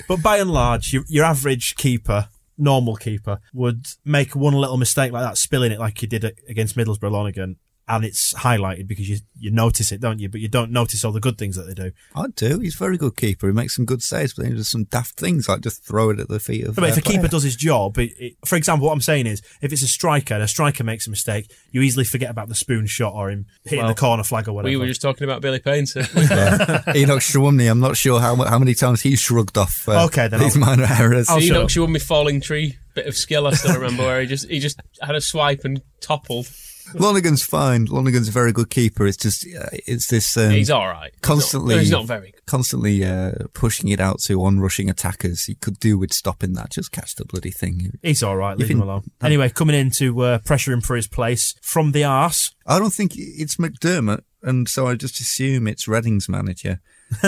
But 0.08 0.22
by 0.24 0.38
and 0.38 0.50
large, 0.50 0.92
your, 0.92 1.04
your 1.06 1.24
average 1.24 1.76
keeper, 1.76 2.28
normal 2.60 2.96
keeper, 2.96 3.38
would 3.52 3.86
make 4.04 4.36
one 4.36 4.54
little 4.54 4.76
mistake 4.76 5.12
like 5.12 5.24
that, 5.24 5.38
spilling 5.38 5.72
it 5.72 5.78
like 5.78 5.98
he 5.98 6.06
did 6.06 6.36
against 6.48 6.76
Middlesbrough 6.76 7.10
Lonergan, 7.10 7.56
and 7.90 8.04
it's 8.04 8.32
highlighted 8.34 8.86
because 8.86 9.08
you 9.08 9.18
you 9.38 9.50
notice 9.50 9.90
it, 9.90 10.00
don't 10.00 10.18
you? 10.18 10.28
But 10.28 10.40
you 10.40 10.48
don't 10.48 10.70
notice 10.70 11.04
all 11.04 11.12
the 11.12 11.20
good 11.20 11.36
things 11.38 11.56
that 11.56 11.62
they 11.64 11.74
do. 11.74 11.92
I 12.14 12.26
do. 12.28 12.60
He's 12.60 12.76
a 12.76 12.78
very 12.78 12.96
good 12.96 13.16
keeper. 13.16 13.46
He 13.48 13.52
makes 13.52 13.74
some 13.74 13.84
good 13.84 14.02
saves, 14.02 14.32
but 14.34 14.42
then 14.42 14.52
he 14.52 14.58
does 14.58 14.68
some 14.68 14.84
daft 14.84 15.18
things 15.18 15.48
like 15.48 15.62
just 15.62 15.84
throw 15.84 16.10
it 16.10 16.20
at 16.20 16.28
the 16.28 16.38
feet 16.38 16.64
of. 16.66 16.76
But 16.76 16.84
if 16.84 16.94
their 16.94 17.00
a 17.00 17.02
keeper 17.02 17.28
does 17.28 17.42
his 17.42 17.56
job, 17.56 17.98
it, 17.98 18.12
it, 18.18 18.36
for 18.44 18.56
example, 18.56 18.86
what 18.86 18.92
I'm 18.92 19.00
saying 19.00 19.26
is, 19.26 19.42
if 19.60 19.72
it's 19.72 19.82
a 19.82 19.88
striker 19.88 20.34
and 20.34 20.42
a 20.42 20.48
striker 20.48 20.84
makes 20.84 21.06
a 21.06 21.10
mistake, 21.10 21.52
you 21.72 21.82
easily 21.82 22.04
forget 22.04 22.30
about 22.30 22.48
the 22.48 22.54
spoon 22.54 22.86
shot 22.86 23.12
or 23.14 23.30
him 23.30 23.46
hitting 23.64 23.80
Well, 23.80 23.88
the 23.88 24.00
corner 24.00 24.22
flag 24.22 24.48
or 24.48 24.52
whatever. 24.52 24.70
We 24.70 24.76
were 24.76 24.86
just 24.86 25.02
talking 25.02 25.24
about 25.24 25.42
Billy 25.42 25.60
Painter. 25.60 26.04
Yeah. 26.30 26.82
Enoch 26.94 27.20
Showunmi, 27.20 27.68
I'm 27.68 27.80
not 27.80 27.96
sure 27.96 28.20
how 28.20 28.36
how 28.36 28.58
many 28.58 28.74
times 28.74 29.00
he 29.02 29.16
shrugged 29.16 29.56
off 29.58 29.88
uh, 29.88 30.04
Okay, 30.06 30.28
then 30.28 30.40
these 30.40 30.54
I'll- 30.56 30.60
minor 30.60 30.86
errors. 30.88 31.28
I'll 31.28 31.40
shut 31.40 31.56
Enoch 31.56 31.64
up. 31.64 31.70
she 31.70 31.98
falling 31.98 32.40
tree 32.40 32.78
bit 32.94 33.06
of 33.06 33.16
skill. 33.16 33.46
I 33.46 33.52
still 33.52 33.74
remember 33.74 34.04
where 34.04 34.20
he 34.20 34.26
just 34.26 34.48
he 34.48 34.60
just 34.60 34.80
had 35.00 35.14
a 35.14 35.20
swipe 35.20 35.64
and 35.64 35.80
toppled. 36.00 36.48
Lonergan's 36.94 37.42
fine. 37.42 37.86
Lonergan's 37.86 38.28
a 38.28 38.32
very 38.32 38.52
good 38.52 38.70
keeper. 38.70 39.06
It's 39.06 39.16
just 39.16 39.46
uh, 39.46 39.68
it's 39.72 40.08
this 40.08 40.36
um, 40.36 40.50
he's 40.50 40.70
all 40.70 40.86
right. 40.86 41.12
He's 41.12 41.16
not- 41.16 41.22
constantly 41.22 41.78
he's 41.78 41.90
not 41.90 42.06
very. 42.06 42.32
good. 42.32 42.46
constantly 42.46 43.04
uh, 43.04 43.32
pushing 43.54 43.88
it 43.90 44.00
out 44.00 44.20
to 44.22 44.42
on-rushing 44.42 44.90
attackers. 44.90 45.44
He 45.44 45.54
could 45.54 45.78
do 45.78 45.98
with 45.98 46.12
stopping 46.12 46.54
that. 46.54 46.70
Just 46.70 46.92
catch 46.92 47.14
the 47.14 47.24
bloody 47.24 47.50
thing. 47.50 47.98
He's 48.02 48.22
all 48.22 48.36
right. 48.36 48.56
Leave 48.56 48.70
him 48.70 48.80
alone. 48.82 49.10
Anyway, 49.22 49.48
coming 49.50 49.76
in 49.76 49.90
to 49.92 50.20
uh, 50.22 50.38
pressure 50.38 50.72
him 50.72 50.80
for 50.80 50.96
his 50.96 51.06
place 51.06 51.54
from 51.62 51.92
the 51.92 52.04
arse. 52.04 52.54
I 52.66 52.78
don't 52.78 52.92
think 52.92 53.12
it's 53.16 53.56
McDermott, 53.56 54.22
and 54.42 54.68
so 54.68 54.86
I 54.86 54.94
just 54.94 55.20
assume 55.20 55.66
it's 55.66 55.88
Reading's 55.88 56.28
manager. 56.28 56.80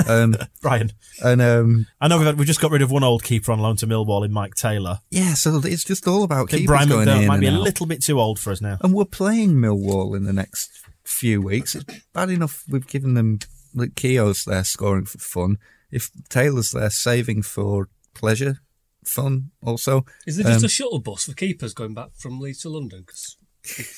Um, 0.06 0.36
Brian. 0.62 0.92
and 1.24 1.42
um, 1.42 1.86
I 2.00 2.08
know 2.08 2.18
we've, 2.18 2.26
had, 2.26 2.38
we 2.38 2.44
just 2.44 2.60
got 2.60 2.70
rid 2.70 2.82
of 2.82 2.90
one 2.90 3.02
old 3.04 3.22
keeper 3.24 3.52
on 3.52 3.58
loan 3.60 3.76
to 3.78 3.86
Millwall 3.86 4.24
in 4.24 4.30
Maik 4.32 4.54
Taylor. 4.54 5.00
yeah, 5.10 5.34
so 5.34 5.60
it's 5.64 5.84
just 5.84 6.06
all 6.06 6.22
about 6.24 6.48
I 6.48 6.50
think 6.50 6.50
keepers 6.62 6.66
Brian 6.68 6.88
going 6.88 7.08
McDermott 7.08 7.20
in 7.22 7.26
might 7.28 7.40
be 7.40 7.46
a 7.46 7.52
out. 7.52 7.60
little 7.60 7.86
bit 7.86 8.02
too 8.02 8.20
old 8.20 8.38
for 8.38 8.52
us 8.52 8.60
now. 8.60 8.78
And 8.82 8.94
we're 8.94 9.04
playing 9.04 9.54
Millwall 9.54 10.16
in 10.16 10.24
the 10.24 10.32
next 10.32 10.70
few 11.04 11.40
weeks. 11.42 11.74
It's 11.74 11.84
bad 12.12 12.30
enough 12.30 12.64
we've 12.68 12.86
given 12.86 13.14
them 13.14 13.38
like 13.74 13.94
Keogh's 13.94 14.44
there 14.44 14.64
scoring 14.64 15.04
for 15.06 15.18
fun. 15.18 15.58
If 15.90 16.10
Taylor's 16.28 16.70
there 16.70 16.90
saving 16.90 17.42
for 17.42 17.88
pleasure, 18.14 18.58
fun 19.04 19.50
also. 19.62 20.04
Is 20.26 20.36
there 20.36 20.44
just 20.46 20.58
Um, 20.60 20.64
a 20.66 20.68
shuttle 20.68 21.00
bus 21.00 21.24
for 21.24 21.34
keepers 21.34 21.74
going 21.74 21.92
back 21.94 22.10
from 22.16 22.38
Leeds 22.40 22.60
to 22.60 22.68
London? 22.68 23.04
Because 23.06 23.36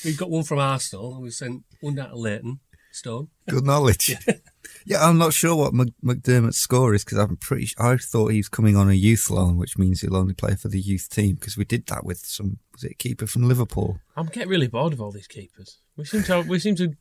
we've 0.04 0.16
got 0.18 0.30
one 0.30 0.44
from 0.44 0.58
Arsenal 0.58 1.14
and 1.14 1.22
we 1.22 1.30
sent 1.30 1.64
one 1.80 1.94
down 1.94 2.08
to 2.10 2.16
Leyton, 2.16 2.60
Stone. 2.94 3.28
Good 3.48 3.64
knowledge. 3.64 4.14
yeah, 4.86 5.04
I'm 5.04 5.18
not 5.18 5.32
sure 5.32 5.56
what 5.56 5.74
Mc- 5.74 5.94
McDermott's 6.02 6.58
score 6.58 6.94
is 6.94 7.04
because 7.04 7.18
I'm 7.18 7.36
pretty. 7.36 7.68
I 7.78 7.96
thought 7.96 8.28
he 8.28 8.38
was 8.38 8.48
coming 8.48 8.76
on 8.76 8.88
a 8.88 8.94
youth 8.94 9.30
loan, 9.30 9.56
which 9.56 9.78
means 9.78 10.00
he'll 10.00 10.16
only 10.16 10.34
play 10.34 10.54
for 10.54 10.68
the 10.68 10.80
youth 10.80 11.08
team 11.08 11.34
because 11.34 11.56
we 11.56 11.64
did 11.64 11.86
that 11.86 12.04
with 12.04 12.18
some. 12.18 12.58
Was 12.72 12.84
it 12.84 12.92
a 12.92 12.94
keeper 12.94 13.26
from 13.26 13.48
Liverpool? 13.48 13.98
I'm 14.16 14.26
getting 14.26 14.48
really 14.48 14.68
bored 14.68 14.92
of 14.92 15.00
all 15.00 15.12
these 15.12 15.28
keepers. 15.28 15.78
We 15.96 16.04
seem 16.04 16.22
to 16.24 16.40
we 16.42 16.58
seem 16.58 16.76
to 16.76 16.94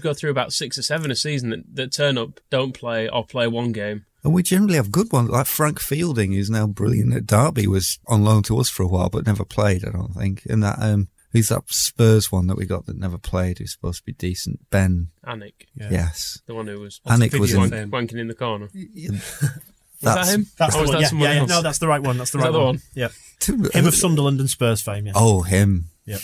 go 0.00 0.12
through 0.14 0.30
about 0.30 0.52
six 0.52 0.76
or 0.78 0.82
seven 0.82 1.10
a 1.10 1.16
season 1.16 1.50
that, 1.50 1.74
that 1.74 1.92
turn 1.92 2.18
up, 2.18 2.40
don't 2.50 2.72
play, 2.72 3.08
or 3.08 3.24
play 3.24 3.46
one 3.46 3.72
game. 3.72 4.04
And 4.26 4.34
we 4.34 4.42
generally 4.42 4.74
have 4.74 4.90
good 4.90 5.12
ones, 5.12 5.30
like 5.30 5.46
Frank 5.46 5.78
Fielding, 5.80 6.32
who's 6.32 6.50
now 6.50 6.66
brilliant 6.66 7.14
at 7.14 7.26
Derby, 7.26 7.68
was 7.68 8.00
on 8.08 8.24
loan 8.24 8.42
to 8.44 8.58
us 8.58 8.68
for 8.68 8.82
a 8.82 8.88
while, 8.88 9.08
but 9.08 9.24
never 9.24 9.44
played, 9.44 9.86
I 9.86 9.92
don't 9.92 10.14
think. 10.14 10.44
And 10.46 10.64
that, 10.64 10.78
um, 10.80 11.08
who's 11.32 11.48
that 11.48 11.62
Spurs 11.68 12.30
one 12.32 12.46
that 12.48 12.56
we 12.56 12.66
got 12.66 12.86
that 12.86 12.96
never 12.98 13.18
played, 13.18 13.58
who's 13.58 13.72
supposed 13.72 13.98
to 13.98 14.04
be 14.04 14.12
decent? 14.12 14.68
Ben. 14.70 15.08
Alnwick, 15.26 15.66
Yes. 15.74 16.40
the 16.46 16.54
one 16.54 16.66
who 16.66 16.80
was 16.80 17.00
Alnwick 17.06 17.38
was 17.38 17.52
in. 17.52 17.68
game? 17.70 17.90
wanking 17.90 18.18
in 18.18 18.28
the 18.28 18.34
corner. 18.34 18.68
Was 18.72 18.72
That's- 20.02 20.28
that 20.28 20.34
him? 20.34 20.46
That's 20.58 20.74
or 20.74 20.78
the 20.78 20.82
was 20.82 20.88
one. 20.88 20.94
that 20.96 21.00
Yeah, 21.02 21.08
someone 21.08 21.28
yeah, 21.28 21.34
yeah. 21.34 21.40
else? 21.40 21.48
No, 21.50 21.62
that's 21.62 21.78
the 21.78 21.88
right 21.88 22.02
one. 22.02 22.18
That's 22.18 22.30
the 22.30 22.38
Is 22.38 22.44
right 22.44 22.48
that 22.52 22.58
the 22.58 22.64
one. 22.64 22.66
one? 22.66 22.82
Yeah. 22.94 23.08
Him 23.46 23.86
of 23.86 23.92
uh, 23.94 23.96
Sunderland 23.96 24.40
and 24.40 24.50
Spurs 24.50 24.82
fame, 24.82 25.06
yeah. 25.06 25.12
Oh, 25.14 25.42
him. 25.42 25.86
yeah. 26.04 26.18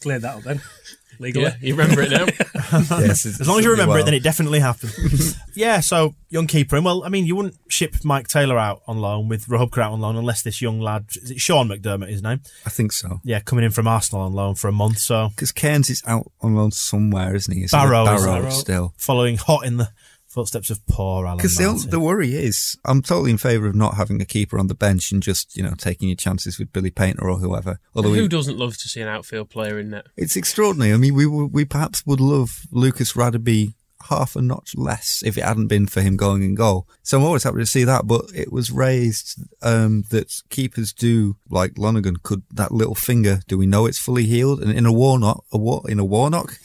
Cleared 0.00 0.22
that 0.22 0.36
up 0.36 0.42
then. 0.42 0.60
Legally. 1.18 1.44
Yeah, 1.46 1.56
you 1.60 1.74
remember 1.74 2.02
it 2.02 2.10
now. 2.10 2.26
yes. 3.00 3.26
As 3.26 3.46
long 3.46 3.58
as 3.58 3.64
you 3.64 3.70
remember 3.70 3.98
it, 3.98 4.04
then 4.04 4.14
it 4.14 4.22
definitely 4.22 4.60
happened. 4.60 4.92
yeah, 5.54 5.80
so 5.80 6.14
young 6.30 6.46
keeper. 6.46 6.76
And 6.76 6.84
well, 6.84 7.04
I 7.04 7.08
mean, 7.08 7.26
you 7.26 7.36
wouldn't 7.36 7.56
ship 7.68 7.92
Maik 8.04 8.26
Taylor 8.28 8.58
out 8.58 8.82
on 8.86 8.98
loan 8.98 9.28
with 9.28 9.46
Rachubka 9.46 9.78
out 9.82 9.92
on 9.92 10.00
loan 10.00 10.16
unless 10.16 10.42
this 10.42 10.60
young 10.60 10.80
lad, 10.80 11.06
is 11.22 11.30
it 11.30 11.40
Sean 11.40 11.68
McDermott, 11.68 12.08
his 12.08 12.22
name? 12.22 12.40
I 12.66 12.70
think 12.70 12.92
so. 12.92 13.20
Yeah, 13.24 13.40
coming 13.40 13.64
in 13.64 13.70
from 13.70 13.86
Arsenal 13.86 14.24
on 14.24 14.32
loan 14.32 14.54
for 14.54 14.68
a 14.68 14.72
month. 14.72 14.98
So 14.98 15.28
Because 15.30 15.52
Cairns 15.52 15.90
is 15.90 16.02
out 16.06 16.30
on 16.40 16.54
loan 16.54 16.70
somewhere, 16.70 17.34
isn't 17.34 17.54
he? 17.54 17.64
Isn't? 17.64 17.78
Barrow, 17.78 18.04
Barrow 18.04 18.50
still. 18.50 18.94
following 18.96 19.36
hot 19.36 19.66
in 19.66 19.76
the 19.76 19.90
footsteps 20.34 20.68
of 20.68 20.84
poor 20.86 21.26
Alan 21.26 21.38
Because 21.38 21.56
the, 21.56 21.86
the 21.88 22.00
worry 22.00 22.34
is, 22.34 22.76
I'm 22.84 23.00
totally 23.00 23.30
in 23.30 23.38
favour 23.38 23.66
of 23.66 23.74
not 23.74 23.94
having 23.94 24.20
a 24.20 24.24
keeper 24.24 24.58
on 24.58 24.66
the 24.66 24.74
bench 24.74 25.12
and 25.12 25.22
just, 25.22 25.56
you 25.56 25.62
know, 25.62 25.74
taking 25.78 26.08
your 26.08 26.16
chances 26.16 26.58
with 26.58 26.72
Billy 26.72 26.90
Paynter 26.90 27.28
or 27.28 27.38
whoever. 27.38 27.78
Although 27.94 28.12
Who 28.12 28.22
we, 28.22 28.28
doesn't 28.28 28.58
love 28.58 28.76
to 28.78 28.88
see 28.88 29.00
an 29.00 29.08
outfield 29.08 29.48
player 29.48 29.78
in 29.78 29.90
net? 29.90 30.06
it's 30.16 30.36
extraordinary. 30.36 30.92
I 30.92 30.96
mean, 30.96 31.14
we 31.14 31.26
we 31.26 31.64
perhaps 31.64 32.04
would 32.04 32.20
love 32.20 32.66
Lucas 32.70 33.12
Radebe 33.12 33.74
half 34.10 34.36
a 34.36 34.42
notch 34.42 34.74
less 34.76 35.22
if 35.24 35.38
it 35.38 35.44
hadn't 35.44 35.68
been 35.68 35.86
for 35.86 36.02
him 36.02 36.16
going 36.16 36.42
in 36.42 36.54
goal. 36.54 36.86
So 37.02 37.18
I'm 37.18 37.24
always 37.24 37.44
happy 37.44 37.58
to 37.58 37.66
see 37.66 37.84
that. 37.84 38.06
But 38.06 38.26
it 38.34 38.52
was 38.52 38.70
raised 38.70 39.40
um, 39.62 40.04
that 40.10 40.42
keepers 40.50 40.92
do, 40.92 41.36
like 41.48 41.78
Lonergan, 41.78 42.16
could 42.22 42.42
that 42.52 42.72
little 42.72 42.94
finger. 42.94 43.40
Do 43.46 43.56
we 43.56 43.66
know 43.66 43.86
it's 43.86 43.98
fully 43.98 44.26
healed? 44.26 44.62
And 44.62 44.72
in 44.72 44.86
a 44.86 44.92
Warnock, 44.92 45.44
a 45.52 45.58
war, 45.58 45.82
in 45.88 45.98
a 45.98 46.04
Warnock. 46.04 46.58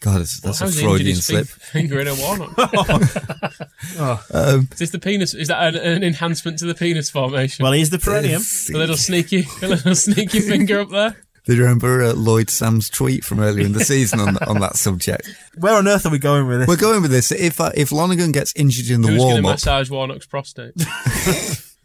God, 0.00 0.20
that's, 0.20 0.40
that's 0.40 0.60
Well, 0.60 0.68
a 0.68 0.72
how's 0.72 0.78
he 0.78 0.84
injured 0.84 0.96
Freudian 0.98 1.16
slip. 1.16 1.46
Finger 1.48 2.00
in 2.00 2.08
a 2.08 2.14
warnock. 2.14 2.56
Um, 4.32 4.68
is 4.72 4.78
this 4.78 4.90
the 4.90 4.98
penis? 4.98 5.34
Is 5.34 5.48
that 5.48 5.74
an, 5.74 5.80
an 5.80 6.02
enhancement 6.04 6.58
to 6.58 6.66
the 6.66 6.74
penis 6.74 7.10
formation? 7.10 7.62
well, 7.62 7.72
he's 7.72 7.90
the 7.90 7.98
perennium. 7.98 8.42
a 8.74 8.78
little 8.78 8.96
sneaky, 8.96 9.46
a 9.62 9.68
little 9.68 9.94
sneaky 9.94 10.40
finger 10.40 10.80
up 10.80 10.90
there. 10.90 11.16
Did 11.46 11.56
you 11.56 11.62
remember 11.62 12.02
uh, 12.02 12.12
Lloyd 12.12 12.50
Sam's 12.50 12.90
tweet 12.90 13.24
from 13.24 13.40
earlier 13.40 13.64
in 13.64 13.72
the 13.72 13.84
season 13.84 14.20
on 14.20 14.36
on 14.46 14.60
that 14.60 14.76
subject? 14.76 15.28
Where 15.56 15.74
on 15.74 15.88
earth 15.88 16.04
are 16.06 16.10
we 16.10 16.18
going 16.18 16.46
with 16.46 16.60
this? 16.60 16.68
We're 16.68 16.76
going 16.76 17.02
with 17.02 17.10
this. 17.10 17.32
If 17.32 17.60
uh, 17.60 17.72
if 17.74 17.90
Lonergan 17.90 18.32
gets 18.32 18.52
injured 18.54 18.90
in 18.90 19.00
the 19.02 19.08
Who's 19.08 19.18
going 19.18 19.36
to 19.36 19.42
warm 19.42 19.46
up, 19.46 19.52
massage 19.54 19.90
Warnock's 19.90 20.26
prostate? 20.26 20.74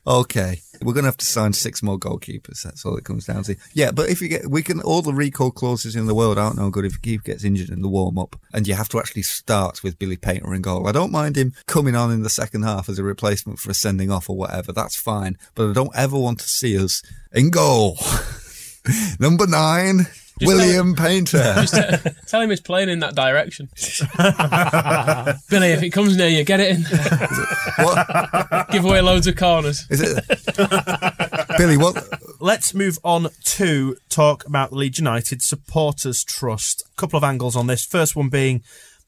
Okay, 0.08 0.62
we're 0.84 0.94
going 0.94 1.04
to 1.04 1.10
have 1.10 1.18
to 1.18 1.26
sign 1.26 1.54
six 1.54 1.82
more 1.82 1.98
goalkeepers. 1.98 2.62
That's 2.62 2.86
all 2.86 2.96
it 2.96 3.06
comes 3.06 3.26
down 3.26 3.44
to. 3.44 3.56
Yeah, 3.74 3.90
but 3.92 4.08
if 4.10 4.22
you 4.22 4.28
get, 4.28 4.48
we 4.48 4.62
can 4.62 4.82
all 4.82 5.02
the 5.02 5.14
recall 5.14 5.50
clauses 5.50 5.96
in 5.96 6.06
the 6.06 6.14
world 6.14 6.38
aren't 6.38 6.58
no 6.58 6.70
good 6.70 6.86
if 6.86 7.02
keeper 7.02 7.24
gets 7.24 7.44
injured 7.44 7.70
in 7.70 7.82
the 7.82 7.88
warm 7.88 8.20
up, 8.20 8.36
and 8.54 8.68
you 8.68 8.76
have 8.76 8.90
to 8.90 9.00
actually 9.00 9.24
start 9.24 9.82
with 9.84 9.98
Billy 9.98 10.18
Paynter 10.18 10.54
in 10.54 10.62
goal. 10.62 10.88
I 10.88 10.92
don't 10.92 11.12
mind 11.12 11.38
him 11.38 11.54
coming 11.66 11.96
on 11.96 12.12
in 12.12 12.22
the 12.22 12.30
second 12.30 12.64
half 12.64 12.88
as 12.88 13.00
a 13.00 13.04
replacement 13.04 13.58
for 13.58 13.72
a 13.72 13.74
sending 13.74 14.12
off 14.12 14.30
or 14.30 14.38
whatever. 14.38 14.72
That's 14.72 14.96
fine, 14.96 15.38
but 15.56 15.70
I 15.70 15.74
don't 15.74 15.96
ever 15.96 16.20
want 16.20 16.40
to 16.40 16.48
see 16.48 16.78
us 16.78 17.02
in 17.34 17.50
goal. 17.50 17.98
Number 19.20 19.48
nine. 19.48 20.08
William 20.42 20.96
Paynter. 20.96 21.38
Just 21.56 21.76
t- 21.76 22.10
tell 22.28 22.42
him 22.42 22.52
it's 22.52 22.62
playing 22.62 22.90
in 22.90 23.00
that 23.00 23.16
direction. 23.16 23.70
Billy, 25.50 25.72
if 25.72 25.84
it 25.84 25.92
comes 25.92 26.18
near 26.18 26.28
you, 26.28 26.44
get 26.44 26.60
it 26.60 26.76
in. 26.76 26.84
what 27.84 28.70
Give 28.72 28.84
away 28.86 29.02
loads 29.02 29.28
of 29.28 29.36
corners. 29.36 29.86
is 29.90 30.02
it? 30.02 31.58
Billy, 31.58 31.78
what 31.78 32.08
Let's 32.40 32.74
move 32.74 32.98
on 33.04 33.30
to 33.44 33.96
talk 34.10 34.46
about 34.46 34.72
the 34.72 34.76
Leeds 34.76 35.00
United 35.00 35.42
Supporters 35.42 36.24
Trust. 36.24 36.84
A 36.92 36.96
couple 37.00 37.18
of 37.18 37.24
angles 37.24 37.56
on 37.56 37.68
this. 37.68 37.86
First 37.86 38.16
one 38.16 38.30
being 38.30 38.62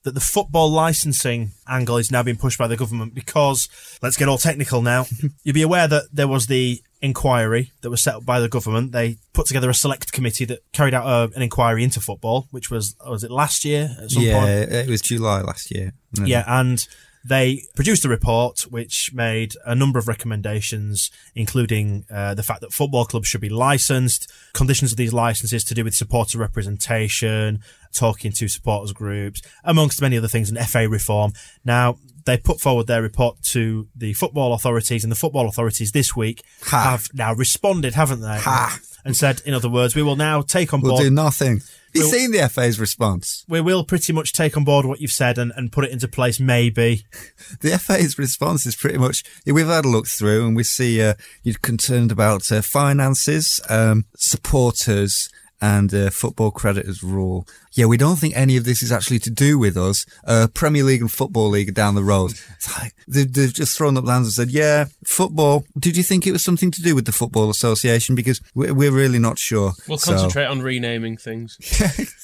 that 0.04 0.14
the 0.14 0.22
football 0.22 0.70
licensing 0.72 1.52
angle 1.68 1.98
is 1.98 2.10
now 2.12 2.24
being 2.24 2.38
pushed 2.38 2.58
by 2.58 2.68
the 2.68 2.78
government 2.78 3.14
because, 3.14 3.68
let's 4.02 4.16
get 4.16 4.30
all 4.30 4.38
technical 4.38 4.82
now, 4.82 5.06
you'll 5.44 5.54
be 5.54 5.62
aware 5.62 5.88
that 5.88 6.04
there 6.14 6.28
was 6.28 6.48
the 6.48 6.82
inquiry 7.02 7.72
that 7.82 7.90
was 7.90 8.02
set 8.02 8.16
up 8.16 8.26
by 8.26 8.40
the 8.40 8.50
government. 8.50 8.92
They 8.92 9.18
put 9.34 9.48
together 9.48 9.70
a 9.70 9.74
select 9.74 10.12
committee 10.12 10.46
that 10.46 10.60
carried 10.72 10.94
out 10.94 11.06
uh, 11.06 11.28
an 11.36 11.42
inquiry 11.42 11.84
into 11.84 12.00
football, 12.00 12.48
which 12.52 12.72
was, 12.72 12.96
was 13.06 13.24
it 13.24 13.32
last 13.32 13.66
year 13.66 13.96
at 14.02 14.12
some 14.12 14.24
yeah, 14.24 14.40
point? 14.40 14.72
it 14.72 14.90
was 14.90 15.02
July 15.02 15.42
last 15.42 15.72
year. 15.72 15.94
Yeah, 16.14 16.44
and 16.48 16.88
they 17.28 17.64
produced 17.76 18.06
a 18.06 18.10
report 18.10 18.62
which 18.70 19.12
made 19.14 19.54
a 19.66 19.76
number 19.76 20.00
of 20.00 20.08
recommendations, 20.08 21.12
including 21.36 22.06
uh, 22.10 22.34
the 22.34 22.44
fact 22.44 22.62
that 22.62 22.72
football 22.72 23.06
clubs 23.06 23.28
should 23.28 23.42
be 23.42 23.50
licensed, 23.50 24.32
conditions 24.54 24.92
of 24.92 24.98
these 24.98 25.14
licenses 25.14 25.64
to 25.66 25.74
do 25.74 25.84
with 25.84 25.94
supporter 25.94 26.38
representation, 26.38 27.60
talking 27.94 28.32
to 28.32 28.48
supporters 28.48 28.94
groups, 28.94 29.42
amongst 29.64 30.02
many 30.02 30.18
other 30.18 30.28
things, 30.28 30.50
and 30.50 30.58
FA 30.70 30.88
reform. 30.88 31.34
Now, 31.66 31.98
they 32.28 32.38
put 32.38 32.62
forward 32.62 32.86
their 32.86 33.02
report 33.02 33.42
to 33.54 33.88
the 33.96 34.14
football 34.14 34.54
authorities, 34.54 35.04
and 35.04 35.12
the 35.12 35.16
football 35.16 35.48
authorities 35.48 35.92
this 35.92 36.16
week 36.16 36.44
Ha. 36.66 36.84
have 36.84 37.08
now 37.16 37.34
responded, 37.34 37.96
haven't 37.96 38.22
they? 38.22 38.38
Ha. 38.40 38.80
And 39.04 39.16
said, 39.16 39.42
in 39.46 39.54
other 39.54 39.70
words, 39.70 39.96
we 39.96 40.04
will 40.04 40.18
now 40.18 40.42
take 40.42 40.74
on 40.74 40.82
board. 40.82 40.90
We'll 40.92 40.98
board 40.98 41.04
do 41.08 41.10
nothing. 41.16 41.58
Have 41.60 41.64
you 41.96 42.02
We'll- 42.02 42.12
seen 42.12 42.32
the 42.32 42.50
FA's 42.50 42.78
response? 42.80 43.46
we 43.48 43.62
will 43.62 43.86
pretty 43.86 44.12
much 44.12 44.34
take 44.34 44.58
on 44.58 44.66
board 44.66 44.86
what 44.86 45.00
you've 45.00 45.12
said 45.12 45.38
and, 45.38 45.54
and 45.56 45.72
put 45.72 45.86
it 45.86 45.92
into 45.92 46.08
place, 46.10 46.40
maybe. 46.40 47.06
The 47.62 47.78
FA's 47.80 48.20
response 48.20 48.66
is 48.66 48.76
pretty 48.76 48.98
much 48.98 49.24
we've 49.46 49.66
had 49.68 49.86
a 49.86 49.88
look 49.88 50.08
through 50.08 50.46
and 50.46 50.56
we 50.56 50.64
see 50.64 51.02
uh, 51.02 51.14
you're 51.44 51.56
concerned 51.62 52.12
about 52.12 52.52
uh, 52.52 52.62
finances, 52.62 53.62
um, 53.70 54.04
supporters, 54.18 55.30
and 55.60 55.94
uh, 55.94 56.10
football 56.10 56.52
creditors 56.52 57.02
rule. 57.04 57.48
Yeah, 57.74 57.86
we 57.86 57.98
don't 57.98 58.18
think 58.18 58.36
any 58.38 58.58
of 58.58 58.64
this 58.66 58.84
is 58.84 58.92
actually 58.92 59.20
to 59.20 59.30
do 59.32 59.58
with 59.58 59.76
us. 59.78 60.06
Uh, 60.26 60.48
Premier 60.54 60.84
League 60.84 61.02
and 61.02 61.12
Football 61.12 61.50
League 61.50 61.70
are 61.70 61.74
down 61.74 61.96
the 61.96 62.04
road. 62.04 62.32
It's 62.56 62.78
like 62.80 62.94
they've, 63.08 63.32
they've 63.32 63.54
just 63.54 63.78
thrown 63.78 63.98
up 63.98 64.06
their 64.06 64.14
hands 64.14 64.28
and 64.28 64.34
said, 64.34 64.50
"Yeah, 64.54 64.86
football. 65.06 65.66
Did 65.80 65.98
you 65.98 66.04
think 66.04 66.26
it 66.28 66.32
was 66.32 66.44
something 66.44 66.72
to 66.72 66.82
do 66.82 66.94
with 66.96 67.06
the 67.06 67.12
Football 67.12 67.50
Association? 67.50 68.16
Because 68.16 68.40
we're, 68.56 68.74
we're 68.74 68.92
really 68.92 69.20
not 69.20 69.40
sure." 69.40 69.74
We'll 69.88 69.98
So- 69.98 70.12
concentrate 70.14 70.46
on 70.46 70.62
renaming 70.62 71.18
things. 71.18 71.58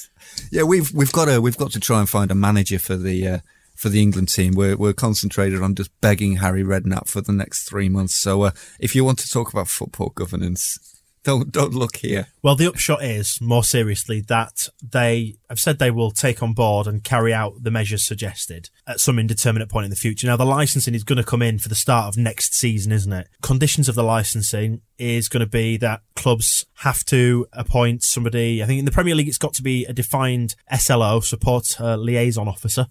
Yeah, 0.52 0.64
we've 0.64 0.92
we've 0.94 1.12
got 1.12 1.26
to 1.26 1.40
we've 1.42 1.58
got 1.58 1.72
to 1.74 1.80
try 1.80 2.00
and 2.00 2.10
find 2.10 2.32
a 2.32 2.36
manager 2.36 2.80
for 2.80 2.96
the 2.96 3.28
uh, 3.28 3.38
for 3.76 3.90
the 3.90 4.02
England 4.02 4.30
team. 4.30 4.54
We're 4.56 4.76
we're 4.76 4.94
concentrated 4.94 5.62
on 5.62 5.76
just 5.76 5.92
begging 6.02 6.38
Harry 6.38 6.64
Redknapp 6.64 7.08
for 7.08 7.22
the 7.22 7.32
next 7.34 7.70
three 7.70 7.88
months. 7.88 8.16
So 8.16 8.42
uh, 8.44 8.52
if 8.80 8.96
you 8.96 9.04
want 9.06 9.20
to 9.20 9.30
talk 9.30 9.52
about 9.54 9.68
football 9.68 10.10
governance, 10.10 10.80
don't 11.24 11.52
don't 11.52 11.74
look 11.74 11.98
here. 11.98 12.28
Well, 12.42 12.56
the 12.56 12.68
upshot 12.68 13.04
is, 13.04 13.40
more 13.42 13.64
seriously, 13.64 14.22
that 14.28 14.68
they 14.82 15.36
have 15.50 15.60
said 15.60 15.80
they 15.80 15.92
will 15.92 16.12
take 16.12 16.44
on 16.44 16.54
board 16.54 16.88
and 16.88 17.04
carry 17.04 17.34
out 17.34 17.64
the 17.64 17.72
measures 17.72 18.06
suggested 18.06 18.70
at 18.86 19.00
some 19.00 19.18
indeterminate 19.18 19.70
point 19.70 19.86
in 19.86 19.90
the 19.90 19.96
future. 19.96 20.28
Now, 20.28 20.36
the 20.36 20.46
licensing 20.46 20.94
is 20.94 21.04
going 21.04 21.18
to 21.18 21.24
come 21.24 21.42
in 21.42 21.60
for 21.60 21.70
the 21.70 21.76
start 21.76 22.08
of 22.08 22.18
next 22.18 22.54
season, 22.54 22.92
isn't 22.92 23.14
it? 23.14 23.30
Conditions 23.42 23.88
of 23.88 23.96
the 23.96 24.04
licensing 24.04 24.82
is 24.98 25.30
going 25.30 25.42
to 25.42 25.50
be 25.50 25.78
that 25.78 26.02
clubs 26.16 26.66
have 26.80 27.04
to 27.06 27.48
appoint 27.54 28.04
somebody. 28.04 28.62
I 28.62 28.66
think 28.66 28.80
in 28.80 28.86
the 28.86 28.92
Premier 28.92 29.16
League, 29.16 29.28
it's 29.30 29.38
got 29.38 29.54
to 29.56 29.64
be 29.64 29.86
a 29.86 29.94
defined 29.94 30.56
SLO, 30.78 31.22
support 31.22 31.80
uh, 31.80 31.96
liaison 31.96 32.48
officer, 32.48 32.88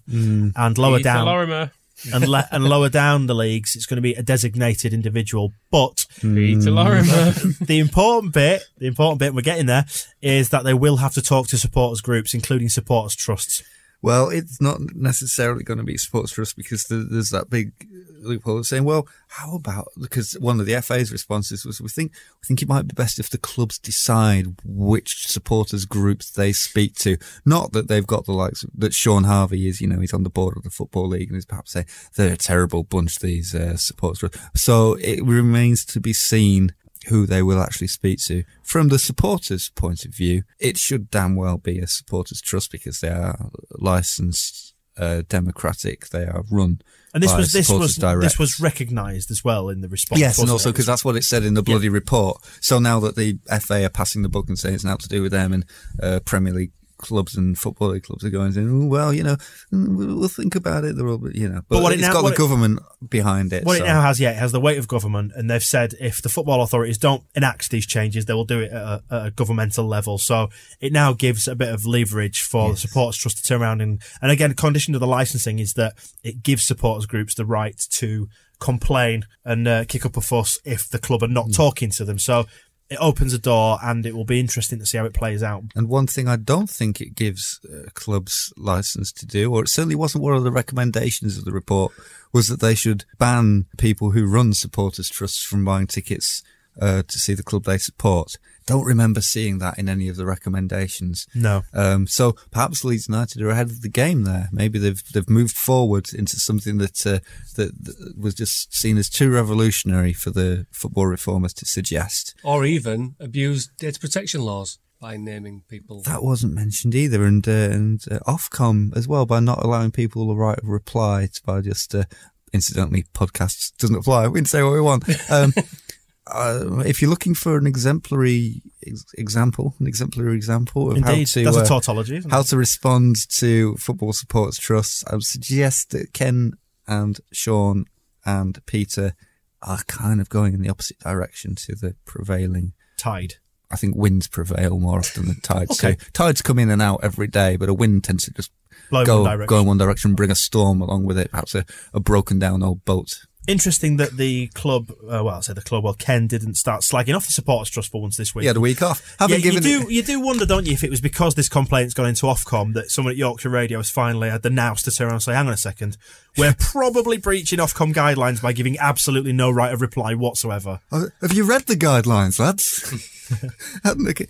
and 0.55 0.77
lower 0.77 0.97
Peter 0.97 1.03
down 1.03 1.25
Lorimer. 1.27 1.71
And, 2.13 2.27
le- 2.27 2.47
and 2.51 2.65
lower 2.65 2.89
down 2.89 3.27
the 3.27 3.35
leagues, 3.35 3.75
it's 3.75 3.85
going 3.85 3.97
to 3.97 4.01
be 4.01 4.13
a 4.13 4.23
designated 4.23 4.93
individual. 4.93 5.53
But 5.71 6.05
Peter 6.21 6.71
Lorimer. 6.71 7.03
Mm. 7.03 7.57
the 7.67 7.79
important 7.79 8.33
bit, 8.33 8.63
the 8.77 8.87
important 8.87 9.19
bit, 9.19 9.33
we're 9.33 9.41
getting 9.41 9.67
there, 9.67 9.85
is 10.21 10.49
that 10.49 10.63
they 10.63 10.73
will 10.73 10.97
have 10.97 11.13
to 11.13 11.21
talk 11.21 11.47
to 11.47 11.57
supporters 11.57 12.01
groups, 12.01 12.33
including 12.33 12.69
supporters 12.69 13.15
trusts. 13.15 13.63
Well, 14.03 14.29
it's 14.29 14.59
not 14.59 14.81
necessarily 14.93 15.63
going 15.63 15.77
to 15.77 15.83
be 15.85 15.97
sports 15.97 16.33
for 16.33 16.41
us 16.41 16.51
because 16.53 16.83
there- 16.83 17.05
there's 17.09 17.29
that 17.29 17.49
big 17.49 17.71
loophole 18.19 18.57
of 18.59 18.67
saying, 18.67 18.83
well, 18.83 19.07
how 19.27 19.55
about 19.55 19.87
because 19.99 20.33
one 20.33 20.59
of 20.59 20.65
the 20.65 20.75
FA's 20.75 21.09
responses 21.11 21.65
was, 21.65 21.79
we 21.79 21.87
think 21.87 22.11
we 22.11 22.45
think 22.47 22.61
it 22.61 22.67
might 22.67 22.85
be 22.87 22.93
best 22.93 23.17
if 23.17 23.29
the 23.29 23.37
clubs 23.37 23.79
decide 23.79 24.47
which 24.65 25.27
supporters 25.27 25.85
groups 25.85 26.29
they 26.29 26.51
speak 26.51 26.95
to. 26.95 27.15
Not 27.45 27.71
that 27.71 27.87
they've 27.87 28.05
got 28.05 28.25
the 28.25 28.33
likes 28.33 28.63
of, 28.63 28.71
that 28.77 28.93
Shaun 28.93 29.23
Harvey 29.23 29.67
is, 29.69 29.79
you 29.79 29.87
know, 29.87 29.99
he's 30.01 30.13
on 30.13 30.23
the 30.23 30.29
board 30.29 30.57
of 30.57 30.63
the 30.63 30.69
football 30.69 31.07
league 31.07 31.29
and 31.29 31.37
is 31.37 31.45
perhaps 31.45 31.71
saying 31.71 31.85
they're 32.15 32.33
a 32.33 32.37
terrible 32.37 32.83
bunch 32.83 33.19
these 33.19 33.55
uh, 33.55 33.77
supporters. 33.77 34.31
So 34.53 34.95
it 34.95 35.23
remains 35.23 35.85
to 35.85 36.01
be 36.01 36.11
seen 36.13 36.73
who 37.07 37.25
they 37.25 37.41
will 37.41 37.61
actually 37.61 37.87
speak 37.87 38.19
to. 38.25 38.43
From 38.61 38.89
the 38.89 38.99
supporters' 38.99 39.69
point 39.75 40.05
of 40.05 40.13
view, 40.13 40.43
it 40.59 40.77
should 40.77 41.09
damn 41.09 41.35
well 41.35 41.57
be 41.57 41.79
a 41.79 41.87
supporters' 41.87 42.41
trust 42.41 42.71
because 42.71 42.99
they 42.99 43.09
are 43.09 43.49
licensed, 43.71 44.73
uh, 44.97 45.23
democratic. 45.27 46.09
They 46.09 46.23
are 46.23 46.43
run. 46.49 46.81
And 47.13 47.21
this 47.21 47.35
was 47.35 47.51
this 47.51 47.69
was 47.69 47.95
Direct. 47.95 48.23
this 48.23 48.39
was 48.39 48.59
recognised 48.59 49.29
as 49.29 49.43
well 49.43 49.69
in 49.69 49.81
the 49.81 49.89
response. 49.89 50.19
Yes, 50.19 50.39
and 50.39 50.49
also 50.49 50.71
because 50.71 50.87
that's 50.87 51.05
what 51.05 51.15
it 51.15 51.23
said 51.23 51.43
in 51.43 51.53
the 51.53 51.61
bloody 51.61 51.89
report. 51.89 52.37
So 52.59 52.79
now 52.79 52.99
that 53.01 53.15
the 53.15 53.37
FA 53.61 53.85
are 53.85 53.89
passing 53.89 54.23
the 54.23 54.29
book 54.29 54.47
and 54.47 54.57
saying 54.57 54.75
it's 54.75 54.83
now 54.83 54.95
to 54.95 55.07
do 55.07 55.21
with 55.21 55.31
them, 55.31 55.53
and 55.53 55.65
uh, 56.01 56.19
Premier 56.25 56.53
League 56.53 56.71
clubs 57.03 57.37
and 57.37 57.57
football 57.57 57.89
league 57.89 58.03
clubs 58.03 58.23
are 58.25 58.29
going 58.31 58.51
saying, 58.51 58.69
oh, 58.69 58.87
well, 58.87 59.13
you 59.13 59.21
know, 59.23 59.35
mm, 59.71 59.95
we'll 60.17 60.27
think 60.27 60.55
about 60.55 60.83
it. 60.83 60.95
They're 60.95 61.07
all, 61.07 61.21
you 61.31 61.47
know, 61.47 61.61
but, 61.69 61.75
But 61.75 61.83
what 61.83 61.91
it 61.93 61.99
it's 61.99 62.07
now- 62.07 62.13
got 62.13 62.21
the 62.23 62.33
it- 62.33 62.37
government 62.37 62.79
behind 63.07 63.53
it. 63.53 63.65
What 63.65 63.77
so. 63.77 63.83
it 63.83 63.87
now 63.87 64.01
has, 64.01 64.19
yeah, 64.19 64.31
it 64.31 64.37
has 64.37 64.51
the 64.51 64.59
weight 64.59 64.77
of 64.79 64.87
government, 64.87 65.33
and 65.35 65.49
they've 65.49 65.63
said 65.63 65.93
if 65.99 66.21
the 66.21 66.29
football 66.29 66.61
authorities 66.63 66.97
don't 66.97 67.23
enact 67.35 67.69
these 67.69 67.85
changes, 67.85 68.25
they 68.25 68.33
will 68.33 68.45
do 68.45 68.59
it 68.61 68.71
at 68.71 68.81
a, 68.81 69.03
at 69.11 69.25
a 69.27 69.31
governmental 69.31 69.85
level. 69.85 70.17
So 70.17 70.49
it 70.79 70.91
now 70.91 71.13
gives 71.13 71.47
a 71.47 71.55
bit 71.55 71.69
of 71.69 71.85
leverage 71.85 72.41
for 72.41 72.71
the 72.71 72.77
supporters 72.77 73.17
trust 73.17 73.37
to 73.37 73.43
turn 73.43 73.61
around 73.61 73.81
and, 73.81 74.01
and 74.21 74.31
again, 74.31 74.49
the 74.49 74.55
condition 74.55 74.95
of 74.95 75.01
the 75.01 75.07
licensing 75.07 75.59
is 75.59 75.73
that 75.73 75.93
it 76.23 76.41
gives 76.41 76.63
supporters 76.65 77.05
groups 77.05 77.35
the 77.35 77.45
right 77.45 77.77
to 77.91 78.27
complain 78.59 79.25
and 79.43 79.67
uh, 79.67 79.83
kick 79.85 80.05
up 80.05 80.15
a 80.15 80.21
fuss 80.21 80.57
if 80.63 80.87
the 80.89 80.99
club 80.99 81.21
are 81.21 81.27
not 81.27 81.51
talking 81.53 81.89
to 81.91 82.05
them. 82.05 82.17
So 82.17 82.45
it 82.93 82.99
opens 82.99 83.33
a 83.33 83.39
door, 83.39 83.79
and 83.83 84.05
it 84.05 84.15
will 84.15 84.25
be 84.25 84.39
interesting 84.39 84.79
to 84.79 84.85
see 84.85 84.97
how 84.97 85.05
it 85.05 85.13
plays 85.13 85.43
out. 85.43 85.63
And 85.75 85.89
one 85.89 86.07
thing 86.07 86.27
I 86.27 86.35
don't 86.35 86.69
think 86.69 87.01
it 87.01 87.15
gives 87.15 87.59
uh, 87.65 87.89
clubs 87.93 88.53
license 88.55 89.11
to 89.13 89.25
do, 89.25 89.53
or 89.53 89.63
it 89.63 89.69
certainly 89.69 89.95
wasn't 89.95 90.23
one 90.23 90.35
of 90.35 90.43
the 90.43 90.51
recommendations 90.51 91.37
of 91.37 91.45
the 91.45 91.51
report, 91.51 91.93
was 92.31 92.47
that 92.47 92.59
they 92.59 92.75
should 92.75 93.05
ban 93.17 93.65
people 93.77 94.11
who 94.11 94.25
run 94.25 94.53
supporters 94.53 95.09
trusts 95.09 95.43
from 95.43 95.65
buying 95.65 95.87
tickets 95.87 96.43
uh, 96.79 97.03
to 97.07 97.19
see 97.19 97.33
the 97.33 97.43
club 97.43 97.63
they 97.63 97.77
support. 97.77 98.37
Don't 98.65 98.85
remember 98.85 99.21
seeing 99.21 99.59
that 99.59 99.77
in 99.77 99.89
any 99.89 100.07
of 100.07 100.15
the 100.15 100.25
recommendations. 100.25 101.27
No. 101.35 101.63
Um, 101.73 102.07
so 102.07 102.35
perhaps 102.51 102.83
Leeds 102.83 103.09
United 103.09 103.41
are 103.41 103.49
ahead 103.49 103.69
of 103.69 103.81
the 103.81 103.89
game 103.89 104.23
there. 104.23 104.49
Maybe 104.51 104.79
they've 104.79 105.03
they've 105.13 105.29
moved 105.29 105.57
forward 105.57 106.13
into 106.13 106.37
something 106.37 106.77
that 106.77 107.05
uh, 107.05 107.19
that, 107.55 107.83
that 107.83 108.15
was 108.17 108.33
just 108.35 108.73
seen 108.73 108.97
as 108.97 109.09
too 109.09 109.29
revolutionary 109.29 110.13
for 110.13 110.29
the 110.29 110.65
football 110.71 111.07
reformers 111.07 111.53
to 111.55 111.65
suggest. 111.65 112.35
Or 112.43 112.65
even 112.65 113.15
abuse 113.19 113.69
data 113.77 113.99
protection 113.99 114.41
laws 114.41 114.79
by 115.03 115.17
naming 115.17 115.63
people. 115.67 116.01
That 116.03 116.23
wasn't 116.23 116.53
mentioned 116.53 116.95
either, 116.95 117.25
and 117.25 117.45
uh, 117.45 117.51
and 117.51 118.01
uh, 118.09 118.19
Ofcom 118.19 118.95
as 118.95 119.05
well 119.05 119.25
by 119.25 119.41
not 119.41 119.61
allowing 119.61 119.91
people 119.91 120.27
the 120.27 120.35
right 120.35 120.57
of 120.57 120.67
reply 120.69 121.27
to, 121.33 121.41
by 121.45 121.59
just 121.59 121.93
uh, 121.93 122.05
incidentally 122.53 123.03
podcasts 123.13 123.75
doesn't 123.77 123.97
apply. 123.97 124.27
We 124.29 124.39
can 124.39 124.45
say 124.45 124.63
what 124.63 124.71
we 124.71 124.79
want. 124.79 125.03
Um, 125.29 125.53
uh, 126.27 126.79
if 126.85 127.01
you're 127.01 127.09
looking 127.09 127.33
for 127.33 127.57
an 127.57 127.67
exemplary 127.67 128.61
ex- 128.85 129.05
example, 129.17 129.75
an 129.79 129.87
exemplary 129.87 130.35
example 130.35 130.91
of 130.91 130.97
Indeed, 130.97 131.09
how 131.09 131.33
to 131.33 131.43
that's 131.43 131.57
a 131.57 131.61
uh, 131.61 131.65
tautology. 131.65 132.17
Isn't 132.17 132.31
how 132.31 132.41
it? 132.41 132.47
to 132.47 132.57
respond 132.57 133.15
to 133.37 133.75
football 133.75 134.13
supporters 134.13 134.57
trusts, 134.57 135.03
I 135.07 135.15
would 135.15 135.23
suggest 135.23 135.91
that 135.91 136.13
Ken 136.13 136.53
and 136.87 137.19
Shaun 137.31 137.85
and 138.25 138.65
Peter 138.65 139.15
are 139.61 139.83
kind 139.87 140.21
of 140.21 140.29
going 140.29 140.53
in 140.53 140.61
the 140.61 140.69
opposite 140.69 140.99
direction 140.99 141.55
to 141.55 141.75
the 141.75 141.95
prevailing 142.05 142.73
Tide. 142.97 143.35
I 143.71 143.75
think 143.75 143.95
winds 143.95 144.27
prevail 144.27 144.79
more 144.79 144.99
often 144.99 145.25
than 145.25 145.39
tides. 145.41 145.83
Okay. 145.83 145.97
So 145.99 146.09
tides 146.13 146.41
come 146.41 146.59
in 146.59 146.69
and 146.69 146.81
out 146.81 146.99
every 147.01 147.27
day, 147.27 147.55
but 147.55 147.69
a 147.69 147.73
wind 147.73 148.03
tends 148.03 148.25
to 148.25 148.31
just 148.31 148.51
Blow 148.89 149.03
go 149.03 149.23
one 149.23 149.45
go 149.45 149.59
in 149.59 149.65
one 149.65 149.77
direction, 149.77 150.11
and 150.11 150.17
bring 150.17 150.31
a 150.31 150.35
storm 150.35 150.79
along 150.79 151.05
with 151.05 151.17
it, 151.17 151.31
perhaps 151.31 151.55
a, 151.55 151.65
a 151.93 151.99
broken 151.99 152.37
down 152.37 152.61
old 152.61 152.85
boat. 152.85 153.25
Interesting 153.45 153.97
that 153.97 154.15
the 154.15 154.47
club, 154.53 154.89
uh, 155.03 155.21
well, 155.23 155.29
I 155.29 155.39
say 155.41 155.51
the 155.53 155.61
club, 155.61 155.83
well, 155.83 155.93
Ken 155.95 156.27
didn't 156.27 156.55
start 156.55 156.81
slagging 156.81 157.13
off 157.15 157.25
the 157.25 157.33
supporters 157.33 157.69
trust 157.69 157.91
for 157.91 158.01
once 158.01 158.15
this 158.15 158.33
week. 158.33 158.43
He 158.43 158.47
had 158.47 158.55
a 158.55 158.61
week 158.61 158.81
off. 158.81 159.01
Yeah, 159.05 159.15
Haven't 159.27 159.37
you 159.43 159.51
given 159.51 159.63
do 159.63 159.81
it. 159.81 159.91
you 159.91 160.01
do 160.03 160.21
wonder, 160.21 160.45
don't 160.45 160.65
you, 160.65 160.71
if 160.73 160.83
it 160.83 160.89
was 160.89 161.01
because 161.01 161.35
this 161.35 161.49
complaint's 161.49 161.93
gone 161.93 162.07
into 162.07 162.25
Ofcom 162.27 162.73
that 162.73 162.89
someone 162.89 163.11
at 163.11 163.17
Yorkshire 163.17 163.49
Radio 163.49 163.79
has 163.79 163.89
finally 163.89 164.29
had 164.29 164.43
the 164.43 164.49
nous 164.49 164.81
to 164.83 164.91
turn 164.91 165.07
around 165.07 165.15
and 165.15 165.23
say, 165.23 165.33
"Hang 165.33 165.47
on 165.47 165.53
a 165.53 165.57
second, 165.57 165.97
we're 166.37 166.55
probably 166.59 167.17
breaching 167.17 167.59
Ofcom 167.59 167.93
guidelines 167.93 168.41
by 168.41 168.53
giving 168.53 168.77
absolutely 168.79 169.33
no 169.33 169.51
right 169.51 169.73
of 169.73 169.81
reply 169.81 170.13
whatsoever." 170.13 170.79
Oh, 170.91 171.07
Have 171.21 171.33
you 171.33 171.43
read 171.43 171.63
the 171.63 171.75
guidelines, 171.75 172.39
lads? 172.39 173.09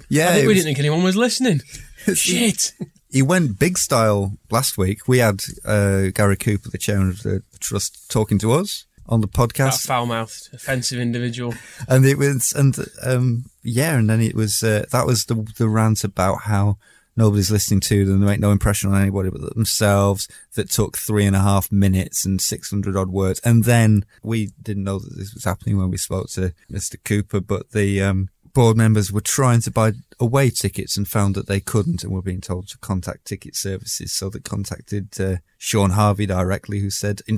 Yeah, 0.10 0.30
I 0.30 0.34
think 0.34 0.42
we 0.44 0.48
was- 0.48 0.56
didn't 0.58 0.66
think 0.66 0.80
anyone 0.80 1.04
was 1.04 1.16
listening. 1.16 1.62
Shit. 2.16 2.74
he 3.10 3.22
went 3.22 3.60
big 3.60 3.78
style 3.78 4.38
last 4.52 4.78
week. 4.78 5.08
We 5.08 5.20
had 5.20 5.42
uh, 5.66 6.08
Gary 6.14 6.36
Cooper, 6.36 6.70
the 6.70 6.78
chairman 6.78 7.10
of 7.10 7.24
the 7.24 7.42
trust, 7.60 8.10
talking 8.10 8.38
to 8.40 8.52
us 8.54 8.86
on 9.08 9.22
the 9.22 9.28
podcast. 9.28 9.86
foul 9.86 10.06
mouthed, 10.06 10.50
offensive 10.54 11.00
individual. 11.00 11.54
and 11.88 12.06
it 12.06 12.18
was 12.18 12.54
and 12.54 12.76
um 13.04 13.46
yeah 13.64 13.98
and 13.98 14.10
then 14.10 14.22
it 14.22 14.36
was 14.36 14.64
uh, 14.64 14.86
that 14.92 15.06
was 15.06 15.26
the 15.26 15.36
the 15.58 15.70
rant 15.70 16.04
about 16.04 16.42
how 16.44 16.78
nobody's 17.16 17.52
listening 17.52 17.80
to 17.80 18.06
them 18.06 18.20
they 18.20 18.26
make 18.26 18.40
no 18.40 18.52
impression 18.52 18.92
on 18.92 19.00
anybody 19.02 19.30
but 19.30 19.54
themselves 19.54 20.28
that 20.56 20.70
took 20.70 20.98
three 20.98 21.26
and 21.26 21.36
a 21.36 21.40
half 21.40 21.72
minutes 21.72 22.26
and 22.26 22.42
600 22.42 22.98
odd 22.98 23.10
words 23.10 23.40
and 23.44 23.66
then 23.66 24.04
we 24.24 24.52
didn't 24.62 24.84
know 24.84 25.00
that 25.00 25.16
this 25.16 25.34
was 25.34 25.44
happening 25.44 25.78
when 25.78 25.92
we 25.92 25.98
spoke 25.98 26.30
to 26.30 26.54
mr 26.72 26.96
cooper 27.04 27.40
but 27.40 27.72
the 27.72 28.02
um 28.02 28.30
board 28.54 28.78
members 28.78 29.12
were 29.12 29.22
trying 29.22 29.62
to 29.62 29.72
buy 29.72 29.94
away 30.20 30.50
tickets 30.50 30.96
and 30.96 31.08
found 31.08 31.36
that 31.36 31.48
they 31.48 31.60
couldn't 31.60 32.04
and 32.04 32.14
were 32.14 32.22
being 32.22 32.42
told 32.42 32.68
to 32.68 32.78
contact 32.78 33.26
ticket 33.26 33.56
services 33.56 34.12
so 34.12 34.30
they 34.30 34.40
contacted 34.40 35.10
uh, 35.20 35.38
shaun 35.58 35.92
harvey 35.92 36.26
directly 36.26 36.80
who 36.80 36.90
said 36.90 37.22
in 37.28 37.38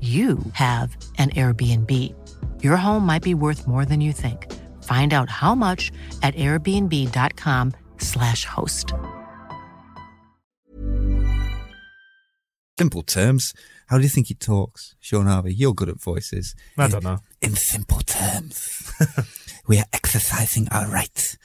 you 0.00 0.38
have 0.52 0.96
an 1.18 1.30
Airbnb. 1.30 2.14
Your 2.62 2.76
home 2.76 3.04
might 3.04 3.24
be 3.24 3.34
worth 3.34 3.66
more 3.66 3.84
than 3.84 4.00
you 4.00 4.12
think. 4.12 4.46
Find 4.84 5.12
out 5.12 5.28
how 5.28 5.56
much 5.56 5.90
at 6.22 6.36
airbnb.com/slash 6.36 8.44
host. 8.44 8.92
Simple 12.78 13.02
terms. 13.02 13.54
How 13.88 13.96
do 13.96 14.04
you 14.04 14.08
think 14.08 14.28
he 14.28 14.34
talks, 14.34 14.94
Shaun 15.00 15.26
Harvey? 15.26 15.52
You're 15.52 15.74
good 15.74 15.88
at 15.88 16.00
voices. 16.00 16.54
I 16.76 16.86
don't 16.86 17.02
know. 17.02 17.18
In 17.42 17.56
simple 17.56 17.98
terms, 18.00 18.92
we 19.66 19.78
are 19.78 19.86
exercising 19.92 20.68
our 20.70 20.88
right 20.88 21.36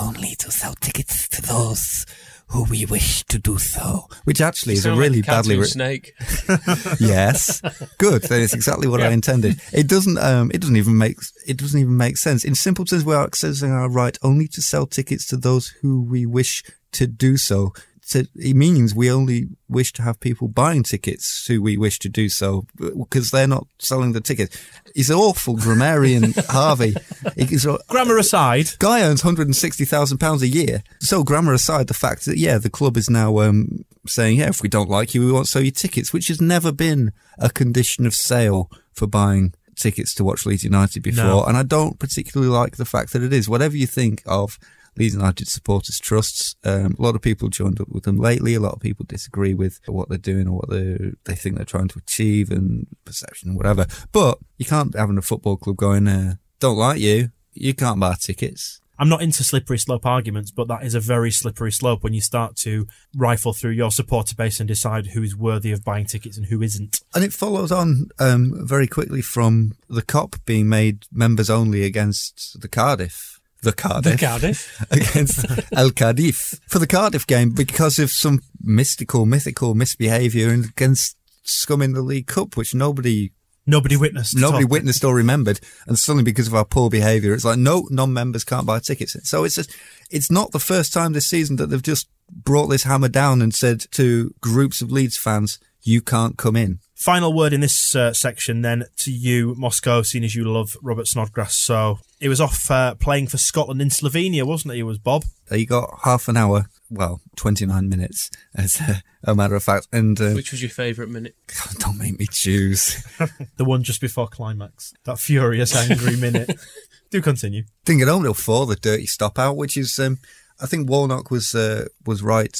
only 0.00 0.34
to 0.40 0.50
sell 0.50 0.74
tickets 0.74 1.28
to 1.28 1.42
those 1.42 2.04
who 2.52 2.64
we 2.64 2.86
wish 2.86 3.24
to 3.24 3.38
do 3.38 3.58
so. 3.58 4.08
Which 4.24 4.40
actually 4.40 4.74
is 4.74 4.80
a 4.80 4.82
Sound 4.82 4.96
like 4.98 5.06
really 5.08 5.20
a 5.20 5.22
badly 5.22 5.56
written. 5.56 5.72
snake. 5.72 6.12
yes, 7.00 7.60
good. 7.98 8.22
That 8.22 8.40
is 8.40 8.52
exactly 8.52 8.88
what 8.88 9.00
I 9.02 9.08
intended. 9.10 9.60
It 9.72 9.88
doesn't. 9.88 10.18
Um, 10.18 10.50
it 10.54 10.60
doesn't 10.60 10.76
even 10.76 10.96
make. 10.98 11.16
It 11.46 11.56
doesn't 11.56 11.80
even 11.80 11.96
make 11.96 12.16
sense. 12.16 12.44
In 12.44 12.54
simple 12.54 12.84
terms, 12.84 13.04
we 13.04 13.14
are 13.14 13.24
exercising 13.26 13.72
our 13.72 13.88
right 13.88 14.16
only 14.22 14.48
to 14.48 14.62
sell 14.62 14.86
tickets 14.86 15.26
to 15.28 15.36
those 15.36 15.68
who 15.80 16.02
we 16.02 16.26
wish 16.26 16.62
to 16.92 17.06
do 17.06 17.36
so. 17.36 17.72
So 18.12 18.24
it 18.36 18.54
means 18.54 18.94
we 18.94 19.10
only 19.10 19.48
wish 19.70 19.90
to 19.94 20.02
have 20.02 20.20
people 20.20 20.46
buying 20.46 20.82
tickets 20.82 21.46
who 21.46 21.62
we 21.62 21.78
wish 21.78 21.98
to 22.00 22.10
do 22.10 22.28
so 22.28 22.66
because 22.76 23.30
they're 23.30 23.46
not 23.46 23.66
selling 23.78 24.12
the 24.12 24.20
tickets. 24.20 24.54
He's 24.94 25.08
an 25.08 25.16
awful 25.16 25.56
grammarian, 25.56 26.34
Harvey. 26.50 26.94
He's 27.36 27.66
Grammar 27.88 28.18
aside, 28.18 28.78
guy 28.78 29.00
earns 29.00 29.22
hundred 29.22 29.46
and 29.46 29.56
sixty 29.56 29.86
thousand 29.86 30.18
pounds 30.18 30.42
a 30.42 30.48
year. 30.48 30.82
So 31.00 31.24
grammar 31.24 31.54
aside, 31.54 31.86
the 31.86 31.94
fact 31.94 32.26
that 32.26 32.36
yeah, 32.36 32.58
the 32.58 32.68
club 32.68 32.98
is 32.98 33.08
now 33.08 33.38
um, 33.38 33.86
saying 34.06 34.40
yeah, 34.40 34.48
if 34.50 34.62
we 34.62 34.68
don't 34.68 34.90
like 34.90 35.14
you, 35.14 35.24
we 35.24 35.32
won't 35.32 35.48
sell 35.48 35.62
you 35.62 35.70
tickets, 35.70 36.12
which 36.12 36.28
has 36.28 36.40
never 36.40 36.70
been 36.70 37.12
a 37.38 37.48
condition 37.48 38.04
of 38.04 38.14
sale 38.14 38.70
for 38.92 39.06
buying 39.06 39.54
tickets 39.74 40.14
to 40.16 40.24
watch 40.24 40.44
Leeds 40.44 40.64
United 40.64 41.02
before. 41.02 41.24
No. 41.24 41.44
And 41.44 41.56
I 41.56 41.62
don't 41.62 41.98
particularly 41.98 42.52
like 42.52 42.76
the 42.76 42.84
fact 42.84 43.14
that 43.14 43.22
it 43.22 43.32
is. 43.32 43.48
Whatever 43.48 43.74
you 43.74 43.86
think 43.86 44.22
of 44.26 44.58
Leeds 44.96 45.14
United 45.14 45.48
supporters 45.48 45.98
trusts, 45.98 46.56
um, 46.64 46.96
a 46.98 47.02
lot 47.02 47.14
of 47.14 47.22
people 47.22 47.48
joined 47.48 47.80
up 47.80 47.88
with 47.88 48.04
them 48.04 48.18
lately. 48.18 48.54
A 48.54 48.60
lot 48.60 48.74
of 48.74 48.80
people 48.80 49.06
disagree 49.08 49.54
with 49.54 49.80
what 49.86 50.08
they're 50.08 50.18
doing 50.18 50.48
or 50.48 50.58
what 50.58 50.70
they 50.70 51.12
they 51.24 51.34
think 51.34 51.56
they're 51.56 51.64
trying 51.64 51.88
to 51.88 51.98
achieve 51.98 52.50
and 52.50 52.86
perception 53.04 53.50
and 53.50 53.56
whatever. 53.56 53.86
But 54.12 54.38
you 54.58 54.66
can't 54.66 54.94
have 54.96 55.10
a 55.10 55.22
football 55.22 55.56
club 55.56 55.76
going, 55.76 56.08
uh, 56.08 56.34
don't 56.60 56.76
like 56.76 57.00
you, 57.00 57.30
you 57.52 57.74
can't 57.74 58.00
buy 58.00 58.14
tickets. 58.20 58.80
I'm 58.98 59.08
not 59.08 59.22
into 59.22 59.42
slippery 59.42 59.78
slope 59.78 60.06
arguments, 60.06 60.52
but 60.52 60.68
that 60.68 60.84
is 60.84 60.94
a 60.94 61.00
very 61.00 61.32
slippery 61.32 61.72
slope 61.72 62.04
when 62.04 62.12
you 62.12 62.20
start 62.20 62.54
to 62.58 62.86
rifle 63.16 63.52
through 63.52 63.72
your 63.72 63.90
supporter 63.90 64.36
base 64.36 64.60
and 64.60 64.68
decide 64.68 65.08
who 65.08 65.24
is 65.24 65.34
worthy 65.34 65.72
of 65.72 65.82
buying 65.82 66.06
tickets 66.06 66.36
and 66.36 66.46
who 66.46 66.62
isn't. 66.62 67.00
And 67.12 67.24
it 67.24 67.32
follows 67.32 67.72
on 67.72 68.10
um, 68.20 68.52
very 68.64 68.86
quickly 68.86 69.20
from 69.20 69.72
the 69.88 70.02
Kop 70.02 70.44
being 70.44 70.68
made 70.68 71.06
members 71.10 71.50
only 71.50 71.82
against 71.82 72.60
the 72.60 72.68
Cardiff. 72.68 73.40
The 73.62 73.72
Cardiff. 73.72 74.18
The 74.20 74.26
Cardiff. 74.26 74.86
against 74.90 75.44
El 75.72 75.90
Cardiff 75.90 76.60
for 76.68 76.78
the 76.78 76.86
Cardiff 76.86 77.26
game 77.26 77.50
because 77.50 77.98
of 77.98 78.10
some 78.10 78.40
mystical, 78.60 79.24
mythical 79.24 79.74
misbehaviour 79.74 80.50
and 80.50 80.64
against 80.66 81.16
scum 81.44 81.82
in 81.82 81.92
the 81.92 82.02
League 82.02 82.26
Cup, 82.26 82.56
which 82.56 82.74
nobody 82.74 83.32
Nobody 83.64 83.96
witnessed. 83.96 84.36
nobody 84.36 84.64
witnessed 84.64 85.04
or 85.04 85.14
remembered, 85.14 85.60
and 85.86 85.96
suddenly 85.96 86.24
because 86.24 86.48
of 86.48 86.54
our 86.54 86.64
poor 86.64 86.90
behaviour, 86.90 87.32
it's 87.32 87.44
like 87.44 87.58
no 87.58 87.86
non-members 87.90 88.42
can't 88.42 88.66
buy 88.66 88.80
tickets. 88.80 89.16
So 89.22 89.44
it's 89.44 89.54
just, 89.54 89.72
it's 90.10 90.32
not 90.32 90.50
the 90.50 90.58
first 90.58 90.92
time 90.92 91.12
this 91.12 91.28
season 91.28 91.56
that 91.56 91.68
they've 91.68 91.80
just 91.80 92.08
brought 92.28 92.66
this 92.66 92.82
hammer 92.82 93.08
down 93.08 93.40
and 93.40 93.54
said 93.54 93.84
to 93.92 94.34
groups 94.40 94.82
of 94.82 94.90
Leeds 94.90 95.16
fans, 95.16 95.60
"You 95.80 96.00
can't 96.00 96.36
come 96.36 96.56
in." 96.56 96.80
Final 97.02 97.32
word 97.32 97.52
in 97.52 97.60
this 97.60 97.96
uh, 97.96 98.12
section 98.12 98.62
then 98.62 98.84
to 98.98 99.10
you, 99.10 99.56
Moscow, 99.58 100.02
seeing 100.02 100.22
as 100.22 100.36
you 100.36 100.44
love 100.44 100.76
Robert 100.82 101.08
Snodgrass. 101.08 101.56
So 101.56 101.98
it 102.20 102.28
was 102.28 102.40
off 102.40 102.70
uh, 102.70 102.94
playing 102.94 103.26
for 103.26 103.38
Scotland 103.38 103.82
in 103.82 103.88
Slovenia, 103.88 104.44
wasn't 104.44 104.74
it? 104.74 104.78
It 104.78 104.84
was 104.84 104.98
Bob. 104.98 105.24
He 105.50 105.66
got 105.66 105.90
half 106.04 106.28
an 106.28 106.36
hour, 106.36 106.66
well, 106.90 107.20
twenty-nine 107.34 107.88
minutes, 107.88 108.30
as 108.54 108.80
a, 108.80 109.02
a 109.24 109.34
matter 109.34 109.56
of 109.56 109.64
fact, 109.64 109.88
and 109.90 110.20
uh, 110.20 110.30
Which 110.30 110.52
was 110.52 110.62
your 110.62 110.70
favourite 110.70 111.10
minute? 111.10 111.34
don't 111.80 111.98
make 111.98 112.20
me 112.20 112.26
choose. 112.30 113.04
The 113.56 113.64
one 113.64 113.82
just 113.82 114.00
before 114.00 114.28
climax. 114.28 114.94
That 115.02 115.18
furious, 115.18 115.74
angry 115.74 116.14
minute. 116.14 116.54
Do 117.10 117.20
continue. 117.20 117.64
didn't 117.84 117.98
get 117.98 118.08
home 118.08 118.22
till 118.22 118.32
four, 118.32 118.66
the 118.66 118.76
dirty 118.76 119.06
stop 119.06 119.40
out, 119.40 119.56
which 119.56 119.76
is, 119.76 119.98
um, 119.98 120.18
I 120.60 120.66
think 120.66 120.88
Warnock 120.88 121.32
was 121.32 121.52
uh, 121.52 121.86
was 122.06 122.22
right 122.22 122.56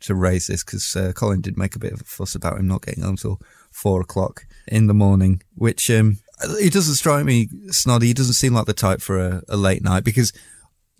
to 0.00 0.14
raise 0.14 0.46
this 0.46 0.64
because 0.64 0.96
uh, 0.96 1.12
Colin 1.14 1.42
did 1.42 1.58
make 1.58 1.76
a 1.76 1.78
bit 1.78 1.92
of 1.92 2.00
a 2.00 2.04
fuss 2.04 2.34
about 2.34 2.58
him 2.58 2.68
not 2.68 2.82
getting 2.82 3.04
home 3.04 3.16
till 3.16 3.38
four 3.72 4.00
o'clock 4.00 4.46
in 4.68 4.86
the 4.86 4.94
morning, 4.94 5.42
which 5.54 5.90
um, 5.90 6.18
he 6.60 6.70
doesn't 6.70 6.94
strike 6.94 7.24
me 7.24 7.48
snoddy. 7.68 8.04
He 8.04 8.14
doesn't 8.14 8.34
seem 8.34 8.54
like 8.54 8.66
the 8.66 8.72
type 8.72 9.00
for 9.00 9.18
a, 9.18 9.42
a 9.48 9.56
late 9.56 9.82
night 9.82 10.04
because 10.04 10.32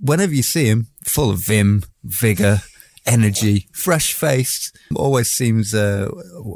whenever 0.01 0.35
you 0.35 0.43
see 0.43 0.67
him, 0.67 0.89
full 1.05 1.31
of 1.31 1.45
vim, 1.45 1.83
vigor, 2.03 2.59
energy, 3.07 3.69
fresh 3.73 4.13
faced, 4.13 4.77
always 4.95 5.31
seems 5.31 5.75
uh, 5.75 6.09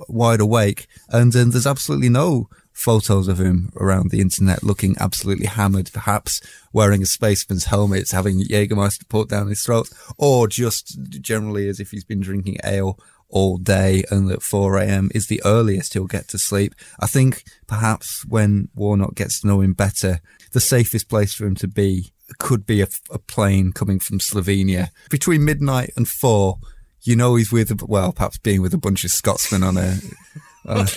wide 0.08 0.40
awake, 0.40 0.86
and 1.08 1.34
um, 1.36 1.50
there's 1.50 1.66
absolutely 1.66 2.08
no 2.08 2.48
photos 2.72 3.26
of 3.26 3.40
him 3.40 3.72
around 3.76 4.10
the 4.10 4.20
internet 4.20 4.62
looking 4.62 4.94
absolutely 5.00 5.46
hammered, 5.46 5.90
perhaps 5.92 6.42
wearing 6.72 7.02
a 7.02 7.06
spaceman's 7.06 7.64
helmet, 7.64 8.10
having 8.10 8.42
Jägermeister 8.42 9.08
put 9.08 9.30
down 9.30 9.48
his 9.48 9.62
throat, 9.62 9.88
or 10.18 10.46
just 10.46 10.98
generally 11.10 11.68
as 11.68 11.80
if 11.80 11.90
he's 11.90 12.04
been 12.04 12.20
drinking 12.20 12.58
ale 12.64 12.98
all 13.28 13.58
day 13.58 14.04
and 14.10 14.30
at 14.30 14.42
4 14.42 14.78
a.m. 14.78 15.10
is 15.14 15.26
the 15.26 15.42
earliest 15.44 15.94
he'll 15.94 16.06
get 16.06 16.28
to 16.28 16.38
sleep. 16.38 16.74
I 17.00 17.06
think 17.06 17.44
perhaps 17.66 18.24
when 18.26 18.68
Warnock 18.74 19.14
gets 19.14 19.40
to 19.40 19.46
know 19.46 19.60
him 19.60 19.72
better, 19.72 20.20
the 20.52 20.60
safest 20.60 21.08
place 21.08 21.34
for 21.34 21.46
him 21.46 21.54
to 21.56 21.68
be 21.68 22.12
could 22.38 22.66
be 22.66 22.80
a, 22.80 22.88
a 23.10 23.18
plane 23.18 23.72
coming 23.72 23.98
from 23.98 24.18
Slovenia. 24.18 24.88
Between 25.10 25.44
midnight 25.44 25.92
and 25.96 26.08
four, 26.08 26.58
you 27.02 27.14
know 27.14 27.36
he's 27.36 27.52
with, 27.52 27.82
well, 27.82 28.12
perhaps 28.12 28.38
being 28.38 28.62
with 28.62 28.74
a 28.74 28.78
bunch 28.78 29.04
of 29.04 29.10
Scotsmen 29.10 29.62
on 29.62 29.76
a, 29.76 29.96
on 30.66 30.78
a, 30.78 30.90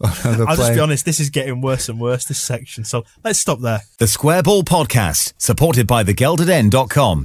on 0.00 0.40
a 0.40 0.44
I'll 0.46 0.56
just 0.56 0.74
be 0.74 0.80
honest, 0.80 1.04
this 1.04 1.20
is 1.20 1.30
getting 1.30 1.60
worse 1.60 1.88
and 1.88 1.98
worse, 1.98 2.26
this 2.26 2.40
section. 2.40 2.84
So 2.84 3.04
let's 3.24 3.38
stop 3.38 3.60
there. 3.60 3.80
The 3.98 4.06
Square 4.06 4.42
Ball 4.42 4.62
Podcast, 4.62 5.32
supported 5.38 5.86
by 5.86 6.04
thegeldeden.com. 6.04 7.24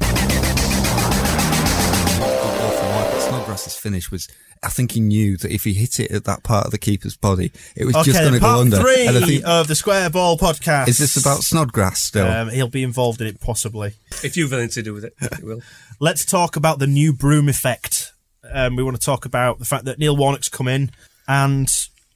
Michael 3.62 3.72
finish 3.80 4.12
was, 4.12 4.28
I 4.64 4.70
think 4.70 4.92
he 4.92 5.00
knew 5.00 5.38
that 5.38 5.52
if 5.52 5.64
he 5.64 5.74
hit 5.74 6.00
it 6.00 6.12
at 6.12 6.24
that 6.26 6.44
part 6.44 6.66
of 6.66 6.72
the 6.72 6.78
keeper's 6.78 7.16
body, 7.16 7.52
it 7.76 7.86
was 7.86 7.96
just 7.96 8.10
Okay, 8.10 8.20
going 8.22 8.34
to 8.34 8.40
go 8.40 8.46
part 8.46 8.60
under. 8.62 8.78
three 8.78 9.08
And 9.08 9.18
I 9.18 9.22
think, 9.22 9.44
of 9.46 9.68
the 9.68 9.76
Square 9.76 10.10
Ball 10.12 10.38
podcast. 10.38 10.88
is 10.88 10.98
this 10.98 11.18
about 11.18 11.44
Snodgrass 11.44 12.00
still? 12.02 12.28
Um, 12.28 12.50
he'll 12.50 12.68
be 12.68 12.84
involved 12.84 13.22
in 13.22 13.28
it 13.28 13.40
possibly. 13.40 13.94
If 14.24 14.38
you've 14.38 14.52
anything 14.54 14.70
to 14.72 14.82
do 14.84 14.94
with 14.94 15.06
it, 15.06 15.14
it 15.22 15.44
will. 15.44 15.62
Let's 16.00 16.26
talk 16.26 16.56
about 16.56 16.80
the 16.80 16.88
new 16.88 17.14
broom 17.14 17.50
effect. 17.50 18.12
Um, 18.52 18.76
we 18.76 18.84
want 18.84 19.00
to 19.00 19.06
talk 19.06 19.26
about 19.26 19.60
the 19.60 19.66
fact 19.66 19.86
that 19.86 20.00
Neil 20.00 20.16
Warnock's 20.18 20.50
come 20.50 20.68
in 20.68 20.92
and 21.28 21.70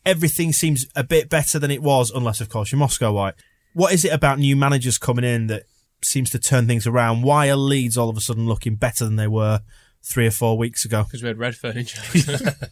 everything 0.05 0.53
seems 0.53 0.85
a 0.95 1.03
bit 1.03 1.29
better 1.29 1.59
than 1.59 1.71
it 1.71 1.81
was, 1.81 2.11
unless, 2.11 2.41
of 2.41 2.49
course, 2.49 2.71
you're 2.71 2.79
Moscow 2.79 3.11
White. 3.11 3.35
What 3.73 3.93
is 3.93 4.03
it 4.05 4.13
about 4.13 4.39
new 4.39 4.55
managers 4.55 4.97
coming 4.97 5.25
in 5.25 5.47
that 5.47 5.63
seems 6.03 6.29
to 6.31 6.39
turn 6.39 6.67
things 6.67 6.85
around? 6.87 7.21
Why 7.23 7.49
are 7.49 7.55
Leeds 7.55 7.97
all 7.97 8.09
of 8.09 8.17
a 8.17 8.21
sudden 8.21 8.47
looking 8.47 8.75
better 8.75 9.03
than 9.05 9.15
they 9.17 9.27
were 9.27 9.61
three 10.05 10.27
or 10.27 10.31
four 10.31 10.57
weeks 10.57 10.85
ago? 10.85 11.03
Because 11.03 11.21
we 11.21 11.27
had 11.27 11.37
red 11.37 11.55
furniture. 11.55 12.01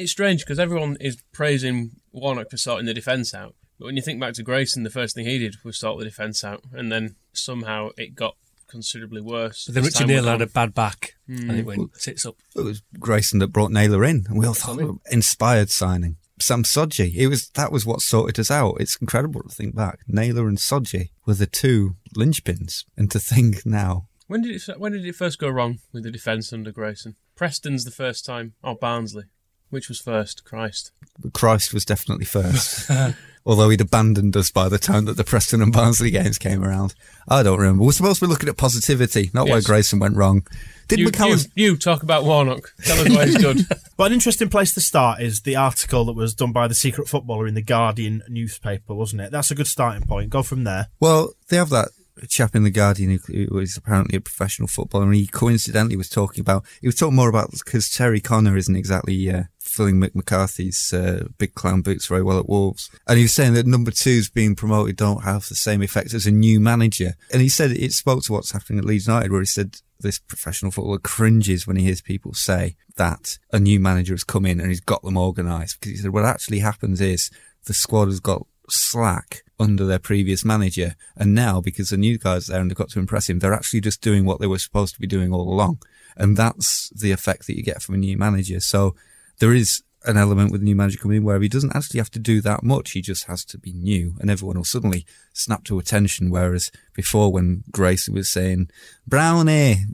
It's 0.00 0.12
strange 0.12 0.40
because 0.40 0.58
everyone 0.58 0.96
is 0.98 1.22
praising 1.30 1.90
Warnock 2.10 2.48
for 2.50 2.56
sorting 2.56 2.86
the 2.86 2.94
defence 2.94 3.34
out. 3.34 3.54
But 3.78 3.84
when 3.84 3.96
you 3.96 4.02
think 4.02 4.18
back 4.18 4.32
to 4.34 4.42
Grayson, 4.42 4.82
the 4.82 4.88
first 4.88 5.14
thing 5.14 5.26
he 5.26 5.38
did 5.38 5.56
was 5.62 5.78
sort 5.78 5.98
the 5.98 6.04
defence 6.04 6.42
out. 6.42 6.64
And 6.72 6.90
then 6.90 7.16
somehow 7.34 7.90
it 7.98 8.14
got 8.14 8.34
considerably 8.66 9.20
worse. 9.20 9.66
But 9.66 9.74
then 9.74 9.84
Richard 9.84 9.98
time 9.98 10.08
Naylor 10.08 10.30
had 10.32 10.40
a 10.40 10.46
bad 10.46 10.74
back 10.74 11.16
hmm. 11.26 11.50
and 11.50 11.58
it 11.58 11.66
went 11.66 11.94
sits 11.98 12.24
up. 12.24 12.36
It 12.56 12.62
was 12.62 12.82
Grayson 12.98 13.40
that 13.40 13.48
brought 13.48 13.72
Naylor 13.72 14.02
in, 14.02 14.24
and 14.30 14.38
we 14.38 14.46
all 14.46 14.54
thought 14.54 14.78
something. 14.78 15.00
inspired 15.10 15.68
signing. 15.68 16.16
Sam 16.38 16.62
Sodji. 16.62 17.14
It 17.14 17.26
was 17.26 17.50
that 17.50 17.70
was 17.70 17.84
what 17.84 18.00
sorted 18.00 18.38
us 18.38 18.50
out. 18.50 18.76
It's 18.80 18.96
incredible 18.96 19.42
to 19.42 19.54
think 19.54 19.74
back. 19.74 19.98
Naylor 20.08 20.48
and 20.48 20.56
Sodji 20.56 21.10
were 21.26 21.34
the 21.34 21.46
two 21.46 21.96
linchpins, 22.16 22.84
and 22.96 23.10
to 23.10 23.18
think 23.18 23.66
now. 23.66 24.06
When 24.30 24.42
did 24.42 24.54
it 24.54 24.78
when 24.78 24.92
did 24.92 25.04
it 25.04 25.16
first 25.16 25.40
go 25.40 25.48
wrong 25.48 25.80
with 25.92 26.04
the 26.04 26.10
defence 26.12 26.52
under 26.52 26.70
Grayson? 26.70 27.16
Preston's 27.34 27.84
the 27.84 27.90
first 27.90 28.24
time. 28.24 28.54
Oh, 28.62 28.76
Barnsley. 28.76 29.24
Which 29.70 29.88
was 29.88 29.98
first? 29.98 30.44
Christ. 30.44 30.92
Christ 31.34 31.74
was 31.74 31.84
definitely 31.84 32.26
first. 32.26 32.88
Although 33.44 33.70
he'd 33.70 33.80
abandoned 33.80 34.36
us 34.36 34.52
by 34.52 34.68
the 34.68 34.78
time 34.78 35.06
that 35.06 35.16
the 35.16 35.24
Preston 35.24 35.60
and 35.60 35.72
Barnsley 35.72 36.12
games 36.12 36.38
came 36.38 36.62
around. 36.62 36.94
I 37.26 37.42
don't 37.42 37.58
remember. 37.58 37.82
We're 37.82 37.90
supposed 37.90 38.20
to 38.20 38.26
be 38.26 38.30
looking 38.30 38.48
at 38.48 38.56
positivity, 38.56 39.32
not 39.34 39.48
where 39.48 39.62
Grayson 39.62 39.98
went 39.98 40.16
wrong. 40.16 40.46
Did 40.86 41.00
You, 41.00 41.10
you, 41.10 41.36
you 41.56 41.76
talk 41.76 42.04
about 42.04 42.24
Warnock. 42.24 42.72
Tell 42.84 43.00
us 43.00 43.08
why 43.08 43.26
he's 43.26 43.36
good. 43.36 43.66
But 43.96 44.06
an 44.06 44.12
interesting 44.12 44.48
place 44.48 44.72
to 44.74 44.80
start 44.80 45.20
is 45.20 45.42
the 45.42 45.56
article 45.56 46.04
that 46.04 46.14
was 46.14 46.34
done 46.34 46.52
by 46.52 46.68
the 46.68 46.74
secret 46.74 47.08
footballer 47.08 47.48
in 47.48 47.54
the 47.54 47.62
Guardian 47.62 48.22
newspaper, 48.28 48.94
wasn't 48.94 49.22
it? 49.22 49.32
That's 49.32 49.50
a 49.50 49.54
good 49.56 49.66
starting 49.66 50.06
point. 50.06 50.30
Go 50.30 50.42
from 50.44 50.64
there. 50.64 50.86
Well, 51.00 51.34
they 51.48 51.56
have 51.56 51.68
that 51.70 51.88
chap 52.28 52.54
in 52.54 52.64
the 52.64 52.70
Guardian 52.70 53.10
who 53.10 53.32
who 53.32 53.54
was 53.54 53.76
apparently 53.76 54.16
a 54.16 54.20
professional 54.20 54.68
footballer, 54.68 55.06
and 55.06 55.14
he 55.14 55.26
coincidentally 55.26 55.96
was 55.96 56.08
talking 56.08 56.40
about. 56.40 56.64
He 56.80 56.88
was 56.88 56.96
talking 56.96 57.16
more 57.16 57.28
about 57.28 57.50
because 57.50 57.90
Terry 57.90 58.20
Connor 58.20 58.56
isn't 58.56 58.76
exactly 58.76 59.30
uh, 59.30 59.44
filling 59.60 59.96
Mick 59.96 60.14
McCarthy's 60.14 60.92
uh, 60.92 61.28
big 61.38 61.54
clown 61.54 61.82
boots 61.82 62.06
very 62.06 62.22
well 62.22 62.38
at 62.38 62.48
Wolves, 62.48 62.90
and 63.06 63.18
he 63.18 63.24
was 63.24 63.34
saying 63.34 63.54
that 63.54 63.66
number 63.66 63.90
twos 63.90 64.28
being 64.30 64.54
promoted 64.54 64.96
don't 64.96 65.24
have 65.24 65.48
the 65.48 65.54
same 65.54 65.82
effect 65.82 66.14
as 66.14 66.26
a 66.26 66.30
new 66.30 66.60
manager. 66.60 67.14
And 67.32 67.42
he 67.42 67.48
said 67.48 67.70
it 67.70 67.92
spoke 67.92 68.22
to 68.24 68.32
what's 68.32 68.52
happening 68.52 68.78
at 68.78 68.84
Leeds 68.84 69.06
United, 69.06 69.30
where 69.30 69.40
he 69.40 69.46
said 69.46 69.76
this 70.00 70.18
professional 70.18 70.70
footballer 70.70 70.98
cringes 70.98 71.66
when 71.66 71.76
he 71.76 71.84
hears 71.84 72.00
people 72.00 72.32
say 72.32 72.76
that 72.96 73.38
a 73.52 73.60
new 73.60 73.78
manager 73.78 74.14
has 74.14 74.24
come 74.24 74.46
in 74.46 74.60
and 74.60 74.68
he's 74.68 74.80
got 74.80 75.02
them 75.02 75.16
organised. 75.16 75.78
Because 75.78 75.92
he 75.92 75.98
said 75.98 76.10
what 76.10 76.24
actually 76.24 76.60
happens 76.60 77.00
is 77.00 77.30
the 77.66 77.74
squad 77.74 78.06
has 78.06 78.20
got 78.20 78.46
slack 78.68 79.42
under 79.60 79.84
their 79.84 79.98
previous 79.98 80.44
manager. 80.44 80.96
And 81.16 81.34
now, 81.34 81.60
because 81.60 81.90
the 81.90 81.96
new 81.96 82.18
guys 82.18 82.46
there 82.46 82.60
and 82.60 82.70
they've 82.70 82.76
got 82.76 82.88
to 82.90 82.98
impress 82.98 83.28
him, 83.28 83.38
they're 83.38 83.52
actually 83.52 83.82
just 83.82 84.00
doing 84.00 84.24
what 84.24 84.40
they 84.40 84.46
were 84.46 84.58
supposed 84.58 84.94
to 84.94 85.00
be 85.00 85.06
doing 85.06 85.32
all 85.32 85.52
along. 85.52 85.82
And 86.16 86.36
that's 86.36 86.90
the 86.90 87.12
effect 87.12 87.46
that 87.46 87.56
you 87.56 87.62
get 87.62 87.82
from 87.82 87.94
a 87.96 87.98
new 87.98 88.16
manager. 88.16 88.60
So 88.60 88.96
there 89.38 89.52
is 89.52 89.82
an 90.04 90.16
element 90.16 90.50
with 90.50 90.62
a 90.62 90.64
new 90.64 90.74
manager 90.74 90.98
coming 90.98 91.18
in 91.18 91.24
where 91.24 91.40
he 91.40 91.48
doesn't 91.48 91.76
actually 91.76 91.98
have 91.98 92.10
to 92.10 92.18
do 92.18 92.40
that 92.40 92.62
much. 92.62 92.92
He 92.92 93.02
just 93.02 93.24
has 93.24 93.44
to 93.46 93.58
be 93.58 93.72
new 93.72 94.14
and 94.18 94.30
everyone 94.30 94.56
will 94.56 94.64
suddenly 94.64 95.04
snap 95.34 95.64
to 95.64 95.78
attention. 95.78 96.30
Whereas 96.30 96.70
before 96.94 97.30
when 97.30 97.64
Grayson 97.70 98.14
was 98.14 98.30
saying, 98.30 98.70
Brownie, 99.06 99.84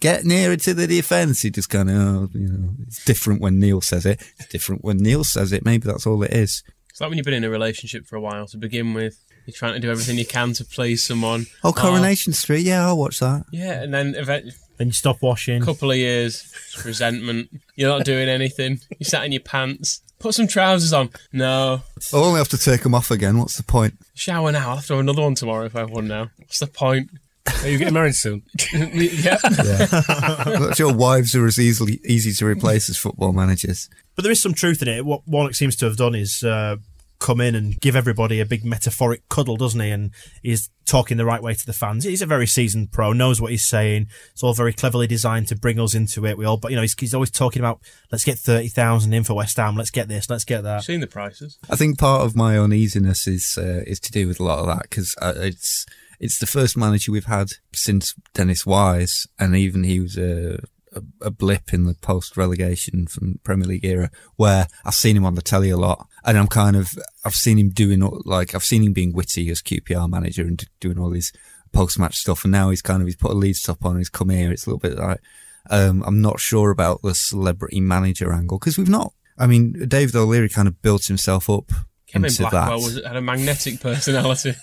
get 0.00 0.24
nearer 0.24 0.56
to 0.56 0.74
the 0.74 0.86
defence, 0.86 1.40
he 1.42 1.50
just 1.50 1.70
kind 1.70 1.88
of, 1.88 1.96
oh, 1.96 2.28
you 2.34 2.48
know, 2.48 2.70
it's 2.86 3.04
different 3.04 3.40
when 3.40 3.58
Neil 3.58 3.80
says 3.80 4.04
it. 4.04 4.20
It's 4.38 4.48
different 4.50 4.84
when 4.84 4.98
Neil 4.98 5.24
says 5.24 5.52
it. 5.52 5.64
Maybe 5.64 5.86
that's 5.86 6.06
all 6.06 6.22
it 6.22 6.32
is. 6.32 6.62
It's 6.98 7.00
like 7.00 7.10
when 7.10 7.18
you've 7.18 7.24
been 7.26 7.34
in 7.34 7.44
a 7.44 7.48
relationship 7.48 8.06
for 8.08 8.16
a 8.16 8.20
while 8.20 8.48
to 8.48 8.56
begin 8.56 8.92
with. 8.92 9.24
You're 9.46 9.54
trying 9.54 9.74
to 9.74 9.78
do 9.78 9.88
everything 9.88 10.18
you 10.18 10.26
can 10.26 10.52
to 10.54 10.64
please 10.64 11.04
someone. 11.04 11.46
Oh, 11.62 11.68
um, 11.68 11.74
Coronation 11.74 12.32
Street. 12.32 12.62
Yeah, 12.62 12.84
I'll 12.88 12.98
watch 12.98 13.20
that. 13.20 13.44
Yeah, 13.52 13.80
and 13.80 13.94
then 13.94 14.16
eventually, 14.16 14.54
Then 14.78 14.88
you 14.88 14.92
stop 14.92 15.22
washing. 15.22 15.62
a 15.62 15.64
couple 15.64 15.92
of 15.92 15.96
years, 15.96 16.52
it's 16.74 16.84
resentment. 16.84 17.50
You're 17.76 17.88
not 17.88 18.04
doing 18.04 18.28
anything. 18.28 18.80
You 18.98 19.04
sat 19.04 19.22
in 19.24 19.30
your 19.30 19.42
pants. 19.42 20.02
Put 20.18 20.34
some 20.34 20.48
trousers 20.48 20.92
on. 20.92 21.10
No. 21.32 21.82
I'll 22.12 22.24
only 22.24 22.38
have 22.38 22.48
to 22.48 22.58
take 22.58 22.82
them 22.82 22.96
off 22.96 23.12
again. 23.12 23.38
What's 23.38 23.56
the 23.56 23.62
point? 23.62 23.94
Shower 24.14 24.50
now. 24.50 24.70
I'll 24.70 24.76
have 24.78 24.86
to 24.88 24.94
have 24.94 25.00
another 25.00 25.22
one 25.22 25.36
tomorrow 25.36 25.66
if 25.66 25.76
I 25.76 25.80
have 25.80 25.90
one 25.90 26.08
now. 26.08 26.30
What's 26.38 26.58
the 26.58 26.66
point? 26.66 27.10
Are 27.62 27.68
you 27.68 27.78
getting 27.78 27.94
married 27.94 28.16
soon? 28.16 28.42
yeah. 28.74 29.38
I'm 29.44 30.62
not 30.62 30.76
sure 30.76 30.92
wives 30.92 31.36
are 31.36 31.46
as 31.46 31.60
easily 31.60 32.00
easy 32.04 32.32
to 32.32 32.44
replace 32.44 32.90
as 32.90 32.96
football 32.98 33.32
managers. 33.32 33.88
But 34.18 34.24
there 34.24 34.32
is 34.32 34.42
some 34.42 34.52
truth 34.52 34.82
in 34.82 34.88
it. 34.88 35.06
What 35.06 35.28
Warnock 35.28 35.54
seems 35.54 35.76
to 35.76 35.84
have 35.84 35.96
done 35.96 36.16
is 36.16 36.42
uh, 36.42 36.78
come 37.20 37.40
in 37.40 37.54
and 37.54 37.80
give 37.80 37.94
everybody 37.94 38.40
a 38.40 38.44
big 38.44 38.64
metaphoric 38.64 39.28
cuddle, 39.28 39.56
doesn't 39.56 39.78
he? 39.78 39.90
And 39.90 40.10
he's 40.42 40.70
talking 40.86 41.18
the 41.18 41.24
right 41.24 41.40
way 41.40 41.54
to 41.54 41.64
the 41.64 41.72
fans. 41.72 42.02
He's 42.02 42.20
a 42.20 42.26
very 42.26 42.48
seasoned 42.48 42.90
pro, 42.90 43.12
knows 43.12 43.40
what 43.40 43.52
he's 43.52 43.64
saying. 43.64 44.08
It's 44.32 44.42
all 44.42 44.54
very 44.54 44.72
cleverly 44.72 45.06
designed 45.06 45.46
to 45.46 45.54
bring 45.54 45.78
us 45.78 45.94
into 45.94 46.26
it. 46.26 46.36
We 46.36 46.46
all, 46.46 46.56
but 46.56 46.72
you 46.72 46.76
know, 46.76 46.82
he's, 46.82 46.98
he's 46.98 47.14
always 47.14 47.30
talking 47.30 47.62
about 47.62 47.78
let's 48.10 48.24
get 48.24 48.40
thirty 48.40 48.66
thousand 48.66 49.12
in 49.12 49.22
for 49.22 49.34
West 49.34 49.56
Ham. 49.56 49.76
Let's 49.76 49.92
get 49.92 50.08
this. 50.08 50.28
Let's 50.28 50.44
get 50.44 50.64
that. 50.64 50.82
Seen 50.82 50.98
the 50.98 51.06
prices. 51.06 51.56
I 51.70 51.76
think 51.76 51.96
part 51.96 52.22
of 52.22 52.34
my 52.34 52.58
uneasiness 52.58 53.28
is 53.28 53.56
uh, 53.56 53.84
is 53.86 54.00
to 54.00 54.10
do 54.10 54.26
with 54.26 54.40
a 54.40 54.42
lot 54.42 54.58
of 54.58 54.66
that 54.66 54.82
because 54.82 55.14
uh, 55.22 55.34
it's 55.36 55.86
it's 56.18 56.40
the 56.40 56.46
first 56.48 56.76
manager 56.76 57.12
we've 57.12 57.26
had 57.26 57.50
since 57.72 58.16
Dennis 58.34 58.66
Wise, 58.66 59.28
and 59.38 59.54
even 59.54 59.84
he 59.84 60.00
was 60.00 60.18
a 60.18 60.58
a, 60.98 61.26
a 61.26 61.30
blip 61.30 61.72
in 61.72 61.84
the 61.84 61.94
post 61.94 62.36
relegation 62.36 63.06
from 63.06 63.40
Premier 63.44 63.66
League 63.66 63.84
era 63.84 64.10
where 64.36 64.66
I've 64.84 64.94
seen 64.94 65.16
him 65.16 65.24
on 65.24 65.34
the 65.34 65.42
telly 65.42 65.70
a 65.70 65.76
lot, 65.76 66.06
and 66.24 66.38
I'm 66.38 66.46
kind 66.46 66.76
of 66.76 66.90
I've 67.24 67.34
seen 67.34 67.58
him 67.58 67.70
doing 67.70 68.00
like 68.24 68.54
I've 68.54 68.64
seen 68.64 68.82
him 68.82 68.92
being 68.92 69.12
witty 69.12 69.48
as 69.50 69.62
QPR 69.62 70.08
manager 70.08 70.42
and 70.42 70.64
doing 70.80 70.98
all 70.98 71.12
his 71.12 71.32
post 71.72 71.98
match 71.98 72.16
stuff, 72.16 72.44
and 72.44 72.52
now 72.52 72.70
he's 72.70 72.82
kind 72.82 73.02
of 73.02 73.06
he's 73.06 73.16
put 73.16 73.30
a 73.30 73.34
lead 73.34 73.56
stop 73.56 73.84
on, 73.84 73.98
he's 73.98 74.08
come 74.08 74.30
here. 74.30 74.52
It's 74.52 74.66
a 74.66 74.70
little 74.70 74.80
bit 74.80 74.98
like 74.98 75.20
um, 75.70 76.02
I'm 76.06 76.20
not 76.20 76.40
sure 76.40 76.70
about 76.70 77.02
the 77.02 77.14
celebrity 77.14 77.80
manager 77.80 78.32
angle 78.32 78.58
because 78.58 78.78
we've 78.78 78.88
not. 78.88 79.12
I 79.38 79.46
mean, 79.46 79.72
David 79.86 80.16
O'Leary 80.16 80.48
kind 80.48 80.66
of 80.66 80.82
built 80.82 81.04
himself 81.04 81.48
up 81.48 81.70
Kevin 82.08 82.26
into 82.26 82.42
Blackwell 82.42 82.80
that. 82.80 82.84
was, 82.84 83.04
had 83.04 83.16
a 83.16 83.22
magnetic 83.22 83.80
personality. 83.80 84.54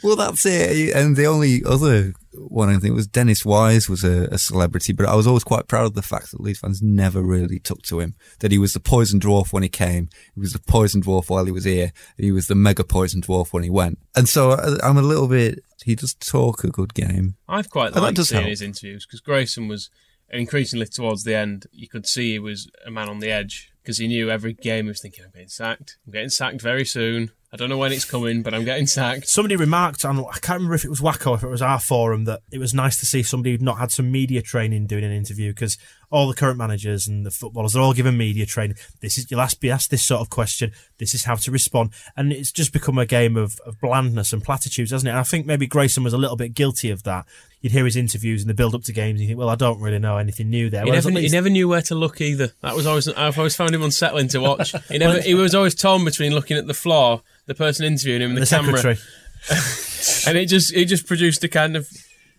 Well, 0.00 0.14
that's 0.14 0.46
it. 0.46 0.94
And 0.94 1.16
the 1.16 1.26
only 1.26 1.60
other 1.66 2.12
one 2.34 2.68
I 2.68 2.78
think 2.78 2.94
was 2.94 3.08
Dennis 3.08 3.44
Wise 3.44 3.88
was 3.88 4.04
a, 4.04 4.28
a 4.30 4.38
celebrity, 4.38 4.92
but 4.92 5.06
I 5.06 5.16
was 5.16 5.26
always 5.26 5.42
quite 5.42 5.66
proud 5.66 5.86
of 5.86 5.94
the 5.94 6.02
fact 6.02 6.30
that 6.30 6.40
Leeds 6.40 6.60
fans 6.60 6.80
never 6.82 7.20
really 7.20 7.58
took 7.58 7.82
to 7.82 7.98
him. 7.98 8.14
That 8.38 8.52
he 8.52 8.58
was 8.58 8.74
the 8.74 8.78
poison 8.78 9.18
dwarf 9.18 9.52
when 9.52 9.64
he 9.64 9.68
came, 9.68 10.08
he 10.36 10.40
was 10.40 10.52
the 10.52 10.60
poison 10.60 11.02
dwarf 11.02 11.28
while 11.28 11.44
he 11.46 11.50
was 11.50 11.64
here, 11.64 11.90
he 12.16 12.30
was 12.30 12.46
the 12.46 12.54
mega 12.54 12.84
poison 12.84 13.22
dwarf 13.22 13.52
when 13.52 13.64
he 13.64 13.70
went. 13.70 13.98
And 14.14 14.28
so 14.28 14.52
I- 14.52 14.78
I'm 14.88 14.98
a 14.98 15.02
little 15.02 15.26
bit. 15.26 15.58
He 15.84 15.96
does 15.96 16.14
talk 16.14 16.62
a 16.62 16.68
good 16.70 16.94
game. 16.94 17.34
I've 17.48 17.68
quite 17.68 17.96
Oh, 17.96 18.00
liked 18.02 18.18
seeing 18.24 18.42
help. 18.42 18.50
his 18.50 18.62
interviews 18.62 19.04
because 19.04 19.20
Grayson 19.20 19.66
was 19.66 19.90
increasingly 20.30 20.86
towards 20.86 21.24
the 21.24 21.34
end. 21.34 21.66
You 21.72 21.88
could 21.88 22.06
see 22.06 22.32
he 22.32 22.38
was 22.38 22.68
a 22.86 22.92
man 22.92 23.08
on 23.08 23.18
the 23.18 23.32
edge 23.32 23.72
because 23.86 23.98
he 23.98 24.08
knew 24.08 24.28
every 24.28 24.52
game 24.52 24.86
he 24.86 24.88
was 24.88 25.00
thinking, 25.00 25.24
"I'm 25.24 25.30
getting 25.30 25.46
sacked. 25.46 25.96
I'm 26.04 26.12
getting 26.12 26.28
sacked 26.28 26.60
very 26.60 26.84
soon. 26.84 27.30
I 27.56 27.58
don't 27.58 27.70
know 27.70 27.78
when 27.78 27.90
it's 27.90 28.04
coming, 28.04 28.42
but 28.42 28.52
I'm 28.52 28.64
getting 28.64 28.86
sacked." 28.86 29.28
Somebody 29.28 29.56
remarked 29.56 30.04
on, 30.04 30.18
I 30.18 30.38
can't 30.40 30.58
remember 30.58 30.74
if 30.74 30.84
it 30.84 30.90
was 30.90 31.00
WACCOE, 31.00 31.30
or 31.30 31.34
if 31.36 31.42
it 31.42 31.48
was 31.48 31.62
our 31.62 31.80
forum, 31.80 32.24
that 32.24 32.42
it 32.52 32.58
was 32.58 32.74
nice 32.74 33.00
to 33.00 33.06
see 33.06 33.22
somebody 33.22 33.52
who'd 33.52 33.62
not 33.62 33.78
had 33.78 33.90
some 33.90 34.12
media 34.12 34.42
training 34.42 34.86
doing 34.86 35.04
an 35.04 35.12
interview 35.12 35.52
because 35.52 35.78
all 36.10 36.28
the 36.28 36.34
current 36.34 36.58
managers 36.58 37.08
and 37.08 37.26
the 37.26 37.30
footballers, 37.30 37.72
they're 37.72 37.82
all 37.82 37.92
given 37.92 38.16
media 38.16 38.46
training. 38.46 38.76
This 39.00 39.18
is, 39.18 39.30
you'll 39.30 39.40
ask, 39.40 39.58
be 39.58 39.70
asked 39.70 39.90
this 39.90 40.04
sort 40.04 40.20
of 40.20 40.30
question. 40.30 40.72
This 40.98 41.14
is 41.14 41.24
how 41.24 41.34
to 41.36 41.50
respond. 41.50 41.90
And 42.16 42.32
it's 42.32 42.52
just 42.52 42.72
become 42.72 42.98
a 42.98 43.06
game 43.06 43.36
of, 43.36 43.58
of 43.66 43.80
blandness 43.80 44.32
and 44.32 44.42
platitudes, 44.42 44.92
hasn't 44.92 45.08
it? 45.08 45.10
And 45.10 45.18
I 45.18 45.24
think 45.24 45.46
maybe 45.46 45.66
Grayson 45.66 46.04
was 46.04 46.12
a 46.12 46.18
little 46.18 46.36
bit 46.36 46.54
guilty 46.54 46.90
of 46.90 47.02
that. 47.04 47.26
You'd 47.60 47.72
hear 47.72 47.84
his 47.84 47.96
interviews 47.96 48.42
and 48.42 48.50
the 48.50 48.54
build 48.54 48.74
up 48.74 48.84
to 48.84 48.92
games 48.92 49.18
and 49.18 49.20
you 49.22 49.26
think, 49.28 49.38
well, 49.38 49.48
I 49.48 49.56
don't 49.56 49.80
really 49.80 49.98
know 49.98 50.18
anything 50.18 50.50
new 50.50 50.70
there. 50.70 50.84
He 50.84 50.90
Whereas 50.90 51.06
never, 51.06 51.18
at 51.18 51.24
he 51.24 51.30
never 51.30 51.50
knew 51.50 51.68
where 51.68 51.82
to 51.82 51.94
look 51.94 52.20
either. 52.20 52.52
That 52.60 52.76
was 52.76 52.86
always 52.86 53.08
I've 53.08 53.36
always 53.38 53.56
found 53.56 53.74
him 53.74 53.82
unsettling 53.82 54.28
to 54.28 54.38
watch. 54.38 54.74
He 54.88 54.98
never 54.98 55.20
he 55.20 55.34
was 55.34 55.54
always 55.54 55.74
torn 55.74 56.04
between 56.04 56.32
looking 56.32 56.56
at 56.56 56.66
the 56.66 56.74
floor, 56.74 57.22
the 57.46 57.54
person 57.54 57.86
interviewing 57.86 58.22
him, 58.22 58.30
and 58.30 58.38
the, 58.38 58.40
the 58.40 58.46
camera, 58.46 58.96
and 60.26 60.38
it 60.38 60.46
just 60.46 60.74
it 60.74 60.86
just 60.86 61.06
produced 61.06 61.42
a 61.44 61.48
kind 61.48 61.76
of 61.76 61.88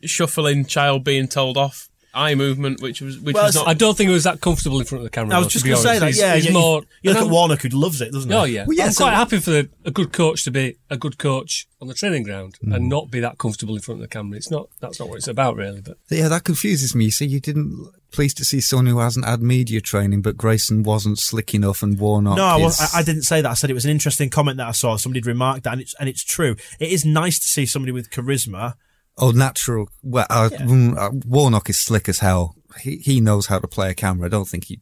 shuffling 0.03 0.65
child 0.65 1.03
being 1.03 1.27
told 1.27 1.57
off 1.57 1.89
eye 2.17 2.35
movement, 2.35 2.81
which 2.81 3.01
was 3.01 3.19
which 3.19 3.33
Well, 3.35 3.45
was 3.45 3.55
not. 3.55 3.67
I 3.67 3.73
don't 3.73 3.95
think 3.95 4.09
it 4.09 4.13
was 4.13 4.23
that 4.23 4.41
comfortable 4.41 4.79
in 4.79 4.85
front 4.85 5.01
of 5.01 5.03
the 5.03 5.09
camera. 5.09 5.35
I 5.35 5.39
was 5.39 5.47
though, 5.47 5.51
just 5.51 5.65
going 5.65 5.77
to 5.77 5.81
say 5.83 5.99
that. 5.99 6.05
He's- 6.07 6.17
Yeah, 6.19 6.35
he's 6.35 6.45
yeah, 6.47 6.51
more. 6.53 6.81
You 7.01 7.11
look 7.11 7.17
at 7.17 7.23
I'm- 7.23 7.31
Warnock, 7.31 7.61
who 7.61 7.69
loves 7.69 8.01
it, 8.01 8.11
doesn't 8.11 8.29
he? 8.29 8.35
Oh 8.35 8.43
yeah, 8.43 8.65
Well, 8.65 8.75
yeah, 8.75 8.85
I'm 8.85 8.91
so- 8.91 9.03
quite 9.05 9.13
happy 9.13 9.39
for 9.39 9.51
the, 9.51 9.69
a 9.85 9.91
good 9.91 10.11
coach 10.11 10.43
to 10.45 10.51
be 10.51 10.77
a 10.89 10.97
good 10.97 11.17
coach 11.17 11.67
on 11.81 11.87
the 11.87 11.93
training 11.93 12.23
ground 12.23 12.57
Mm. 12.65 12.75
and 12.75 12.89
not 12.89 13.11
be 13.11 13.19
that 13.19 13.37
comfortable 13.37 13.75
in 13.75 13.81
front 13.81 14.01
of 14.01 14.01
the 14.01 14.07
camera. 14.07 14.37
It's 14.37 14.49
not. 14.49 14.67
That's 14.81 14.99
not 14.99 15.09
what 15.09 15.17
it's 15.17 15.27
about, 15.27 15.55
really. 15.55 15.81
But 15.81 15.97
Yeah, 16.09 16.27
that 16.29 16.43
confuses 16.43 16.95
me. 16.95 17.05
You 17.05 17.11
see, 17.11 17.25
you 17.25 17.39
didn't 17.39 17.87
pleased 18.11 18.37
to 18.37 18.45
see 18.45 18.61
someone 18.61 18.87
who 18.87 18.99
hasn't 18.99 19.25
had 19.25 19.41
media 19.41 19.81
training, 19.81 20.21
but 20.21 20.37
Grayson 20.37 20.81
wasn't 20.81 21.19
slick 21.19 21.53
enough 21.53 21.83
and 21.83 21.99
Warnock. 21.99 22.37
No, 22.37 22.45
I, 22.45 22.55
was, 22.57 22.79
is- 22.81 22.93
I, 22.95 22.99
I 22.99 23.03
didn't 23.03 23.23
say 23.23 23.41
that. 23.41 23.51
I 23.51 23.53
said 23.53 23.69
it 23.69 23.73
was 23.73 23.85
an 23.85 23.91
interesting 23.91 24.29
comment 24.29 24.57
that 24.57 24.67
I 24.67 24.71
saw. 24.71 24.95
Somebody 24.95 25.19
had 25.19 25.27
remarked 25.27 25.63
that, 25.65 25.73
and 25.73 25.81
it's 25.81 25.93
and 25.99 26.07
it's 26.09 26.23
true. 26.23 26.55
It 26.79 26.89
is 26.91 27.05
nice 27.05 27.37
to 27.39 27.47
see 27.47 27.65
somebody 27.65 27.91
with 27.91 28.09
charisma. 28.09 28.73
Oh, 29.17 29.31
natural. 29.31 29.89
Well, 30.03 30.27
uh, 30.29 30.49
mm, 30.51 30.97
uh, 30.97 31.09
Warnock 31.25 31.69
is 31.69 31.79
slick 31.79 32.07
as 32.07 32.19
hell. 32.19 32.55
He 32.81 32.97
he 32.97 33.19
knows 33.21 33.47
how 33.47 33.59
to 33.59 33.67
play 33.67 33.89
a 33.89 33.95
camera. 33.95 34.27
I 34.27 34.29
don't 34.29 34.47
think 34.47 34.65
he. 34.65 34.79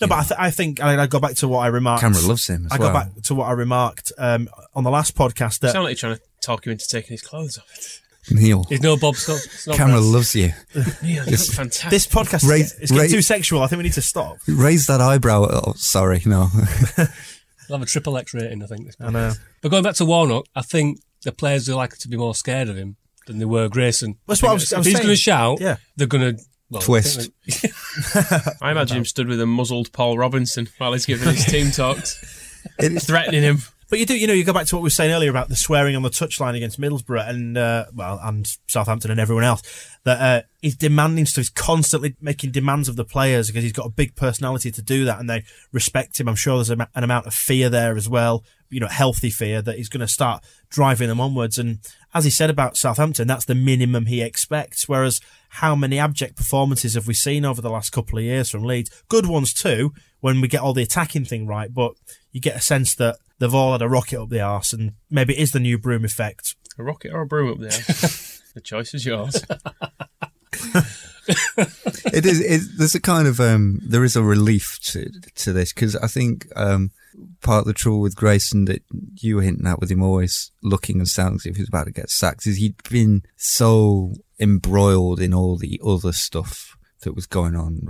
No, 0.00 0.06
but 0.06 0.18
I, 0.18 0.22
th- 0.22 0.40
I 0.40 0.50
think 0.50 0.80
I, 0.80 1.02
I 1.02 1.06
go 1.06 1.18
back 1.18 1.34
to 1.36 1.48
what 1.48 1.60
I 1.60 1.66
remarked. 1.68 2.02
Camera 2.02 2.20
loves 2.20 2.46
him 2.46 2.66
as 2.70 2.78
well. 2.78 2.88
I 2.88 2.92
go 2.92 2.98
back 2.98 3.22
to 3.24 3.34
what 3.34 3.46
I 3.46 3.52
remarked 3.52 4.12
um, 4.18 4.48
on 4.74 4.84
the 4.84 4.90
last 4.90 5.16
podcast 5.16 5.62
You 5.62 5.66
that 5.68 5.72
sound 5.72 5.84
like 5.84 5.90
you're 6.02 6.10
trying 6.10 6.16
to 6.16 6.22
talk 6.40 6.66
him 6.66 6.72
into 6.72 6.86
taking 6.86 7.14
his 7.14 7.22
clothes 7.22 7.58
off. 7.58 8.00
Neil. 8.30 8.64
He's 8.68 8.82
no 8.82 8.96
Bob 8.96 9.16
Scott. 9.16 9.40
Camera 9.76 10.00
loves 10.00 10.34
you. 10.36 10.52
Neil, 11.02 11.24
you 11.26 11.36
fantastic. 11.36 11.90
This 11.90 12.06
podcast 12.06 12.48
Raise- 12.48 12.74
is 12.78 12.90
getting 12.90 13.02
raise- 13.02 13.12
too 13.12 13.22
sexual. 13.22 13.62
I 13.62 13.66
think 13.66 13.78
we 13.78 13.84
need 13.84 13.94
to 13.94 14.02
stop. 14.02 14.38
Raise 14.46 14.86
that 14.86 15.00
eyebrow. 15.00 15.48
Oh, 15.50 15.72
sorry, 15.76 16.22
no. 16.24 16.46
He'll 17.66 17.78
have 17.78 17.82
a 17.82 17.86
triple 17.86 18.16
X 18.16 18.34
rating, 18.34 18.62
I 18.62 18.66
think. 18.66 18.86
This 18.86 18.96
I 19.00 19.10
know. 19.10 19.32
But 19.60 19.70
going 19.70 19.82
back 19.82 19.96
to 19.96 20.04
Warnock, 20.04 20.46
I 20.54 20.62
think 20.62 21.00
the 21.24 21.32
players 21.32 21.68
are 21.68 21.74
likely 21.74 21.98
to 22.00 22.08
be 22.08 22.16
more 22.16 22.34
scared 22.34 22.68
of 22.68 22.76
him 22.76 22.96
than 23.26 23.38
they 23.38 23.44
were 23.44 23.68
Grayson. 23.68 24.16
That's 24.26 24.42
what 24.42 24.50
I 24.50 24.54
was- 24.54 24.72
I 24.72 24.76
If 24.76 24.78
was 24.80 24.86
he's 24.86 24.96
saying. 24.96 25.06
going 25.06 25.16
to 25.16 25.20
shout, 25.20 25.60
Yeah. 25.60 25.76
they're 25.96 26.06
going 26.06 26.36
to 26.36 26.42
well, 26.70 26.80
Twist. 26.82 27.18
I 27.18 27.22
think 27.50 27.74
that- 28.14 28.56
I 28.62 28.70
imagine 28.70 28.96
him 28.98 29.04
stood 29.04 29.28
with 29.28 29.40
a 29.40 29.46
muzzled 29.46 29.92
Paul 29.92 30.16
Robinson 30.18 30.68
while 30.78 30.92
he's 30.94 31.06
giving 31.06 31.28
his 31.34 31.44
team 31.44 31.70
talks, 31.70 32.18
It 32.78 32.92
is- 32.92 33.04
threatening 33.04 33.42
him. 33.42 33.58
But 33.90 33.98
you 33.98 34.06
do, 34.06 34.16
you 34.16 34.26
know, 34.26 34.32
you 34.32 34.42
go 34.42 34.54
back 34.54 34.64
to 34.68 34.76
what 34.76 34.80
we 34.80 34.86
were 34.86 34.90
saying 34.90 35.10
earlier 35.12 35.28
about 35.28 35.50
the 35.50 35.54
swearing 35.56 35.94
on 35.96 36.00
the 36.02 36.08
touchline 36.08 36.56
against 36.56 36.80
Middlesbrough 36.80 37.28
and, 37.28 37.58
uh, 37.58 37.84
well, 37.92 38.18
and 38.22 38.48
Southampton 38.66 39.10
and 39.10 39.20
everyone 39.20 39.44
else, 39.44 39.60
that 40.04 40.18
uh, 40.18 40.46
he's 40.62 40.76
demanding 40.76 41.26
stuff. 41.26 41.42
He's 41.42 41.50
constantly 41.50 42.16
making 42.18 42.52
demands 42.52 42.88
of 42.88 42.96
the 42.96 43.04
players 43.04 43.48
because 43.48 43.62
he's 43.64 43.74
got 43.74 43.84
a 43.84 43.90
big 43.90 44.16
personality 44.16 44.70
to 44.70 44.80
do 44.80 45.04
that 45.04 45.20
and 45.20 45.28
they 45.28 45.44
respect 45.72 46.18
him. 46.18 46.26
I'm 46.26 46.36
sure 46.36 46.56
there's 46.56 46.70
a, 46.70 46.88
an 46.94 47.04
amount 47.04 47.26
of 47.26 47.34
fear 47.34 47.68
there 47.68 47.94
as 47.98 48.08
well, 48.08 48.44
you 48.70 48.80
know, 48.80 48.88
healthy 48.88 49.28
fear 49.28 49.60
that 49.60 49.76
he's 49.76 49.90
going 49.90 50.00
to 50.00 50.08
start 50.08 50.42
driving 50.70 51.08
them 51.10 51.20
onwards. 51.20 51.58
And 51.58 51.80
as 52.14 52.24
he 52.24 52.30
said 52.30 52.50
about 52.50 52.76
Southampton, 52.76 53.26
that's 53.26 53.44
the 53.44 53.54
minimum 53.54 54.06
he 54.06 54.22
expects. 54.22 54.88
Whereas 54.88 55.20
how 55.48 55.74
many 55.74 55.98
abject 55.98 56.36
performances 56.36 56.94
have 56.94 57.06
we 57.06 57.14
seen 57.14 57.44
over 57.44 57.60
the 57.60 57.70
last 57.70 57.90
couple 57.90 58.18
of 58.18 58.24
years 58.24 58.50
from 58.50 58.64
Leeds? 58.64 58.90
Good 59.08 59.26
ones 59.26 59.52
too, 59.52 59.92
when 60.20 60.40
we 60.40 60.48
get 60.48 60.60
all 60.60 60.74
the 60.74 60.82
attacking 60.82 61.24
thing 61.24 61.46
right, 61.46 61.72
but 61.72 61.92
you 62.30 62.40
get 62.40 62.56
a 62.56 62.60
sense 62.60 62.94
that 62.96 63.16
they've 63.38 63.54
all 63.54 63.72
had 63.72 63.82
a 63.82 63.88
rocket 63.88 64.20
up 64.20 64.28
the 64.28 64.40
arse 64.40 64.72
and 64.72 64.92
maybe 65.10 65.34
it 65.34 65.42
is 65.42 65.52
the 65.52 65.60
new 65.60 65.78
broom 65.78 66.04
effect. 66.04 66.54
A 66.78 66.82
rocket 66.82 67.12
or 67.12 67.22
a 67.22 67.26
broom 67.26 67.50
up 67.50 67.58
there? 67.58 67.70
the 68.54 68.62
choice 68.62 68.94
is 68.94 69.04
yours. 69.06 69.42
it 71.28 72.26
is. 72.26 72.40
It, 72.40 72.78
there's 72.78 72.94
a 72.94 73.00
kind 73.00 73.28
of 73.28 73.40
um, 73.40 73.80
there 73.82 74.04
is 74.04 74.16
a 74.16 74.22
relief 74.22 74.78
to 74.84 75.10
to 75.36 75.52
this 75.52 75.72
because 75.72 75.96
I 75.96 76.06
think 76.06 76.46
um, 76.56 76.90
part 77.40 77.60
of 77.60 77.66
the 77.66 77.72
trouble 77.72 78.00
with 78.00 78.16
Grayson 78.16 78.64
that 78.66 78.82
you 79.20 79.36
were 79.36 79.42
hinting 79.42 79.66
at 79.66 79.80
with 79.80 79.90
him 79.90 80.02
always 80.02 80.52
looking 80.62 80.98
and 80.98 81.08
sounding 81.08 81.36
as 81.36 81.46
if 81.46 81.56
he 81.56 81.62
was 81.62 81.68
about 81.68 81.84
to 81.84 81.92
get 81.92 82.10
sacked 82.10 82.46
is 82.46 82.56
he'd 82.56 82.82
been 82.88 83.22
so 83.36 84.14
embroiled 84.40 85.20
in 85.20 85.34
all 85.34 85.56
the 85.56 85.80
other 85.84 86.12
stuff 86.12 86.76
that 87.02 87.14
was 87.14 87.26
going 87.26 87.56
on 87.56 87.80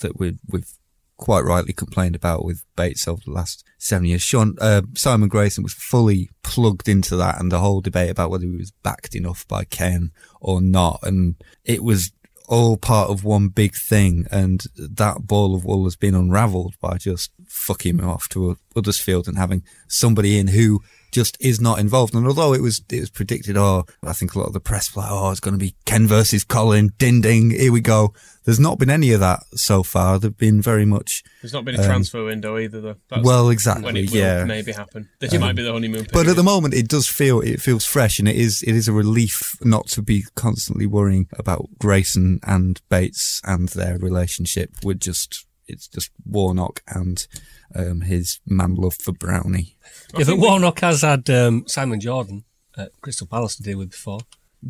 that 0.00 0.18
we 0.18 0.38
we've 0.48 0.72
quite 1.16 1.44
rightly 1.44 1.74
complained 1.74 2.16
about 2.16 2.44
with 2.44 2.64
Bates 2.76 3.06
over 3.06 3.20
the 3.24 3.30
last 3.30 3.62
seven 3.78 4.06
years. 4.06 4.22
Sean 4.22 4.56
uh, 4.60 4.82
Simon 4.94 5.28
Grayson 5.28 5.62
was 5.62 5.74
fully 5.74 6.30
plugged 6.42 6.88
into 6.88 7.14
that 7.16 7.38
and 7.38 7.52
the 7.52 7.58
whole 7.58 7.82
debate 7.82 8.10
about 8.10 8.30
whether 8.30 8.44
he 8.46 8.56
was 8.56 8.70
backed 8.82 9.14
enough 9.14 9.46
by 9.46 9.64
Ken 9.64 10.12
or 10.40 10.62
not, 10.62 10.98
and 11.02 11.36
it 11.64 11.84
was 11.84 12.12
all 12.50 12.76
part 12.76 13.08
of 13.08 13.24
one 13.24 13.48
big 13.48 13.74
thing. 13.74 14.26
And 14.30 14.64
that 14.76 15.26
ball 15.26 15.54
of 15.54 15.64
wool 15.64 15.84
has 15.84 15.96
been 15.96 16.16
unravelled 16.16 16.74
by 16.80 16.98
just 16.98 17.30
fucking 17.46 18.00
him 18.00 18.04
off 18.08 18.28
to 18.30 18.58
Huddersfield 18.74 19.28
and 19.28 19.38
having 19.38 19.62
somebody 19.86 20.36
in 20.36 20.48
who 20.48 20.82
just 21.12 21.36
is 21.40 21.60
not 21.60 21.78
involved. 21.78 22.14
And 22.14 22.26
although 22.26 22.52
it 22.52 22.62
was 22.62 22.82
it 22.90 23.00
was 23.00 23.10
predicted, 23.10 23.56
oh, 23.56 23.84
I 24.02 24.12
think 24.12 24.34
a 24.34 24.38
lot 24.38 24.48
of 24.48 24.52
the 24.52 24.60
press 24.60 24.94
were 24.94 25.02
like, 25.02 25.10
oh, 25.10 25.30
it's 25.30 25.40
going 25.40 25.54
to 25.54 25.58
be 25.58 25.74
Ken 25.84 26.06
versus 26.06 26.44
Colin, 26.44 26.92
ding 26.98 27.20
ding, 27.20 27.50
here 27.50 27.72
we 27.72 27.80
go. 27.80 28.12
There's 28.44 28.60
not 28.60 28.78
been 28.78 28.90
any 28.90 29.12
of 29.12 29.20
that 29.20 29.40
so 29.54 29.82
far. 29.82 30.18
There've 30.18 30.36
been 30.36 30.62
very 30.62 30.86
much 30.86 31.22
There's 31.42 31.52
not 31.52 31.64
been 31.64 31.78
a 31.78 31.84
transfer 31.84 32.20
um, 32.20 32.26
window 32.26 32.58
either, 32.58 32.80
though. 32.80 32.96
That's 33.08 33.22
well, 33.22 33.44
when 33.44 33.52
exactly, 33.52 34.04
it 34.04 34.10
will 34.10 34.16
yeah. 34.16 34.44
maybe 34.44 34.72
happen. 34.72 35.08
This 35.18 35.38
might 35.38 35.54
be 35.54 35.62
the 35.62 35.72
honeymoon 35.72 36.06
period. 36.06 36.12
But 36.12 36.26
at 36.26 36.36
the 36.36 36.42
moment, 36.42 36.74
it 36.74 36.88
does 36.88 37.06
feel 37.06 37.40
it 37.40 37.60
feels 37.60 37.84
fresh, 37.84 38.18
and 38.18 38.26
it 38.26 38.36
is 38.36 38.62
it 38.62 38.74
is 38.74 38.88
a 38.88 38.92
relief 38.92 39.56
not 39.62 39.88
to 39.88 40.02
be 40.02 40.24
constantly 40.34 40.86
worrying 40.86 41.28
about 41.38 41.68
Grayson 41.78 42.40
and 42.42 42.80
Bates 42.88 43.40
and 43.44 43.68
their 43.68 43.98
relationship. 43.98 44.70
We're 44.82 44.94
just 44.94 45.46
it's 45.68 45.86
just 45.86 46.10
Warnock 46.24 46.82
and 46.88 47.26
um, 47.74 48.02
his 48.02 48.40
man 48.46 48.74
love 48.74 48.94
for 48.94 49.12
Brownie. 49.12 49.76
yeah, 50.16 50.24
but 50.24 50.38
Warnock 50.38 50.80
has 50.80 51.02
had 51.02 51.28
um, 51.30 51.64
Simon 51.66 52.00
Jordan 52.00 52.44
at 52.76 52.90
Crystal 53.00 53.26
Palace 53.26 53.56
to 53.56 53.62
deal 53.62 53.78
with 53.78 53.90
before. 53.90 54.20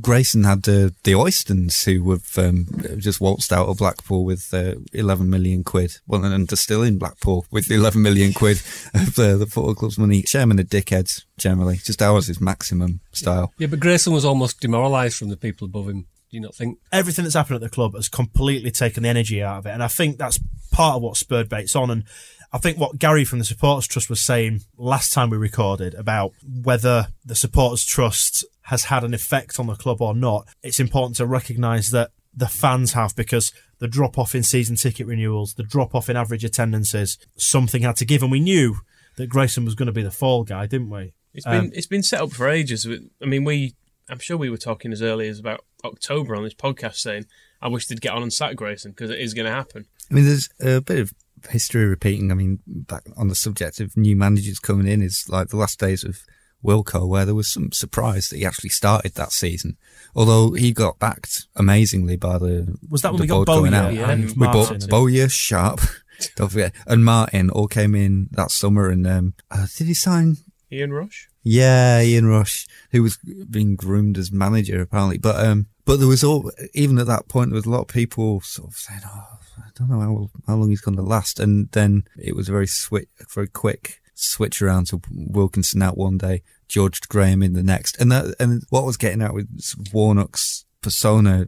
Grayson 0.00 0.44
had 0.44 0.68
uh, 0.68 0.90
the 1.02 1.14
Oystons 1.14 1.84
who 1.84 2.10
have 2.12 2.38
um, 2.38 2.66
just 2.98 3.20
waltzed 3.20 3.52
out 3.52 3.68
of 3.68 3.78
Blackpool 3.78 4.24
with 4.24 4.48
uh, 4.54 4.74
11 4.92 5.28
million 5.28 5.64
quid. 5.64 5.96
Well, 6.06 6.24
and 6.24 6.46
they're 6.46 6.56
still 6.56 6.82
in 6.82 6.98
Blackpool 6.98 7.44
with 7.50 7.70
11 7.70 8.00
million 8.00 8.32
quid 8.32 8.58
of 8.94 9.18
uh, 9.18 9.36
the 9.36 9.46
football 9.46 9.74
club's 9.74 9.98
money. 9.98 10.22
Chairman 10.22 10.60
are 10.60 10.64
dickheads, 10.64 11.24
generally. 11.38 11.76
Just 11.78 12.02
ours 12.02 12.28
is 12.28 12.40
maximum 12.40 13.00
style. 13.12 13.52
Yeah, 13.58 13.66
but 13.66 13.80
Grayson 13.80 14.12
was 14.12 14.24
almost 14.24 14.60
demoralised 14.60 15.18
from 15.18 15.28
the 15.28 15.36
people 15.36 15.64
above 15.64 15.88
him. 15.88 16.06
Do 16.30 16.36
you 16.36 16.40
not 16.40 16.54
think? 16.54 16.78
Everything 16.92 17.24
that's 17.24 17.34
happened 17.34 17.56
at 17.56 17.62
the 17.62 17.68
club 17.68 17.94
has 17.94 18.08
completely 18.08 18.70
taken 18.70 19.02
the 19.02 19.08
energy 19.08 19.42
out 19.42 19.58
of 19.58 19.66
it. 19.66 19.70
And 19.70 19.82
I 19.82 19.88
think 19.88 20.18
that's 20.18 20.38
part 20.70 20.96
of 20.96 21.02
what 21.02 21.16
spurred 21.16 21.48
Bates 21.48 21.74
on. 21.74 21.90
And 21.90 22.04
I 22.52 22.58
think 22.58 22.78
what 22.78 22.98
Gary 22.98 23.24
from 23.24 23.38
the 23.38 23.44
Supporters 23.44 23.86
Trust 23.86 24.10
was 24.10 24.20
saying 24.20 24.62
last 24.76 25.12
time 25.12 25.30
we 25.30 25.36
recorded 25.36 25.94
about 25.94 26.32
whether 26.44 27.08
the 27.24 27.36
Supporters 27.36 27.84
Trust 27.84 28.44
has 28.62 28.84
had 28.84 29.04
an 29.04 29.14
effect 29.14 29.58
on 29.60 29.66
the 29.66 29.76
club 29.76 30.00
or 30.00 30.14
not, 30.14 30.48
it's 30.62 30.80
important 30.80 31.16
to 31.16 31.26
recognise 31.26 31.90
that 31.90 32.10
the 32.34 32.48
fans 32.48 32.92
have 32.92 33.14
because 33.14 33.52
the 33.78 33.88
drop 33.88 34.18
off 34.18 34.34
in 34.34 34.42
season 34.42 34.76
ticket 34.76 35.06
renewals, 35.06 35.54
the 35.54 35.62
drop 35.62 35.94
off 35.94 36.08
in 36.08 36.16
average 36.16 36.44
attendances, 36.44 37.18
something 37.36 37.82
had 37.82 37.96
to 37.96 38.04
give. 38.04 38.22
And 38.22 38.32
we 38.32 38.40
knew 38.40 38.76
that 39.16 39.28
Grayson 39.28 39.64
was 39.64 39.74
going 39.74 39.86
to 39.86 39.92
be 39.92 40.02
the 40.02 40.10
fall 40.10 40.44
guy, 40.44 40.66
didn't 40.66 40.90
we? 40.90 41.14
It's 41.32 41.46
been 41.46 41.54
um, 41.60 41.70
it's 41.74 41.86
been 41.86 42.02
set 42.02 42.20
up 42.20 42.32
for 42.32 42.48
ages. 42.48 42.88
I 43.22 43.24
mean, 43.24 43.44
we 43.44 43.74
I'm 44.08 44.18
sure 44.18 44.36
we 44.36 44.50
were 44.50 44.56
talking 44.56 44.92
as 44.92 45.02
early 45.02 45.28
as 45.28 45.38
about 45.38 45.64
October 45.84 46.34
on 46.34 46.42
this 46.42 46.54
podcast 46.54 46.96
saying 46.96 47.26
I 47.62 47.68
wish 47.68 47.86
they'd 47.86 48.00
get 48.00 48.12
on 48.12 48.22
and 48.22 48.32
sack 48.32 48.56
Grayson 48.56 48.92
because 48.92 49.10
it 49.10 49.20
is 49.20 49.34
going 49.34 49.46
to 49.46 49.52
happen. 49.52 49.86
I 50.10 50.14
mean, 50.14 50.24
there's 50.24 50.48
a 50.60 50.80
bit 50.80 50.98
of 50.98 51.12
history 51.48 51.84
repeating. 51.86 52.30
I 52.30 52.34
mean, 52.34 52.60
back 52.66 53.02
on 53.16 53.28
the 53.28 53.34
subject 53.34 53.80
of 53.80 53.96
new 53.96 54.16
managers 54.16 54.58
coming 54.58 54.86
in 54.88 55.02
is 55.02 55.26
like 55.28 55.48
the 55.48 55.56
last 55.56 55.78
days 55.80 56.04
of 56.04 56.20
Wilko, 56.64 57.08
where 57.08 57.24
there 57.24 57.34
was 57.34 57.50
some 57.52 57.72
surprise 57.72 58.28
that 58.28 58.36
he 58.36 58.44
actually 58.44 58.70
started 58.70 59.14
that 59.14 59.32
season. 59.32 59.76
Although 60.14 60.52
he 60.52 60.72
got 60.72 60.98
backed 60.98 61.46
amazingly 61.56 62.16
by 62.16 62.38
the 62.38 62.76
Was 62.88 63.02
that 63.02 63.12
when 63.12 63.18
the 63.18 63.22
we 63.24 63.28
got 63.28 63.46
board 63.46 63.46
going 63.46 63.72
Bowyer 63.72 63.82
out. 63.82 63.94
Yeah. 63.94 64.10
and 64.10 64.24
We 64.30 64.34
Martin? 64.34 64.78
bought 64.78 64.88
Bowyer, 64.90 65.28
Sharpe, 65.28 65.80
don't 66.36 66.50
forget, 66.50 66.74
and 66.86 67.04
Martin 67.04 67.48
all 67.50 67.68
came 67.68 67.94
in 67.94 68.28
that 68.32 68.50
summer. 68.50 68.88
And 68.90 69.06
um, 69.06 69.34
uh, 69.50 69.66
did 69.76 69.86
he 69.86 69.94
sign? 69.94 70.36
Ian 70.72 70.92
Rush. 70.92 71.28
Yeah, 71.42 72.02
Ian 72.02 72.26
Rush, 72.26 72.66
who 72.90 73.02
was 73.02 73.16
being 73.16 73.74
groomed 73.74 74.18
as 74.18 74.30
manager 74.30 74.82
apparently. 74.82 75.16
But 75.16 75.44
um, 75.44 75.66
but 75.86 75.96
there 75.96 76.06
was 76.08 76.22
all 76.22 76.52
even 76.74 76.98
at 76.98 77.06
that 77.06 77.28
point 77.28 77.48
there 77.50 77.56
was 77.56 77.64
a 77.66 77.70
lot 77.70 77.80
of 77.80 77.88
people 77.88 78.42
sort 78.42 78.68
of 78.68 78.76
saying, 78.76 79.00
"Oh, 79.06 79.38
I 79.60 79.70
don't 79.74 79.90
know 79.90 80.00
how 80.00 80.30
how 80.46 80.56
long 80.56 80.70
he's 80.70 80.80
going 80.80 80.96
to 80.96 81.02
last." 81.02 81.40
And 81.40 81.70
then 81.72 82.04
it 82.16 82.34
was 82.34 82.48
a 82.48 82.52
very 82.52 82.66
switch, 82.66 83.08
very 83.34 83.48
quick 83.48 84.00
switch 84.14 84.60
around 84.60 84.86
to 84.88 85.00
Wilkinson 85.10 85.82
out 85.82 85.96
one 85.96 86.18
day, 86.18 86.42
George 86.68 87.00
Graham 87.08 87.42
in 87.42 87.54
the 87.54 87.62
next, 87.62 87.98
and 88.00 88.12
that 88.12 88.34
and 88.38 88.62
what 88.70 88.82
I 88.82 88.86
was 88.86 88.96
getting 88.96 89.22
at 89.22 89.34
with 89.34 89.48
Warnock's 89.92 90.64
persona 90.82 91.46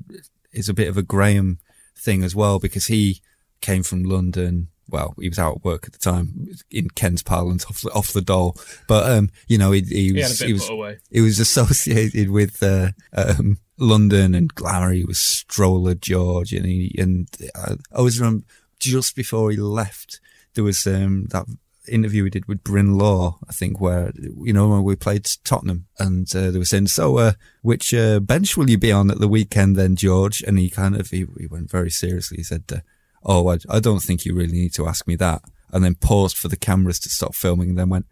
is 0.52 0.68
a 0.68 0.74
bit 0.74 0.88
of 0.88 0.96
a 0.96 1.02
Graham 1.02 1.58
thing 1.96 2.22
as 2.22 2.34
well 2.34 2.58
because 2.58 2.86
he 2.86 3.20
came 3.60 3.82
from 3.82 4.04
London. 4.04 4.68
Well, 4.88 5.14
he 5.18 5.28
was 5.28 5.38
out 5.38 5.56
at 5.56 5.64
work 5.64 5.86
at 5.86 5.92
the 5.92 5.98
time, 5.98 6.48
in 6.70 6.90
Ken's 6.90 7.22
parlance, 7.22 7.64
off 7.64 7.80
the, 7.80 7.90
off 7.92 8.12
the 8.12 8.20
dole. 8.20 8.56
But 8.88 9.10
um, 9.10 9.30
you 9.46 9.56
know, 9.56 9.70
he, 9.70 9.80
he 9.82 10.08
He 10.08 10.12
was 10.12 10.38
bit 10.40 10.46
he 10.46 10.52
was 10.52 10.98
he 11.10 11.20
was 11.20 11.38
associated 11.38 12.30
with 12.30 12.62
uh, 12.62 12.90
um, 13.14 13.58
London 13.82 14.34
and 14.34 14.54
glamour. 14.54 14.92
He 14.92 15.04
was 15.04 15.18
Stroller 15.18 15.94
George, 15.94 16.52
and 16.52 16.64
he 16.64 16.94
and 16.98 17.28
I, 17.54 17.76
I 17.92 18.00
was 18.00 18.20
remember 18.20 18.44
just 18.78 19.14
before 19.14 19.50
he 19.50 19.56
left, 19.56 20.20
there 20.54 20.64
was 20.64 20.86
um, 20.86 21.26
that 21.30 21.46
interview 21.88 22.24
we 22.24 22.30
did 22.30 22.46
with 22.46 22.64
Bryn 22.64 22.96
Law, 22.96 23.38
I 23.48 23.52
think, 23.52 23.80
where 23.80 24.12
you 24.16 24.52
know 24.52 24.68
when 24.68 24.82
we 24.82 24.96
played 24.96 25.28
Tottenham, 25.44 25.86
and 25.98 26.26
uh, 26.34 26.50
they 26.50 26.58
were 26.58 26.64
saying, 26.64 26.88
"So, 26.88 27.18
uh, 27.18 27.32
which 27.62 27.94
uh, 27.94 28.20
bench 28.20 28.56
will 28.56 28.70
you 28.70 28.78
be 28.78 28.92
on 28.92 29.10
at 29.10 29.18
the 29.18 29.28
weekend, 29.28 29.76
then, 29.76 29.96
George?" 29.96 30.42
And 30.42 30.58
he 30.58 30.70
kind 30.70 30.96
of 30.96 31.10
he, 31.10 31.26
he 31.38 31.46
went 31.46 31.70
very 31.70 31.90
seriously. 31.90 32.38
He 32.38 32.44
said, 32.44 32.64
uh, 32.72 32.80
"Oh, 33.24 33.48
I, 33.48 33.58
I 33.68 33.80
don't 33.80 34.02
think 34.02 34.24
you 34.24 34.34
really 34.34 34.52
need 34.52 34.74
to 34.74 34.86
ask 34.86 35.06
me 35.06 35.16
that," 35.16 35.42
and 35.72 35.84
then 35.84 35.94
paused 35.94 36.36
for 36.36 36.48
the 36.48 36.56
cameras 36.56 36.98
to 37.00 37.08
stop 37.08 37.34
filming, 37.34 37.70
and 37.70 37.78
then 37.78 37.88
went. 37.88 38.06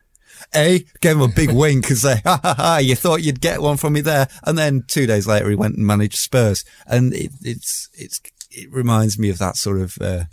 A 0.55 0.85
gave 1.01 1.17
him 1.17 1.23
a 1.23 1.29
big 1.29 1.53
wink 1.53 1.89
and 1.89 1.99
say, 1.99 2.21
ha 2.25 2.41
ha 2.43 2.55
ha, 2.55 2.77
you 2.79 2.95
thought 2.95 3.23
you'd 3.23 3.41
get 3.41 3.63
one 3.63 3.77
from 3.77 3.95
me 3.95 4.01
there. 4.01 4.29
And 4.45 4.57
then 4.57 4.85
two 4.87 5.07
days 5.07 5.27
later, 5.27 5.49
he 5.51 5.57
went 5.57 5.77
and 5.77 5.87
managed 5.87 6.17
Spurs. 6.17 6.65
And 6.87 7.13
it, 7.13 7.31
it's, 7.43 7.89
it's, 7.95 8.21
it 8.51 8.71
reminds 8.73 9.19
me 9.19 9.31
of 9.31 9.39
that 9.39 9.57
sort 9.57 9.81
of, 9.81 9.99
uh, 10.01 10.25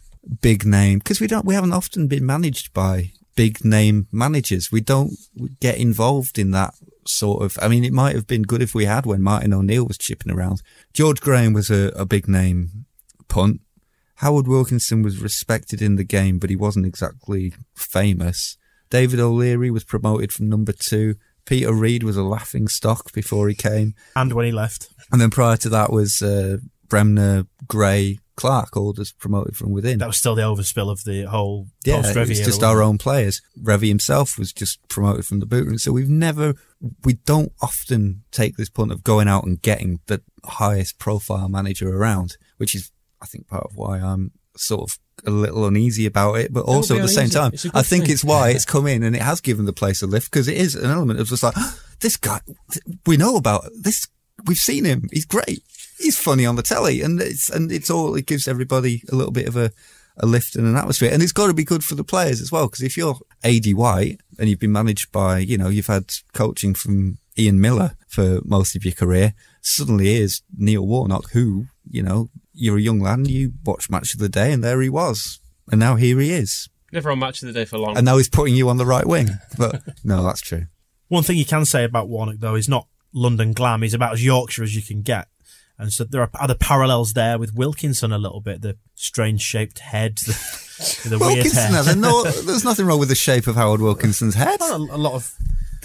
big 0.42 0.66
name 0.66 1.00
because 1.00 1.22
we 1.22 1.28
don't, 1.28 1.46
we 1.46 1.54
haven't 1.54 1.74
often 1.74 2.08
been 2.08 2.26
managed 2.26 2.74
by 2.74 3.12
big 3.36 3.64
name 3.64 4.08
managers. 4.12 4.72
We 4.72 4.82
don't 4.82 5.14
get 5.60 5.78
involved 5.78 6.38
in 6.38 6.52
that 6.52 6.74
sort 7.06 7.44
of, 7.44 7.58
I 7.62 7.68
mean, 7.68 7.84
it 7.84 7.94
might 7.94 8.16
have 8.16 8.28
been 8.28 8.44
good 8.44 8.62
if 8.62 8.76
we 8.76 8.86
had 8.86 9.06
when 9.06 9.22
Martin 9.22 9.54
O'Neill 9.54 9.86
was 9.86 9.98
chipping 9.98 10.32
around. 10.32 10.62
George 10.94 11.22
Graham 11.22 11.54
was 11.54 11.70
a, 11.70 11.94
a 11.96 12.06
big 12.06 12.28
name 12.28 12.86
punt. 13.28 13.62
Howard 14.16 14.48
Wilkinson 14.48 15.04
was 15.04 15.22
respected 15.22 15.82
in 15.82 15.96
the 15.96 16.04
game, 16.04 16.40
but 16.40 16.50
he 16.50 16.56
wasn't 16.56 16.88
exactly 16.88 17.54
famous. 17.76 18.58
David 18.90 19.20
O'Leary 19.20 19.72
was 19.72 19.84
promoted 19.84 20.32
from 20.32 20.50
number 20.50 20.72
two. 20.72 21.16
Peter 21.46 21.74
Reid 21.74 22.04
was 22.04 22.18
a 22.18 22.24
laughing 22.24 22.68
stock 22.68 23.14
before 23.14 23.48
he 23.48 23.56
came. 23.56 23.96
And 24.16 24.34
when 24.34 24.46
he 24.46 24.52
left. 24.52 24.90
And 25.12 25.22
then 25.22 25.30
prior 25.30 25.58
to 25.58 25.70
that 25.70 25.92
was 25.92 26.22
uh, 26.22 26.58
Bremner, 26.90 27.46
Gray, 27.68 28.20
Clarke, 28.36 28.78
all 28.78 28.94
just 28.94 29.18
promoted 29.18 29.58
from 29.58 29.72
within. 29.72 29.98
That 29.98 30.08
was 30.08 30.18
still 30.18 30.36
the 30.36 30.44
overspill 30.44 30.92
of 30.92 31.04
the 31.06 31.24
whole 31.24 31.68
yeah, 31.86 32.02
post 32.02 32.16
it 32.16 32.30
was 32.30 32.40
just 32.40 32.64
our 32.64 32.84
own 32.84 32.98
players. 32.98 33.42
Revie 33.62 33.88
himself 33.88 34.38
was 34.38 34.54
just 34.54 34.88
promoted 34.90 35.26
from 35.26 35.40
the 35.40 35.46
boot 35.46 35.66
room. 35.66 35.78
So 35.78 35.92
we've 35.92 36.10
never, 36.10 36.54
we 37.04 37.14
don't 37.14 37.52
often 37.62 38.24
take 38.32 38.58
this 38.58 38.70
punt 38.70 38.92
of 38.92 39.04
going 39.04 39.28
out 39.28 39.46
and 39.46 39.62
getting 39.62 40.02
the 40.06 40.22
highest 40.46 41.00
profile 41.00 41.50
manager 41.50 41.90
around, 41.90 42.38
which 42.58 42.76
is, 42.76 42.92
I 43.22 43.26
think, 43.26 43.48
part 43.48 43.64
of 43.64 43.72
why 43.76 44.00
I'm 44.00 44.32
sort 44.60 44.90
of 44.92 45.00
a 45.26 45.32
little 45.32 45.66
uneasy 45.66 46.06
about 46.06 46.36
it, 46.36 46.54
but 46.54 46.66
also 46.66 46.96
at 46.96 47.02
the 47.02 47.08
same 47.08 47.30
time, 47.30 47.52
It's 47.54 47.66
a 47.66 47.70
good 47.70 47.78
I 47.78 47.82
think 47.82 48.06
thing. 48.06 48.14
it's 48.14 48.24
why 48.24 48.50
it's 48.50 48.66
come 48.66 48.86
in 48.88 49.04
and 49.04 49.16
it 49.16 49.22
has 49.22 49.42
given 49.42 49.66
the 49.66 49.74
place 49.74 50.02
a 50.02 50.08
lift 50.08 50.32
because 50.32 50.48
it 50.48 50.58
is 50.58 50.76
an 50.76 50.90
element 50.90 51.20
of 51.20 51.28
just 51.28 51.44
like, 51.44 51.58
ah, 51.58 51.78
this 52.00 52.18
guy, 52.18 52.40
we 53.06 53.18
know 53.18 53.36
about 53.36 53.66
this. 53.82 54.08
We've 54.46 54.58
seen 54.58 54.86
him. 54.86 55.10
He's 55.12 55.26
great. 55.26 55.64
He's 55.98 56.18
funny 56.20 56.46
on 56.46 56.56
the 56.56 56.62
telly 56.62 57.02
and 57.02 57.20
it's, 57.20 57.50
and 57.50 57.72
it's 57.72 57.90
all, 57.90 58.14
it 58.16 58.28
gives 58.28 58.48
everybody 58.48 59.02
a 59.12 59.16
little 59.16 59.32
bit 59.32 59.48
of 59.48 59.56
a, 59.58 59.72
a 60.18 60.28
lift 60.28 60.56
and 60.56 60.68
an 60.68 60.76
atmosphere. 60.76 61.10
And 61.12 61.24
it's 61.24 61.32
got 61.32 61.48
to 61.48 61.54
be 61.54 61.64
good 61.64 61.84
for 61.84 61.96
the 61.96 62.04
players 62.04 62.40
as 62.40 62.52
well. 62.52 62.68
Because 62.68 62.84
if 62.84 62.96
you're 62.98 63.18
Aidy 63.44 63.74
White 63.74 64.22
and 64.38 64.48
you've 64.50 64.60
been 64.60 64.72
managed 64.72 65.12
by, 65.12 65.40
you 65.40 65.58
know, 65.58 65.70
you've 65.70 65.88
had 65.88 66.06
coaching 66.34 66.76
from 66.76 67.18
Ian 67.38 67.60
Miller 67.60 67.96
for 68.08 68.42
most 68.46 68.76
of 68.76 68.86
your 68.86 68.94
career, 68.94 69.34
suddenly 69.62 70.14
here's 70.14 70.44
Neil 70.56 70.86
Warnock, 70.86 71.32
who, 71.32 71.66
you 71.90 72.04
know, 72.04 72.30
you're 72.58 72.78
a 72.78 72.82
young 72.82 73.00
lad 73.00 73.28
you 73.28 73.54
watch 73.64 73.90
Match 73.90 74.14
of 74.14 74.20
the 74.20 74.30
Day 74.30 74.52
and 74.52 74.64
there 74.64 74.82
he 74.82 74.90
was. 74.90 75.40
And 75.72 75.80
now 75.80 75.96
here 75.96 76.20
he 76.20 76.32
is. 76.32 76.70
Never 76.92 77.12
on 77.12 77.20
match 77.20 77.42
of 77.44 77.48
the 77.48 77.54
day 77.54 77.66
for 77.66 77.78
long. 77.78 77.98
And 77.98 78.06
now 78.06 78.18
he's 78.18 78.30
putting 78.30 78.56
you 78.56 78.70
on 78.70 78.78
the 78.78 78.86
right 78.86 79.06
wing. 79.06 79.30
But 79.58 79.82
no, 80.04 80.24
that's 80.24 80.42
true. 80.42 80.68
One 81.10 81.24
thing 81.24 81.38
you 81.38 81.46
can 81.46 81.66
say 81.66 81.84
about 81.84 82.08
Warnock, 82.08 82.38
though, 82.40 82.56
is 82.56 82.70
not 82.70 82.88
London 83.14 83.54
glam. 83.54 83.82
He's 83.82 83.94
about 83.94 84.14
as 84.14 84.24
Yorkshire 84.24 84.64
as 84.64 84.76
you 84.76 84.82
can 84.82 85.02
get. 85.02 85.28
And 85.78 85.92
so 85.92 86.06
there 86.06 86.22
are 86.22 86.30
other 86.40 86.56
parallels 86.56 87.14
there 87.14 87.38
with 87.38 87.54
Wilkinson 87.54 88.12
a 88.12 88.18
little 88.18 88.42
bit. 88.42 88.62
The 88.62 88.78
strange 88.96 89.42
shaped 89.42 89.80
head, 89.80 90.18
the, 90.18 91.10
the 91.10 91.20
weird 91.20 91.34
Wilkinson 91.34 91.74
hair. 91.74 91.84
has 91.84 91.88
a 91.88 91.96
no, 91.96 92.24
there's 92.46 92.64
nothing 92.64 92.86
wrong 92.86 93.00
with 93.00 93.10
the 93.10 93.16
shape 93.16 93.48
of 93.48 93.56
Howard 93.56 93.82
Wilkinson's 93.82 94.36
head. 94.36 94.60
a, 94.62 94.76
a 94.76 94.98
lot 94.98 95.14
of 95.14 95.36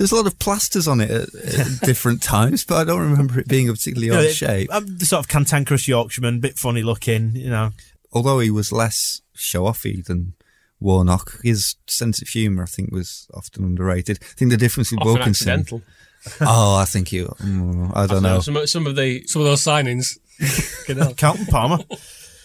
There's 0.03 0.11
a 0.11 0.16
lot 0.16 0.26
of 0.26 0.36
plasters 0.40 0.88
on 0.88 1.00
it 1.00 1.12
at, 1.12 1.32
at 1.32 1.80
different 1.84 2.24
times, 2.24 2.64
but 2.64 2.74
I 2.78 2.82
don't 2.82 2.98
remember 3.09 3.38
it 3.38 3.46
being 3.46 3.68
a 3.68 3.72
particularly 3.72 4.09
you 4.09 4.12
know, 4.14 4.18
odd 4.18 4.24
it- 4.24 4.34
shape. 4.34 4.74
um, 4.74 4.84
the 4.98 5.07
sort 5.07 5.20
of 5.20 5.28
cantankerous 5.28 5.86
Yorkshireman, 5.86 6.40
bit 6.40 6.59
funny 6.59 6.82
looking, 6.82 7.36
you 7.36 7.48
know. 7.48 7.70
Although 8.12 8.40
he 8.40 8.50
was 8.50 8.72
less 8.72 9.22
show-offy 9.32 10.05
than 10.05 10.32
Warnock, 10.80 11.40
his 11.44 11.76
sense 11.86 12.20
of 12.20 12.26
humour, 12.26 12.64
I 12.64 12.66
think, 12.66 12.90
was 12.90 13.28
often 13.32 13.62
underrated. 13.62 14.18
I 14.20 14.26
think 14.34 14.50
the 14.50 14.57
difference 14.57 14.90
with 14.90 14.98
Often 15.03 15.12
Wilkinson. 15.14 15.48
accidental. 15.50 15.82
oh, 16.40 16.74
I 16.74 16.84
think 16.84 17.12
you. 17.12 17.26
mm, 17.38 17.92
I 17.94 18.09
don't 18.09 18.24
know. 18.24 18.40
Some, 18.40 18.66
some 18.66 18.88
of 18.88 18.96
the 18.96 19.22
Some 19.28 19.42
of 19.42 19.46
those 19.46 19.62
signings. 19.62 20.18
Fucking. 20.86 21.14
Carlton 21.14 21.46
Palmer. 21.46 21.78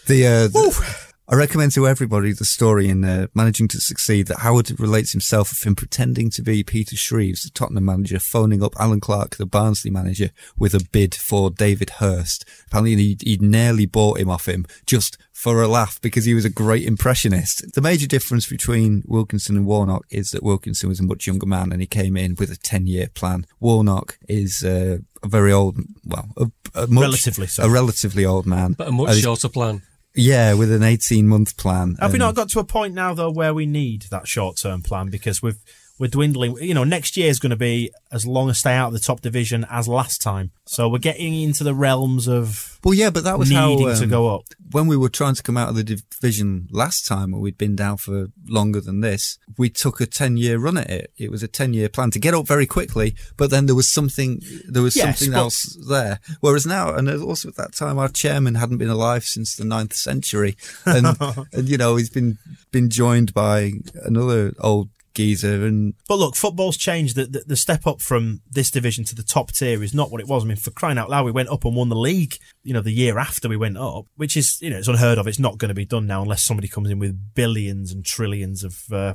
The, 0.06 0.26
uh, 0.26 0.46
the 0.46 1.07
I 1.30 1.34
recommend 1.34 1.72
to 1.72 1.86
everybody 1.86 2.32
the 2.32 2.46
story 2.46 2.88
in 2.88 3.04
uh, 3.04 3.26
Managing 3.34 3.68
to 3.68 3.80
Succeed 3.82 4.28
that 4.28 4.38
Howard 4.38 4.80
relates 4.80 5.12
himself 5.12 5.52
of 5.52 5.62
him 5.62 5.76
pretending 5.76 6.30
to 6.30 6.40
be 6.40 6.64
Peter 6.64 6.96
Shreeves, 6.96 7.42
the 7.42 7.50
Tottenham 7.50 7.84
manager, 7.84 8.18
phoning 8.18 8.62
up 8.62 8.74
Allan 8.80 9.00
Clarke, 9.00 9.36
the 9.36 9.44
Barnsley 9.44 9.90
manager, 9.90 10.30
with 10.56 10.72
a 10.72 10.88
bid 10.90 11.14
for 11.14 11.50
David 11.50 11.90
Hirst. 11.98 12.46
Apparently 12.68 12.96
he'd, 12.96 13.20
he'd 13.20 13.42
nearly 13.42 13.84
bought 13.84 14.18
him 14.18 14.30
off 14.30 14.48
him 14.48 14.64
just 14.86 15.18
for 15.30 15.60
a 15.60 15.68
laugh 15.68 16.00
because 16.00 16.24
he 16.24 16.32
was 16.32 16.46
a 16.46 16.50
great 16.50 16.84
impressionist. 16.86 17.74
The 17.74 17.82
major 17.82 18.06
difference 18.06 18.48
between 18.48 19.02
Wilkinson 19.06 19.54
and 19.54 19.66
Warnock 19.66 20.06
is 20.08 20.30
that 20.30 20.42
Wilkinson 20.42 20.88
was 20.88 20.98
a 20.98 21.04
much 21.04 21.26
younger 21.26 21.46
man 21.46 21.72
and 21.72 21.82
he 21.82 21.86
came 21.86 22.16
in 22.16 22.36
with 22.36 22.50
a 22.50 22.56
10 22.56 22.86
year 22.86 23.08
plan. 23.12 23.44
Warnock 23.60 24.18
is 24.30 24.64
uh, 24.64 24.96
a 25.22 25.28
very 25.28 25.52
old, 25.52 25.76
well, 26.06 26.30
a, 26.38 26.50
a 26.74 26.86
much, 26.86 27.02
Relatively 27.02 27.48
so. 27.48 27.64
a 27.64 27.68
relatively 27.68 28.24
old 28.24 28.46
man. 28.46 28.72
But 28.72 28.88
a 28.88 28.92
much 28.92 29.18
shorter 29.18 29.50
plan. 29.50 29.82
Yeah, 30.18 30.54
with 30.54 30.72
an 30.72 30.82
18 30.82 31.26
month 31.26 31.56
plan. 31.56 31.96
Have 32.00 32.12
we 32.12 32.18
not 32.18 32.34
got 32.34 32.48
to 32.50 32.58
a 32.58 32.64
point 32.64 32.94
now 32.94 33.14
though 33.14 33.30
where 33.30 33.54
we 33.54 33.66
need 33.66 34.02
that 34.10 34.26
short 34.26 34.56
term 34.56 34.82
plan 34.82 35.08
because 35.08 35.42
we've 35.42 35.58
we're 35.98 36.08
dwindling. 36.08 36.56
You 36.60 36.74
know, 36.74 36.84
next 36.84 37.16
year 37.16 37.28
is 37.28 37.38
going 37.38 37.50
to 37.50 37.56
be 37.56 37.90
as 38.12 38.26
long 38.26 38.48
a 38.48 38.54
stay 38.54 38.72
out 38.74 38.88
of 38.88 38.92
the 38.92 39.00
top 39.00 39.20
division 39.20 39.66
as 39.70 39.88
last 39.88 40.22
time. 40.22 40.50
So 40.66 40.88
we're 40.88 40.98
getting 40.98 41.34
into 41.34 41.64
the 41.64 41.74
realms 41.74 42.28
of 42.28 42.78
Well, 42.84 42.94
yeah, 42.94 43.10
but 43.10 43.24
that 43.24 43.38
was 43.38 43.50
needing 43.50 43.88
how, 43.88 43.94
to 43.94 44.04
um, 44.04 44.10
go 44.10 44.34
up. 44.34 44.42
When 44.70 44.86
we 44.86 44.96
were 44.96 45.08
trying 45.08 45.34
to 45.34 45.42
come 45.42 45.56
out 45.56 45.70
of 45.70 45.74
the 45.76 45.84
division 45.84 46.68
last 46.70 47.06
time, 47.06 47.32
and 47.32 47.42
we'd 47.42 47.58
been 47.58 47.74
down 47.76 47.96
for 47.96 48.28
longer 48.46 48.80
than 48.80 49.00
this, 49.00 49.38
we 49.56 49.70
took 49.70 50.00
a 50.00 50.06
10 50.06 50.36
year 50.36 50.58
run 50.58 50.76
at 50.78 50.90
it. 50.90 51.12
It 51.16 51.30
was 51.30 51.42
a 51.42 51.48
10 51.48 51.74
year 51.74 51.88
plan 51.88 52.10
to 52.12 52.18
get 52.18 52.34
up 52.34 52.46
very 52.46 52.66
quickly, 52.66 53.14
but 53.36 53.50
then 53.50 53.66
there 53.66 53.74
was 53.74 53.90
something, 53.90 54.40
there 54.68 54.82
was 54.82 54.96
Yes, 54.96 55.18
something 55.18 55.32
but- 55.32 55.38
else 55.38 55.76
there. 55.88 56.20
Whereas 56.40 56.66
now, 56.66 56.94
and 56.94 57.08
also 57.08 57.48
at 57.48 57.56
that 57.56 57.74
time, 57.74 57.98
our 57.98 58.08
chairman 58.08 58.54
hadn't 58.56 58.78
been 58.78 58.88
alive 58.88 59.24
since 59.24 59.56
the 59.56 59.64
ninth 59.64 59.94
century. 59.94 60.56
And, 60.84 61.06
and 61.52 61.68
you 61.68 61.76
know, 61.76 61.96
he's 61.96 62.10
been, 62.10 62.38
been 62.70 62.90
joined 62.90 63.34
by 63.34 63.72
another 64.04 64.52
old 64.60 64.90
geezer 65.18 65.66
and 65.66 65.94
But 66.06 66.20
look, 66.20 66.36
football's 66.36 66.76
changed. 66.76 67.16
The, 67.16 67.26
the, 67.26 67.44
the 67.48 67.56
step 67.56 67.88
up 67.88 68.00
from 68.00 68.40
this 68.48 68.70
division 68.70 69.04
to 69.06 69.16
the 69.16 69.24
top 69.24 69.50
tier 69.50 69.82
is 69.82 69.92
not 69.92 70.12
what 70.12 70.20
it 70.20 70.28
was. 70.28 70.44
I 70.44 70.46
mean, 70.46 70.56
for 70.56 70.70
crying 70.70 70.96
out 70.96 71.10
loud, 71.10 71.24
we 71.24 71.32
went 71.32 71.48
up 71.48 71.64
and 71.64 71.74
won 71.74 71.88
the 71.88 71.96
league, 71.96 72.38
you 72.62 72.72
know, 72.72 72.80
the 72.80 72.92
year 72.92 73.18
after 73.18 73.48
we 73.48 73.56
went 73.56 73.78
up, 73.78 74.06
which 74.14 74.36
is, 74.36 74.62
you 74.62 74.70
know, 74.70 74.78
it's 74.78 74.86
unheard 74.86 75.18
of. 75.18 75.26
It's 75.26 75.40
not 75.40 75.58
going 75.58 75.70
to 75.70 75.74
be 75.74 75.84
done 75.84 76.06
now 76.06 76.22
unless 76.22 76.44
somebody 76.44 76.68
comes 76.68 76.88
in 76.88 77.00
with 77.00 77.34
billions 77.34 77.90
and 77.90 78.04
trillions 78.04 78.62
of 78.62 78.84
uh, 78.92 79.14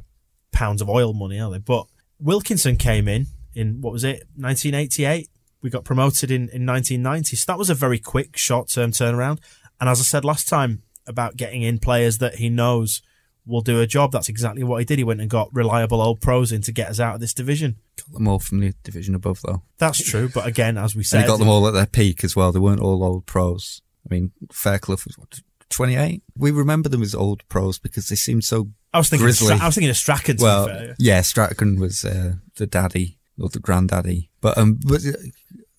pounds 0.51 0.81
of 0.81 0.89
oil 0.89 1.13
money, 1.13 1.39
are 1.39 1.49
they? 1.49 1.59
But 1.59 1.85
Wilkinson 2.19 2.75
came 2.75 3.07
in 3.07 3.27
in, 3.53 3.79
what 3.79 3.93
was 3.93 4.03
it, 4.03 4.27
1988? 4.35 5.29
We 5.61 5.69
got 5.69 5.85
promoted 5.85 6.31
in, 6.31 6.49
in 6.49 6.65
1990. 6.65 7.37
So 7.37 7.45
that 7.47 7.57
was 7.57 7.69
a 7.69 7.75
very 7.75 7.99
quick, 7.99 8.35
short 8.35 8.69
term 8.69 8.91
turnaround. 8.91 9.39
And 9.79 9.89
as 9.89 10.01
I 10.01 10.03
said 10.03 10.25
last 10.25 10.49
time 10.49 10.83
about 11.07 11.37
getting 11.37 11.61
in 11.61 11.79
players 11.79 12.17
that 12.17 12.35
he 12.35 12.49
knows 12.49 13.01
will 13.45 13.61
do 13.61 13.81
a 13.81 13.87
job, 13.87 14.11
that's 14.11 14.29
exactly 14.29 14.63
what 14.63 14.79
he 14.79 14.85
did. 14.85 14.97
He 14.97 15.03
went 15.03 15.21
and 15.21 15.29
got 15.29 15.49
reliable 15.53 16.01
old 16.01 16.21
pros 16.21 16.51
in 16.51 16.61
to 16.63 16.71
get 16.71 16.89
us 16.89 16.99
out 16.99 17.15
of 17.15 17.21
this 17.21 17.33
division. 17.33 17.77
got 17.97 18.13
them 18.13 18.27
all 18.27 18.39
from 18.39 18.59
the 18.59 18.73
division 18.83 19.15
above 19.15 19.41
though. 19.45 19.63
That's 19.77 20.03
true. 20.03 20.29
But 20.33 20.47
again, 20.47 20.77
as 20.77 20.95
we 20.95 20.99
And 20.99 21.05
said, 21.07 21.21
he 21.21 21.27
got 21.27 21.39
them 21.39 21.49
all 21.49 21.67
at 21.67 21.73
their 21.73 21.85
peak 21.85 22.23
as 22.23 22.35
well. 22.35 22.51
They 22.51 22.59
weren't 22.59 22.81
all 22.81 23.03
old 23.03 23.25
pros. 23.25 23.81
I 24.09 24.13
mean, 24.13 24.31
Fairclough 24.51 24.97
was 25.05 25.17
what, 25.17 25.39
28? 25.69 26.21
We 26.37 26.51
remember 26.51 26.89
them 26.89 27.01
as 27.01 27.15
old 27.15 27.47
pros 27.49 27.79
because 27.79 28.07
they 28.07 28.15
seemed 28.15 28.43
so 28.43 28.69
I 28.93 28.97
was 28.99 29.09
thinking, 29.09 29.27
of. 29.27 29.35
Stra- 29.35 29.57
I 29.57 29.65
was 29.65 29.75
thinking 29.75 29.89
of 29.89 29.97
Strachan. 29.97 30.37
To 30.37 30.43
well, 30.43 30.67
be 30.67 30.73
fair. 30.73 30.95
yeah, 30.99 31.21
Strachan 31.21 31.79
was 31.79 32.05
uh, 32.05 32.33
the 32.57 32.67
daddy 32.67 33.17
or 33.39 33.49
the 33.49 33.59
granddaddy, 33.59 34.29
but 34.39 34.57
um, 34.57 34.79
but 34.85 35.01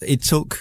it 0.01 0.23
took 0.23 0.59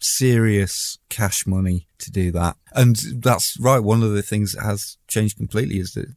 serious 0.00 0.98
cash 1.08 1.46
money 1.46 1.86
to 1.98 2.10
do 2.10 2.30
that, 2.32 2.56
and 2.72 2.96
that's 3.16 3.58
right. 3.58 3.80
One 3.80 4.02
of 4.02 4.12
the 4.12 4.22
things 4.22 4.52
that 4.52 4.62
has 4.62 4.96
changed 5.08 5.36
completely 5.36 5.78
is 5.78 5.92
that 5.92 6.14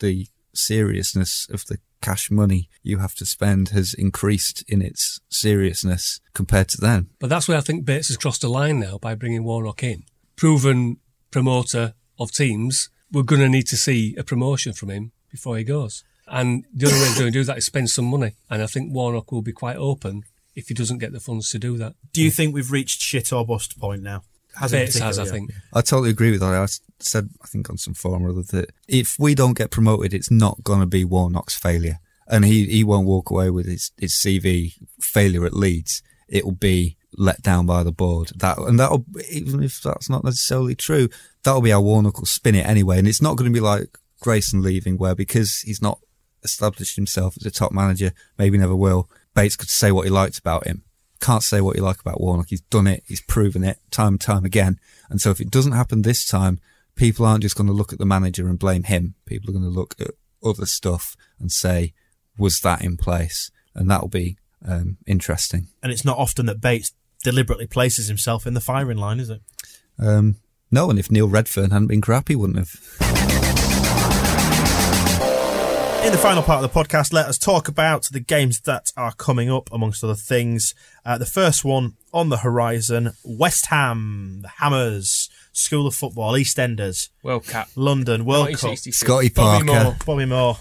the 0.00 0.26
seriousness 0.54 1.46
of 1.50 1.64
the 1.66 1.78
cash 2.00 2.30
money 2.30 2.68
you 2.82 2.98
have 2.98 3.14
to 3.14 3.26
spend 3.26 3.68
has 3.70 3.94
increased 3.94 4.64
in 4.68 4.82
its 4.82 5.20
seriousness 5.28 6.20
compared 6.34 6.68
to 6.68 6.80
then. 6.80 7.10
But 7.18 7.30
that's 7.30 7.48
where 7.48 7.58
I 7.58 7.62
think 7.62 7.84
Bates 7.84 8.08
has 8.08 8.16
crossed 8.16 8.44
a 8.44 8.48
line 8.48 8.80
now 8.80 8.98
by 8.98 9.14
bringing 9.14 9.44
Warnock 9.44 9.82
in. 9.82 10.04
Proven 10.36 10.98
promoter 11.30 11.94
of 12.18 12.32
teams, 12.32 12.88
we're 13.12 13.22
going 13.22 13.42
to 13.42 13.48
need 13.48 13.66
to 13.68 13.76
see 13.76 14.14
a 14.16 14.24
promotion 14.24 14.72
from 14.72 14.90
him 14.90 15.12
before 15.30 15.56
he 15.56 15.64
goes. 15.64 16.04
And 16.26 16.64
the 16.72 16.86
only 16.86 17.00
way 17.00 17.06
he's 17.06 17.18
going 17.18 17.32
to 17.32 17.38
do 17.38 17.44
that 17.44 17.58
is 17.58 17.66
spend 17.66 17.90
some 17.90 18.04
money. 18.06 18.34
And 18.48 18.62
I 18.62 18.66
think 18.66 18.92
Warnock 18.92 19.32
will 19.32 19.42
be 19.42 19.52
quite 19.52 19.76
open 19.76 20.22
if 20.54 20.68
he 20.68 20.74
doesn't 20.74 20.98
get 20.98 21.12
the 21.12 21.20
funds 21.20 21.50
to 21.50 21.58
do 21.58 21.76
that. 21.78 21.94
Do 22.12 22.22
you 22.22 22.30
think 22.30 22.54
we've 22.54 22.72
reached 22.72 23.00
shit 23.00 23.32
or 23.32 23.46
bust 23.46 23.78
point 23.78 24.02
now? 24.02 24.22
Has 24.56 24.72
in 24.72 24.80
Bates 24.80 24.98
has, 24.98 25.18
I 25.18 25.26
think. 25.26 25.52
I 25.72 25.80
totally 25.80 26.10
agree 26.10 26.32
with 26.32 26.40
that. 26.40 26.52
I 26.52 26.66
said, 26.98 27.30
I 27.42 27.46
think 27.46 27.70
on 27.70 27.78
some 27.78 27.94
forum 27.94 28.24
or 28.24 28.30
other, 28.30 28.42
that 28.42 28.70
if 28.88 29.16
we 29.18 29.34
don't 29.34 29.56
get 29.56 29.70
promoted, 29.70 30.12
it's 30.12 30.30
not 30.30 30.64
going 30.64 30.80
to 30.80 30.86
be 30.86 31.04
Warnock's 31.04 31.54
failure. 31.54 32.00
And 32.26 32.44
he, 32.44 32.66
he 32.66 32.84
won't 32.84 33.06
walk 33.06 33.30
away 33.30 33.50
with 33.50 33.66
his, 33.66 33.92
his 33.98 34.14
CV 34.14 34.74
failure 35.00 35.44
at 35.46 35.52
Leeds. 35.52 36.02
It'll 36.28 36.52
be 36.52 36.96
let 37.16 37.42
down 37.42 37.66
by 37.66 37.82
the 37.82 37.92
board. 37.92 38.30
That, 38.36 38.58
and 38.58 38.78
that'll, 38.78 39.04
even 39.30 39.62
if 39.62 39.80
that's 39.82 40.08
not 40.08 40.24
necessarily 40.24 40.74
true, 40.74 41.08
that'll 41.42 41.60
be 41.60 41.70
how 41.70 41.80
Warnock 41.80 42.18
will 42.18 42.26
spin 42.26 42.54
it 42.54 42.66
anyway. 42.66 42.98
And 42.98 43.08
it's 43.08 43.22
not 43.22 43.36
going 43.36 43.50
to 43.50 43.54
be 43.54 43.64
like 43.64 43.98
Grayson 44.20 44.62
leaving 44.62 44.96
where 44.96 45.14
because 45.14 45.60
he's 45.60 45.82
not 45.82 46.00
established 46.42 46.96
himself 46.96 47.36
as 47.36 47.46
a 47.46 47.50
top 47.50 47.72
manager, 47.72 48.12
maybe 48.38 48.58
never 48.58 48.76
will, 48.76 49.08
Bates 49.34 49.56
could 49.56 49.70
say 49.70 49.92
what 49.92 50.04
he 50.04 50.10
liked 50.10 50.38
about 50.38 50.66
him 50.66 50.84
can't 51.20 51.42
say 51.42 51.60
what 51.60 51.76
you 51.76 51.82
like 51.82 52.00
about 52.00 52.20
Warnock. 52.20 52.48
He's 52.48 52.62
done 52.62 52.86
it. 52.86 53.04
He's 53.06 53.20
proven 53.20 53.62
it 53.62 53.78
time 53.90 54.14
and 54.14 54.20
time 54.20 54.44
again. 54.44 54.80
And 55.08 55.20
so 55.20 55.30
if 55.30 55.40
it 55.40 55.50
doesn't 55.50 55.72
happen 55.72 56.02
this 56.02 56.26
time, 56.26 56.58
people 56.96 57.26
aren't 57.26 57.42
just 57.42 57.56
going 57.56 57.66
to 57.66 57.72
look 57.72 57.92
at 57.92 57.98
the 57.98 58.06
manager 58.06 58.48
and 58.48 58.58
blame 58.58 58.84
him. 58.84 59.14
People 59.26 59.50
are 59.50 59.58
going 59.58 59.64
to 59.64 59.70
look 59.70 59.94
at 60.00 60.10
other 60.42 60.66
stuff 60.66 61.16
and 61.38 61.52
say, 61.52 61.92
was 62.38 62.60
that 62.60 62.82
in 62.82 62.96
place? 62.96 63.50
And 63.74 63.90
that'll 63.90 64.08
be 64.08 64.38
um, 64.66 64.96
interesting. 65.06 65.68
And 65.82 65.92
it's 65.92 66.04
not 66.04 66.18
often 66.18 66.46
that 66.46 66.60
Bates 66.60 66.92
deliberately 67.22 67.66
places 67.66 68.08
himself 68.08 68.46
in 68.46 68.54
the 68.54 68.60
firing 68.60 68.98
line, 68.98 69.20
is 69.20 69.30
it? 69.30 69.42
Um, 69.98 70.36
no, 70.70 70.88
and 70.88 70.98
if 70.98 71.10
Neil 71.10 71.28
Redfearn 71.28 71.72
hadn't 71.72 71.88
been 71.88 72.00
crap, 72.00 72.28
he 72.28 72.36
wouldn't 72.36 72.58
have. 72.58 73.39
In 76.02 76.12
the 76.12 76.18
final 76.18 76.42
part 76.42 76.64
of 76.64 76.72
the 76.72 76.80
podcast, 76.80 77.12
let 77.12 77.26
us 77.26 77.36
talk 77.36 77.68
about 77.68 78.04
the 78.10 78.20
games 78.20 78.60
that 78.62 78.90
are 78.96 79.12
coming 79.12 79.50
up, 79.50 79.68
amongst 79.70 80.02
other 80.02 80.14
things. 80.14 80.74
Uh, 81.04 81.18
the 81.18 81.26
first 81.26 81.62
one 81.64 81.94
on 82.12 82.30
the 82.30 82.38
horizon 82.38 83.12
West 83.22 83.66
Ham, 83.66 84.38
the 84.40 84.48
Hammers, 84.48 85.28
School 85.52 85.86
of 85.86 85.94
Football, 85.94 86.32
EastEnders, 86.32 87.10
World 87.22 87.46
Cup. 87.46 87.68
London, 87.76 88.24
World 88.24 88.46
Cup, 88.46 88.64
1966. 88.64 88.96
Scotty 88.98 89.28
Bobby 89.28 89.66
Parker. 89.66 89.84
Moore. 89.84 89.96
Bobby 90.06 90.24
Moore, 90.24 90.56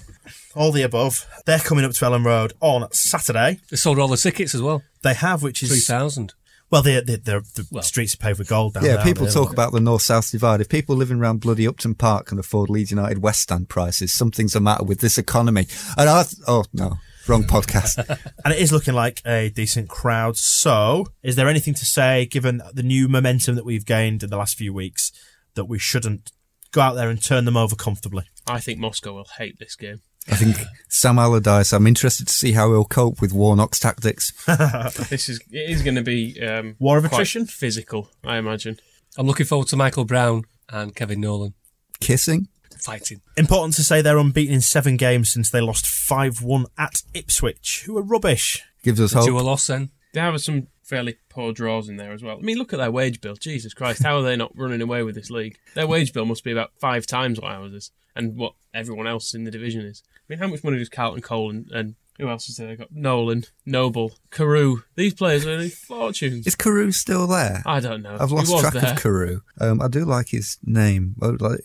all 0.55 0.71
the 0.73 0.83
above. 0.83 1.25
They're 1.45 1.59
coming 1.59 1.85
up 1.85 1.93
to 1.93 2.05
Elland 2.05 2.25
Road 2.25 2.53
on 2.59 2.91
Saturday. 2.91 3.59
They 3.69 3.77
sold 3.77 3.97
all 3.97 4.09
the 4.09 4.17
tickets 4.17 4.53
as 4.53 4.61
well. 4.61 4.83
They 5.03 5.13
have, 5.13 5.41
which 5.41 5.63
is 5.63 5.69
3,000. 5.69 6.33
Well, 6.71 6.81
they 6.81 6.99
they 7.01 7.15
they're, 7.17 7.41
the 7.41 7.67
Well. 7.71 7.83
streets 7.83 8.13
are 8.13 8.17
paved 8.17 8.39
with 8.39 8.49
gold 8.49 8.73
down 8.75 8.83
Yeah, 8.85 8.95
there. 8.97 9.03
people 9.03 9.23
aren't 9.23 9.33
talk 9.35 9.51
about 9.51 9.71
the 9.71 9.79
north-south 9.79 10.31
divide. 10.31 10.61
If 10.61 10.69
people 10.69 10.95
living 10.95 11.17
around 11.19 11.39
bloody 11.41 11.67
Upton 11.67 11.95
Park 11.95 12.27
can 12.27 12.39
afford 12.39 12.69
Leeds 12.69 12.91
United 12.91 13.19
West 13.19 13.41
Stand 13.41 13.69
prices, 13.69 14.13
something's 14.13 14.53
the 14.53 14.59
matter 14.59 14.83
with 14.83 14.99
this 14.99 15.17
economy. 15.17 15.67
And 15.97 16.09
I, 16.09 16.25
oh 16.47 16.63
no, 16.73 16.97
wrong 17.27 17.43
podcast. 17.43 17.97
and 18.45 18.53
it 18.53 18.59
is 18.59 18.71
looking 18.71 18.93
like 18.93 19.21
a 19.25 19.49
decent 19.49 19.89
crowd. 19.89 20.37
So, 20.37 21.07
is 21.23 21.35
there 21.35 21.47
anything 21.49 21.73
to 21.75 21.85
say, 21.85 22.25
given 22.25 22.61
the 22.73 22.83
new 22.83 23.07
momentum 23.07 23.55
that 23.55 23.65
we've 23.65 23.85
gained 23.85 24.23
in 24.23 24.29
the 24.29 24.37
last 24.37 24.57
few 24.57 24.73
weeks, 24.73 25.11
that 25.55 25.65
we 25.65 25.79
shouldn't 25.79 26.31
go 26.71 26.81
out 26.81 26.93
there 26.93 27.09
and 27.09 27.21
turn 27.23 27.45
them 27.45 27.57
over 27.57 27.75
comfortably? 27.75 28.25
I 28.47 28.59
think 28.59 28.79
Moscow 28.79 29.13
will 29.13 29.27
hate 29.37 29.57
this 29.59 29.75
game. 29.75 30.01
I 30.31 30.35
think 30.35 30.57
Sam 30.89 31.17
Allardyce. 31.19 31.73
I'm 31.73 31.87
interested 31.87 32.27
to 32.27 32.33
see 32.33 32.51
how 32.53 32.69
he'll 32.69 32.85
cope 32.85 33.21
with 33.21 33.33
Warnock's 33.33 33.79
tactics. 33.79 34.31
This 35.09 35.29
is 35.29 35.39
it 35.51 35.69
is 35.69 35.81
going 35.81 35.95
to 35.95 36.03
be 36.03 36.39
um, 36.41 36.75
War 36.79 36.97
of 36.97 37.03
quite 37.03 37.13
attrition? 37.13 37.45
physical. 37.45 38.09
I 38.23 38.37
imagine. 38.37 38.77
I'm 39.17 39.25
looking 39.27 39.45
forward 39.45 39.67
to 39.69 39.75
Michael 39.75 40.05
Brown 40.05 40.43
and 40.69 40.95
Kevin 40.95 41.19
Nolan 41.21 41.53
Kissing. 41.99 42.47
fighting. 42.79 43.21
Important 43.37 43.75
to 43.75 43.83
say 43.83 44.01
they're 44.01 44.17
unbeaten 44.17 44.53
in 44.55 44.61
seven 44.61 44.97
games 44.97 45.29
since 45.29 45.49
they 45.49 45.61
lost 45.61 45.87
5 45.87 46.41
1 46.43 46.65
at 46.77 47.01
Ipswich, 47.13 47.83
who 47.85 47.97
are 47.97 48.03
rubbish. 48.03 48.63
Gives 48.83 49.01
us 49.01 49.11
Do 49.11 49.19
a 49.19 49.39
hope. 49.39 49.43
loss 49.43 49.67
then. 49.67 49.89
They 50.13 50.21
have 50.21 50.39
some 50.41 50.67
fairly 50.83 51.17
poor 51.29 51.51
draws 51.53 51.89
in 51.89 51.97
there 51.97 52.13
as 52.13 52.23
well. 52.23 52.37
I 52.37 52.41
mean, 52.41 52.57
look 52.57 52.71
at 52.73 52.77
their 52.77 52.91
wage 52.91 53.19
bill. 53.21 53.35
Jesus 53.35 53.73
Christ, 53.73 54.01
how 54.03 54.17
are 54.17 54.23
they 54.23 54.35
not 54.35 54.51
running 54.55 54.81
away 54.81 55.03
with 55.03 55.15
this 55.15 55.29
league? 55.29 55.57
Their 55.75 55.87
wage 55.87 56.13
bill 56.13 56.25
must 56.25 56.43
be 56.43 56.51
about 56.51 56.71
five 56.79 57.05
times 57.05 57.39
what 57.41 57.51
ours 57.51 57.73
is, 57.73 57.91
and 58.15 58.35
what 58.37 58.53
everyone 58.73 59.05
else 59.07 59.33
in 59.33 59.43
the 59.43 59.51
division 59.51 59.81
is. 59.81 60.01
I 60.29 60.33
mean, 60.33 60.39
how 60.39 60.47
much 60.47 60.63
money 60.63 60.77
does 60.77 60.89
Carlton 60.89 61.21
Cole 61.21 61.49
and, 61.49 61.71
and 61.71 61.95
who 62.19 62.29
else 62.29 62.49
is 62.49 62.57
there? 62.57 62.67
They 62.67 62.75
got 62.75 62.91
Nolan, 62.91 63.45
Noble, 63.65 64.11
Carew. 64.29 64.81
These 64.95 65.13
players 65.15 65.45
are 65.45 65.51
earning 65.51 65.69
fortunes. 65.69 66.45
Is 66.45 66.55
Carew 66.55 66.91
still 66.91 67.25
there? 67.25 67.63
I 67.65 67.79
don't 67.79 68.03
know. 68.03 68.17
I've 68.19 68.31
lost 68.31 68.59
track 68.59 68.73
there. 68.73 68.91
of 68.91 69.01
Carew. 69.01 69.41
Um, 69.59 69.81
I 69.81 69.87
do 69.87 70.05
like 70.05 70.29
his 70.29 70.57
name. 70.63 71.15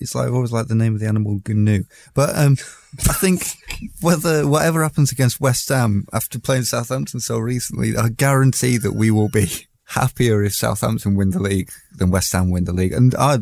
It's 0.01 0.15
like 0.15 0.29
I've 0.29 0.35
always 0.35 0.53
liked 0.53 0.69
the 0.69 0.75
name 0.77 0.95
of 0.95 1.01
the 1.01 1.09
animal 1.09 1.41
GNU. 1.47 1.85
But 2.15 2.39
um, 2.39 2.57
I 3.01 3.13
think 3.15 3.43
whether 4.01 4.49
whatever 4.49 4.83
happens 4.83 5.13
against 5.13 5.41
West 5.41 5.69
Ham 5.69 6.07
after 6.13 6.39
playing 6.39 6.63
Southampton 6.63 7.21
so 7.21 7.39
recently, 7.39 7.97
I 7.97 8.09
guarantee 8.09 8.79
that 8.79 8.93
we 8.93 9.11
will 9.11 9.29
be 9.29 9.67
happier 9.87 10.43
if 10.43 10.55
Southampton 10.55 11.15
win 11.15 11.31
the 11.31 11.43
league 11.43 11.71
than 11.97 12.11
West 12.11 12.33
Ham 12.33 12.51
win 12.51 12.65
the 12.65 12.73
league. 12.73 12.93
And 12.93 13.15
I, 13.15 13.39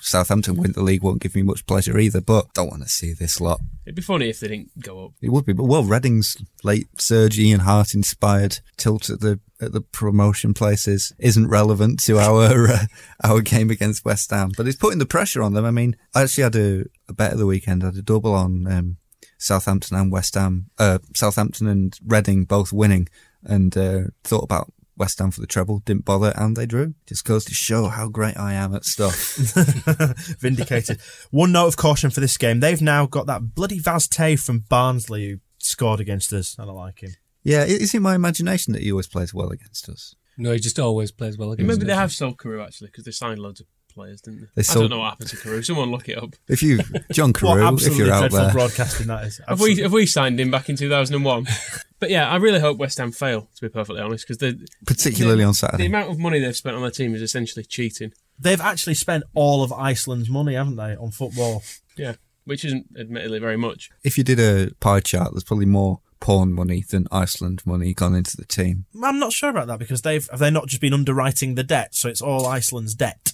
Southampton 0.00 0.56
win 0.56 0.72
the 0.72 0.82
league 0.82 1.02
won't 1.02 1.22
give 1.22 1.34
me 1.34 1.42
much 1.42 1.66
pleasure 1.66 1.98
either. 1.98 2.20
But 2.20 2.52
don't 2.54 2.70
want 2.70 2.82
to 2.82 2.88
see 2.88 3.12
this 3.12 3.40
lot. 3.40 3.60
It'd 3.84 3.96
be 3.96 4.02
funny 4.02 4.28
if 4.28 4.40
they 4.40 4.48
didn't 4.48 4.82
go 4.82 5.06
up. 5.06 5.12
It 5.22 5.30
would 5.30 5.46
be, 5.46 5.52
but 5.52 5.64
well, 5.64 5.84
Reading's 5.84 6.36
late 6.62 6.88
surge 7.00 7.38
Ian 7.38 7.60
Harte 7.60 7.94
inspired 7.94 8.58
tilt 8.76 9.10
at 9.10 9.20
the 9.20 9.40
at 9.60 9.72
the 9.72 9.80
promotion 9.80 10.52
places 10.52 11.14
isn't 11.18 11.48
relevant 11.48 12.02
to 12.04 12.18
our 12.18 12.68
uh, 12.68 12.78
our 13.24 13.40
game 13.40 13.70
against 13.70 14.04
West 14.04 14.30
Ham, 14.30 14.52
but 14.56 14.66
it's 14.66 14.76
putting 14.76 14.98
the 14.98 15.06
pressure 15.06 15.42
on 15.42 15.54
them. 15.54 15.64
I 15.64 15.70
mean, 15.70 15.96
I 16.14 16.22
actually 16.22 16.44
had 16.44 16.56
a, 16.56 16.84
a 17.08 17.14
bet 17.14 17.32
of 17.32 17.38
the 17.38 17.46
weekend. 17.46 17.82
I 17.82 17.86
had 17.86 17.96
a 17.96 18.02
double 18.02 18.34
on 18.34 18.66
um, 18.70 18.96
Southampton 19.38 19.96
and 19.96 20.12
West 20.12 20.34
Ham, 20.34 20.66
uh, 20.78 20.98
Southampton 21.14 21.66
and 21.66 21.98
Reading 22.04 22.44
both 22.44 22.72
winning, 22.72 23.08
and 23.42 23.76
uh, 23.76 24.04
thought 24.24 24.44
about 24.44 24.72
West 24.96 25.18
Ham 25.18 25.30
for 25.30 25.40
the 25.40 25.46
treble. 25.46 25.80
Didn't 25.80 26.04
bother, 26.04 26.32
and 26.36 26.56
they 26.56 26.66
drew. 26.66 26.94
Just 27.06 27.24
goes 27.24 27.44
to 27.46 27.54
show 27.54 27.88
how 27.88 28.08
great 28.08 28.36
I 28.36 28.54
am 28.54 28.74
at 28.74 28.84
stuff. 28.84 29.36
Vindicated. 30.40 31.00
One 31.30 31.52
note 31.52 31.68
of 31.68 31.76
caution 31.76 32.10
for 32.10 32.20
this 32.20 32.36
game 32.36 32.60
they've 32.60 32.82
now 32.82 33.06
got 33.06 33.26
that 33.26 33.54
bloody 33.54 33.78
Vaz 33.78 34.08
Tê 34.08 34.38
from 34.38 34.64
Barnsley 34.68 35.30
who 35.30 35.38
scored 35.58 36.00
against 36.00 36.32
us. 36.32 36.56
I 36.58 36.64
don't 36.64 36.76
like 36.76 37.02
him. 37.02 37.10
yeah, 37.42 37.64
is 37.64 37.94
it 37.94 38.00
my 38.00 38.14
imagination 38.14 38.72
that 38.72 38.82
he 38.82 38.90
always 38.90 39.08
plays 39.08 39.34
well 39.34 39.50
against 39.50 39.88
us? 39.88 40.14
No, 40.38 40.52
he 40.52 40.58
just 40.58 40.78
always 40.78 41.10
plays 41.10 41.38
well 41.38 41.52
against 41.52 41.66
Maybe 41.66 41.86
they 41.86 41.94
have 41.94 42.12
sold 42.12 42.38
Carew 42.38 42.62
actually 42.62 42.88
because 42.88 43.04
they 43.04 43.10
signed 43.10 43.38
loads 43.38 43.60
of 43.60 43.66
players, 43.96 44.20
didn't 44.20 44.42
they? 44.42 44.62
They 44.62 44.68
I 44.70 44.74
don't 44.74 44.90
know 44.90 45.00
what 45.00 45.10
happened 45.10 45.30
to 45.30 45.36
Carew. 45.38 45.62
Someone 45.62 45.90
look 45.90 46.08
it 46.08 46.22
up. 46.22 46.36
If 46.46 46.62
you, 46.62 46.78
John 47.10 47.30
What 47.30 47.36
Carew, 47.36 47.62
if 47.62 47.72
absolutely 47.72 48.04
you're 48.04 48.14
out 48.14 48.20
dreadful 48.20 48.40
there, 48.40 48.52
broadcasting 48.52 49.06
that 49.08 49.24
is. 49.24 49.40
Have 49.48 49.60
we 49.60 49.80
have 49.80 49.92
we 49.92 50.06
signed 50.06 50.38
him 50.38 50.50
back 50.50 50.68
in 50.68 50.76
2001? 50.76 51.46
but 51.98 52.10
yeah, 52.10 52.30
I 52.30 52.36
really 52.36 52.60
hope 52.60 52.78
West 52.78 52.98
Ham 52.98 53.10
fail. 53.10 53.48
To 53.56 53.60
be 53.60 53.68
perfectly 53.68 54.02
honest, 54.02 54.28
because 54.28 54.38
the 54.38 54.68
particularly 54.86 55.42
on 55.42 55.54
Saturday, 55.54 55.84
the 55.84 55.88
amount 55.88 56.10
of 56.10 56.18
money 56.18 56.38
they've 56.38 56.56
spent 56.56 56.76
on 56.76 56.82
their 56.82 56.90
team 56.90 57.14
is 57.14 57.22
essentially 57.22 57.64
cheating. 57.64 58.12
They've 58.38 58.60
actually 58.60 58.94
spent 58.94 59.24
all 59.34 59.64
of 59.64 59.72
Iceland's 59.72 60.28
money, 60.28 60.54
haven't 60.54 60.76
they, 60.76 60.94
on 60.94 61.10
football? 61.10 61.62
Yeah, 61.96 62.16
which 62.44 62.64
isn't 62.64 62.86
admittedly 62.98 63.38
very 63.38 63.56
much. 63.56 63.90
if 64.04 64.18
you 64.18 64.24
did 64.24 64.38
a 64.38 64.74
pie 64.76 65.00
chart, 65.00 65.32
there's 65.32 65.44
probably 65.44 65.66
more 65.66 66.00
porn 66.20 66.52
money 66.52 66.82
than 66.88 67.06
Iceland 67.12 67.62
money 67.64 67.94
gone 67.94 68.14
into 68.14 68.36
the 68.36 68.44
team. 68.44 68.86
I'm 69.02 69.18
not 69.18 69.32
sure 69.32 69.50
about 69.50 69.66
that 69.68 69.78
because 69.78 70.02
they've 70.02 70.26
have 70.30 70.40
they 70.40 70.50
not 70.50 70.66
just 70.66 70.80
been 70.80 70.94
underwriting 70.94 71.54
the 71.54 71.64
debt, 71.64 71.94
so 71.94 72.08
it's 72.08 72.22
all 72.22 72.46
Iceland's 72.46 72.94
debt. 72.94 73.32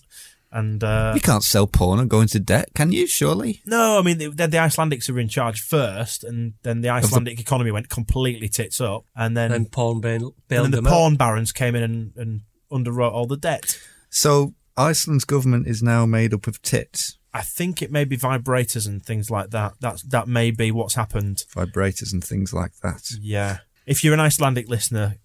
And 0.54 0.84
uh, 0.84 1.12
You 1.14 1.20
can't 1.22 1.42
sell 1.42 1.66
porn 1.66 1.98
and 1.98 2.10
go 2.10 2.20
into 2.20 2.38
debt, 2.38 2.68
can 2.74 2.92
you? 2.92 3.06
Surely. 3.06 3.62
no, 3.64 3.98
I 3.98 4.02
mean 4.02 4.18
the, 4.18 4.28
the 4.28 4.48
Icelandics 4.48 5.08
were 5.10 5.18
in 5.18 5.28
charge 5.28 5.60
first, 5.60 6.24
and 6.24 6.54
then 6.62 6.82
the 6.82 6.90
Icelandic 6.90 7.40
economy 7.40 7.70
went 7.70 7.88
completely 7.88 8.48
tits 8.48 8.80
up, 8.80 9.04
and 9.16 9.34
then 9.36 9.50
And 9.50 9.72
Pawn 9.72 10.00
bailed, 10.00 10.34
and 10.50 10.64
then 10.64 10.70
the 10.70 10.76
them 10.76 10.86
out. 10.86 10.92
porn 10.92 11.16
barons 11.16 11.52
came 11.52 11.74
in 11.74 11.82
and, 11.82 12.12
and 12.16 12.40
underwrote 12.70 13.12
all 13.12 13.26
the 13.26 13.36
debt. 13.38 13.78
So 14.10 14.54
Iceland's 14.76 15.24
government 15.24 15.66
is 15.66 15.82
now 15.82 16.04
made 16.06 16.34
up 16.34 16.46
of 16.46 16.60
tits, 16.60 17.18
I 17.34 17.40
think 17.40 17.80
it 17.80 17.90
may 17.90 18.04
be 18.04 18.18
vibrators 18.18 18.86
and 18.86 19.02
things 19.02 19.30
like 19.30 19.50
that. 19.50 19.72
That 19.80 20.02
that 20.08 20.28
may 20.28 20.50
be 20.50 20.70
what's 20.70 20.94
happened. 20.96 21.44
vibrators, 21.54 22.12
and 22.12 22.22
things 22.22 22.52
like 22.52 22.72
that. 22.82 23.10
Yeah. 23.20 23.58
If 23.84 24.04
you're 24.04 24.14
an 24.14 24.20
Icelandic 24.20 24.68
listener, 24.68 25.16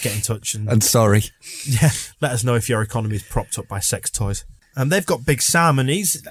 get 0.00 0.14
in 0.14 0.22
touch 0.22 0.54
and 0.54 0.68
And 0.70 0.82
sorry, 0.82 1.24
yeah, 1.66 1.90
let 2.20 2.30
us 2.32 2.44
know 2.44 2.54
if 2.54 2.68
your 2.68 2.82
economy 2.82 3.16
is 3.16 3.22
propped 3.24 3.58
up 3.58 3.68
by 3.68 3.80
sex 3.80 4.10
toys. 4.10 4.44
And 4.76 4.92
they've 4.92 5.06
got 5.06 5.24
Big 5.24 5.42
Sam, 5.42 5.78
and 5.78 5.88
he's 5.88 6.26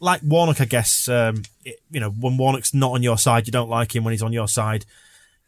like 0.00 0.20
Warnock, 0.22 0.60
I 0.60 0.66
guess. 0.66 1.08
Um, 1.08 1.42
it- 1.64 1.80
you 1.90 2.00
know, 2.00 2.10
when 2.10 2.36
Warnock's 2.36 2.74
not 2.74 2.92
on 2.92 3.02
your 3.02 3.18
side, 3.18 3.46
you 3.46 3.52
don't 3.52 3.70
like 3.70 3.96
him. 3.96 4.04
When 4.04 4.12
he's 4.12 4.22
on 4.22 4.32
your 4.32 4.48
side, 4.48 4.84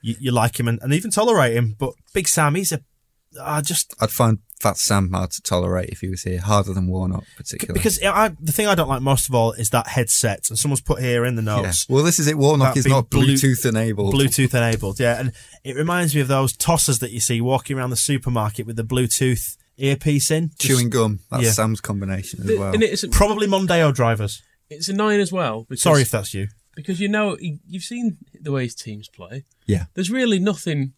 you, 0.00 0.16
you 0.18 0.32
like 0.32 0.58
him 0.58 0.68
and, 0.68 0.80
and 0.82 0.92
even 0.92 1.10
tolerate 1.10 1.54
him. 1.54 1.76
But 1.78 1.94
Big 2.12 2.26
Sam, 2.26 2.54
he's 2.54 2.72
a 2.72 2.80
I 3.40 3.60
just 3.60 3.94
I'd 4.00 4.10
find 4.10 4.38
Fat 4.60 4.76
Sam 4.76 5.10
hard 5.10 5.30
to 5.32 5.42
tolerate 5.42 5.88
if 5.90 6.00
he 6.00 6.08
was 6.08 6.22
here, 6.22 6.40
harder 6.40 6.72
than 6.72 6.86
Warnock, 6.86 7.24
particularly. 7.36 7.78
because 7.78 8.02
I, 8.02 8.28
the 8.40 8.52
thing 8.52 8.66
I 8.66 8.74
don't 8.74 8.88
like 8.88 9.02
most 9.02 9.28
of 9.28 9.34
all 9.34 9.52
is 9.52 9.70
that 9.70 9.88
headset. 9.88 10.48
And 10.50 10.58
someone's 10.58 10.80
put 10.80 11.00
here 11.00 11.24
in 11.24 11.34
the 11.34 11.42
yeah. 11.42 11.62
notes. 11.62 11.88
Well, 11.88 12.04
this 12.04 12.18
is 12.18 12.26
it. 12.26 12.36
Warnock 12.36 12.76
is 12.76 12.86
not 12.86 13.10
Bluetooth 13.10 13.66
enabled. 13.66 14.14
Bluetooth 14.14 14.54
enabled, 14.54 15.00
yeah. 15.00 15.18
And 15.18 15.32
it 15.64 15.76
reminds 15.76 16.14
me 16.14 16.20
of 16.20 16.28
those 16.28 16.52
tossers 16.52 17.00
that 17.00 17.10
you 17.10 17.20
see 17.20 17.40
walking 17.40 17.78
around 17.78 17.90
the 17.90 17.96
supermarket 17.96 18.66
with 18.66 18.76
the 18.76 18.84
Bluetooth 18.84 19.56
earpiece 19.82 20.30
in. 20.30 20.48
Just- 20.50 20.60
Chewing 20.62 20.90
gum. 20.90 21.20
That's 21.30 21.42
Yeah. 21.44 21.52
Sam's 21.52 21.80
combination 21.80 22.40
as 22.40 22.46
The- 22.46 22.58
well. 22.58 22.72
And 22.72 22.82
it's 22.82 23.04
Probably 23.10 23.46
Mondeo 23.46 23.92
drivers. 23.94 24.40
it's 24.70 24.88
annoying 24.88 25.20
as 25.20 25.32
well. 25.32 25.66
Because, 25.68 25.82
Sorry 25.82 26.02
if 26.02 26.10
that's 26.10 26.32
you. 26.34 26.48
because 26.76 27.00
you 27.00 27.08
know 27.08 27.36
you- 27.40 27.58
you've 27.68 27.82
seen 27.82 28.16
the 28.40 28.52
way 28.52 28.64
his 28.64 28.74
teams 28.74 29.08
play. 29.08 29.44
yeah. 29.66 29.86
There's 29.94 30.10
really 30.10 30.38
nothing. 30.38 30.92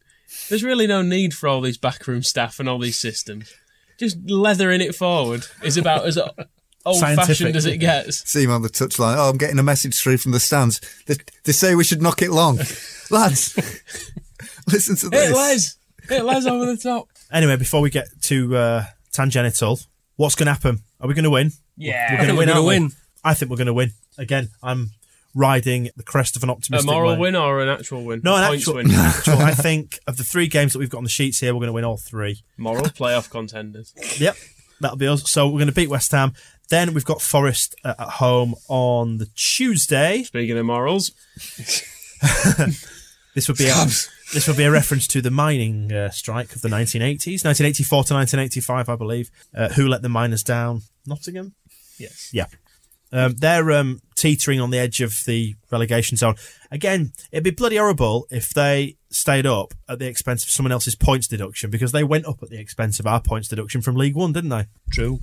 There's 0.49 0.63
really 0.65 0.87
no 0.87 1.03
need 1.03 1.35
for 1.35 1.49
all 1.49 1.61
these 1.61 1.79
backroom 1.79 2.23
staff 2.23 2.59
and 2.61 2.69
all 2.69 2.79
these 2.79 2.99
systems. 2.99 3.51
Just 3.99 4.17
leathering 4.27 4.81
it 4.81 4.95
forward 4.95 5.47
is 5.63 5.77
about 5.77 6.05
as 6.07 6.19
old 6.87 6.99
Scientific. 6.99 7.27
fashioned 7.29 7.57
as 7.57 7.67
it 7.67 7.79
gets. 7.79 8.29
See 8.29 8.43
him 8.43 8.51
on 8.51 8.63
the 8.63 8.69
touchline. 8.69 9.17
Oh, 9.17 9.29
I'm 9.31 9.39
getting 9.39 9.59
a 9.59 9.63
message 9.63 9.97
through 9.97 10.19
from 10.19 10.33
the 10.33 10.41
stands. 10.41 10.81
They, 11.07 11.17
they 11.45 11.53
say 11.53 11.75
we 11.75 11.85
should 11.85 12.03
knock 12.03 12.21
it 12.23 12.31
long. 12.33 12.59
Lads, 13.11 13.55
listen 14.67 14.97
to 14.97 15.09
this. 15.09 15.29
Hit 15.29 15.35
Les, 15.37 15.77
hit 16.09 16.25
Les 16.25 16.47
over 16.47 16.67
the 16.67 16.77
top. 16.77 17.09
Anyway, 17.33 17.57
before 17.57 17.81
we 17.81 17.91
get 17.91 18.07
to 18.23 18.57
uh, 18.57 18.85
tangential, 19.13 19.79
what's 20.17 20.35
going 20.35 20.47
to 20.47 20.53
happen? 20.53 20.81
Are 21.01 21.09
we 21.09 21.15
going 21.15 21.25
to 21.25 21.31
win? 21.31 21.51
Yeah, 21.77 21.93
We're 21.93 22.05
I 22.05 22.09
think 22.09 22.19
going 22.19 22.29
to 22.29 22.35
we're 22.35 22.39
win. 22.39 22.47
gonna 22.49 22.59
aren't 22.61 22.69
we? 22.69 22.79
win. 22.87 22.93
I 23.25 23.35
think 23.35 23.51
we're 23.51 23.57
going 23.57 23.67
to 23.67 23.75
win. 23.75 23.91
Again, 24.19 24.49
I'm 24.63 24.91
riding 25.35 25.89
the 25.97 26.05
crest 26.05 26.37
of 26.37 26.43
an 26.45 26.51
optimistic. 26.51 26.89
a 26.89 26.93
moral 26.93 27.11
wave. 27.13 27.19
win 27.19 27.35
or 27.37 27.61
an 27.61 27.69
actual 27.69 28.05
win? 28.05 28.21
No, 28.23 28.35
A 28.35 28.39
an 28.49 28.55
actual, 28.55 28.75
win. 28.77 28.91
actual. 28.93 29.39
I 29.39 29.53
think 29.53 29.99
of 30.07 30.17
the 30.17 30.23
three 30.25 30.47
games 30.47 30.73
that 30.73 30.79
we've 30.79 30.91
got 30.91 30.99
on 30.99 31.05
the 31.05 31.11
sheets 31.11 31.41
here, 31.41 31.53
we're 31.55 31.59
going 31.61 31.69
to 31.69 31.73
win 31.73 31.85
all 31.85 31.97
three. 31.97 32.43
Moral 32.57 32.85
playoff 32.87 33.29
contenders. 33.31 33.93
Yep, 34.21 34.37
that'll 34.81 34.97
be 34.97 35.09
us. 35.09 35.29
So 35.31 35.47
we're 35.49 35.59
going 35.59 35.67
to 35.67 35.73
beat 35.75 35.89
West 35.91 36.13
Ham. 36.13 36.35
Then 36.71 36.95
we've 36.95 37.05
got 37.05 37.21
Forest 37.21 37.75
uh, 37.85 37.95
at 37.99 38.09
home 38.09 38.55
on 38.69 39.19
the 39.19 39.27
Tuesday. 39.35 40.23
Speaking 40.23 40.57
of 40.57 40.65
morals, 40.65 41.11
This 43.35 43.49
would 43.49 43.59
be 43.59 43.67
a, 43.67 43.75
this 44.33 44.49
will 44.49 44.57
be 44.57 44.65
a 44.65 44.71
reference 44.71 45.07
to 45.09 45.21
the 45.21 45.31
mining 45.31 45.93
uh, 45.93 46.11
strike 46.11 46.55
of 46.55 46.63
the 46.63 46.69
1980s, 46.69 47.45
1984 47.45 48.05
to 48.05 48.15
1985, 48.15 48.89
I 48.89 48.97
believe. 48.97 49.31
Uh, 49.55 49.69
who 49.71 49.87
let 49.87 50.03
the 50.03 50.09
miners 50.09 50.43
down? 50.43 50.83
Nottingham. 51.07 51.55
yes. 51.99 52.31
Yeah. 52.33 52.47
Um, 53.13 53.35
they're 53.39 53.71
um, 53.71 54.01
teetering 54.17 54.61
on 54.61 54.71
the 54.71 54.79
edge 54.79 55.01
of 55.01 55.23
the 55.25 55.55
relegation 55.71 56.17
zone. 56.17 56.35
Again, 56.73 57.13
it'd 57.31 57.45
be 57.45 57.51
bloody 57.51 57.77
horrible 57.77 58.27
if 58.31 58.53
they 58.53 58.97
stayed 59.09 59.47
up 59.47 59.73
at 59.89 60.01
the 60.01 60.09
expense 60.09 60.43
of 60.43 60.51
someone 60.51 60.73
else's 60.73 60.97
points 60.97 61.29
deduction 61.29 61.71
because 61.71 61.93
they 61.93 62.03
went 62.03 62.27
up 62.27 62.43
at 62.43 62.49
the 62.49 62.59
expense 62.59 62.99
of 62.99 63.07
our 63.07 63.21
points 63.21 63.47
deduction 63.47 63.83
from 63.83 63.95
League 63.95 64.17
One, 64.17 64.33
didn't 64.33 64.51
they? 64.51 64.67
True. 64.91 65.21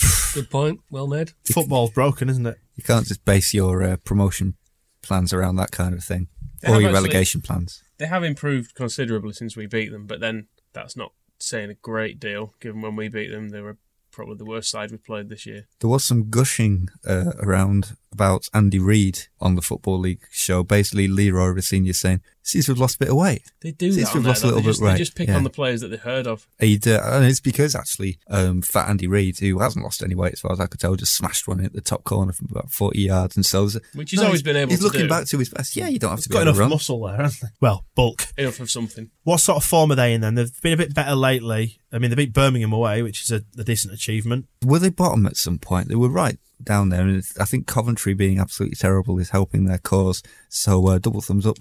Good 0.34 0.48
point. 0.50 0.80
Well 0.90 1.06
made. 1.08 1.32
Football's 1.44 1.90
broken, 1.90 2.30
isn't 2.30 2.46
it? 2.46 2.56
You 2.74 2.84
can't 2.84 3.06
just 3.06 3.24
base 3.26 3.52
your 3.52 3.82
uh, 3.82 3.96
promotion 3.96 4.54
plans 5.02 5.34
around 5.34 5.56
that 5.56 5.72
kind 5.72 5.92
of 5.94 6.02
thing, 6.02 6.28
or 6.64 6.80
your 6.80 6.88
actually- 6.88 6.92
relegation 6.94 7.42
plans. 7.42 7.82
They 7.98 8.06
have 8.06 8.24
improved 8.24 8.74
considerably 8.74 9.32
since 9.32 9.56
we 9.56 9.66
beat 9.66 9.90
them, 9.90 10.06
but 10.06 10.20
then 10.20 10.48
that's 10.72 10.96
not 10.96 11.12
saying 11.38 11.70
a 11.70 11.74
great 11.74 12.20
deal, 12.20 12.54
given 12.60 12.80
when 12.80 12.96
we 12.96 13.08
beat 13.08 13.30
them, 13.30 13.50
they 13.50 13.60
were 13.60 13.78
probably 14.10 14.36
the 14.36 14.44
worst 14.44 14.70
side 14.70 14.90
we've 14.90 15.04
played 15.04 15.28
this 15.28 15.46
year. 15.46 15.66
There 15.80 15.90
was 15.90 16.04
some 16.04 16.30
gushing 16.30 16.88
uh, 17.06 17.32
around 17.40 17.96
about 18.16 18.48
Andy 18.54 18.78
Reid 18.78 19.20
on 19.40 19.54
the 19.54 19.62
Football 19.62 19.98
League 19.98 20.22
show. 20.30 20.62
Basically, 20.62 21.06
Leroy 21.06 21.48
Rosenior 21.48 21.92
saying, 21.92 22.22
"Seems 22.42 22.66
we've 22.68 22.78
lost 22.78 22.96
a 22.96 22.98
bit 23.00 23.10
of 23.10 23.16
weight." 23.16 23.42
They 23.60 23.72
do 23.72 23.92
Seems 23.92 24.06
that 24.06 24.14
we've 24.14 24.22
there, 24.22 24.30
lost 24.30 24.42
a 24.42 24.46
little 24.46 24.60
they 24.60 24.66
bit 24.66 24.70
just, 24.70 24.80
right. 24.82 24.92
They 24.92 24.98
just 24.98 25.14
pick 25.14 25.28
yeah. 25.28 25.36
on 25.36 25.44
the 25.44 25.50
players 25.50 25.82
that 25.82 25.88
they've 25.88 26.00
heard 26.00 26.26
of. 26.26 26.46
He'd, 26.58 26.88
uh, 26.88 27.00
and 27.04 27.26
it's 27.26 27.40
because 27.40 27.74
actually, 27.74 28.18
um, 28.28 28.62
Fat 28.62 28.88
Andy 28.88 29.06
Reid, 29.06 29.38
who 29.38 29.58
hasn't 29.58 29.84
lost 29.84 30.02
any 30.02 30.14
weight 30.14 30.32
as 30.32 30.40
far 30.40 30.52
as 30.52 30.60
I 30.60 30.66
could 30.66 30.80
tell, 30.80 30.94
just 30.96 31.14
smashed 31.14 31.46
one 31.46 31.60
in 31.60 31.66
at 31.66 31.74
the 31.74 31.80
top 31.82 32.04
corner 32.04 32.32
from 32.32 32.48
about 32.50 32.70
40 32.70 32.98
yards. 32.98 33.36
And 33.36 33.44
so, 33.44 33.68
Which 33.94 34.12
he's 34.12 34.22
always 34.22 34.42
been 34.42 34.56
able 34.56 34.70
He's 34.70 34.82
looking 34.82 35.02
do. 35.02 35.08
back 35.08 35.26
to 35.26 35.38
his 35.38 35.50
best. 35.50 35.76
Yeah, 35.76 35.88
you 35.88 35.98
don't 35.98 36.10
have 36.10 36.18
It's 36.18 36.28
to 36.28 36.30
be 36.30 36.34
got 36.34 36.42
able 36.42 36.48
enough 36.48 36.56
to 36.56 36.60
run. 36.62 36.70
muscle 36.70 37.06
there, 37.06 37.16
hasn't 37.16 37.42
they? 37.42 37.48
Well, 37.60 37.84
bulk. 37.94 38.26
Enough 38.38 38.60
of 38.60 38.70
something. 38.70 39.10
What 39.24 39.40
sort 39.40 39.56
of 39.56 39.64
form 39.64 39.92
are 39.92 39.96
they 39.96 40.14
in 40.14 40.20
then? 40.22 40.34
They've 40.36 40.60
been 40.62 40.72
a 40.72 40.76
bit 40.78 40.94
better 40.94 41.14
lately. 41.14 41.78
I 41.92 41.98
mean, 41.98 42.10
they 42.10 42.16
beat 42.16 42.32
Birmingham 42.32 42.72
away, 42.72 43.02
which 43.02 43.22
is 43.22 43.30
a, 43.30 43.42
a 43.60 43.64
decent 43.64 43.92
achievement. 43.94 44.46
Were 44.66 44.78
they 44.78 44.90
bottom 44.90 45.26
at 45.26 45.36
some 45.36 45.58
point? 45.58 45.88
They 45.88 45.94
were 45.94 46.08
right 46.08 46.38
down 46.62 46.88
there. 46.88 47.02
And 47.02 47.22
I 47.38 47.44
think 47.44 47.66
Coventry 47.66 48.14
being 48.14 48.38
absolutely 48.38 48.76
terrible 48.76 49.18
is 49.18 49.30
helping 49.30 49.64
their 49.64 49.78
cause. 49.78 50.22
So, 50.48 50.86
uh, 50.88 50.98
double 50.98 51.20
thumbs 51.20 51.46
up, 51.46 51.58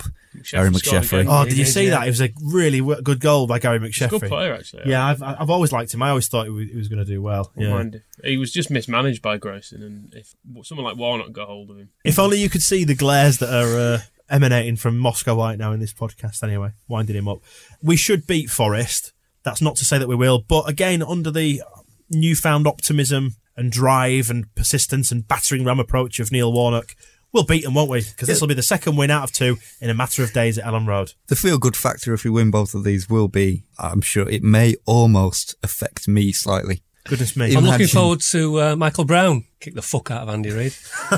Gary 0.51 0.69
McSheffrey 0.69 0.75
scored 0.77 1.03
McSheffrey. 1.03 1.25
Oh, 1.29 1.45
did 1.45 1.57
you 1.57 1.65
see 1.65 1.85
yeah. 1.85 1.91
that? 1.91 2.07
It 2.07 2.11
was 2.11 2.21
a 2.21 2.29
really 2.41 2.79
w- 2.79 3.01
good 3.01 3.19
goal 3.19 3.47
by 3.47 3.59
Gary 3.59 3.79
He's 3.79 3.97
McSheffrey. 3.97 4.21
good 4.21 4.29
player, 4.29 4.53
actually. 4.53 4.83
Yeah, 4.85 5.05
I've 5.05 5.21
I've 5.21 5.49
always 5.49 5.71
liked 5.71 5.93
him. 5.93 6.01
I 6.01 6.09
always 6.09 6.27
thought 6.27 6.45
he 6.45 6.51
was, 6.51 6.67
was 6.73 6.87
going 6.87 6.99
to 6.99 7.05
do 7.05 7.21
well. 7.21 7.51
Yeah. 7.55 7.83
He 8.23 8.37
was 8.37 8.51
just 8.51 8.71
mismanaged 8.71 9.21
by 9.21 9.37
Grayson, 9.37 9.83
and 9.83 10.13
if 10.13 10.33
someone 10.65 10.85
like 10.85 10.97
Warnock 10.97 11.31
got 11.31 11.47
hold 11.47 11.69
of 11.71 11.77
him, 11.77 11.89
If 12.03 12.19
only 12.19 12.39
you 12.39 12.49
could 12.49 12.63
see 12.63 12.83
the 12.83 12.95
glares 12.95 13.37
that 13.39 13.53
are 13.53 13.77
uh, 13.77 13.99
emanating 14.29 14.77
from 14.77 14.97
Moscow 14.97 15.37
right 15.37 15.57
now 15.57 15.71
in 15.71 15.79
this 15.79 15.93
podcast. 15.93 16.43
Anyway, 16.43 16.71
winding 16.87 17.15
him 17.15 17.27
up, 17.27 17.39
we 17.81 17.95
should 17.95 18.25
beat 18.25 18.49
Forest. 18.49 19.11
That's 19.43 19.61
not 19.61 19.75
to 19.75 19.85
say 19.85 19.99
that 19.99 20.07
we 20.07 20.15
will, 20.15 20.39
but 20.39 20.67
again, 20.67 21.03
under 21.03 21.29
the 21.29 21.61
newfound 22.09 22.67
optimism 22.67 23.35
and 23.55 23.71
drive 23.71 24.29
and 24.29 24.53
persistence 24.55 25.11
and 25.11 25.27
battering 25.27 25.63
ram 25.63 25.79
approach 25.79 26.19
of 26.19 26.31
Neil 26.31 26.51
Warnock, 26.51 26.95
we'll 27.31 27.45
beat 27.45 27.63
them, 27.63 27.73
won't 27.73 27.89
we? 27.89 28.01
Because 28.01 28.27
this 28.27 28.41
will 28.41 28.47
be 28.47 28.53
the 28.53 28.63
second 28.63 28.95
win 28.97 29.11
out 29.11 29.23
of 29.23 29.31
two 29.31 29.57
in 29.79 29.89
a 29.89 29.93
matter 29.93 30.23
of 30.23 30.33
days 30.33 30.57
at 30.57 30.65
Elland 30.65 30.87
Road. 30.87 31.13
The 31.27 31.35
feel 31.35 31.57
good 31.57 31.77
factor 31.77 32.13
if 32.13 32.23
we 32.23 32.29
win 32.29 32.51
both 32.51 32.73
of 32.73 32.83
these 32.83 33.09
will 33.09 33.27
be, 33.27 33.63
I'm 33.79 34.01
sure 34.01 34.27
it 34.29 34.43
may 34.43 34.75
almost 34.85 35.55
affect 35.63 36.07
me 36.07 36.31
slightly. 36.31 36.81
Goodness 37.05 37.37
me. 37.37 37.51
Yeah. 37.51 37.59
I'm 37.59 37.65
looking 37.65 37.87
forward 37.87 38.21
to 38.21 38.61
uh, 38.61 38.75
Michael 38.75 39.05
Brown 39.05 39.45
kick 39.59 39.75
the 39.75 39.81
fuck 39.81 40.09
out 40.11 40.23
of 40.23 40.29
Andy 40.29 40.51
Reid. 40.51 40.73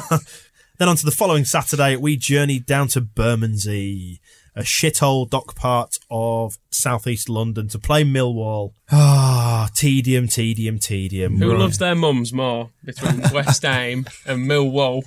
Then 0.77 0.89
on 0.89 0.95
to 0.97 1.05
the 1.05 1.11
following 1.11 1.43
Saturday, 1.43 1.95
we 1.95 2.17
journeyed 2.17 2.67
down 2.67 2.87
to 2.89 3.01
Bermondsey, 3.01 4.21
a 4.57 4.63
shithole 4.63 5.29
dock 5.29 5.55
part 5.55 5.97
of 6.09 6.57
southeast 6.71 7.29
London, 7.29 7.67
to 7.69 7.79
play 7.79 8.03
Millwall. 8.03 8.73
Ah, 8.91 9.69
tedium, 9.75 10.27
tedium, 10.27 10.79
tedium. 10.79 11.37
who 11.37 11.51
Right. 11.51 11.59
loves 11.59 11.77
their 11.77 11.95
mums 11.95 12.33
more 12.33 12.71
between 12.83 13.21
West 13.33 13.61
Ham 13.61 14.05
and 14.25 14.49
Millwall? 14.49 15.03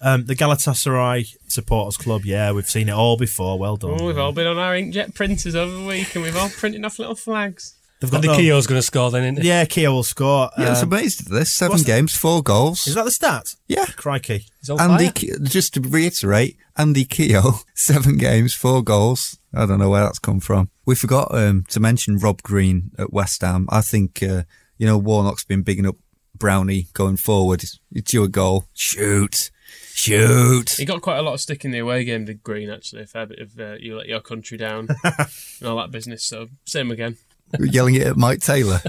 Um, 0.00 0.26
the 0.26 0.36
Galatasaray 0.36 1.34
Supporters 1.48 1.96
Club, 1.96 2.24
yeah, 2.24 2.52
we've 2.52 2.68
seen 2.70 2.88
it 2.88 2.92
all 2.92 3.16
before. 3.16 3.58
Well 3.58 3.76
done. 3.76 3.96
Oh, 4.00 4.06
we've 4.06 4.18
all 4.18 4.30
been 4.32 4.46
on 4.46 4.56
our 4.56 4.72
inkjet 4.74 5.14
printers 5.14 5.56
over 5.56 5.72
the 5.72 5.84
week, 5.84 6.14
and 6.14 6.22
we've 6.22 6.36
all 6.36 6.48
printed 6.50 6.84
off 6.84 6.98
little 7.00 7.16
flags. 7.16 7.74
They've 8.00 8.12
And 8.14 8.22
got 8.22 8.28
the 8.28 8.38
no- 8.38 8.38
Keogh's 8.38 8.68
going 8.68 8.78
to 8.78 8.82
score 8.86 9.10
then, 9.10 9.24
isn't 9.24 9.42
he? 9.42 9.48
Yeah, 9.48 9.64
Keogh 9.64 9.90
will 9.92 10.02
score. 10.04 10.50
Yeah, 10.56 10.70
it's 10.70 10.82
Um, 10.84 10.92
amazing. 10.92 11.34
This 11.34 11.50
seven 11.50 11.72
what's 11.72 11.82
the- 11.82 11.86
games, 11.88 12.14
four 12.14 12.44
goals. 12.44 12.86
is 12.86 12.94
that 12.94 13.04
the 13.06 13.10
stat? 13.10 13.56
yeah. 13.66 13.86
Crikey. 13.96 14.44
He's 14.60 14.70
on 14.70 14.80
Andy, 14.80 15.06
fire. 15.06 15.36
Ke- 15.40 15.42
just 15.50 15.74
to 15.74 15.80
reiterate, 15.80 16.56
Andy 16.78 17.04
Keogh, 17.04 17.60
seven 17.74 18.16
games, 18.16 18.54
four 18.54 18.82
goals. 18.82 19.38
I 19.52 19.66
don't 19.66 19.80
know 19.80 19.90
where 19.90 20.04
that's 20.04 20.20
come 20.20 20.38
from. 20.38 20.70
We 20.86 20.94
forgot 20.94 21.34
um, 21.34 21.64
to 21.70 21.80
mention 21.80 22.18
Rob 22.18 22.42
Green 22.42 22.92
at 22.96 23.12
West 23.12 23.40
Ham. 23.42 23.66
I 23.68 23.80
think, 23.80 24.22
uh, 24.22 24.44
you 24.78 24.86
know, 24.86 24.96
Warnock's 24.96 25.44
been 25.44 25.62
bigging 25.62 25.86
up 25.86 25.96
Brownie 26.36 26.86
going 26.92 27.16
forward. 27.16 27.64
It's 27.90 28.14
your 28.14 28.28
goal. 28.28 28.66
Shoot. 28.74 29.50
Shoot. 29.92 30.70
He 30.70 30.84
got 30.84 31.02
quite 31.02 31.18
a 31.18 31.22
lot 31.22 31.34
of 31.34 31.40
stick 31.40 31.64
in 31.64 31.72
the 31.72 31.78
away 31.78 32.04
game, 32.04 32.24
did 32.24 32.44
Green, 32.44 32.70
actually, 32.70 33.02
a 33.02 33.06
fair 33.06 33.26
bit 33.26 33.40
of 33.40 33.58
uh, 33.58 33.74
you 33.80 33.96
let 33.96 34.06
your 34.06 34.20
country 34.20 34.56
down 34.56 34.88
and 35.04 35.68
all 35.68 35.76
that 35.78 35.90
business. 35.90 36.24
So, 36.24 36.46
same 36.64 36.92
again. 36.92 37.16
You're 37.58 37.68
yelling 37.68 37.94
it 37.96 38.06
at 38.06 38.16
Maik 38.16 38.44
Taylor. 38.44 38.80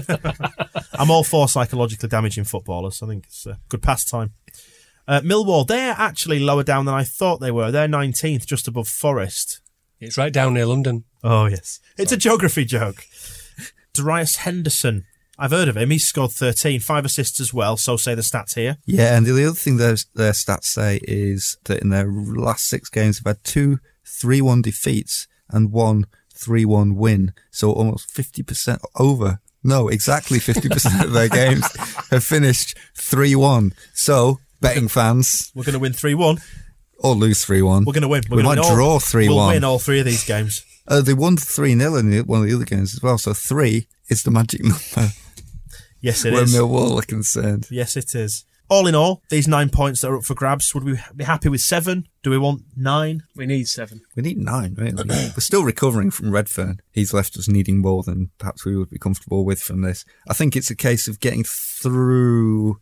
I'm 0.92 1.10
all 1.10 1.24
for 1.24 1.48
psychologically 1.48 2.08
damaging 2.08 2.44
footballers. 2.44 3.02
I 3.02 3.06
think 3.06 3.24
it's 3.26 3.46
a 3.46 3.58
good 3.68 3.82
pastime. 3.82 4.34
Uh, 5.10 5.20
Millwall, 5.22 5.66
they're 5.66 5.96
actually 5.98 6.38
lower 6.38 6.62
down 6.62 6.84
than 6.84 6.94
I 6.94 7.02
thought 7.02 7.40
they 7.40 7.50
were. 7.50 7.72
They're 7.72 7.88
19th, 7.88 8.46
just 8.46 8.68
above 8.68 8.86
Forest. 8.86 9.60
It's 9.98 10.16
right 10.16 10.32
down 10.32 10.54
near 10.54 10.66
London. 10.66 11.02
Oh, 11.24 11.46
yes. 11.46 11.80
It's 11.98 12.12
a 12.12 12.16
geography 12.16 12.64
joke. 12.64 13.04
Darius 13.92 14.36
Henderson. 14.36 15.06
I've 15.36 15.50
heard 15.50 15.66
of 15.66 15.76
him. 15.76 15.90
He's 15.90 16.06
scored 16.06 16.30
13, 16.30 16.78
five 16.78 17.04
assists 17.04 17.40
as 17.40 17.52
well, 17.52 17.76
so 17.76 17.96
say 17.96 18.14
the 18.14 18.22
stats 18.22 18.54
here. 18.54 18.76
Yeah, 18.86 19.16
and 19.16 19.26
the 19.26 19.44
other 19.44 19.56
thing 19.56 19.78
their, 19.78 19.96
their 20.14 20.30
stats 20.30 20.66
say 20.66 21.00
is 21.02 21.58
that 21.64 21.82
in 21.82 21.88
their 21.88 22.06
last 22.06 22.68
six 22.68 22.88
games, 22.88 23.18
they've 23.18 23.34
had 23.34 23.42
two 23.42 23.80
3 24.06 24.40
1 24.40 24.62
defeats 24.62 25.26
and 25.48 25.72
one 25.72 26.06
3 26.32 26.64
1 26.64 26.94
win. 26.94 27.32
So 27.50 27.72
almost 27.72 28.14
50% 28.14 28.78
over. 28.94 29.40
No, 29.64 29.88
exactly 29.88 30.38
50% 30.38 31.02
of 31.02 31.12
their 31.12 31.28
games 31.30 31.66
have 32.10 32.22
finished 32.22 32.78
3 32.94 33.34
1. 33.34 33.72
So, 33.92 34.38
betting 34.60 34.88
fans, 34.88 35.50
We're 35.54 35.64
going 35.64 35.72
to 35.74 35.78
win 35.78 35.92
3 35.92 36.14
1. 36.14 36.38
or 36.98 37.14
lose 37.14 37.44
3 37.44 37.62
1. 37.62 37.84
We're 37.84 37.92
going 37.92 38.02
to 38.02 38.08
win. 38.08 38.22
We're 38.28 38.36
We 38.38 38.42
gonna 38.42 38.56
might 38.60 38.66
win 38.68 38.76
draw 38.76 38.98
3 38.98 39.28
We'll 39.28 39.36
1. 39.38 39.54
win 39.54 39.64
all 39.64 39.78
three 39.78 40.00
of 40.00 40.06
these 40.06 40.24
games. 40.24 40.62
Uh, 40.88 41.00
they 41.00 41.14
won 41.14 41.36
3 41.36 41.76
0 41.78 41.94
in 41.96 42.10
the, 42.10 42.20
one 42.22 42.42
of 42.42 42.48
the 42.48 42.54
other 42.54 42.64
games 42.64 42.94
as 42.94 43.02
well. 43.02 43.18
So, 43.18 43.32
3 43.32 43.86
is 44.08 44.22
the 44.22 44.30
magic 44.30 44.62
number 44.64 45.12
Yes, 46.02 46.24
it 46.24 46.32
where 46.32 46.44
is. 46.44 46.54
Millwall 46.54 46.98
are 46.98 47.04
concerned. 47.06 47.68
Yes, 47.70 47.96
it 47.96 48.14
is. 48.14 48.44
All 48.70 48.86
in 48.86 48.94
all, 48.94 49.20
these 49.30 49.48
nine 49.48 49.68
points 49.68 50.00
that 50.00 50.08
are 50.08 50.16
up 50.16 50.24
for 50.24 50.34
grabs, 50.34 50.72
would 50.74 50.84
we 50.84 50.98
be 51.14 51.24
happy 51.24 51.48
with 51.48 51.60
seven? 51.60 52.06
Do 52.22 52.30
we 52.30 52.38
want 52.38 52.62
nine? 52.76 53.24
We 53.34 53.44
need 53.44 53.66
seven. 53.68 54.00
We 54.14 54.22
need 54.22 54.38
nine, 54.38 54.74
really. 54.78 54.94
We're 55.08 55.30
still 55.40 55.64
recovering 55.64 56.10
from 56.12 56.30
Redfearn. 56.30 56.78
He's 56.92 57.12
left 57.12 57.36
us 57.36 57.48
needing 57.48 57.78
more 57.82 58.02
than 58.04 58.30
perhaps 58.38 58.64
we 58.64 58.76
would 58.76 58.88
be 58.88 58.98
comfortable 58.98 59.44
with 59.44 59.60
from 59.60 59.82
this. 59.82 60.04
I 60.28 60.34
think 60.34 60.54
it's 60.56 60.70
a 60.70 60.76
case 60.76 61.08
of 61.08 61.18
getting 61.20 61.42
through 61.44 62.80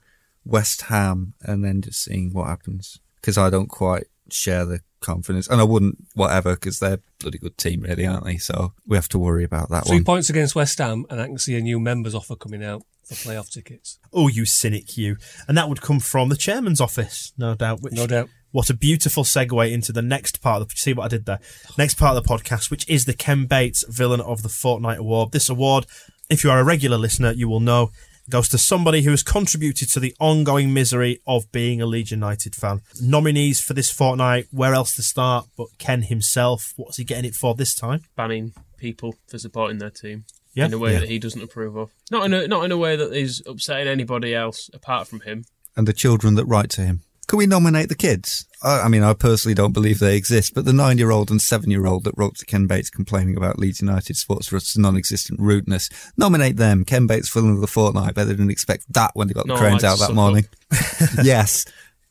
West 0.49 0.83
Ham 0.83 1.35
and 1.43 1.63
then 1.63 1.83
just 1.83 2.03
seeing 2.03 2.33
what 2.33 2.49
happens. 2.49 2.99
Because 3.21 3.37
I 3.39 3.51
don't 3.51 3.69
quite 3.69 4.07
share 4.31 4.65
the 4.65 4.81
confidence, 5.01 5.47
and 5.49 5.61
I 5.61 5.65
wouldn't, 5.65 5.99
whatever, 6.15 6.55
because 6.55 6.79
they're 6.81 6.95
a 6.95 7.01
bloody 7.21 7.39
good 7.39 7.57
team, 7.59 7.83
really, 7.83 8.07
aren't 8.07 8.25
they? 8.25 8.37
So 8.39 8.73
we 8.87 8.97
have 8.97 9.09
to 9.11 9.19
worry 9.19 9.45
about 9.45 9.69
that 9.71 9.87
Three 9.87 9.99
one. 9.99 10.05
points 10.05 10.31
against 10.31 10.55
West 10.55 10.79
Ham, 10.79 11.05
and 11.11 11.21
I 11.21 11.27
can 11.27 11.39
see 11.39 11.57
a 11.57 11.61
new 11.61 11.79
members 11.79 12.15
offer 12.15 12.35
coming 12.35 12.65
out 12.65 12.83
for 13.05 13.15
playoff 13.15 13.51
tickets. 13.51 13.99
Oh, 14.13 14.29
you 14.29 14.45
cynic, 14.45 14.97
you. 14.97 15.17
And 15.47 15.57
that 15.57 15.69
would 15.69 15.81
come 15.81 16.01
from 16.01 16.29
the 16.31 16.37
chairman's 16.37 16.81
office, 16.81 17.33
no 17.39 17.55
doubt. 17.55 17.83
Which, 17.83 17.95
No 17.95 18.07
doubt. 18.07 18.29
What 18.51 18.71
a 18.71 18.75
beautiful 18.75 19.25
segue 19.25 19.71
into 19.71 19.93
the 19.93 20.03
next 20.03 20.41
part 20.41 20.63
of 20.63 20.69
the, 20.69 20.77
see 20.77 20.95
what 20.95 21.05
I 21.05 21.09
did 21.09 21.27
there? 21.27 21.41
Next 21.77 21.95
part 21.99 22.17
of 22.17 22.23
the 22.23 22.29
podcast, 22.29 22.71
which 22.71 22.89
is 22.89 23.05
the 23.05 23.13
Ken 23.13 23.45
Bates 23.45 23.85
Villain 23.89 24.23
of 24.23 24.43
the 24.43 24.49
Fortnight 24.49 24.99
Award. 24.99 25.33
This 25.33 25.51
award, 25.51 25.85
if 26.31 26.45
you 26.45 26.51
are 26.51 26.59
a 26.59 26.65
regular 26.65 26.97
listener, 26.97 27.33
you 27.33 27.49
will 27.49 27.61
know, 27.61 27.91
goes 28.31 28.49
to 28.51 28.59
somebody 28.59 29.03
who 29.03 29.11
has 29.11 29.23
contributed 29.23 29.89
to 29.91 30.01
the 30.01 30.15
ongoing 30.21 30.73
misery 30.73 31.21
of 31.27 31.51
being 31.53 31.81
a 31.81 31.87
Leeds 31.87 32.11
United 32.11 32.55
fan. 32.55 32.81
Nominees 33.01 33.61
for 33.61 33.75
this 33.75 33.91
fortnight, 33.91 34.47
where 34.51 34.75
else 34.75 34.95
to 34.97 35.03
start 35.03 35.47
but 35.57 35.69
Ken 35.79 36.03
himself? 36.03 36.73
What's 36.77 36.97
he 36.99 37.05
getting 37.05 37.25
it 37.25 37.35
for 37.35 37.55
this 37.55 37.75
time? 37.75 38.03
Banning 38.17 38.53
people 38.77 39.15
for 39.27 39.39
supporting 39.39 39.79
their 39.79 39.91
team 39.91 40.25
Yeah. 40.55 40.67
in 40.67 40.75
a 40.75 40.79
way 40.79 40.93
Yeah. 40.93 41.01
that 41.01 41.09
he 41.09 41.19
doesn't 41.19 41.43
approve 41.43 41.77
of. 41.77 41.91
Not 42.11 42.27
in 42.27 42.35
a 42.35 42.47
not 42.47 42.65
in 42.65 42.73
a 42.73 42.77
way 42.77 42.97
that 42.97 43.13
is 43.13 43.43
upsetting 43.47 43.89
anybody 43.89 44.35
else 44.35 44.71
apart 44.73 45.09
from 45.09 45.21
him. 45.21 45.45
And 45.77 45.87
the 45.89 45.93
children 45.93 46.35
that 46.35 46.45
write 46.47 46.71
to 46.71 46.83
him. 46.83 47.03
Can 47.29 47.37
we 47.37 47.47
nominate 47.47 47.91
the 47.91 47.95
kids? 47.95 48.47
I, 48.63 48.81
I 48.81 48.89
mean, 48.89 49.03
I 49.03 49.13
personally 49.13 49.55
don't 49.55 49.73
believe 49.73 49.99
they 49.99 50.17
exist, 50.17 50.55
but 50.55 50.65
the 50.65 50.73
nine 50.73 50.97
year 50.97 51.11
old 51.11 51.31
and 51.31 51.41
seven 51.41 51.71
year 51.71 51.87
old 51.87 52.05
that 52.05 52.17
wrote 52.17 52.37
to 52.37 52.47
Ken 52.47 52.67
Bates 52.67 52.89
complaining 52.89 53.37
about 53.37 53.59
Leeds 53.59 53.83
United 53.83 54.17
Sports 54.17 54.49
Trust's 54.49 54.79
non 54.79 54.97
existent 54.97 55.39
rudeness, 55.39 55.91
nominate 56.17 56.57
them. 56.57 56.87
Ken 56.87 57.07
Bates, 57.07 57.31
villain 57.31 57.53
of 57.53 57.61
the 57.61 57.67
fortnight. 57.67 58.15
Bet 58.15 58.27
they 58.27 58.33
didn't 58.33 58.51
expect 58.51 58.91
that 58.95 59.11
when 59.13 59.29
they 59.29 59.35
got 59.35 59.47
the 59.47 59.53
No, 59.55 59.59
cranes 59.59 59.85
out 59.85 59.99
that 59.99 60.15
morning. 60.15 60.47
yes. 61.23 61.67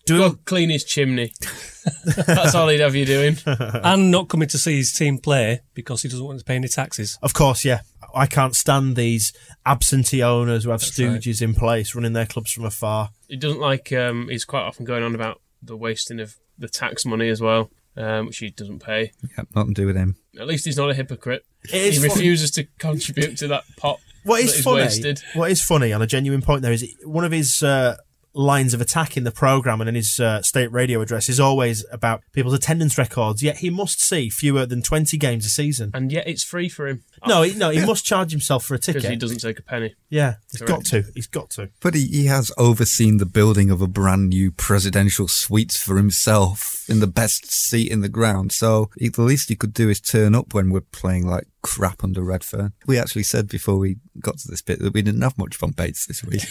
Do 0.06 0.20
Go 0.20 0.40
clean 0.46 0.70
his 0.70 0.86
chimney. 0.86 1.34
That's 2.06 2.56
all 2.56 2.70
he'd 2.70 2.80
have 2.80 2.96
you 2.96 3.06
doing. 3.06 3.38
and 3.46 4.12
not 4.12 4.30
coming 4.30 4.48
to 4.50 4.58
see 4.58 4.78
his 4.78 4.94
team 4.94 5.18
play 5.18 5.62
because 5.74 6.04
he 6.04 6.10
doesn't 6.10 6.26
want 6.26 6.40
to 6.40 6.46
pay 6.46 6.56
any 6.56 6.70
taxes. 6.70 7.18
Of 7.22 7.34
course, 7.34 7.66
yeah. 7.66 7.82
I 8.18 8.26
can't 8.28 8.56
stand 8.56 8.96
these 8.96 9.32
absentee 9.66 10.24
owners 10.24 10.64
who 10.64 10.72
have 10.72 10.82
That's 10.82 10.98
right. 11.00 11.10
stooges 11.22 11.42
in 11.42 11.54
place 11.54 11.94
running 11.96 12.14
their 12.14 12.26
clubs 12.26 12.52
from 12.52 12.66
afar. 12.66 13.10
He 13.28 13.36
doesn't 13.38 13.60
like. 13.60 13.92
Um, 13.94 14.28
he's 14.30 14.46
quite 14.46 14.62
often 14.64 14.86
going 14.86 15.04
on 15.04 15.16
about 15.16 15.42
the 15.62 15.76
wasting 15.78 16.20
of 16.20 16.36
the 16.58 16.68
tax 16.68 17.06
money 17.06 17.30
as 17.30 17.42
well, 17.42 17.70
um, 17.96 18.28
which 18.28 18.38
he 18.40 18.50
doesn't 18.50 18.80
pay. 18.80 19.12
Yep, 19.38 19.48
nothing 19.56 19.74
to 19.74 19.82
do 19.82 19.86
with 19.88 19.96
him. 19.96 20.16
At 20.40 20.48
least 20.48 20.66
he's 20.66 20.78
not 20.78 20.90
a 20.90 20.94
hypocrite. 20.94 21.46
It 21.66 21.74
is 21.74 21.96
he 22.02 22.08
funny- 22.08 22.20
refuses 22.22 22.52
to 22.52 22.64
contribute 22.80 23.38
to 23.38 23.48
that 23.50 23.64
pot. 23.78 24.00
What 24.24 24.38
that 24.38 24.44
is 24.46 24.56
is 24.56 24.64
funny? 24.64 24.82
wasted. 24.82 25.22
What 25.36 25.52
is 25.52 25.62
funny 25.62 25.94
on 25.94 26.02
a 26.02 26.08
genuine 26.08 26.42
point 26.42 26.62
there 26.62 26.72
is 26.74 26.86
one 27.06 27.24
of 27.24 27.32
his 27.32 27.64
uh, 27.64 27.96
lines 28.38 28.74
of 28.74 28.82
attack 28.82 29.18
in 29.18 29.24
the 29.24 29.32
program 29.32 29.82
and 29.82 29.90
in 29.90 29.96
his 29.96 30.20
uh, 30.20 30.42
state 30.42 30.72
radio 30.72 31.02
address 31.02 31.28
is 31.28 31.40
always 31.40 31.86
about 31.92 32.22
people's 32.32 32.54
attendance 32.54 32.98
records. 32.98 33.42
Yet 33.42 33.58
he 33.58 33.70
must 33.70 34.02
see 34.02 34.30
fewer 34.30 34.66
than 34.66 34.82
twenty 34.82 35.18
games 35.18 35.46
a 35.46 35.50
season. 35.50 35.92
And 35.94 36.12
yet 36.12 36.28
it's 36.28 36.44
free 36.44 36.70
for 36.70 36.88
him. 36.88 37.04
No, 37.28 37.42
he, 37.42 37.54
no, 37.54 37.70
he 37.70 37.86
must 37.86 38.06
charge 38.06 38.32
himself 38.32 38.64
for 38.64 38.76
a 38.76 38.80
ticket 38.80 39.02
because 39.02 39.10
he 39.10 39.18
doesn't 39.18 39.40
take 39.40 39.60
a 39.60 39.64
penny. 39.64 39.96
Yeah, 40.10 40.36
he's 40.52 40.62
got 40.62 40.86
to. 40.86 41.04
He's 41.16 41.28
got 41.28 41.50
to. 41.52 41.70
But 41.82 41.96
he, 41.96 42.06
he 42.06 42.26
has 42.26 42.52
overseen 42.58 43.18
the 43.18 43.26
building 43.26 43.72
of 43.72 43.82
a 43.82 43.88
brand 43.88 44.30
new 44.30 44.52
presidential 44.52 45.28
suites 45.28 45.82
for 45.82 45.98
himself 45.98 46.77
in 46.90 47.00
the 47.00 47.08
best 47.08 47.52
seat 47.52 47.92
in 47.92 48.02
the 48.02 48.10
ground. 48.10 48.52
So 48.52 48.90
the 48.98 49.12
least 49.22 49.50
he 49.50 49.56
could 49.56 49.74
do 49.74 49.90
is 49.90 50.00
turn 50.00 50.36
up 50.36 50.54
when 50.54 50.70
we're 50.70 50.82
playing 50.82 51.28
like 51.28 51.46
crap 51.62 52.04
under 52.04 52.22
Redfearn. 52.22 52.72
We 52.86 52.98
actually 52.98 53.24
said 53.24 53.50
before 53.50 53.78
we 53.78 53.98
got 54.22 54.38
to 54.38 54.48
this 54.48 54.62
bit 54.62 54.80
that 54.80 54.94
we 54.94 55.02
didn't 55.02 55.22
have 55.22 55.38
much 55.38 55.56
fun 55.58 55.72
Bates 55.72 56.06
this 56.08 56.24
week. 56.24 56.44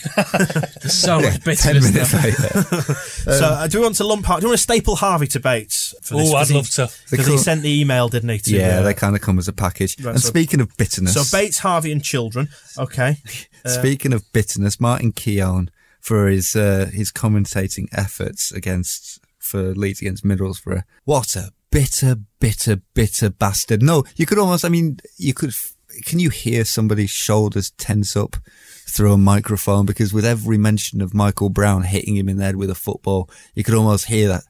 There's 0.83 0.93
so 0.93 1.21
much 1.21 1.35
Ten 1.35 1.41
bitterness 1.45 1.93
minutes 1.93 2.13
now. 2.13 2.23
later. 2.23 2.63
so 3.39 3.45
uh, 3.47 3.67
do 3.67 3.79
we 3.79 3.85
want 3.85 3.97
to 3.97 4.05
lump? 4.05 4.27
Har- 4.27 4.41
Do 4.41 4.45
you 4.45 4.49
want 4.51 4.59
to 4.59 4.63
staple 4.63 4.97
Harvey 4.97 5.27
to 5.29 5.41
Bates? 5.41 5.95
Oh, 6.13 6.35
I'd 6.37 6.49
he- 6.49 6.55
love 6.55 6.69
to. 6.71 6.91
because 7.11 7.27
he 7.27 7.39
sent 7.39 7.63
the 7.63 7.81
email, 7.81 8.09
didn't 8.09 8.29
he? 8.29 8.39
To, 8.39 8.51
yeah, 8.57 8.79
uh, 8.81 8.83
they 8.83 8.95
kind 8.95 9.17
of 9.17 9.23
come 9.23 9.39
as 9.39 9.49
a 9.49 9.53
package. 9.53 9.97
Right, 10.03 10.13
and 10.13 10.21
so- 10.21 10.29
speaking 10.29 10.61
of 10.61 10.77
bitterness, 10.77 11.15
So 11.15 11.37
Bates, 11.37 11.59
Harvey, 11.61 11.93
and 11.93 12.03
children. 12.05 12.49
Okay. 12.79 13.17
Uh, 13.65 13.69
Speaking 13.71 14.13
of 14.13 14.23
bitterness, 14.33 14.79
Martin 14.79 15.13
Keown 15.13 15.71
for 16.01 16.29
his 16.29 16.55
uh, 16.55 16.89
his 16.93 17.11
commentating 17.11 17.89
efforts 17.93 18.53
against 18.53 19.19
for 19.47 19.75
Leeds 19.75 20.01
against 20.01 20.25
Middlesbrough. 20.25 20.83
What 21.05 21.37
a 21.37 21.51
bitter, 21.71 22.17
bitter, 22.41 22.77
bitter 22.95 23.31
bastard! 23.31 23.83
No, 23.83 24.05
you 24.17 24.27
could 24.27 24.39
almost. 24.39 24.65
I 24.65 24.69
mean, 24.69 24.99
you 25.17 25.33
could. 25.35 25.53
Can 26.05 26.19
you 26.19 26.29
hear 26.31 26.65
somebody's 26.65 27.11
shoulders 27.11 27.71
tense 27.79 28.17
up 28.17 28.37
through 28.89 29.13
a 29.15 29.17
microphone? 29.19 29.87
Because 29.87 30.13
with 30.13 30.27
every 30.27 30.59
mention 30.59 31.01
of 31.01 31.15
Michael 31.15 31.49
Brown 31.49 31.85
hitting 31.85 32.17
him 32.17 32.29
in 32.29 32.37
the 32.37 32.45
head 32.45 32.57
with 32.57 32.69
a 32.71 32.75
football, 32.75 33.31
you 33.55 33.65
could 33.65 33.75
almost 33.75 34.07
hear 34.07 34.29
that 34.29 34.43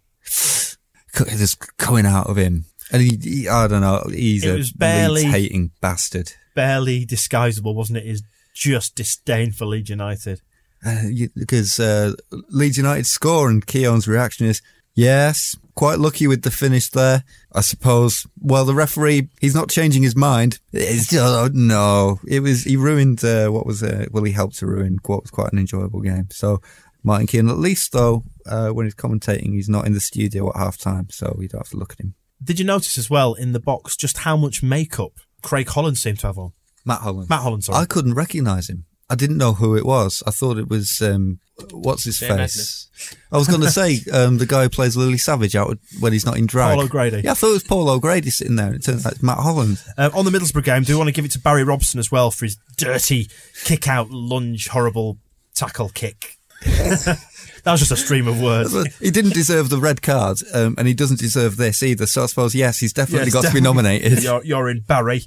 just 1.14 1.76
coming 1.76 2.06
out 2.06 2.26
of 2.28 2.36
him. 2.36 2.64
And 2.92 3.02
he, 3.02 3.18
he 3.22 3.48
I 3.48 3.66
don't 3.66 3.80
know, 3.80 4.04
he's 4.10 4.44
It 4.44 4.54
a 4.54 4.56
was 4.56 4.72
barely- 4.72 5.24
hating 5.24 5.72
bastard. 5.80 6.32
barely 6.54 7.04
disguisable, 7.06 7.74
wasn't 7.74 7.98
it? 7.98 8.06
Is 8.06 8.22
just 8.54 8.94
disdain 8.94 9.52
for 9.52 9.66
Leeds 9.66 9.90
United. 9.90 10.40
Uh, 10.84 11.02
you, 11.08 11.30
because 11.34 11.80
uh, 11.80 12.12
Leeds 12.50 12.76
United 12.76 13.06
score 13.06 13.48
and 13.50 13.66
Keown's 13.66 14.06
reaction 14.06 14.46
is, 14.46 14.62
yes, 14.96 15.54
quite 15.76 16.00
lucky 16.00 16.26
with 16.26 16.42
the 16.42 16.50
finish 16.50 16.90
there, 16.90 17.22
I 17.52 17.60
suppose. 17.60 18.26
Well, 18.40 18.64
the 18.64 18.74
referee, 18.74 19.28
he's 19.40 19.54
not 19.54 19.70
changing 19.70 20.02
his 20.02 20.16
mind. 20.16 20.58
It's 20.72 21.08
just, 21.08 21.22
oh, 21.24 21.48
no, 21.52 22.18
it 22.26 22.40
was, 22.40 22.64
he 22.64 22.76
ruined, 22.76 23.22
uh, 23.22 23.48
what 23.50 23.66
was, 23.66 23.82
uh, 23.84 24.06
well, 24.10 24.24
he 24.24 24.32
helped 24.32 24.58
to 24.58 24.66
ruin 24.66 24.98
what 25.06 25.22
was 25.22 25.30
quite 25.30 25.52
an 25.52 25.60
enjoyable 25.60 26.00
game. 26.00 26.28
So 26.30 26.60
Martin 27.04 27.28
Keown, 27.28 27.48
at 27.48 27.58
least 27.58 27.92
though, 27.92 28.24
uh, 28.46 28.70
when 28.70 28.86
he's 28.86 28.94
commentating, 28.94 29.52
he's 29.52 29.68
not 29.68 29.86
in 29.86 29.92
the 29.92 30.00
studio 30.00 30.48
at 30.50 30.56
half 30.56 30.76
time, 30.78 31.08
so 31.10 31.36
you 31.40 31.46
don't 31.46 31.60
have 31.60 31.70
to 31.70 31.76
look 31.76 31.92
at 31.92 32.00
him. 32.00 32.14
Did 32.42 32.58
you 32.58 32.64
notice 32.64 32.98
as 32.98 33.08
well 33.08 33.34
in 33.34 33.52
the 33.52 33.60
box 33.60 33.96
just 33.96 34.18
how 34.18 34.36
much 34.36 34.62
makeup 34.62 35.12
Craig 35.42 35.68
Holland 35.68 35.98
seemed 35.98 36.18
to 36.20 36.26
have 36.26 36.38
on? 36.38 36.52
Matt 36.84 37.00
Holland. 37.00 37.28
Matt 37.28 37.42
Holland, 37.42 37.64
sorry. 37.64 37.78
I 37.78 37.84
couldn't 37.84 38.14
recognise 38.14 38.68
him. 38.68 38.86
I 39.08 39.14
didn't 39.14 39.38
know 39.38 39.52
who 39.54 39.76
it 39.76 39.86
was. 39.86 40.22
I 40.26 40.30
thought 40.30 40.58
it 40.58 40.68
was 40.68 41.00
um, 41.00 41.38
what's 41.70 42.04
his 42.04 42.16
Shane 42.16 42.36
face. 42.36 42.88
I 43.30 43.36
was 43.38 43.48
going 43.48 43.60
to 43.60 43.70
say 43.70 44.00
um, 44.12 44.38
the 44.38 44.46
guy 44.46 44.64
who 44.64 44.68
plays 44.68 44.96
Lily 44.96 45.18
Savage 45.18 45.54
out 45.56 45.78
when 46.00 46.12
he's 46.12 46.26
not 46.26 46.38
in 46.38 46.46
drag. 46.46 46.76
Paul 46.76 46.84
O'Grady. 46.84 47.20
Yeah, 47.24 47.32
I 47.32 47.34
thought 47.34 47.50
it 47.50 47.54
was 47.54 47.62
Paul 47.64 47.88
O'Grady 47.90 48.30
sitting 48.30 48.56
there. 48.56 48.66
and 48.66 48.76
It 48.76 48.84
turns 48.84 49.04
out 49.06 49.12
it's 49.12 49.22
Matt 49.22 49.38
Holland. 49.38 49.82
Um, 49.98 50.12
on 50.14 50.24
the 50.24 50.30
Middlesbrough 50.30 50.64
game, 50.64 50.82
do 50.82 50.92
we 50.94 50.96
want 50.98 51.08
to 51.08 51.12
give 51.12 51.24
it 51.24 51.30
to 51.32 51.40
Barry 51.40 51.64
Robson 51.64 51.98
as 52.00 52.10
well 52.10 52.30
for 52.30 52.44
his 52.46 52.56
dirty 52.76 53.28
kick 53.64 53.88
out, 53.88 54.10
lunge, 54.10 54.68
horrible 54.68 55.18
tackle 55.54 55.90
kick? 55.90 56.36
that 56.64 57.18
was 57.66 57.80
just 57.80 57.92
a 57.92 57.96
stream 57.96 58.26
of 58.26 58.40
words. 58.40 58.74
he 58.98 59.10
didn't 59.10 59.34
deserve 59.34 59.68
the 59.68 59.78
red 59.78 60.00
card, 60.02 60.38
um, 60.54 60.74
and 60.78 60.88
he 60.88 60.94
doesn't 60.94 61.20
deserve 61.20 61.56
this 61.58 61.82
either. 61.82 62.06
So 62.06 62.22
I 62.22 62.26
suppose 62.26 62.54
yes, 62.54 62.78
he's 62.78 62.92
definitely 62.94 63.26
Yes, 63.26 63.34
got 63.34 63.44
to 63.44 63.52
be 63.54 63.60
nominated. 63.60 64.22
You're, 64.22 64.42
you're 64.44 64.68
in 64.70 64.80
Barry. 64.80 65.22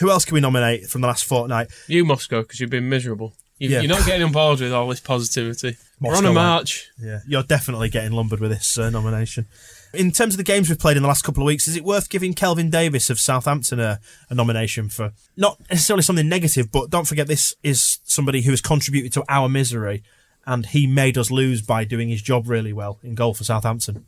Who 0.00 0.10
else 0.10 0.24
can 0.24 0.34
we 0.34 0.40
nominate 0.40 0.86
from 0.88 1.00
the 1.00 1.06
last 1.08 1.24
fortnight? 1.24 1.68
You 1.88 2.04
must 2.04 2.28
go 2.28 2.42
because 2.42 2.60
you've 2.60 2.70
been 2.70 2.88
miserable. 2.88 3.32
You, 3.58 3.68
Yeah. 3.70 3.80
You're 3.80 3.88
not 3.88 4.06
getting 4.06 4.22
on 4.22 4.32
board 4.32 4.60
with 4.60 4.72
all 4.72 4.88
this 4.88 5.00
positivity. 5.00 5.76
We're 6.00 6.14
on 6.14 6.24
a 6.24 6.28
out. 6.28 6.34
march. 6.34 6.88
Yeah, 6.98 7.20
you're 7.26 7.42
definitely 7.42 7.88
getting 7.88 8.12
lumbered 8.12 8.40
with 8.40 8.50
this 8.50 8.78
uh, 8.78 8.90
nomination. 8.90 9.46
In 9.94 10.12
terms 10.12 10.34
of 10.34 10.38
the 10.38 10.44
games 10.44 10.68
we've 10.68 10.78
played 10.78 10.96
in 10.96 11.02
the 11.02 11.08
last 11.08 11.22
couple 11.22 11.42
of 11.42 11.46
weeks, 11.46 11.66
is 11.66 11.74
it 11.74 11.82
worth 11.82 12.08
giving 12.08 12.34
Kelvin 12.34 12.70
Davis 12.70 13.10
of 13.10 13.18
Southampton 13.18 13.80
a, 13.80 13.98
a 14.28 14.34
nomination 14.34 14.88
for 14.88 15.12
not 15.36 15.58
necessarily 15.70 16.02
something 16.02 16.28
negative, 16.28 16.70
but 16.70 16.90
don't 16.90 17.06
forget 17.08 17.26
this 17.26 17.54
is 17.62 17.98
somebody 18.04 18.42
who 18.42 18.50
has 18.50 18.60
contributed 18.60 19.12
to 19.14 19.24
our 19.28 19.48
misery 19.48 20.02
and 20.46 20.66
he 20.66 20.86
made 20.86 21.18
us 21.18 21.30
lose 21.30 21.62
by 21.62 21.84
doing 21.84 22.08
his 22.08 22.22
job 22.22 22.48
really 22.48 22.72
well 22.72 22.98
in 23.02 23.14
goal 23.14 23.34
for 23.34 23.44
Southampton. 23.44 24.06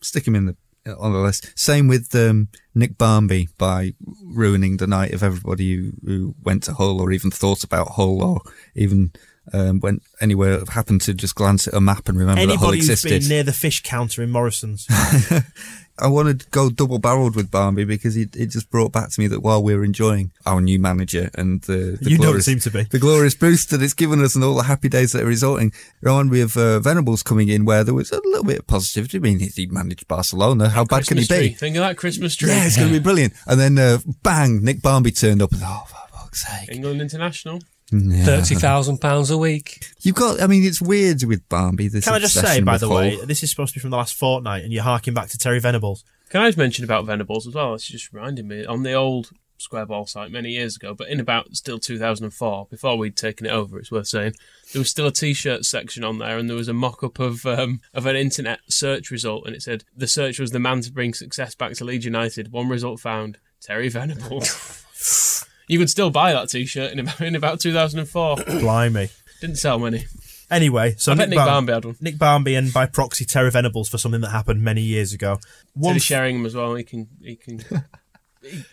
Stick 0.00 0.26
him 0.26 0.36
in 0.36 0.46
the 0.46 0.56
on 0.86 1.12
the 1.12 1.18
list. 1.18 1.52
Same 1.58 1.88
with 1.88 2.14
um, 2.14 2.48
Nick 2.74 2.98
Barmby 2.98 3.48
by 3.58 3.94
ruining 4.22 4.78
the 4.78 4.86
night 4.86 5.12
of 5.12 5.22
everybody 5.22 5.74
who, 5.74 5.92
who 6.04 6.34
went 6.42 6.64
to 6.64 6.74
Hull 6.74 7.00
or 7.00 7.12
even 7.12 7.30
thought 7.30 7.64
about 7.64 7.92
Hull 7.92 8.22
or 8.22 8.40
even 8.74 9.12
um, 9.52 9.80
went 9.80 10.02
anywhere 10.20 10.62
happened 10.68 11.00
to 11.02 11.14
just 11.14 11.34
glance 11.34 11.66
at 11.66 11.74
a 11.74 11.80
map 11.80 12.08
and 12.08 12.18
remember 12.18 12.46
that 12.46 12.56
Hull 12.56 12.72
existed. 12.72 13.08
Anybody 13.08 13.20
who's 13.20 13.28
been 13.28 13.36
near 13.36 13.42
the 13.42 13.52
fish 13.52 13.82
counter 13.82 14.22
in 14.22 14.30
Morrison's. 14.30 14.86
I 15.98 16.08
wanted 16.08 16.40
to 16.40 16.46
go 16.50 16.70
double 16.70 16.98
barreled 16.98 17.36
with 17.36 17.50
Barmby 17.50 17.84
because 17.84 18.16
it, 18.16 18.34
it 18.34 18.46
just 18.46 18.70
brought 18.70 18.92
back 18.92 19.10
to 19.10 19.20
me 19.20 19.26
that 19.28 19.40
while 19.40 19.62
we 19.62 19.74
were 19.76 19.84
enjoying 19.84 20.32
our 20.46 20.60
new 20.60 20.78
manager 20.78 21.30
and 21.34 21.60
the, 21.62 21.98
the 22.00 22.10
You 22.10 22.16
don't 22.16 22.26
glorious, 22.26 22.46
seem 22.46 22.58
to 22.60 22.70
be. 22.70 22.84
the 22.84 22.98
glorious 22.98 23.34
boost 23.34 23.70
that 23.70 23.82
it's 23.82 23.92
given 23.94 24.22
us 24.24 24.34
and 24.34 24.42
all 24.42 24.54
the 24.54 24.62
happy 24.64 24.88
days 24.88 25.12
that 25.12 25.22
are 25.22 25.26
resulting, 25.26 25.68
it 25.68 25.74
reminded 26.00 26.32
me 26.32 26.40
of 26.40 26.56
uh, 26.56 26.80
Venables 26.80 27.22
coming 27.22 27.48
in 27.48 27.64
where 27.64 27.84
there 27.84 27.94
was 27.94 28.10
a 28.10 28.16
little 28.24 28.44
bit 28.44 28.60
of 28.60 28.66
positivity. 28.66 29.18
I 29.18 29.20
mean, 29.20 29.38
he 29.40 29.66
managed 29.66 30.08
Barcelona. 30.08 30.70
How 30.70 30.84
bad 30.84 31.06
can 31.06 31.18
he 31.18 31.26
Christmas 31.26 31.28
tree. 31.28 31.48
be? 31.50 31.54
Think 31.54 31.76
of 31.76 31.80
that 31.80 31.96
Christmas 31.98 32.34
tree. 32.36 32.48
Yeah, 32.48 32.64
it's 32.66 32.76
going 32.76 32.88
to 32.88 32.94
be 32.98 33.02
brilliant. 33.02 33.34
And 33.46 33.60
then 33.60 33.78
uh, 33.78 33.98
bang, 34.22 34.64
Nick 34.64 34.80
Barmby 34.82 35.12
turned 35.12 35.42
up. 35.42 35.52
And, 35.52 35.60
oh, 35.64 35.84
for 35.86 35.96
fuck's 36.18 36.46
sake! 36.46 36.70
England 36.72 37.00
International. 37.02 37.60
Yeah. 37.92 38.24
Thirty 38.24 38.54
thousand 38.54 38.98
pounds 38.98 39.30
a 39.30 39.36
week. 39.38 39.84
You've 40.00 40.14
got. 40.14 40.40
I 40.40 40.46
mean, 40.46 40.64
it's 40.64 40.80
weird 40.80 41.22
with 41.24 41.46
Barmby. 41.48 41.88
This 41.88 42.04
Can 42.04 42.14
I 42.14 42.18
just 42.18 42.34
say, 42.34 42.60
by 42.60 42.78
the 42.78 42.88
Hull. 42.88 42.96
way, 42.96 43.24
this 43.24 43.42
is 43.42 43.50
supposed 43.50 43.74
to 43.74 43.78
be 43.78 43.82
from 43.82 43.90
the 43.90 43.96
last 43.98 44.14
fortnight 44.14 44.64
and 44.64 44.72
you're 44.72 44.82
harking 44.82 45.14
back 45.14 45.28
to 45.28 45.38
Terry 45.38 45.60
Venables. 45.60 46.04
Can 46.30 46.40
I 46.40 46.48
just 46.48 46.58
mention 46.58 46.84
about 46.84 47.04
Venables 47.04 47.46
as 47.46 47.54
well? 47.54 47.74
It's 47.74 47.86
just 47.86 48.12
reminding 48.12 48.48
me 48.48 48.64
on 48.64 48.82
the 48.82 48.94
old 48.94 49.30
Square 49.58 49.86
Ball 49.86 50.06
site 50.06 50.30
many 50.30 50.50
years 50.50 50.76
ago, 50.76 50.92
but 50.94 51.08
in 51.08 51.20
about 51.20 51.54
still 51.54 51.78
2004, 51.78 52.66
before 52.70 52.98
we'd 52.98 53.16
taken 53.16 53.46
it 53.46 53.52
over, 53.52 53.78
it's 53.78 53.92
worth 53.92 54.08
saying, 54.08 54.34
there 54.72 54.80
was 54.80 54.90
still 54.90 55.06
a 55.06 55.12
T-shirt 55.12 55.64
section 55.64 56.02
on 56.02 56.18
there, 56.18 56.36
and 56.36 56.48
there 56.48 56.56
was 56.56 56.68
a 56.68 56.72
mock-up 56.72 57.18
of 57.18 57.46
um, 57.46 57.80
of 57.94 58.06
an 58.06 58.16
internet 58.16 58.60
search 58.68 59.10
result, 59.10 59.46
and 59.46 59.54
it 59.54 59.62
said 59.62 59.84
the 59.96 60.08
search 60.08 60.38
was 60.38 60.50
the 60.50 60.58
man 60.58 60.80
to 60.80 60.92
bring 60.92 61.14
success 61.14 61.54
back 61.54 61.74
to 61.74 61.84
Leeds 61.84 62.04
United. 62.04 62.50
One 62.50 62.68
result 62.68 63.00
found: 63.00 63.38
Terry 63.60 63.88
Venables. 63.88 64.84
you 65.72 65.78
could 65.78 65.88
still 65.90 66.10
buy 66.10 66.32
that 66.34 66.50
T-shirt 66.50 66.92
in 66.92 66.98
about 66.98 67.20
in 67.20 67.34
about 67.34 67.60
2004. 67.60 68.36
Blimey. 68.60 69.08
Didn't 69.40 69.56
sell 69.56 69.78
many. 69.78 70.04
Anyway, 70.50 70.94
so 70.98 71.12
I 71.12 71.14
bet 71.14 71.30
Nick 71.30 71.38
Bar- 71.38 71.46
Barmby 71.46 71.72
had 71.72 71.84
one. 71.86 71.96
Nick 72.00 72.18
Barmby 72.18 72.54
and 72.56 72.70
by 72.72 72.84
proxy 72.84 73.24
Terry 73.24 73.50
Venables 73.50 73.88
for 73.88 73.96
something 73.96 74.20
that 74.20 74.30
happened 74.30 74.60
many 74.62 74.82
years 74.82 75.14
ago. 75.14 75.38
One 75.72 75.94
Teddy 75.94 75.96
f- 75.96 76.02
Sheringham 76.02 76.44
as 76.44 76.54
well. 76.54 76.74
He 76.74 76.84
can 76.84 77.08
he 77.22 77.36
can. 77.36 77.60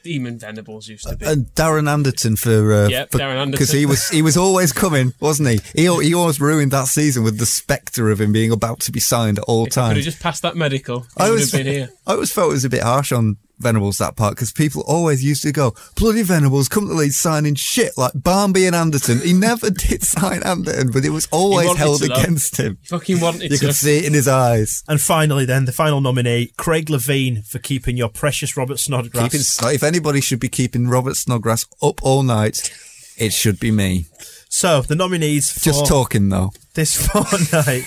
Demon 0.03 0.39
Venables 0.39 0.87
used 0.87 1.07
to 1.07 1.15
be. 1.15 1.25
And 1.25 1.45
Darren 1.53 1.87
Anderton 1.89 2.35
for 2.35 2.73
uh, 2.73 2.87
Yep, 2.89 3.11
Darren 3.11 3.21
Anderton. 3.37 3.51
because 3.51 3.71
he 3.71 3.85
was 3.85 4.09
he 4.09 4.21
was 4.23 4.35
always 4.35 4.73
coming, 4.73 5.13
wasn't 5.21 5.47
he? 5.49 5.59
He 5.81 5.87
al- 5.87 5.99
he 5.99 6.13
always 6.13 6.41
ruined 6.41 6.71
that 6.71 6.87
season 6.87 7.23
with 7.23 7.37
the 7.37 7.45
spectre 7.45 8.09
of 8.09 8.19
him 8.19 8.31
being 8.31 8.51
about 8.51 8.79
to 8.81 8.91
be 8.91 8.99
signed 8.99 9.37
at 9.37 9.43
all 9.45 9.67
If 9.67 9.75
he 9.75 9.81
could 9.81 9.95
have 9.97 10.03
just 10.03 10.19
passed 10.19 10.41
that 10.41 10.57
medical, 10.57 11.05
I 11.15 11.25
would 11.25 11.29
always 11.29 11.51
have 11.51 11.63
been 11.63 11.71
here. 11.73 11.89
I 12.07 12.13
always 12.13 12.31
felt 12.31 12.49
it 12.49 12.53
was 12.53 12.65
a 12.65 12.69
bit 12.69 12.81
harsh 12.83 13.11
on 13.11 13.37
Venables 13.59 13.97
that 13.97 14.15
part 14.15 14.35
because 14.35 14.51
people 14.51 14.83
always 14.87 15.23
used 15.23 15.43
to 15.43 15.51
go 15.51 15.73
bloody 15.95 16.21
Venables 16.23 16.69
come 16.69 16.87
to 16.87 16.93
Leeds 16.93 17.17
signing 17.17 17.55
shit 17.55 17.91
like 17.97 18.13
Barmby 18.15 18.65
and 18.65 18.75
Anderton. 18.75 19.19
He 19.19 19.33
never 19.33 19.69
did 19.69 20.01
sign 20.03 20.41
Anderton, 20.43 20.91
but 20.91 21.03
it 21.05 21.09
was 21.09 21.27
always 21.31 21.67
wanted 21.67 21.79
held 21.79 22.03
against 22.03 22.57
him. 22.57 22.77
He 22.81 22.87
fucking 22.87 23.19
wanted 23.19 23.51
You 23.51 23.57
to. 23.57 23.65
could 23.67 23.75
see 23.75 23.97
it 23.99 24.05
in 24.05 24.13
his 24.13 24.27
eyes. 24.27 24.83
And 24.87 25.01
finally, 25.01 25.45
then, 25.45 25.65
the 25.65 25.71
final 25.71 26.01
nominee, 26.01 26.51
Craig 26.57 26.87
Levein, 26.87 27.45
for 27.45 27.59
keeping 27.59 27.97
your 27.97 28.09
precious 28.09 28.55
Robert 28.55 28.79
Snodgrass. 28.79 29.57
Keeping 29.57 29.73
if 29.75 29.83
anybody 29.83 30.21
should 30.21 30.39
be 30.39 30.49
keeping 30.49 30.87
Robert 30.87 31.15
Snodgrass 31.17 31.65
up 31.81 32.01
all 32.03 32.23
night, 32.23 32.71
it 33.17 33.33
should 33.33 33.59
be 33.59 33.71
me. 33.71 34.05
So, 34.47 34.81
the 34.81 34.95
nominees 34.95 35.51
for 35.51 35.59
Just 35.59 35.85
talking 35.85 36.29
though. 36.29 36.51
this 36.73 36.95
fortnight. 37.11 37.83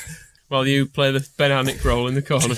While 0.49 0.67
you 0.67 0.85
play 0.87 1.11
the 1.11 1.27
Ben 1.39 1.51
Hannick 1.51 1.83
role 1.83 2.07
in 2.09 2.15
the 2.15 2.21
corner. 2.23 2.55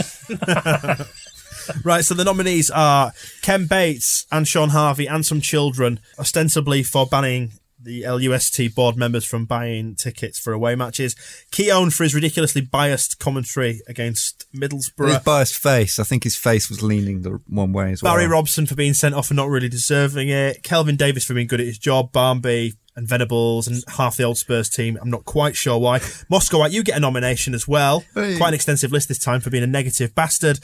right, 1.84 2.04
so 2.04 2.14
the 2.14 2.24
nominees 2.24 2.70
are 2.70 3.12
Ken 3.42 3.66
Bates 3.66 4.26
and 4.30 4.46
Shaun 4.46 4.70
Harvey 4.70 5.06
and 5.06 5.24
some 5.24 5.40
children, 5.40 6.00
ostensibly 6.18 6.82
for 6.82 7.06
banning 7.06 7.52
the 7.84 8.04
LUST 8.06 8.74
board 8.74 8.96
members 8.96 9.24
from 9.24 9.44
buying 9.44 9.94
tickets 9.94 10.38
for 10.38 10.52
away 10.52 10.74
matches. 10.74 11.14
Keown 11.50 11.90
for 11.90 12.02
his 12.02 12.14
ridiculously 12.14 12.62
biased 12.62 13.18
commentary 13.18 13.80
against 13.86 14.46
Middlesbrough. 14.54 15.08
His 15.08 15.18
biased 15.18 15.56
face. 15.56 15.98
I 15.98 16.04
think 16.04 16.24
his 16.24 16.36
face 16.36 16.68
was 16.68 16.82
leaning 16.82 17.22
the 17.22 17.40
one 17.46 17.72
way 17.72 17.92
as 17.92 18.02
well. 18.02 18.14
Barry 18.14 18.26
Robson 18.26 18.66
for 18.66 18.74
being 18.74 18.94
sent 18.94 19.14
off 19.14 19.30
and 19.30 19.36
not 19.36 19.48
really 19.48 19.68
deserving 19.68 20.30
it. 20.30 20.62
Kelvin 20.62 20.96
Davis 20.96 21.24
for 21.24 21.34
being 21.34 21.46
good 21.46 21.60
at 21.60 21.66
his 21.66 21.78
job. 21.78 22.10
Barmby 22.12 22.74
and 22.96 23.08
Venables 23.08 23.66
and 23.66 23.82
half 23.96 24.16
the 24.16 24.22
old 24.22 24.38
Spurs 24.38 24.68
team. 24.68 24.98
I'm 25.00 25.10
not 25.10 25.24
quite 25.24 25.56
sure 25.56 25.78
why. 25.78 26.00
Moscow 26.30 26.58
White, 26.60 26.72
you 26.72 26.82
get 26.82 26.96
a 26.96 27.00
nomination 27.00 27.54
as 27.54 27.66
well. 27.66 28.04
Hey. 28.14 28.36
Quite 28.36 28.48
an 28.48 28.54
extensive 28.54 28.92
list 28.92 29.08
this 29.08 29.18
time 29.18 29.40
for 29.40 29.50
being 29.50 29.64
a 29.64 29.68
negative 29.68 30.14
bastard. 30.14 30.60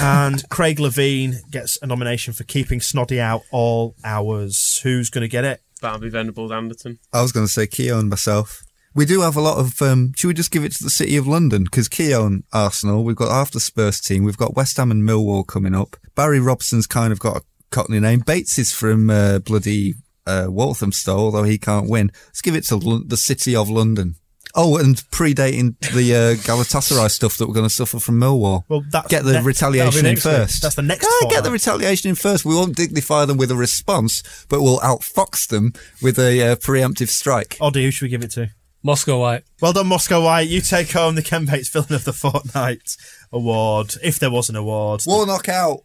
And 0.00 0.48
Craig 0.50 0.78
Levein 0.78 1.48
gets 1.50 1.78
a 1.82 1.86
nomination 1.86 2.32
for 2.32 2.44
keeping 2.44 2.80
Snoddy 2.80 3.18
out 3.18 3.42
all 3.50 3.94
hours. 4.04 4.80
Who's 4.82 5.10
going 5.10 5.22
to 5.22 5.28
get 5.28 5.44
it? 5.44 5.60
Barbie 5.80 6.10
Venables 6.10 6.52
Anderton. 6.52 6.98
I 7.12 7.22
was 7.22 7.32
going 7.32 7.46
to 7.46 7.52
say 7.52 7.66
Keown 7.66 8.08
myself. 8.08 8.62
We 8.94 9.06
do 9.06 9.22
have 9.22 9.36
a 9.36 9.40
lot 9.40 9.58
of. 9.58 9.80
Um, 9.80 10.12
should 10.14 10.28
we 10.28 10.34
just 10.34 10.50
give 10.50 10.64
it 10.64 10.72
to 10.72 10.84
the 10.84 10.90
City 10.90 11.16
of 11.16 11.26
London? 11.26 11.64
Because 11.64 11.88
Keown, 11.88 12.44
Arsenal, 12.52 13.04
we've 13.04 13.16
got 13.16 13.30
half 13.30 13.50
the 13.50 13.58
Spurs 13.58 14.00
team. 14.00 14.22
We've 14.22 14.36
got 14.36 14.54
West 14.54 14.76
Ham 14.76 14.90
and 14.90 15.02
Millwall 15.02 15.46
coming 15.46 15.74
up. 15.74 15.96
Barry 16.14 16.40
Robson's 16.40 16.86
kind 16.86 17.10
of 17.10 17.18
got 17.18 17.38
a 17.38 17.42
Cockney 17.70 18.00
name. 18.00 18.20
Bates 18.20 18.58
is 18.58 18.72
from 18.72 19.08
uh, 19.08 19.38
bloody 19.38 19.94
uh, 20.26 20.46
Walthamstow, 20.48 21.16
although 21.16 21.42
he 21.44 21.58
can't 21.58 21.88
win. 21.88 22.10
Let's 22.26 22.40
give 22.42 22.54
it 22.54 22.64
to 22.66 22.76
Lon- 22.76 23.08
the 23.08 23.16
City 23.16 23.54
of 23.56 23.68
London. 23.68 24.16
Oh, 24.54 24.76
and 24.76 24.96
predating 25.10 25.78
the 25.94 26.14
uh, 26.14 26.34
Galatasaray 26.44 27.10
stuff 27.10 27.38
that 27.38 27.46
we're 27.48 27.54
going 27.54 27.68
to 27.68 27.74
suffer 27.74 27.98
from 27.98 28.20
Millwall. 28.20 28.64
Well, 28.68 28.82
that's 28.90 29.08
get 29.08 29.24
the 29.24 29.32
next- 29.32 29.46
retaliation 29.46 30.00
in 30.00 30.12
next 30.12 30.24
week. 30.26 30.34
first. 30.34 30.62
That's 30.62 30.74
the 30.74 30.82
next 30.82 31.06
Yeah, 31.22 31.28
get 31.30 31.44
the 31.44 31.50
retaliation 31.50 32.10
in 32.10 32.16
first. 32.16 32.44
We 32.44 32.54
won't 32.54 32.76
dignify 32.76 33.24
them 33.24 33.38
with 33.38 33.50
a 33.50 33.56
response, 33.56 34.22
but 34.50 34.60
we'll 34.60 34.78
outfox 34.80 35.48
them 35.48 35.72
with 36.02 36.18
a 36.18 36.52
uh, 36.52 36.56
preemptive 36.56 37.08
strike. 37.08 37.56
Oddie, 37.62 37.84
who 37.84 37.90
should 37.90 38.06
we 38.06 38.10
give 38.10 38.22
it 38.24 38.30
to? 38.32 38.50
Moscow 38.82 39.20
White. 39.20 39.44
Well 39.62 39.72
done, 39.72 39.86
Moscow 39.86 40.22
White. 40.22 40.48
You 40.48 40.60
take 40.60 40.90
home 40.90 41.14
the 41.14 41.22
Ken 41.22 41.46
Bates 41.46 41.68
Villain 41.70 41.94
of 41.94 42.04
the 42.04 42.12
Fortnight 42.12 42.96
award, 43.32 43.94
if 44.02 44.18
there 44.18 44.30
was 44.30 44.50
an 44.50 44.56
award. 44.56 45.02
Warnock 45.06 45.48
out. 45.48 45.82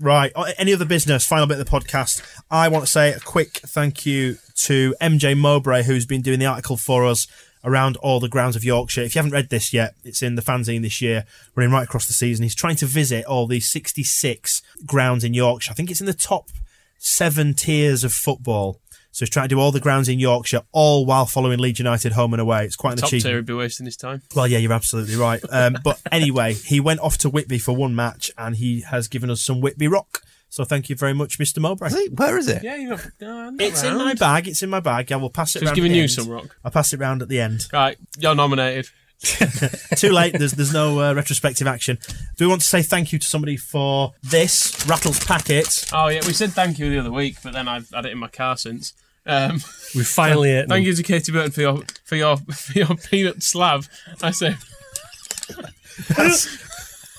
Right. 0.00 0.32
uh, 0.34 0.52
Any 0.58 0.72
other 0.72 0.84
business? 0.84 1.24
Final 1.26 1.46
bit 1.46 1.58
of 1.58 1.64
the 1.64 1.70
podcast. 1.70 2.22
I 2.50 2.68
want 2.68 2.84
to 2.84 2.90
say 2.90 3.12
a 3.12 3.20
quick 3.20 3.60
thank 3.66 4.04
you 4.06 4.38
to 4.64 4.94
MJ 5.00 5.36
Mowbray, 5.36 5.84
who's 5.84 6.06
been 6.06 6.22
doing 6.22 6.38
the 6.38 6.46
article 6.46 6.76
for 6.76 7.04
us 7.06 7.26
around 7.64 7.96
all 7.98 8.20
the 8.20 8.28
grounds 8.28 8.56
of 8.56 8.64
Yorkshire. 8.64 9.02
If 9.02 9.14
you 9.14 9.20
haven't 9.20 9.32
read 9.32 9.48
this 9.48 9.72
yet, 9.72 9.94
it's 10.04 10.22
in 10.22 10.34
the 10.34 10.42
fanzine 10.42 10.82
this 10.82 11.00
year, 11.00 11.24
running 11.54 11.72
right 11.72 11.84
across 11.84 12.06
the 12.06 12.12
season. 12.12 12.42
He's 12.42 12.54
trying 12.54 12.76
to 12.76 12.86
visit 12.86 13.24
all 13.24 13.46
these 13.46 13.70
66 13.70 14.60
grounds 14.84 15.24
in 15.24 15.32
Yorkshire. 15.32 15.72
I 15.72 15.74
think 15.74 15.90
it's 15.90 16.00
in 16.00 16.06
the 16.06 16.12
top 16.12 16.50
seven 16.98 17.54
tiers 17.54 18.04
of 18.04 18.12
football. 18.12 18.80
So 19.14 19.24
he's 19.24 19.30
trying 19.30 19.44
to 19.44 19.54
do 19.54 19.60
all 19.60 19.70
the 19.70 19.78
grounds 19.78 20.08
in 20.08 20.18
Yorkshire, 20.18 20.62
all 20.72 21.06
while 21.06 21.24
following 21.24 21.60
Leeds 21.60 21.78
United 21.78 22.10
home 22.14 22.34
and 22.34 22.40
away. 22.40 22.64
It's 22.64 22.74
quite 22.74 22.94
an 22.94 22.98
Top 22.98 23.06
achievement. 23.10 23.30
tier 23.30 23.36
would 23.36 23.46
be 23.46 23.54
wasting 23.54 23.86
his 23.86 23.96
time. 23.96 24.22
Well, 24.34 24.48
yeah, 24.48 24.58
you're 24.58 24.72
absolutely 24.72 25.14
right. 25.14 25.40
Um, 25.50 25.76
but 25.84 26.00
anyway, 26.10 26.54
he 26.54 26.80
went 26.80 26.98
off 26.98 27.16
to 27.18 27.30
Whitby 27.30 27.60
for 27.60 27.76
one 27.76 27.94
match, 27.94 28.32
and 28.36 28.56
he 28.56 28.80
has 28.80 29.06
given 29.06 29.30
us 29.30 29.40
some 29.40 29.60
Whitby 29.60 29.86
rock. 29.86 30.22
So 30.48 30.64
thank 30.64 30.88
you 30.88 30.96
very 30.96 31.14
much, 31.14 31.38
Mr. 31.38 31.60
Mowbray. 31.60 31.88
Is 31.90 31.94
it? 31.94 32.18
Where 32.18 32.36
is 32.36 32.48
it? 32.48 32.64
Yeah, 32.64 32.74
you're 32.74 32.90
not, 32.90 33.04
uh, 33.22 33.50
not 33.50 33.60
It's 33.60 33.84
in 33.84 33.90
round. 33.94 34.04
my 34.04 34.14
bag. 34.14 34.48
It's 34.48 34.62
in 34.64 34.70
my 34.70 34.80
bag. 34.80 35.12
I 35.12 35.16
will 35.16 35.30
pass 35.30 35.50
it. 35.50 35.52
So 35.52 35.60
he's 35.60 35.66
round 35.68 35.76
giving 35.76 35.92
the 35.92 35.96
you 35.98 36.02
end. 36.02 36.10
some 36.10 36.28
rock. 36.28 36.56
I'll 36.64 36.72
pass 36.72 36.92
it 36.92 36.98
round 36.98 37.22
at 37.22 37.28
the 37.28 37.40
end. 37.40 37.66
Right, 37.72 37.96
you're 38.18 38.34
nominated. 38.34 38.88
Too 39.96 40.10
late. 40.10 40.36
There's 40.36 40.52
there's 40.52 40.72
no 40.72 40.98
uh, 41.00 41.14
retrospective 41.14 41.68
action. 41.68 41.98
Do 42.36 42.44
we 42.44 42.48
want 42.48 42.62
to 42.62 42.66
say 42.66 42.82
thank 42.82 43.12
you 43.12 43.20
to 43.20 43.26
somebody 43.26 43.56
for 43.56 44.12
this 44.24 44.84
Rattles 44.88 45.24
packet? 45.24 45.86
Oh 45.92 46.08
yeah, 46.08 46.20
we 46.26 46.32
said 46.32 46.50
thank 46.50 46.80
you 46.80 46.90
the 46.90 46.98
other 46.98 47.12
week, 47.12 47.36
but 47.44 47.52
then 47.52 47.68
I've 47.68 47.88
had 47.90 48.06
it 48.06 48.12
in 48.12 48.18
my 48.18 48.28
car 48.28 48.56
since. 48.56 48.92
Um, 49.26 49.54
We 49.94 50.04
finally 50.04 50.50
ate 50.52 50.60
them. 50.62 50.68
thank 50.70 50.86
you 50.86 50.94
to 50.94 51.02
Katie 51.02 51.32
Burton 51.32 51.50
for 51.52 51.60
your 51.60 51.82
for 52.04 52.16
your 52.16 52.36
for 52.52 52.78
your 52.78 52.94
peanut 52.96 53.42
slab. 53.42 53.84
I 54.22 54.30
say 54.32 54.54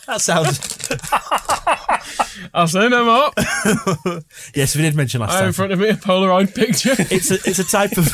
That 0.08 0.22
sounds. 0.22 0.60
I'll 2.54 2.68
say 2.68 2.88
no 2.90 3.06
more. 3.06 3.32
yes, 4.54 4.76
we 4.76 4.84
did 4.84 4.96
mention 4.96 5.22
last 5.22 5.32
I 5.32 5.34
have 5.34 5.40
time. 5.42 5.48
in 5.48 5.54
front 5.54 5.72
of 5.72 5.80
me 5.80 5.90
a 5.90 5.94
Polaroid 5.96 6.54
picture. 6.54 6.94
It's 7.00 7.32
a 7.32 7.36
it's 7.50 7.58
a 7.60 7.64
type 7.64 7.98
of 7.98 8.08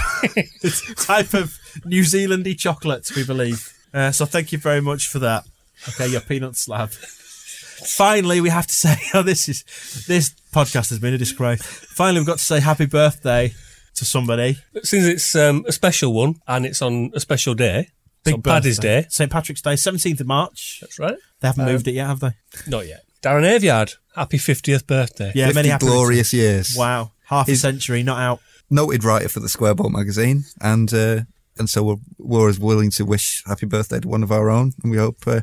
it's 0.63 0.89
a 0.89 0.95
type 0.95 1.33
of 1.33 1.57
New 1.85 2.03
Zealandy 2.03 2.57
chocolate, 2.57 3.09
we 3.15 3.25
believe. 3.25 3.73
Uh, 3.93 4.11
so 4.11 4.25
thank 4.25 4.53
you 4.53 4.57
very 4.57 4.81
much 4.81 5.07
for 5.09 5.19
that. 5.19 5.43
Okay, 5.89 6.07
your 6.07 6.21
peanut 6.21 6.55
slab. 6.55 6.91
Finally, 6.91 8.39
we 8.39 8.49
have 8.49 8.67
to 8.67 8.73
say, 8.73 8.95
oh, 9.13 9.23
this 9.23 9.49
is 9.49 9.63
this 10.07 10.33
podcast 10.53 10.89
has 10.91 10.99
been 10.99 11.13
a 11.13 11.17
disgrace. 11.17 11.61
Finally, 11.61 12.19
we've 12.21 12.27
got 12.27 12.37
to 12.37 12.45
say 12.45 12.61
happy 12.61 12.85
birthday 12.85 13.53
to 14.01 14.05
somebody. 14.05 14.57
Since 14.81 15.05
it's 15.05 15.35
um, 15.35 15.63
a 15.67 15.71
special 15.71 16.11
one 16.13 16.35
and 16.47 16.65
it's 16.65 16.81
on 16.81 17.11
a 17.13 17.19
special 17.19 17.53
day, 17.53 17.89
Big 18.23 18.33
on 18.33 18.41
Paddy's. 18.41 18.79
Day. 18.79 19.05
St 19.09 19.31
Patrick's 19.31 19.61
Day, 19.61 19.75
seventeenth 19.75 20.19
of 20.19 20.25
March. 20.27 20.79
That's 20.81 20.97
right. 20.97 21.15
They 21.39 21.47
haven't 21.47 21.65
moved 21.65 21.87
it 21.87 21.93
yet, 21.93 22.07
have 22.07 22.19
they? 22.19 22.31
Not 22.67 22.87
yet. 22.87 23.03
Darren 23.21 23.47
Aviard, 23.47 23.93
happy 24.15 24.39
50th 24.39 24.87
birthday. 24.87 25.31
Yeah, 25.35 25.45
50 25.45 25.55
many 25.55 25.69
happy 25.69 25.85
glorious 25.85 26.33
years. 26.33 26.75
Wow, 26.75 27.11
half 27.25 27.47
a 27.47 27.51
Is- 27.51 27.61
century, 27.61 28.01
not 28.01 28.19
out. 28.19 28.39
Noted 28.71 29.03
writer 29.03 29.29
for 29.29 29.39
the 29.41 29.49
Square 29.49 29.75
Ball 29.75 29.89
magazine, 29.89 30.45
and 30.59 30.91
uh, 30.93 31.21
and 31.57 31.69
so 31.69 31.83
we're, 31.83 31.95
we're 32.17 32.49
as 32.49 32.59
willing 32.59 32.89
to 32.91 33.05
wish 33.05 33.43
happy 33.45 33.65
birthday 33.67 33.99
to 33.99 34.07
one 34.07 34.23
of 34.23 34.31
our 34.31 34.49
own, 34.49 34.71
and 34.81 34.91
we 34.91 34.97
hope 34.97 35.27
uh, 35.27 35.41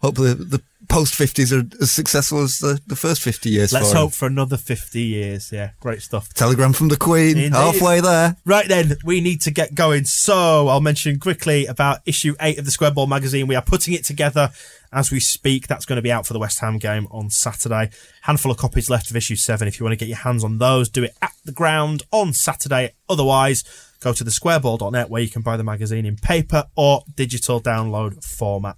hope 0.00 0.14
the, 0.16 0.34
the 0.34 0.62
post 0.88 1.14
fifties 1.14 1.52
are 1.52 1.62
as 1.80 1.90
successful 1.90 2.42
as 2.42 2.58
the, 2.58 2.80
the 2.86 2.96
first 2.96 3.22
fifty 3.22 3.50
years. 3.50 3.72
Let's 3.72 3.90
for 3.90 3.96
him. 3.96 4.02
hope 4.02 4.12
for 4.12 4.26
another 4.26 4.56
fifty 4.56 5.02
years. 5.02 5.50
Yeah, 5.52 5.70
great 5.80 6.02
stuff. 6.02 6.32
Telegram 6.34 6.72
from 6.72 6.88
the 6.88 6.96
Queen, 6.96 7.36
Indeed. 7.36 7.52
halfway 7.52 8.00
there. 8.00 8.36
Right 8.44 8.68
then, 8.68 8.96
we 9.04 9.20
need 9.20 9.40
to 9.42 9.50
get 9.50 9.74
going. 9.74 10.04
So 10.04 10.68
I'll 10.68 10.80
mention 10.80 11.18
quickly 11.18 11.66
about 11.66 12.00
issue 12.06 12.34
eight 12.40 12.58
of 12.58 12.64
the 12.64 12.70
Square 12.70 12.92
Ball 12.92 13.06
magazine. 13.06 13.46
We 13.46 13.54
are 13.54 13.62
putting 13.62 13.94
it 13.94 14.04
together 14.04 14.50
as 14.92 15.10
we 15.10 15.20
speak. 15.20 15.66
That's 15.66 15.84
going 15.84 15.96
to 15.96 16.02
be 16.02 16.12
out 16.12 16.26
for 16.26 16.32
the 16.32 16.38
West 16.38 16.60
Ham 16.60 16.78
game 16.78 17.06
on 17.10 17.30
Saturday. 17.30 17.90
Handful 18.22 18.50
of 18.52 18.58
copies 18.58 18.88
left 18.90 19.10
of 19.10 19.16
issue 19.16 19.36
seven. 19.36 19.68
If 19.68 19.78
you 19.78 19.84
want 19.84 19.92
to 19.92 20.02
get 20.02 20.08
your 20.08 20.18
hands 20.18 20.44
on 20.44 20.58
those, 20.58 20.88
do 20.88 21.04
it 21.04 21.14
at 21.22 21.32
the 21.44 21.52
ground 21.52 22.02
on 22.10 22.32
Saturday. 22.32 22.92
Otherwise, 23.08 23.64
go 24.00 24.12
to 24.12 24.24
the 24.24 24.30
squareball.net 24.30 25.10
where 25.10 25.22
you 25.22 25.28
can 25.28 25.42
buy 25.42 25.56
the 25.56 25.64
magazine 25.64 26.06
in 26.06 26.16
paper 26.16 26.64
or 26.76 27.02
digital 27.14 27.60
download 27.60 28.24
format. 28.24 28.76